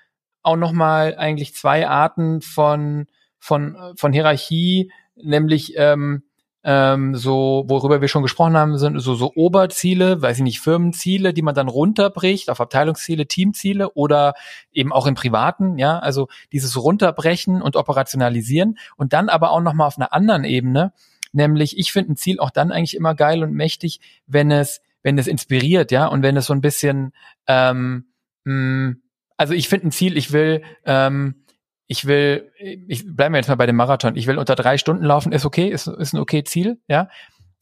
auch 0.42 0.56
nochmal 0.56 1.16
eigentlich 1.16 1.54
zwei 1.54 1.86
Arten 1.86 2.40
von 2.40 3.06
von, 3.42 3.76
von 3.96 4.12
Hierarchie, 4.12 4.92
nämlich 5.16 5.74
ähm, 5.76 6.22
ähm, 6.64 7.16
so, 7.16 7.64
worüber 7.66 8.00
wir 8.00 8.08
schon 8.08 8.22
gesprochen 8.22 8.56
haben, 8.56 8.78
sind 8.78 8.98
so, 9.00 9.14
so 9.14 9.32
Oberziele, 9.34 10.22
weiß 10.22 10.38
ich 10.38 10.42
nicht, 10.42 10.60
Firmenziele, 10.60 11.34
die 11.34 11.42
man 11.42 11.54
dann 11.54 11.68
runterbricht 11.68 12.50
auf 12.50 12.60
Abteilungsziele, 12.60 13.26
Teamziele 13.26 13.92
oder 13.94 14.34
eben 14.72 14.92
auch 14.92 15.06
im 15.06 15.14
Privaten, 15.14 15.78
ja, 15.78 15.98
also 15.98 16.28
dieses 16.52 16.80
Runterbrechen 16.80 17.62
und 17.62 17.74
Operationalisieren 17.74 18.78
und 18.96 19.12
dann 19.12 19.28
aber 19.28 19.50
auch 19.50 19.60
nochmal 19.60 19.88
auf 19.88 19.98
einer 19.98 20.12
anderen 20.12 20.44
Ebene, 20.44 20.92
nämlich 21.32 21.78
ich 21.78 21.92
finde 21.92 22.12
ein 22.12 22.16
Ziel 22.16 22.38
auch 22.38 22.50
dann 22.50 22.70
eigentlich 22.70 22.96
immer 22.96 23.14
geil 23.14 23.42
und 23.42 23.52
mächtig, 23.52 24.00
wenn 24.26 24.52
es, 24.52 24.80
wenn 25.02 25.18
es 25.18 25.26
inspiriert, 25.26 25.90
ja, 25.90 26.06
und 26.06 26.22
wenn 26.22 26.36
es 26.36 26.46
so 26.46 26.52
ein 26.52 26.60
bisschen, 26.60 27.12
ähm, 27.48 28.06
mh, 28.44 28.54
mm, 28.54 29.02
also 29.36 29.54
ich 29.54 29.68
finde 29.68 29.88
ein 29.88 29.92
Ziel, 29.92 30.16
ich 30.16 30.30
will, 30.30 30.62
ähm, 30.84 31.42
ich 31.86 32.06
will, 32.06 32.50
ich 32.58 33.04
bleiben 33.14 33.34
wir 33.34 33.38
jetzt 33.38 33.48
mal 33.48 33.56
bei 33.56 33.66
dem 33.66 33.76
Marathon, 33.76 34.16
ich 34.16 34.26
will 34.26 34.38
unter 34.38 34.54
drei 34.54 34.78
Stunden 34.78 35.04
laufen, 35.04 35.32
ist 35.32 35.44
okay, 35.44 35.68
ist, 35.68 35.86
ist 35.86 36.12
ein 36.12 36.20
okay 36.20 36.44
Ziel, 36.44 36.80
ja. 36.88 37.08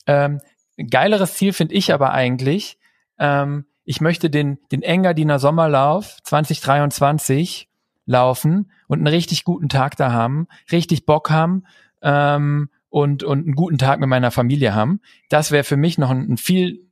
Ähm, 0.06 0.40
geileres 0.90 1.34
Ziel 1.34 1.52
finde 1.52 1.74
ich 1.74 1.92
aber 1.92 2.12
eigentlich, 2.12 2.78
ähm, 3.18 3.66
ich 3.84 4.01
möchte 4.01 4.30
den, 4.30 4.59
den 4.70 4.82
Engadiner 4.82 5.38
Sommerlauf 5.38 6.18
2023 6.22 7.68
laufen 8.06 8.70
und 8.88 8.98
einen 8.98 9.06
richtig 9.06 9.44
guten 9.44 9.68
Tag 9.68 9.97
da 9.97 10.12
haben, 10.12 10.47
richtig 10.70 11.06
Bock 11.06 11.30
haben 11.30 11.64
ähm, 12.02 12.70
und, 12.88 13.22
und 13.22 13.44
einen 13.44 13.55
guten 13.55 13.78
Tag 13.78 14.01
mit 14.01 14.09
meiner 14.09 14.30
Familie 14.30 14.74
haben. 14.74 15.01
Das 15.28 15.51
wäre 15.51 15.64
für 15.64 15.76
mich 15.76 15.98
noch 15.98 16.10
ein, 16.10 16.32
ein 16.32 16.36
viel 16.36 16.90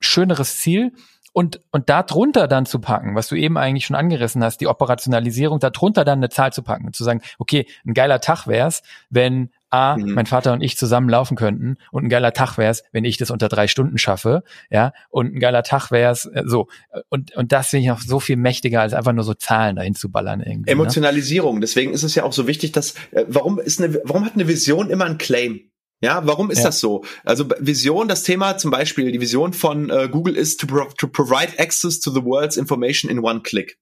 schöneres 0.00 0.58
Ziel, 0.58 0.92
und, 1.36 1.60
und 1.70 1.90
da 1.90 2.02
drunter 2.02 2.48
dann 2.48 2.64
zu 2.64 2.78
packen, 2.78 3.14
was 3.14 3.28
du 3.28 3.34
eben 3.34 3.58
eigentlich 3.58 3.84
schon 3.84 3.94
angerissen 3.94 4.42
hast, 4.42 4.58
die 4.62 4.68
Operationalisierung, 4.68 5.58
da 5.58 5.68
drunter 5.68 6.02
dann 6.02 6.20
eine 6.20 6.30
Zahl 6.30 6.50
zu 6.50 6.62
packen 6.62 6.86
und 6.86 6.96
zu 6.96 7.04
sagen, 7.04 7.20
okay, 7.38 7.66
ein 7.84 7.92
geiler 7.92 8.22
Tag 8.22 8.46
wär's, 8.46 8.82
wenn 9.10 9.50
A, 9.68 9.98
mhm. 9.98 10.14
mein 10.14 10.24
Vater 10.24 10.54
und 10.54 10.62
ich 10.62 10.78
zusammen 10.78 11.10
laufen 11.10 11.36
könnten 11.36 11.76
und 11.90 12.04
ein 12.04 12.08
geiler 12.08 12.32
Tag 12.32 12.56
wär's, 12.56 12.84
wenn 12.90 13.04
ich 13.04 13.18
das 13.18 13.30
unter 13.30 13.48
drei 13.48 13.68
Stunden 13.68 13.98
schaffe, 13.98 14.44
ja, 14.70 14.94
und 15.10 15.34
ein 15.34 15.38
geiler 15.38 15.62
Tag 15.62 15.90
wär's, 15.90 16.24
äh, 16.24 16.44
so. 16.46 16.68
Und, 17.10 17.36
und 17.36 17.52
das 17.52 17.68
finde 17.68 17.82
ich 17.82 17.88
noch 17.88 18.00
so 18.00 18.18
viel 18.18 18.36
mächtiger, 18.36 18.80
als 18.80 18.94
einfach 18.94 19.12
nur 19.12 19.24
so 19.24 19.34
Zahlen 19.34 19.76
dahin 19.76 19.94
zu 19.94 20.10
ballern 20.10 20.40
irgendwie. 20.40 20.70
Ne? 20.70 20.72
Emotionalisierung, 20.72 21.56
ne? 21.56 21.60
deswegen 21.60 21.92
ist 21.92 22.02
es 22.02 22.14
ja 22.14 22.22
auch 22.22 22.32
so 22.32 22.46
wichtig, 22.46 22.72
dass, 22.72 22.94
äh, 23.10 23.26
warum 23.28 23.58
ist 23.58 23.78
eine, 23.78 24.00
warum 24.04 24.24
hat 24.24 24.36
eine 24.36 24.48
Vision 24.48 24.88
immer 24.88 25.04
ein 25.04 25.18
Claim? 25.18 25.60
Ja, 26.02 26.26
warum 26.26 26.50
ist 26.50 26.58
ja. 26.58 26.64
das 26.64 26.78
so? 26.78 27.04
Also 27.24 27.48
Vision, 27.58 28.06
das 28.06 28.22
Thema 28.22 28.58
zum 28.58 28.70
Beispiel, 28.70 29.12
die 29.12 29.20
Vision 29.20 29.52
von 29.52 29.88
äh, 29.88 30.08
Google 30.10 30.36
ist 30.36 30.60
to, 30.60 30.66
pro 30.66 30.84
to 30.96 31.08
provide 31.08 31.58
access 31.58 32.00
to 32.00 32.10
the 32.10 32.22
world's 32.22 32.56
information 32.56 33.10
in 33.10 33.20
one 33.20 33.40
click. 33.40 33.78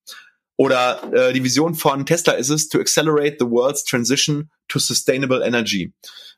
Oder 0.57 1.03
äh, 1.12 1.32
die 1.32 1.43
Vision 1.43 1.74
von 1.74 2.07
Tesla 2.07 2.35
ist 2.35 2.51
es 2.51 2.69
to 2.69 2.78
accelerate 2.78 3.39
the 3.41 3.47
world's 3.47 3.85
transition 3.85 4.51
to 4.69 4.78
sustainable 4.78 5.45
energy. 5.45 5.93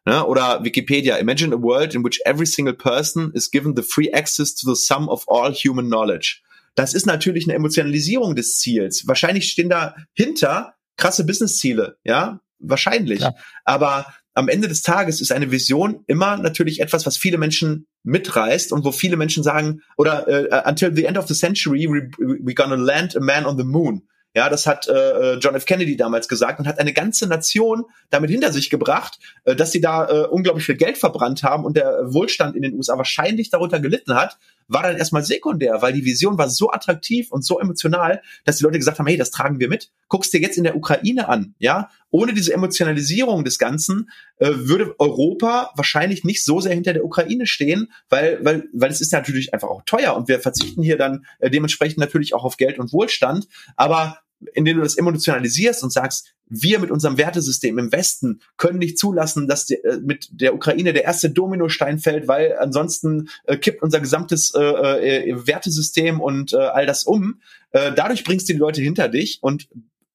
Ja, 0.07 0.25
oder 0.25 0.65
Wikipedia, 0.65 1.19
imagine 1.19 1.53
a 1.53 1.61
world 1.61 1.95
in 1.95 2.05
which 2.05 2.21
every 2.25 2.47
single 2.47 2.75
person 2.75 3.33
is 3.35 3.51
given 3.51 3.75
the 3.77 3.83
free 3.83 4.11
access 4.13 4.55
to 4.55 4.73
the 4.73 4.81
sum 4.81 5.09
of 5.09 5.25
all 5.29 5.53
human 5.53 5.87
knowledge. 5.87 6.41
Das 6.77 6.95
ist 6.95 7.07
natürlich 7.07 7.45
eine 7.47 7.55
Emotionalisierung 7.55 8.37
des 8.37 8.59
Ziels. 8.59 9.07
Wahrscheinlich 9.07 9.51
stehen 9.51 9.69
dahinter 9.69 10.75
krasse 10.97 11.25
Businessziele, 11.25 11.99
ja, 12.05 12.41
wahrscheinlich. 12.59 13.21
Ja. 13.21 13.35
Aber 13.65 14.07
am 14.37 14.49
Ende 14.49 14.69
des 14.69 14.83
Tages 14.83 15.23
ist 15.23 15.33
eine 15.33 15.51
Vision 15.51 16.05
immer 16.07 16.37
natürlich 16.37 16.81
etwas, 16.81 17.07
was 17.07 17.17
viele 17.17 17.39
Menschen 17.39 17.87
mitreißt 18.05 18.71
und 18.71 18.85
wo 18.85 18.93
viele 18.93 19.17
Menschen 19.17 19.43
sagen, 19.43 19.81
oder 19.97 20.29
uh, 20.29 20.69
until 20.69 20.95
the 20.95 21.07
end 21.07 21.17
of 21.17 21.27
the 21.27 21.35
century, 21.35 21.87
we, 21.89 22.11
we're 22.19 22.55
gonna 22.55 22.77
land 22.77 23.17
a 23.17 23.21
man 23.21 23.47
on 23.47 23.57
the 23.57 23.65
moon. 23.65 24.03
Ja, 24.35 24.51
das 24.51 24.67
hat 24.67 24.87
äh, 24.89 25.37
John 25.37 25.55
F. 25.55 25.65
Kennedy 25.65 25.97
damals 25.97 26.29
gesagt 26.29 26.59
und 26.59 26.69
hat 26.69 26.79
eine 26.79 26.93
ganze 26.93 27.27
Nation 27.27 27.85
damit 28.11 28.29
hinter 28.29 28.53
sich 28.53 28.69
gebracht, 28.69 29.19
äh, 29.45 29.57
dass 29.57 29.73
sie 29.73 29.81
da 29.81 30.07
äh, 30.07 30.27
unglaublich 30.27 30.67
viel 30.67 30.77
Geld 30.77 30.99
verbrannt 30.99 31.43
haben 31.43 31.65
und 31.65 31.75
der 31.75 32.13
Wohlstand 32.13 32.55
in 32.55 32.61
den 32.61 32.75
USA 32.75 32.99
wahrscheinlich 32.99 33.49
darunter 33.49 33.81
gelitten 33.81 34.15
hat, 34.15 34.37
war 34.69 34.83
dann 34.83 34.97
erstmal 34.97 35.25
sekundär, 35.25 35.81
weil 35.81 35.93
die 35.93 36.05
Vision 36.05 36.39
war 36.39 36.49
so 36.49 36.71
attraktiv 36.71 37.31
und 37.31 37.45
so 37.45 37.61
emotional, 37.61 38.23
dass 38.45 38.57
die 38.57 38.65
Leute 38.65 38.79
gesagt 38.79 38.99
haben, 38.99 39.07
hey, 39.07 39.17
das 39.17 39.31
tragen 39.31 39.61
wir 39.61 39.69
mit. 39.69 39.91
Guckst 40.09 40.33
dir 40.33 40.41
jetzt 40.41 40.59
in 40.59 40.65
der 40.65 40.77
Ukraine 40.77 41.29
an, 41.29 41.55
ja? 41.59 41.91
Ohne 42.11 42.33
diese 42.33 42.53
Emotionalisierung 42.53 43.45
des 43.45 43.59
Ganzen 43.59 44.11
äh, 44.39 44.51
würde 44.55 44.95
Europa 44.99 45.73
wahrscheinlich 45.75 46.25
nicht 46.25 46.45
so 46.45 46.61
sehr 46.61 46.75
hinter 46.75 46.93
der 46.93 47.05
Ukraine 47.05 47.47
stehen, 47.47 47.93
weil, 48.09 48.39
weil, 48.45 48.65
weil 48.73 48.91
es 48.91 49.01
ist 49.01 49.13
natürlich 49.13 49.53
einfach 49.53 49.69
auch 49.69 49.83
teuer 49.85 50.17
und 50.17 50.29
wir 50.29 50.41
verzichten 50.41 50.83
hier 50.83 50.97
dann 50.97 51.27
äh, 51.41 51.51
dementsprechend 51.51 51.99
natürlich 51.99 52.35
auch 52.35 52.45
auf 52.45 52.57
Geld 52.57 52.79
und 52.79 52.93
Wohlstand. 52.93 53.49
Aber 53.77 54.21
indem 54.55 54.77
du 54.77 54.83
das 54.83 54.97
emotionalisierst 54.97 55.83
und 55.83 55.93
sagst, 55.93 56.35
wir 56.49 56.79
mit 56.79 56.91
unserem 56.91 57.19
Wertesystem 57.19 57.79
im 57.79 57.91
Westen 57.91 58.41
können 58.57 58.79
nicht 58.79 58.99
zulassen, 58.99 59.49
dass 59.49 59.67
die, 59.67 59.75
äh, 59.75 59.99
mit 60.01 60.29
der 60.31 60.55
Ukraine 60.55 60.93
der 60.93 61.05
erste 61.05 61.31
Dominostein 61.31 61.99
fällt, 61.99 62.29
weil 62.29 62.57
ansonsten 62.59 63.29
äh, 63.45 63.57
kippt 63.57 63.83
unser 63.83 64.01
gesamtes 64.01 64.55
äh, 64.55 64.61
äh, 64.61 65.47
Wertesystem 65.47 66.21
und 66.21 66.53
äh, 66.53 66.57
all 66.57 66.87
das 66.87 67.05
um. 67.05 67.41
Äh, 67.73 67.93
dadurch 67.95 68.25
bringst 68.25 68.49
du 68.49 68.53
die 68.53 68.59
Leute 68.59 68.81
hinter 68.81 69.09
dich 69.09 69.39
und 69.43 69.69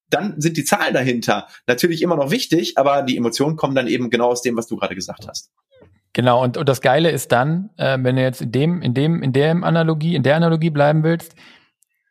dann 0.10 0.40
sind 0.40 0.58
die 0.58 0.66
Zahlen 0.66 0.94
dahinter 0.94 1.48
natürlich 1.68 2.02
immer 2.02 2.18
noch 2.18 2.32
wichtig, 2.32 2.78
aber 2.78 3.02
die 3.02 3.18
Emotionen 3.18 3.56
kommen 3.56 3.76
dann 3.76 3.88
eben 3.88 4.10
genau 4.10 4.30
aus 4.30 4.42
dem, 4.42 4.58
was 4.58 4.68
du 4.68 4.76
gerade 4.76 4.96
gesagt 4.96 5.28
hast. 5.28 5.52
Genau, 6.14 6.44
und, 6.44 6.58
und 6.58 6.68
das 6.68 6.82
Geile 6.82 7.10
ist 7.10 7.32
dann, 7.32 7.70
äh, 7.78 7.98
wenn 8.02 8.18
du 8.18 8.22
jetzt 8.22 8.42
in 8.42 8.52
dem, 8.52 8.82
in 8.82 8.94
dem, 8.94 9.24
in 9.24 9.32
der 9.32 9.52
Analogie, 9.52 10.16
in 10.16 10.24
der 10.24 10.36
Analogie 10.36 10.70
bleiben 10.70 11.04
willst, 11.04 11.36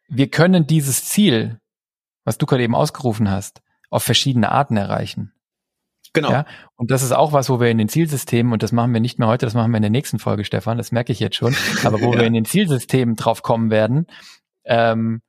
wir 0.08 0.28
können 0.28 0.66
dieses 0.66 1.04
Ziel, 1.04 1.59
was 2.30 2.38
du 2.38 2.46
gerade 2.46 2.62
eben 2.62 2.76
ausgerufen 2.76 3.28
hast, 3.28 3.60
auf 3.90 4.04
verschiedene 4.04 4.52
Arten 4.52 4.76
erreichen. 4.76 5.32
Genau. 6.12 6.30
Ja? 6.30 6.46
Und 6.76 6.92
das 6.92 7.02
ist 7.02 7.10
auch 7.10 7.32
was, 7.32 7.50
wo 7.50 7.58
wir 7.58 7.68
in 7.70 7.78
den 7.78 7.88
Zielsystemen, 7.88 8.52
und 8.52 8.62
das 8.62 8.70
machen 8.70 8.94
wir 8.94 9.00
nicht 9.00 9.18
mehr 9.18 9.26
heute, 9.26 9.46
das 9.46 9.54
machen 9.54 9.72
wir 9.72 9.78
in 9.78 9.82
der 9.82 9.90
nächsten 9.90 10.20
Folge, 10.20 10.44
Stefan, 10.44 10.78
das 10.78 10.92
merke 10.92 11.10
ich 11.10 11.18
jetzt 11.18 11.34
schon, 11.34 11.56
aber 11.84 12.00
wo 12.00 12.12
ja. 12.12 12.20
wir 12.20 12.26
in 12.28 12.32
den 12.34 12.44
Zielsystemen 12.44 13.16
drauf 13.16 13.42
kommen 13.42 13.72
werden, 13.72 14.06
ähm, 14.64 15.22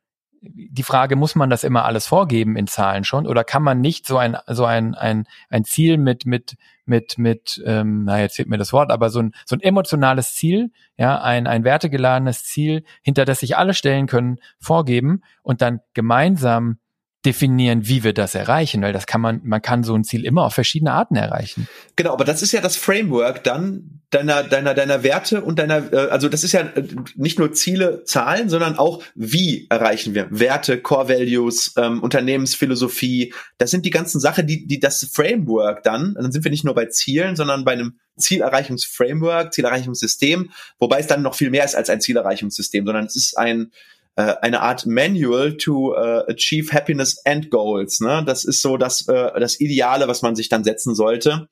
die 0.44 0.84
Frage, 0.84 1.16
muss 1.16 1.34
man 1.34 1.50
das 1.50 1.64
immer 1.64 1.86
alles 1.86 2.06
vorgeben 2.06 2.56
in 2.56 2.68
Zahlen 2.68 3.04
schon 3.04 3.26
oder 3.26 3.44
kann 3.44 3.64
man 3.64 3.82
nicht 3.82 4.06
so 4.06 4.18
ein 4.18 4.38
so 4.48 4.66
ein 4.66 4.96
ein, 4.96 5.26
ein 5.50 5.66
Ziel 5.66 5.98
mit 5.98 6.26
mit 6.26 6.56
mit 6.86 7.20
mit 7.20 7.62
ähm, 7.66 8.06
na 8.06 8.20
jetzt 8.20 8.38
fehlt 8.38 8.50
mir 8.50 8.58
das 8.58 8.74
Wort, 8.74 8.92
aber 8.92 9.12
so 9.12 9.20
ein 9.20 9.34
so 9.46 9.56
ein 9.56 9.62
emotionales 9.62 10.34
Ziel, 10.34 10.72
ja, 10.98 11.22
ein 11.22 11.46
ein 11.46 11.64
wertegeladenes 11.64 12.44
Ziel, 12.44 12.84
hinter 13.04 13.26
das 13.26 13.42
sich 13.42 13.56
alle 13.56 13.76
stellen 13.76 14.08
können, 14.08 14.40
vorgeben 14.60 15.22
und 15.44 15.62
dann 15.62 15.82
gemeinsam 15.94 16.80
definieren, 17.26 17.88
wie 17.88 18.04
wir 18.04 18.14
das 18.14 18.34
erreichen, 18.34 18.82
weil 18.82 18.94
das 18.94 19.06
kann 19.06 19.22
man, 19.22 19.42
man 19.44 19.62
kann 19.62 19.84
so 19.84 19.94
ein 19.94 20.04
Ziel 20.04 20.26
immer 20.26 20.46
auf 20.46 20.54
verschiedene 20.56 20.92
Arten 20.92 21.16
erreichen. 21.16 21.68
Genau, 21.96 22.14
aber 22.14 22.26
das 22.26 22.42
ist 22.42 22.52
ja 22.52 22.62
das 22.62 22.78
Framework 22.78 23.44
dann 23.44 24.02
deiner, 24.10 24.44
deiner, 24.44 24.74
deiner 24.74 25.04
Werte 25.04 25.42
und 25.42 25.60
deiner, 25.60 25.94
äh, 25.94 26.10
also 26.10 26.30
das 26.30 26.44
ist 26.44 26.52
ja 26.52 26.62
äh, 26.62 26.84
nicht 27.16 27.38
nur 27.38 27.54
Ziele, 27.54 28.04
Zahlen, 28.06 28.50
sondern 28.50 28.78
auch 28.78 29.04
wie 29.14 29.68
erreichen 29.70 30.16
wir 30.16 30.28
Werte, 30.32 30.82
Core 30.82 31.10
Values, 31.10 31.74
ähm, 31.78 32.02
Unternehmensphilosophie. 32.02 33.34
Das 33.60 33.70
sind 33.70 33.86
die 33.86 33.92
ganzen 33.92 34.20
Sachen, 34.20 34.48
die, 34.48 34.66
die 34.66 34.80
das 34.80 35.08
Framework 35.14 35.84
dann, 35.84 36.16
dann 36.16 36.32
sind 36.32 36.44
wir 36.44 36.52
nicht 36.52 36.66
nur 36.66 36.74
bei 36.74 36.88
Zielen, 36.88 37.36
sondern 37.36 37.64
bei 37.64 37.74
einem 37.74 38.00
Zielerreichungsframework, 38.18 39.54
Zielerreichungssystem, 39.54 40.50
wobei 40.80 41.00
es 41.00 41.08
dann 41.08 41.22
noch 41.22 41.36
viel 41.36 41.52
mehr 41.52 41.66
ist 41.66 41.76
als 41.76 41.90
ein 41.90 42.02
Zielerreichungssystem, 42.02 42.86
sondern 42.86 43.06
es 43.06 43.16
ist 43.16 43.38
ein, 43.38 43.72
äh, 44.16 44.36
eine 44.42 44.62
Art 44.62 44.86
Manual 44.86 45.58
to 45.58 45.94
uh, 45.94 46.24
achieve 46.28 46.74
happiness 46.74 47.22
and 47.26 47.50
goals. 47.50 48.00
Ne? 48.00 48.24
Das 48.26 48.44
ist 48.44 48.62
so 48.62 48.78
das, 48.78 49.08
äh, 49.08 49.40
das 49.40 49.60
Ideale, 49.60 50.08
was 50.08 50.22
man 50.22 50.36
sich 50.36 50.50
dann 50.50 50.64
setzen 50.64 50.96
sollte. 50.96 51.48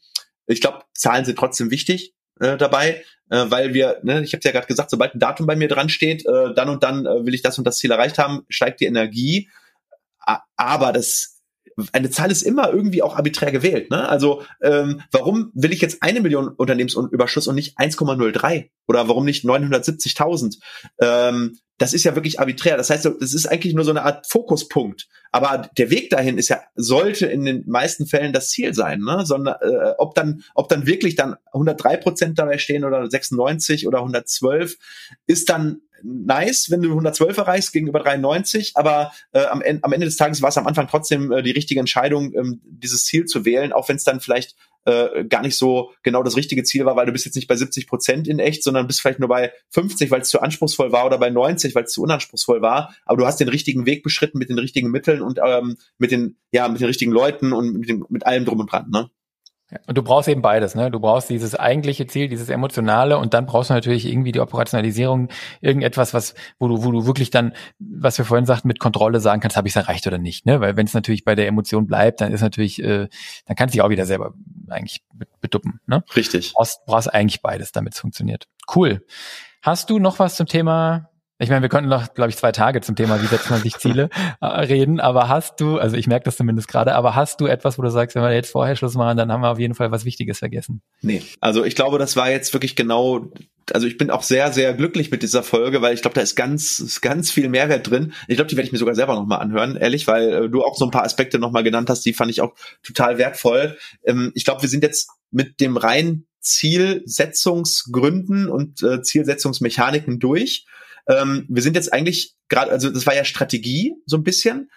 Ich 0.48 0.62
glaube, 0.62 0.82
Zahlen 0.94 1.26
sind 1.26 1.38
trotzdem 1.38 1.72
wichtig 1.72 2.14
äh, 2.40 2.58
dabei, 2.58 3.04
äh, 3.30 3.46
weil 3.50 3.74
wir, 3.74 4.00
ne, 4.04 4.24
ich 4.24 4.34
habe 4.34 4.42
ja 4.44 4.52
gerade 4.52 4.68
gesagt, 4.68 4.90
sobald 4.90 5.14
ein 5.14 5.20
Datum 5.20 5.46
bei 5.46 5.56
mir 5.56 5.68
dran 5.68 5.90
steht, 5.90 6.26
äh, 6.26 6.54
dann 6.54 6.70
und 6.70 6.84
dann 6.84 7.06
äh, 7.06 7.26
will 7.26 7.34
ich 7.34 7.42
das 7.42 7.58
und 7.58 7.66
das 7.66 7.78
Ziel 7.78 7.92
erreicht 7.92 8.18
haben, 8.18 8.46
steigt 8.50 8.82
die 8.82 8.86
Energie. 8.86 9.50
Aber 10.58 10.92
das 10.92 11.40
eine 11.94 12.10
Zahl 12.10 12.30
ist 12.30 12.42
immer 12.42 12.72
irgendwie 12.72 13.02
auch 13.02 13.16
arbiträr 13.16 13.52
gewählt. 13.52 13.90
Ne? 13.90 14.08
Also 14.08 14.44
ähm, 14.62 15.02
warum 15.12 15.52
will 15.54 15.72
ich 15.72 15.82
jetzt 15.82 16.04
eine 16.04 16.20
Million 16.20 16.50
Unternehmensüberschuss 16.50 17.48
und 17.48 17.56
nicht 17.56 17.80
1,03 17.80 18.70
oder 18.88 19.08
warum 19.08 19.26
nicht 19.26 19.46
970.000? 19.46 20.58
Ähm, 21.00 21.58
das 21.80 21.94
ist 21.94 22.04
ja 22.04 22.14
wirklich 22.14 22.40
arbiträr. 22.40 22.78
Das 22.78 22.90
heißt, 22.90 23.06
das 23.06 23.34
ist 23.34 23.48
eigentlich 23.48 23.74
nur 23.74 23.86
so 23.86 23.92
eine 23.92 24.04
Art 24.04 24.28
Fokuspunkt. 24.28 25.08
Aber 25.32 25.70
der 25.78 25.90
Weg 25.90 26.10
dahin 26.10 26.38
ist 26.38 26.50
ja, 26.50 26.62
sollte 26.76 27.26
in 27.26 27.46
den 27.46 27.64
meisten 27.68 28.06
Fällen 28.06 28.34
das 28.34 28.50
Ziel 28.50 28.74
sein. 28.74 29.00
Ne? 29.00 29.26
Sondern 29.26 29.56
äh, 29.62 29.94
ob 29.98 30.14
dann, 30.14 30.44
ob 30.56 30.68
dann 30.68 30.86
wirklich 30.86 31.16
dann 31.16 31.38
103 31.54 31.98
Prozent 31.98 32.38
dabei 32.38 32.58
stehen 32.58 32.84
oder 32.84 33.10
96 33.10 33.88
oder 33.88 34.00
112, 34.00 34.78
ist 35.26 35.50
dann 35.50 35.82
nice, 36.04 36.70
wenn 36.70 36.82
du 36.82 36.90
112 36.90 37.38
erreichst 37.38 37.74
gegenüber 37.74 38.00
93, 38.00 38.74
aber 38.76 39.12
äh, 39.32 39.46
am, 39.46 39.62
am 39.82 39.94
Ende 39.94 40.06
des 40.06 40.18
Tages 40.18 40.42
war 40.42 40.50
es 40.50 40.58
am 40.58 40.68
Anfang 40.68 40.88
trotzdem 40.88 41.32
äh, 41.32 41.44
die 41.44 41.52
richtige 41.52 41.80
Entscheidung, 41.80 42.34
ähm, 42.36 42.62
dieses 42.64 43.06
Ziel 43.06 43.26
zu 43.26 43.46
wählen, 43.46 43.74
auch 43.74 43.90
wenn 43.90 43.98
es 43.98 44.04
dann 44.04 44.20
vielleicht 44.20 44.56
äh, 44.90 45.26
gar 45.26 45.42
nicht 45.42 45.58
so 45.58 45.92
genau 46.04 46.24
das 46.24 46.36
richtige 46.36 46.64
Ziel 46.64 46.86
war, 46.86 46.96
weil 46.96 47.06
du 47.06 47.12
bist 47.12 47.26
jetzt 47.26 47.36
nicht 47.36 47.48
bei 47.48 47.56
70 47.56 47.88
Prozent 47.88 48.28
in 48.28 48.40
echt, 48.40 48.64
sondern 48.64 48.88
bist 48.88 49.02
vielleicht 49.02 49.20
nur 49.20 49.30
bei 49.30 49.52
50, 49.70 50.12
weil 50.12 50.22
es 50.22 50.30
zu 50.30 50.42
anspruchsvoll 50.42 50.92
war 50.92 51.06
oder 51.06 51.18
bei 51.18 51.30
90, 51.30 51.76
weil 51.76 51.84
es 51.84 51.92
zu 51.92 52.02
unanspruchsvoll 52.02 52.62
war. 52.62 52.96
Aber 53.06 53.18
du 53.18 53.26
hast 53.26 53.40
den 53.40 53.50
richtigen 53.50 53.86
Weg 53.86 54.04
beschritten 54.04 54.38
mit 54.38 54.50
den 54.50 54.60
richtigen 54.60 54.92
Mitteln 54.92 55.22
und 55.22 55.40
ähm, 55.46 55.78
mit 55.98 56.12
den 56.12 56.38
ja 56.52 56.68
mit 56.68 56.82
den 56.82 56.88
richtigen 56.88 57.12
Leuten 57.12 57.54
und 57.54 57.74
mit, 57.74 57.90
dem, 57.90 58.06
mit 58.10 58.26
allem 58.26 58.46
drum 58.46 58.60
und 58.60 58.72
dran. 58.72 58.90
Ne? 58.90 59.10
Und 59.86 59.98
du 59.98 60.02
brauchst 60.02 60.28
eben 60.28 60.42
beides, 60.42 60.74
ne? 60.74 60.90
Du 60.90 61.00
brauchst 61.00 61.30
dieses 61.30 61.54
eigentliche 61.54 62.08
Ziel, 62.08 62.28
dieses 62.28 62.50
emotionale 62.50 63.18
und 63.18 63.34
dann 63.34 63.46
brauchst 63.46 63.70
du 63.70 63.76
natürlich 63.76 64.08
irgendwie 64.08 64.32
die 64.32 64.40
Operationalisierung, 64.40 65.30
irgendetwas, 65.62 66.14
was, 66.14 66.34
wo 66.58 66.68
du, 66.68 66.84
wo 66.84 66.92
du 66.92 67.06
wirklich 67.06 67.30
dann, 67.30 67.54
was 67.78 68.18
wir 68.18 68.26
vorhin 68.26 68.46
sagten, 68.46 68.68
mit 68.68 68.80
Kontrolle 68.80 69.20
sagen 69.20 69.42
kannst, 69.42 69.58
habe 69.58 69.68
ich 69.68 69.76
es 69.76 69.82
erreicht 69.82 70.08
oder 70.08 70.18
nicht, 70.18 70.46
ne? 70.46 70.60
Weil 70.60 70.76
wenn 70.76 70.88
es 70.88 70.94
natürlich 70.94 71.24
bei 71.24 71.36
der 71.36 71.48
Emotion 71.48 71.86
bleibt, 71.86 72.22
dann 72.22 72.32
ist 72.32 72.42
natürlich, 72.42 72.82
äh, 72.82 73.08
dann 73.46 73.56
kannst 73.56 73.74
du 73.74 73.78
dich 73.78 73.82
auch 73.84 73.90
wieder 73.90 74.08
selber 74.08 74.34
eigentlich 74.70 75.04
beduppen, 75.40 75.80
ne? 75.86 76.04
Richtig. 76.16 76.50
Du 76.50 76.54
brauchst, 76.56 76.86
brauchst 76.86 77.14
eigentlich 77.14 77.42
beides, 77.42 77.72
damit 77.72 77.94
es 77.94 78.00
funktioniert. 78.00 78.48
Cool. 78.76 79.06
Hast 79.62 79.90
du 79.90 80.00
noch 80.00 80.20
was 80.20 80.36
zum 80.36 80.48
Thema 80.48 81.09
ich 81.42 81.50
meine, 81.50 81.62
wir 81.62 81.70
könnten 81.70 81.90
noch, 81.90 82.14
glaube 82.14 82.30
ich, 82.30 82.36
zwei 82.36 82.52
Tage 82.52 82.82
zum 82.82 82.98
Thema, 82.98 83.22
wie 83.22 83.28
setzt 83.28 83.50
man 83.50 83.62
sich 83.62 83.78
Ziele, 83.78 84.10
äh, 84.42 84.46
reden. 84.46 85.00
Aber 85.00 85.30
hast 85.30 85.62
du, 85.62 85.78
also 85.78 85.96
ich 85.96 86.06
merke 86.06 86.26
das 86.26 86.36
zumindest 86.36 86.68
gerade, 86.68 86.96
aber 86.96 87.16
hast 87.16 87.40
du 87.40 87.48
etwas, 87.48 87.78
wo 87.78 87.82
du 87.82 87.90
sagst, 87.90 88.16
wenn 88.16 88.24
wir 88.24 88.34
jetzt 88.34 88.52
vorher 88.52 88.76
Schluss 88.76 88.96
machen, 88.96 89.18
dann 89.18 89.32
haben 89.32 89.42
wir 89.42 89.50
auf 89.50 89.60
jeden 89.60 89.74
Fall 89.74 89.90
was 89.90 90.04
Wichtiges 90.04 90.40
vergessen? 90.40 90.82
Nee, 91.02 91.24
also 91.40 91.64
ich 91.64 91.76
glaube, 91.76 91.98
das 91.98 92.18
war 92.18 92.30
jetzt 92.30 92.54
wirklich 92.54 92.76
genau, 92.76 93.32
also 93.72 93.88
ich 93.88 93.98
bin 93.98 94.10
auch 94.10 94.24
sehr, 94.24 94.52
sehr 94.52 94.74
glücklich 94.74 95.12
mit 95.12 95.24
dieser 95.24 95.42
Folge, 95.42 95.82
weil 95.82 95.94
ich 95.94 96.02
glaube, 96.02 96.16
da 96.16 96.22
ist 96.22 96.36
ganz, 96.36 97.00
ganz 97.02 97.32
viel 97.32 97.48
Mehrwert 97.48 97.90
drin. 97.90 98.12
Ich 98.28 98.36
glaube, 98.36 98.50
die 98.50 98.58
werde 98.58 98.68
ich 98.68 98.74
mir 98.74 98.78
sogar 98.78 98.96
selber 98.96 99.16
nochmal 99.16 99.40
anhören, 99.40 99.78
ehrlich, 99.78 100.08
weil 100.08 100.34
äh, 100.34 100.50
du 100.50 100.62
auch 100.64 100.76
so 100.76 100.84
ein 100.84 100.92
paar 100.92 101.06
Aspekte 101.06 101.40
nochmal 101.40 101.64
genannt 101.64 101.90
hast, 101.90 102.06
die 102.06 102.12
fand 102.12 102.32
ich 102.32 102.42
auch 102.42 102.54
total 102.84 103.18
wertvoll. 103.18 103.78
Ähm, 104.04 104.34
ich 104.36 104.44
glaube, 104.44 104.62
wir 104.62 104.70
sind 104.70 104.84
jetzt 104.84 105.10
mit 105.32 105.62
dem 105.62 105.78
rein 105.78 106.26
Zielsetzungsgründen 106.42 108.50
und 108.50 108.84
äh, 108.84 109.02
Zielsetzungsmechaniken 109.02 110.20
durch. 110.20 110.66
Ähm, 111.08 111.46
wir 111.50 111.62
sind 111.62 111.76
jetzt 111.76 111.94
eigentlich 111.94 112.36
gerade, 112.50 112.72
also 112.72 112.90
das 112.90 113.06
war 113.06 113.16
ja 113.16 113.24
Strategie 113.24 113.96
so 114.06 114.18
ein 114.18 114.24
bisschen. 114.24 114.70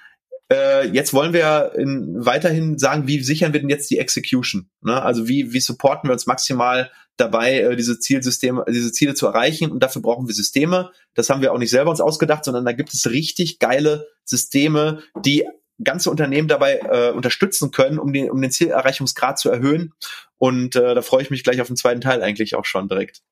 Äh, 0.53 0.89
jetzt 0.89 1.15
wollen 1.15 1.33
wir 1.33 1.73
in, 1.77 2.25
weiterhin 2.25 2.79
sagen, 2.79 3.07
wie 3.07 3.23
sichern 3.23 3.53
wir 3.53 3.61
denn 3.61 3.71
jetzt 3.71 3.91
die 3.91 3.99
Execution? 3.99 4.69
Ne? 4.83 5.03
Also 5.03 5.29
wie, 5.29 5.53
wie 5.53 5.61
supporten 5.61 6.09
wir 6.09 6.13
uns 6.13 6.27
maximal 6.27 6.91
dabei, 7.17 7.61
äh, 7.61 7.77
diese 7.77 7.99
Zielsysteme, 7.99 8.65
diese 8.69 8.93
Ziele 8.93 9.15
zu 9.15 9.27
erreichen? 9.27 9.71
Und 9.71 9.83
dafür 9.83 10.03
brauchen 10.03 10.29
wir 10.29 10.35
Systeme. 10.35 10.91
Das 11.15 11.31
haben 11.31 11.41
wir 11.41 11.53
auch 11.53 11.59
nicht 11.59 11.71
selber 11.71 11.91
uns 11.91 12.01
ausgedacht, 12.01 12.45
sondern 12.45 12.65
da 12.65 12.73
gibt 12.73 12.93
es 12.93 13.11
richtig 13.11 13.61
geile 13.61 14.09
Systeme, 14.25 15.03
die 15.25 15.47
ganze 15.83 16.11
Unternehmen 16.11 16.49
dabei 16.49 16.81
äh, 16.81 17.11
unterstützen 17.13 17.71
können, 17.71 17.99
um 17.99 18.13
den, 18.13 18.31
um 18.31 18.41
den 18.41 18.51
Zielerreichungsgrad 18.51 19.39
zu 19.39 19.51
erhöhen. 19.51 19.95
Und 20.37 20.77
äh, 20.77 20.95
da 20.95 21.03
freue 21.03 21.23
ich 21.23 21.31
mich 21.31 21.45
gleich 21.45 21.61
auf 21.61 21.67
den 21.67 21.77
zweiten 21.77 22.01
Teil 22.01 22.23
eigentlich 22.23 22.55
auch 22.55 22.65
schon 22.65 22.89
direkt. 22.89 23.23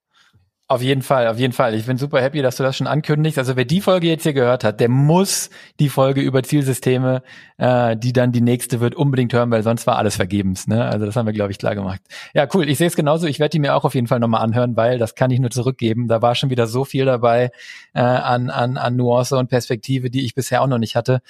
Auf 0.71 0.83
jeden 0.83 1.03
Fall, 1.03 1.27
auf 1.27 1.37
jeden 1.37 1.53
Fall. 1.53 1.75
Ich 1.75 1.87
bin 1.87 1.99
super 1.99 2.23
happy, 2.23 2.43
dass 2.43 2.55
du 2.55 2.63
das 2.63 2.77
schon 2.77 2.87
ankündigst. 2.87 3.41
Also 3.41 3.57
wer 3.57 3.65
die 3.65 3.81
Folge 3.81 4.07
jetzt 4.07 4.23
hier 4.23 4.35
gehört 4.35 4.63
hat, 4.63 4.79
der 4.79 4.89
muss 4.89 5.51
die 5.81 5.89
Folge 5.89 6.21
über 6.21 6.45
Zielsysteme, 6.45 7.25
äh, 7.59 7.97
die 7.97 8.13
dann 8.13 8.31
die 8.31 8.41
nächste 8.41 8.79
wird, 8.79 8.95
unbedingt 8.95 9.33
hören, 9.33 9.51
weil 9.51 9.65
sonst 9.65 9.89
war 9.89 9.97
alles 9.97 10.15
vergebens. 10.15 10.69
Ne? 10.69 10.85
Also 10.85 11.07
das 11.07 11.17
haben 11.17 11.27
wir, 11.27 11.33
glaube 11.33 11.51
ich, 11.51 11.59
klar 11.59 11.75
gemacht. 11.75 12.01
Ja, 12.35 12.47
cool. 12.55 12.69
Ich 12.69 12.79
sehe 12.79 12.87
es 12.87 12.95
genauso. 12.95 13.27
Ich 13.27 13.41
werde 13.41 13.51
die 13.51 13.59
mir 13.59 13.75
auch 13.75 13.83
auf 13.83 13.97
jeden 13.97 14.07
Fall 14.07 14.21
nochmal 14.21 14.43
anhören, 14.43 14.77
weil 14.77 14.99
das 14.99 15.17
kann 15.17 15.33
ich 15.33 15.41
nur 15.41 15.51
zurückgeben. 15.51 16.07
Da 16.07 16.23
war 16.23 16.37
schon 16.37 16.51
wieder 16.51 16.69
so 16.69 16.85
viel 16.85 17.05
dabei 17.05 17.51
äh, 17.93 18.03
an, 18.03 18.49
an, 18.49 18.77
an 18.77 18.95
Nuance 18.95 19.37
und 19.37 19.49
Perspektive, 19.49 20.09
die 20.09 20.25
ich 20.25 20.37
bisher 20.37 20.63
auch 20.63 20.69
noch 20.69 20.79
nicht 20.79 20.95
hatte. 20.95 21.21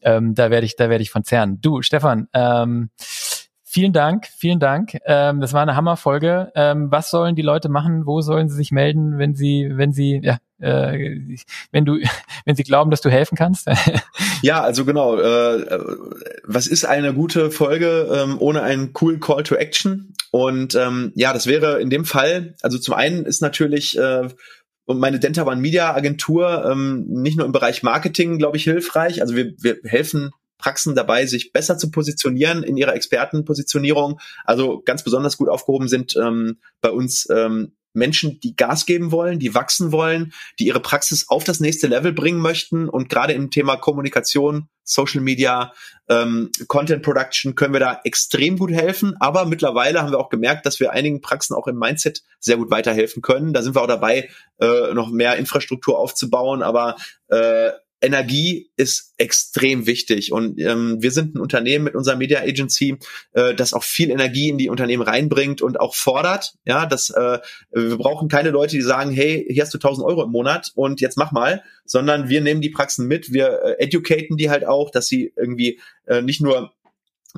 Ähm, 0.00 0.34
da 0.34 0.50
werde 0.50 0.64
ich, 0.64 0.76
da 0.76 0.88
werde 0.88 1.02
ich 1.02 1.10
von 1.10 1.24
zerren. 1.24 1.60
Du, 1.60 1.82
Stefan, 1.82 2.28
ähm, 2.32 2.88
Vielen 3.70 3.92
Dank, 3.92 4.26
vielen 4.34 4.60
Dank. 4.60 4.96
Ähm, 5.04 5.42
das 5.42 5.52
war 5.52 5.60
eine 5.60 5.76
Hammerfolge. 5.76 6.50
Ähm, 6.54 6.90
was 6.90 7.10
sollen 7.10 7.36
die 7.36 7.42
Leute 7.42 7.68
machen? 7.68 8.06
Wo 8.06 8.22
sollen 8.22 8.48
sie 8.48 8.56
sich 8.56 8.72
melden, 8.72 9.18
wenn 9.18 9.34
sie, 9.34 9.68
wenn 9.70 9.92
sie, 9.92 10.22
ja, 10.24 10.38
äh, 10.58 11.36
wenn 11.70 11.84
du, 11.84 11.98
wenn 12.46 12.56
sie 12.56 12.62
glauben, 12.62 12.90
dass 12.90 13.02
du 13.02 13.10
helfen 13.10 13.36
kannst? 13.36 13.68
ja, 14.42 14.62
also 14.62 14.86
genau. 14.86 15.18
Äh, 15.18 15.80
was 16.44 16.66
ist 16.66 16.86
eine 16.86 17.12
gute 17.12 17.50
Folge 17.50 18.08
ähm, 18.10 18.36
ohne 18.38 18.62
einen 18.62 18.94
coolen 18.94 19.20
Call 19.20 19.42
to 19.42 19.54
Action? 19.54 20.14
Und 20.30 20.74
ähm, 20.74 21.12
ja, 21.14 21.34
das 21.34 21.46
wäre 21.46 21.78
in 21.82 21.90
dem 21.90 22.06
Fall. 22.06 22.54
Also 22.62 22.78
zum 22.78 22.94
einen 22.94 23.26
ist 23.26 23.42
natürlich 23.42 23.98
äh, 23.98 24.28
und 24.86 24.98
meine 24.98 25.18
Denta 25.20 25.44
One 25.44 25.60
Media 25.60 25.94
Agentur 25.94 26.64
ähm, 26.64 27.04
nicht 27.06 27.36
nur 27.36 27.44
im 27.44 27.52
Bereich 27.52 27.82
Marketing, 27.82 28.38
glaube 28.38 28.56
ich, 28.56 28.64
hilfreich. 28.64 29.20
Also 29.20 29.36
wir, 29.36 29.52
wir 29.58 29.76
helfen 29.84 30.30
Praxen 30.58 30.94
dabei, 30.94 31.26
sich 31.26 31.52
besser 31.52 31.78
zu 31.78 31.90
positionieren 31.90 32.62
in 32.62 32.76
ihrer 32.76 32.94
Expertenpositionierung. 32.94 34.20
Also 34.44 34.82
ganz 34.84 35.02
besonders 35.04 35.36
gut 35.36 35.48
aufgehoben 35.48 35.88
sind 35.88 36.16
ähm, 36.16 36.58
bei 36.80 36.90
uns 36.90 37.28
ähm, 37.30 37.72
Menschen, 37.98 38.40
die 38.40 38.56
Gas 38.56 38.86
geben 38.86 39.12
wollen, 39.12 39.38
die 39.38 39.54
wachsen 39.54 39.92
wollen, 39.92 40.32
die 40.58 40.66
ihre 40.66 40.80
Praxis 40.80 41.28
auf 41.28 41.44
das 41.44 41.60
nächste 41.60 41.86
Level 41.86 42.12
bringen 42.12 42.40
möchten. 42.40 42.88
Und 42.88 43.08
gerade 43.08 43.32
im 43.32 43.50
Thema 43.50 43.76
Kommunikation, 43.76 44.68
Social 44.84 45.20
Media, 45.20 45.72
ähm, 46.08 46.50
Content 46.66 47.02
Production 47.02 47.54
können 47.54 47.74
wir 47.74 47.80
da 47.80 48.00
extrem 48.04 48.58
gut 48.58 48.70
helfen. 48.70 49.16
Aber 49.20 49.44
mittlerweile 49.44 50.00
haben 50.00 50.12
wir 50.12 50.18
auch 50.18 50.30
gemerkt, 50.30 50.64
dass 50.64 50.80
wir 50.80 50.92
einigen 50.92 51.20
Praxen 51.20 51.54
auch 51.54 51.66
im 51.66 51.76
Mindset 51.76 52.22
sehr 52.40 52.56
gut 52.56 52.70
weiterhelfen 52.70 53.20
können. 53.20 53.52
Da 53.52 53.62
sind 53.62 53.74
wir 53.74 53.82
auch 53.82 53.88
dabei, 53.88 54.30
äh, 54.60 54.94
noch 54.94 55.10
mehr 55.10 55.36
Infrastruktur 55.36 55.98
aufzubauen. 55.98 56.62
Aber 56.62 56.96
äh, 57.28 57.70
Energie 58.00 58.70
ist 58.76 59.14
extrem 59.18 59.86
wichtig 59.86 60.32
und 60.32 60.60
ähm, 60.60 60.98
wir 61.00 61.10
sind 61.10 61.34
ein 61.34 61.40
Unternehmen 61.40 61.84
mit 61.84 61.94
unserer 61.94 62.16
Media 62.16 62.40
Agency, 62.40 62.98
äh, 63.32 63.54
das 63.54 63.72
auch 63.74 63.82
viel 63.82 64.10
Energie 64.10 64.48
in 64.48 64.58
die 64.58 64.68
Unternehmen 64.68 65.02
reinbringt 65.02 65.62
und 65.62 65.80
auch 65.80 65.94
fordert. 65.94 66.54
Ja, 66.64 66.86
dass 66.86 67.10
äh, 67.10 67.38
wir 67.72 67.96
brauchen 67.96 68.28
keine 68.28 68.50
Leute, 68.50 68.76
die 68.76 68.82
sagen, 68.82 69.10
hey, 69.10 69.44
hier 69.48 69.62
hast 69.62 69.74
du 69.74 69.78
1000 69.78 70.06
Euro 70.06 70.22
im 70.24 70.30
Monat 70.30 70.70
und 70.74 71.00
jetzt 71.00 71.16
mach 71.16 71.32
mal, 71.32 71.62
sondern 71.84 72.28
wir 72.28 72.40
nehmen 72.40 72.60
die 72.60 72.70
Praxen 72.70 73.06
mit, 73.06 73.32
wir 73.32 73.60
äh, 73.64 73.84
educaten 73.84 74.36
die 74.36 74.50
halt 74.50 74.64
auch, 74.64 74.90
dass 74.90 75.08
sie 75.08 75.32
irgendwie 75.36 75.80
äh, 76.06 76.22
nicht 76.22 76.40
nur 76.40 76.72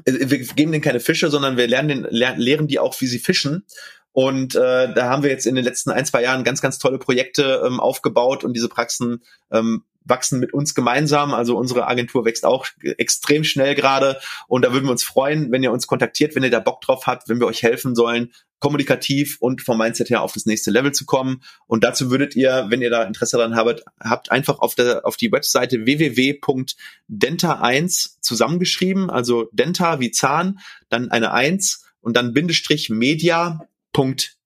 äh, 0.05 0.31
wir 0.31 0.39
geben 0.39 0.73
denen 0.73 0.83
keine 0.83 1.01
Fische, 1.01 1.31
sondern 1.31 1.57
wir 1.57 1.67
lernen 1.67 2.03
den, 2.03 2.07
lehren 2.11 2.69
die 2.69 2.79
auch, 2.79 3.01
wie 3.01 3.07
sie 3.07 3.19
fischen. 3.19 3.65
Und 4.13 4.55
äh, 4.55 4.93
da 4.93 5.09
haben 5.09 5.23
wir 5.23 5.31
jetzt 5.31 5.47
in 5.47 5.55
den 5.55 5.65
letzten 5.65 5.91
ein, 5.91 6.05
zwei 6.05 6.23
Jahren 6.23 6.45
ganz, 6.45 6.61
ganz 6.61 6.79
tolle 6.79 6.99
Projekte 6.99 7.63
ähm, 7.65 7.81
aufgebaut 7.81 8.45
und 8.45 8.55
diese 8.55 8.69
Praxen 8.69 9.23
ähm, 9.53 9.85
wachsen 10.05 10.41
mit 10.41 10.53
uns 10.53 10.75
gemeinsam. 10.75 11.33
Also 11.33 11.57
unsere 11.57 11.87
Agentur 11.87 12.25
wächst 12.25 12.45
auch 12.45 12.67
extrem 12.99 13.45
schnell 13.45 13.75
gerade 13.75 14.19
und 14.49 14.65
da 14.65 14.73
würden 14.73 14.87
wir 14.87 14.93
uns 14.93 15.05
freuen, 15.05 15.53
wenn 15.53 15.63
ihr 15.63 15.73
uns 15.73 15.87
kontaktiert, 15.87 16.35
wenn 16.35 16.43
ihr 16.43 16.51
da 16.51 16.61
Bock 16.61 16.81
drauf 16.81 17.07
habt, 17.07 17.29
wenn 17.29 17.41
wir 17.41 17.47
euch 17.47 17.63
helfen 17.63 17.95
sollen, 17.95 18.33
kommunikativ 18.59 19.37
und 19.41 19.61
vom 19.63 19.79
Mindset 19.79 20.11
her 20.11 20.23
auf 20.23 20.33
das 20.33 20.47
nächste 20.47 20.71
Level 20.71 20.93
zu 20.93 21.05
kommen. 21.07 21.43
Und 21.67 21.83
dazu 21.85 22.11
würdet 22.11 22.37
ihr, 22.37 22.67
wenn 22.69 22.83
ihr 22.83 22.91
da 22.91 23.05
Interesse 23.05 23.39
daran 23.39 23.57
habt, 23.57 23.85
habt 24.01 24.31
einfach 24.31 24.59
auf 24.59 24.75
der 24.75 25.07
auf 25.07 25.17
die 25.17 25.33
Webseite 25.33 25.87
www.denta1 25.87 28.17
zusammengeschrieben, 28.21 29.09
also 29.11 29.49
Denta 29.53 30.01
wie 30.01 30.11
Zahn, 30.11 30.59
dann 30.89 31.11
eine 31.11 31.33
1 31.33 31.85
und 32.01 32.17
dann 32.17 32.33
Bindestrich 32.33 32.91
Media 32.91 33.69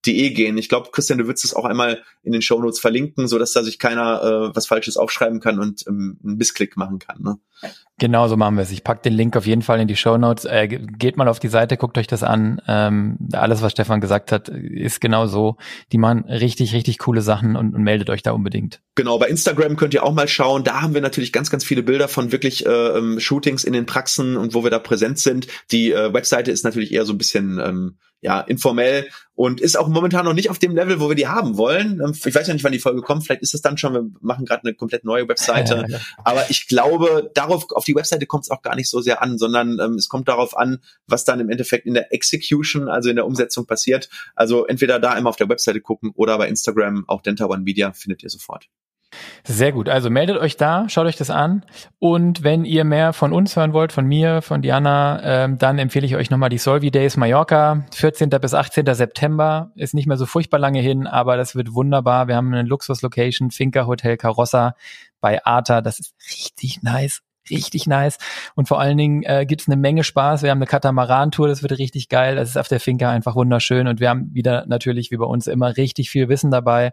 De 0.06 0.30
gehen. 0.30 0.58
Ich 0.58 0.68
glaube, 0.68 0.90
Christian, 0.92 1.18
du 1.18 1.26
würdest 1.26 1.44
es 1.44 1.54
auch 1.54 1.64
einmal 1.64 2.02
in 2.22 2.32
den 2.32 2.42
Shownotes 2.42 2.78
verlinken, 2.78 3.26
so 3.26 3.38
dass 3.38 3.52
da 3.52 3.62
sich 3.62 3.78
keiner 3.78 4.22
äh, 4.22 4.56
was 4.56 4.66
Falsches 4.66 4.96
aufschreiben 4.96 5.40
kann 5.40 5.58
und 5.58 5.86
ähm, 5.86 6.18
einen 6.22 6.36
Bissklick 6.36 6.76
machen 6.76 6.98
kann. 6.98 7.22
Ne? 7.22 7.38
Genau 7.98 8.26
so 8.26 8.36
machen 8.36 8.56
wir 8.56 8.62
es. 8.62 8.72
Ich 8.72 8.82
pack 8.82 9.02
den 9.02 9.12
Link 9.12 9.36
auf 9.36 9.46
jeden 9.46 9.62
Fall 9.62 9.80
in 9.80 9.86
die 9.86 9.96
Shownotes. 9.96 10.44
Äh, 10.46 10.66
geht 10.68 11.16
mal 11.16 11.28
auf 11.28 11.38
die 11.38 11.48
Seite, 11.48 11.76
guckt 11.76 11.96
euch 11.96 12.08
das 12.08 12.22
an. 12.22 12.60
Ähm, 12.66 13.18
alles, 13.32 13.62
was 13.62 13.72
Stefan 13.72 14.00
gesagt 14.00 14.32
hat, 14.32 14.48
ist 14.48 15.00
genau 15.00 15.26
so. 15.26 15.56
Die 15.92 15.98
machen 15.98 16.24
richtig, 16.24 16.74
richtig 16.74 16.98
coole 16.98 17.22
Sachen 17.22 17.56
und, 17.56 17.74
und, 17.74 17.82
meldet 17.82 18.10
euch 18.10 18.22
da 18.22 18.32
unbedingt. 18.32 18.82
Genau, 18.96 19.18
bei 19.18 19.28
Instagram 19.28 19.76
könnt 19.76 19.94
ihr 19.94 20.02
auch 20.02 20.12
mal 20.12 20.28
schauen. 20.28 20.64
Da 20.64 20.82
haben 20.82 20.94
wir 20.94 21.00
natürlich 21.00 21.32
ganz, 21.32 21.50
ganz 21.50 21.64
viele 21.64 21.84
Bilder 21.84 22.08
von 22.08 22.32
wirklich 22.32 22.66
äh, 22.66 22.70
ähm, 22.70 23.20
Shootings 23.20 23.62
in 23.62 23.72
den 23.72 23.86
Praxen 23.86 24.36
und 24.36 24.54
wo 24.54 24.64
wir 24.64 24.70
da 24.70 24.80
präsent 24.80 25.18
sind. 25.18 25.46
Die 25.70 25.92
äh, 25.92 26.12
Webseite 26.12 26.50
ist 26.50 26.64
natürlich 26.64 26.92
eher 26.92 27.04
so 27.04 27.12
ein 27.12 27.18
bisschen 27.18 27.60
ähm, 27.64 27.96
ja, 28.24 28.40
informell 28.40 29.10
und 29.34 29.60
ist 29.60 29.76
auch 29.76 29.86
momentan 29.86 30.24
noch 30.24 30.32
nicht 30.32 30.48
auf 30.48 30.58
dem 30.58 30.74
Level, 30.74 30.98
wo 30.98 31.10
wir 31.10 31.14
die 31.14 31.28
haben 31.28 31.58
wollen. 31.58 32.00
Ähm, 32.00 32.14
ich 32.14 32.34
weiß 32.34 32.46
ja 32.46 32.54
nicht, 32.54 32.64
wann 32.64 32.72
die 32.72 32.78
Folge 32.78 33.02
kommt. 33.02 33.24
Vielleicht 33.24 33.42
ist 33.42 33.52
es 33.52 33.60
dann 33.60 33.76
schon. 33.76 33.92
Wir 33.92 34.10
machen 34.22 34.46
gerade 34.46 34.62
eine 34.64 34.74
komplett 34.74 35.04
neue 35.04 35.28
Webseite. 35.28 35.84
Aber 36.24 36.48
ich 36.48 36.66
glaube, 36.66 37.30
darauf 37.34 37.70
auf 37.72 37.84
die 37.84 37.94
Webseite 37.94 38.24
kommt 38.24 38.44
es 38.44 38.50
auch 38.50 38.62
gar 38.62 38.76
nicht 38.76 38.88
so 38.88 39.02
sehr 39.02 39.20
an, 39.20 39.36
sondern 39.36 39.78
ähm, 39.78 39.94
es 39.96 40.08
kommt 40.08 40.26
darauf 40.28 40.56
an, 40.56 40.78
was 41.06 41.26
dann 41.26 41.38
im 41.38 41.50
Endeffekt 41.50 41.84
in 41.84 41.92
der 41.92 42.14
Execution, 42.14 42.88
also 42.88 43.10
in 43.10 43.16
der 43.16 43.26
Umsetzung 43.26 43.66
passiert. 43.66 44.08
Also 44.34 44.64
entweder 44.64 44.98
da 44.98 45.10
einmal 45.10 45.30
auf 45.30 45.36
der 45.36 45.50
Webseite 45.50 45.82
gucken 45.82 46.10
oder 46.14 46.38
bei 46.38 46.48
Instagram 46.48 47.04
auch 47.06 47.20
Denta 47.20 47.44
One 47.44 47.62
Media 47.62 47.92
findet 47.92 48.22
ihr 48.22 48.30
sofort. 48.30 48.70
Sehr 49.44 49.72
gut. 49.72 49.88
Also 49.88 50.10
meldet 50.10 50.38
euch 50.38 50.56
da, 50.56 50.88
schaut 50.88 51.06
euch 51.06 51.16
das 51.16 51.30
an. 51.30 51.64
Und 51.98 52.42
wenn 52.42 52.64
ihr 52.64 52.84
mehr 52.84 53.12
von 53.12 53.32
uns 53.32 53.56
hören 53.56 53.72
wollt, 53.72 53.92
von 53.92 54.06
mir, 54.06 54.42
von 54.42 54.62
Diana, 54.62 55.20
ähm, 55.22 55.58
dann 55.58 55.78
empfehle 55.78 56.06
ich 56.06 56.16
euch 56.16 56.30
nochmal 56.30 56.48
die 56.48 56.58
Solvi 56.58 56.90
Days 56.90 57.16
Mallorca. 57.16 57.84
14. 57.92 58.30
bis 58.30 58.54
18. 58.54 58.94
September 58.94 59.72
ist 59.76 59.94
nicht 59.94 60.06
mehr 60.06 60.16
so 60.16 60.26
furchtbar 60.26 60.58
lange 60.58 60.80
hin, 60.80 61.06
aber 61.06 61.36
das 61.36 61.54
wird 61.54 61.74
wunderbar. 61.74 62.28
Wir 62.28 62.36
haben 62.36 62.52
eine 62.52 62.62
Luxus-Location, 62.68 63.50
Finca 63.50 63.86
Hotel 63.86 64.16
Carossa 64.16 64.74
bei 65.20 65.44
Arta. 65.44 65.80
Das 65.80 66.00
ist 66.00 66.14
richtig 66.30 66.82
nice 66.82 67.22
richtig 67.50 67.86
nice. 67.86 68.18
Und 68.54 68.68
vor 68.68 68.80
allen 68.80 68.96
Dingen 68.96 69.22
äh, 69.22 69.44
gibt 69.46 69.66
eine 69.66 69.76
Menge 69.76 70.04
Spaß. 70.04 70.42
Wir 70.42 70.50
haben 70.50 70.58
eine 70.58 70.66
Katamaran-Tour, 70.66 71.48
das 71.48 71.62
wird 71.62 71.78
richtig 71.78 72.08
geil. 72.08 72.36
Das 72.36 72.48
ist 72.48 72.56
auf 72.56 72.68
der 72.68 72.80
Finca 72.80 73.10
einfach 73.10 73.34
wunderschön. 73.34 73.86
Und 73.86 74.00
wir 74.00 74.08
haben 74.08 74.32
wieder 74.32 74.64
natürlich, 74.66 75.10
wie 75.10 75.16
bei 75.16 75.26
uns 75.26 75.46
immer, 75.46 75.76
richtig 75.76 76.10
viel 76.10 76.28
Wissen 76.28 76.50
dabei. 76.50 76.92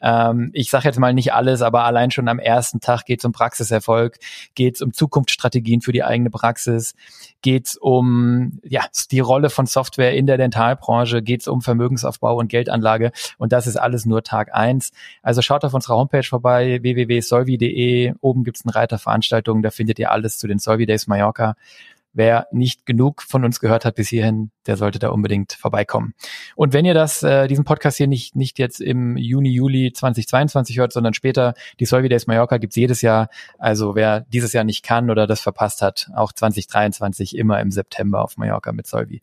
Ähm, 0.00 0.50
ich 0.52 0.70
sage 0.70 0.86
jetzt 0.86 0.98
mal 0.98 1.14
nicht 1.14 1.32
alles, 1.32 1.62
aber 1.62 1.84
allein 1.84 2.10
schon 2.10 2.28
am 2.28 2.38
ersten 2.38 2.80
Tag 2.80 3.04
geht 3.04 3.20
es 3.20 3.24
um 3.24 3.32
Praxiserfolg, 3.32 4.18
geht 4.54 4.76
es 4.76 4.82
um 4.82 4.92
Zukunftsstrategien 4.92 5.80
für 5.80 5.92
die 5.92 6.04
eigene 6.04 6.30
Praxis, 6.30 6.94
geht 7.42 7.68
es 7.68 7.76
um 7.76 8.60
ja, 8.62 8.82
die 9.10 9.20
Rolle 9.20 9.50
von 9.50 9.66
Software 9.66 10.14
in 10.14 10.26
der 10.26 10.38
Dentalbranche, 10.38 11.22
geht 11.22 11.42
es 11.42 11.48
um 11.48 11.62
Vermögensaufbau 11.62 12.36
und 12.36 12.48
Geldanlage. 12.48 13.12
Und 13.38 13.52
das 13.52 13.66
ist 13.66 13.76
alles 13.76 14.06
nur 14.06 14.22
Tag 14.22 14.54
eins. 14.54 14.92
Also 15.22 15.42
schaut 15.42 15.64
auf 15.64 15.74
unserer 15.74 15.96
Homepage 15.96 16.22
vorbei, 16.22 16.80
www.solvi.de, 16.82 18.14
oben 18.20 18.44
gibt's 18.44 18.64
einen 18.64 18.72
Reiter 18.72 18.98
Veranstaltungen, 18.98 19.62
da 19.62 19.70
findet 19.70 19.98
ihr 19.98 20.10
alles 20.10 20.38
zu 20.38 20.46
den 20.46 20.58
Solvi 20.58 20.86
Days 20.86 21.06
Mallorca 21.06 21.56
wer 22.12 22.48
nicht 22.50 22.86
genug 22.86 23.22
von 23.22 23.44
uns 23.44 23.60
gehört 23.60 23.84
hat 23.84 23.94
bis 23.94 24.08
hierhin, 24.08 24.50
der 24.66 24.76
sollte 24.76 24.98
da 24.98 25.10
unbedingt 25.10 25.52
vorbeikommen. 25.52 26.14
Und 26.56 26.72
wenn 26.72 26.84
ihr 26.84 26.94
das, 26.94 27.22
äh, 27.22 27.46
diesen 27.48 27.64
Podcast 27.64 27.96
hier 27.96 28.06
nicht, 28.06 28.36
nicht 28.36 28.58
jetzt 28.58 28.80
im 28.80 29.16
Juni, 29.16 29.50
Juli 29.50 29.92
2022 29.92 30.78
hört, 30.78 30.92
sondern 30.92 31.14
später, 31.14 31.54
die 31.78 31.86
Solvi 31.86 32.08
Days 32.08 32.26
Mallorca 32.26 32.58
gibt's 32.58 32.76
jedes 32.76 33.02
Jahr. 33.02 33.28
Also 33.58 33.94
wer 33.94 34.20
dieses 34.20 34.52
Jahr 34.52 34.64
nicht 34.64 34.84
kann 34.84 35.10
oder 35.10 35.26
das 35.26 35.40
verpasst 35.40 35.82
hat, 35.82 36.08
auch 36.14 36.32
2023 36.32 37.36
immer 37.36 37.60
im 37.60 37.70
September 37.70 38.22
auf 38.22 38.36
Mallorca 38.36 38.72
mit 38.72 38.86
Solvi. 38.86 39.22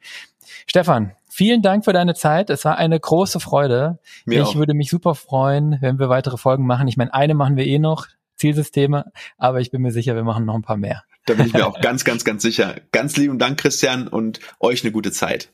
Stefan, 0.66 1.12
vielen 1.30 1.62
Dank 1.62 1.86
für 1.86 1.94
deine 1.94 2.14
Zeit. 2.14 2.50
Es 2.50 2.64
war 2.66 2.78
eine 2.78 3.00
große 3.00 3.40
Freude. 3.40 4.00
Mir 4.26 4.42
ich 4.42 4.48
auch. 4.48 4.56
würde 4.56 4.74
mich 4.74 4.90
super 4.90 5.16
freuen, 5.16 5.78
wenn 5.82 6.00
wir 6.00 6.10
weitere 6.10 6.38
Folgen 6.38 6.66
machen. 6.66 6.88
Ich 6.88 6.98
meine, 6.98 7.14
eine 7.14 7.34
machen 7.34 7.58
wir 7.58 7.66
eh 7.66 7.80
noch, 7.80 8.08
Zielsysteme, 8.38 9.12
aber 9.38 9.60
ich 9.60 9.72
bin 9.72 9.82
mir 9.82 9.92
sicher, 9.92 10.16
wir 10.16 10.24
machen 10.24 10.46
noch 10.46 10.56
ein 10.56 10.62
paar 10.62 10.78
mehr. 10.78 11.04
Da 11.26 11.34
bin 11.34 11.48
ich 11.48 11.54
mir 11.54 11.68
auch 11.68 11.82
ganz, 11.82 12.06
ganz, 12.06 12.24
ganz 12.24 12.42
sicher. 12.42 12.76
Ganz 12.92 13.18
lieben 13.18 13.40
Dank, 13.40 13.60
Christian, 13.60 14.08
und 14.08 14.40
euch 14.60 14.84
eine 14.84 14.92
gute 14.92 15.12
Zeit. 15.12 15.50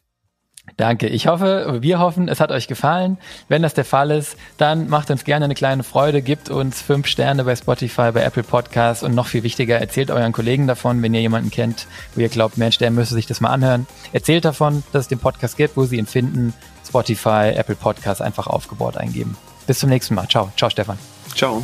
Danke. 0.78 1.08
Ich 1.08 1.28
hoffe, 1.28 1.80
wir 1.82 2.00
hoffen, 2.00 2.30
es 2.30 2.40
hat 2.40 2.52
euch 2.52 2.68
gefallen. 2.68 3.18
Wenn 3.50 3.62
das 3.62 3.74
der 3.74 3.84
Fall 3.84 4.12
ist, 4.12 4.38
dann 4.58 4.88
macht 4.88 5.12
uns 5.12 5.26
gerne 5.26 5.46
eine 5.46 5.56
kleine 5.56 5.84
Freude, 5.84 6.22
gebt 6.22 6.50
uns 6.50 6.82
fünf 6.82 7.08
Sterne 7.08 7.44
bei 7.44 7.56
Spotify, 7.56 8.12
bei 8.14 8.24
Apple 8.24 8.44
Podcasts 8.44 9.04
und 9.04 9.14
noch 9.14 9.28
viel 9.28 9.44
wichtiger, 9.44 9.78
erzählt 9.78 10.10
euren 10.10 10.32
Kollegen 10.32 10.66
davon, 10.66 11.02
wenn 11.02 11.14
ihr 11.14 11.22
jemanden 11.22 11.52
kennt, 11.52 11.86
wo 12.16 12.22
ihr 12.22 12.30
glaubt, 12.30 12.58
Mensch, 12.58 12.78
der 12.78 12.92
müsste 12.92 13.14
sich 13.14 13.28
das 13.28 13.42
mal 13.42 13.50
anhören. 13.50 13.88
Erzählt 14.14 14.46
davon, 14.46 14.84
dass 14.94 15.02
es 15.02 15.08
den 15.10 15.20
Podcast 15.20 15.58
gibt, 15.58 15.76
wo 15.76 15.84
sie 15.84 15.98
ihn 15.98 16.08
finden. 16.08 16.54
Spotify, 16.88 17.52
Apple 17.56 17.76
Podcasts 17.76 18.22
einfach 18.22 18.48
aufgebaut 18.48 18.96
eingeben. 18.96 19.36
Bis 19.68 19.80
zum 19.80 19.90
nächsten 19.90 20.16
Mal. 20.16 20.28
Ciao. 20.28 20.52
Ciao, 20.56 20.70
Stefan. 20.70 20.98
Ciao. 21.34 21.64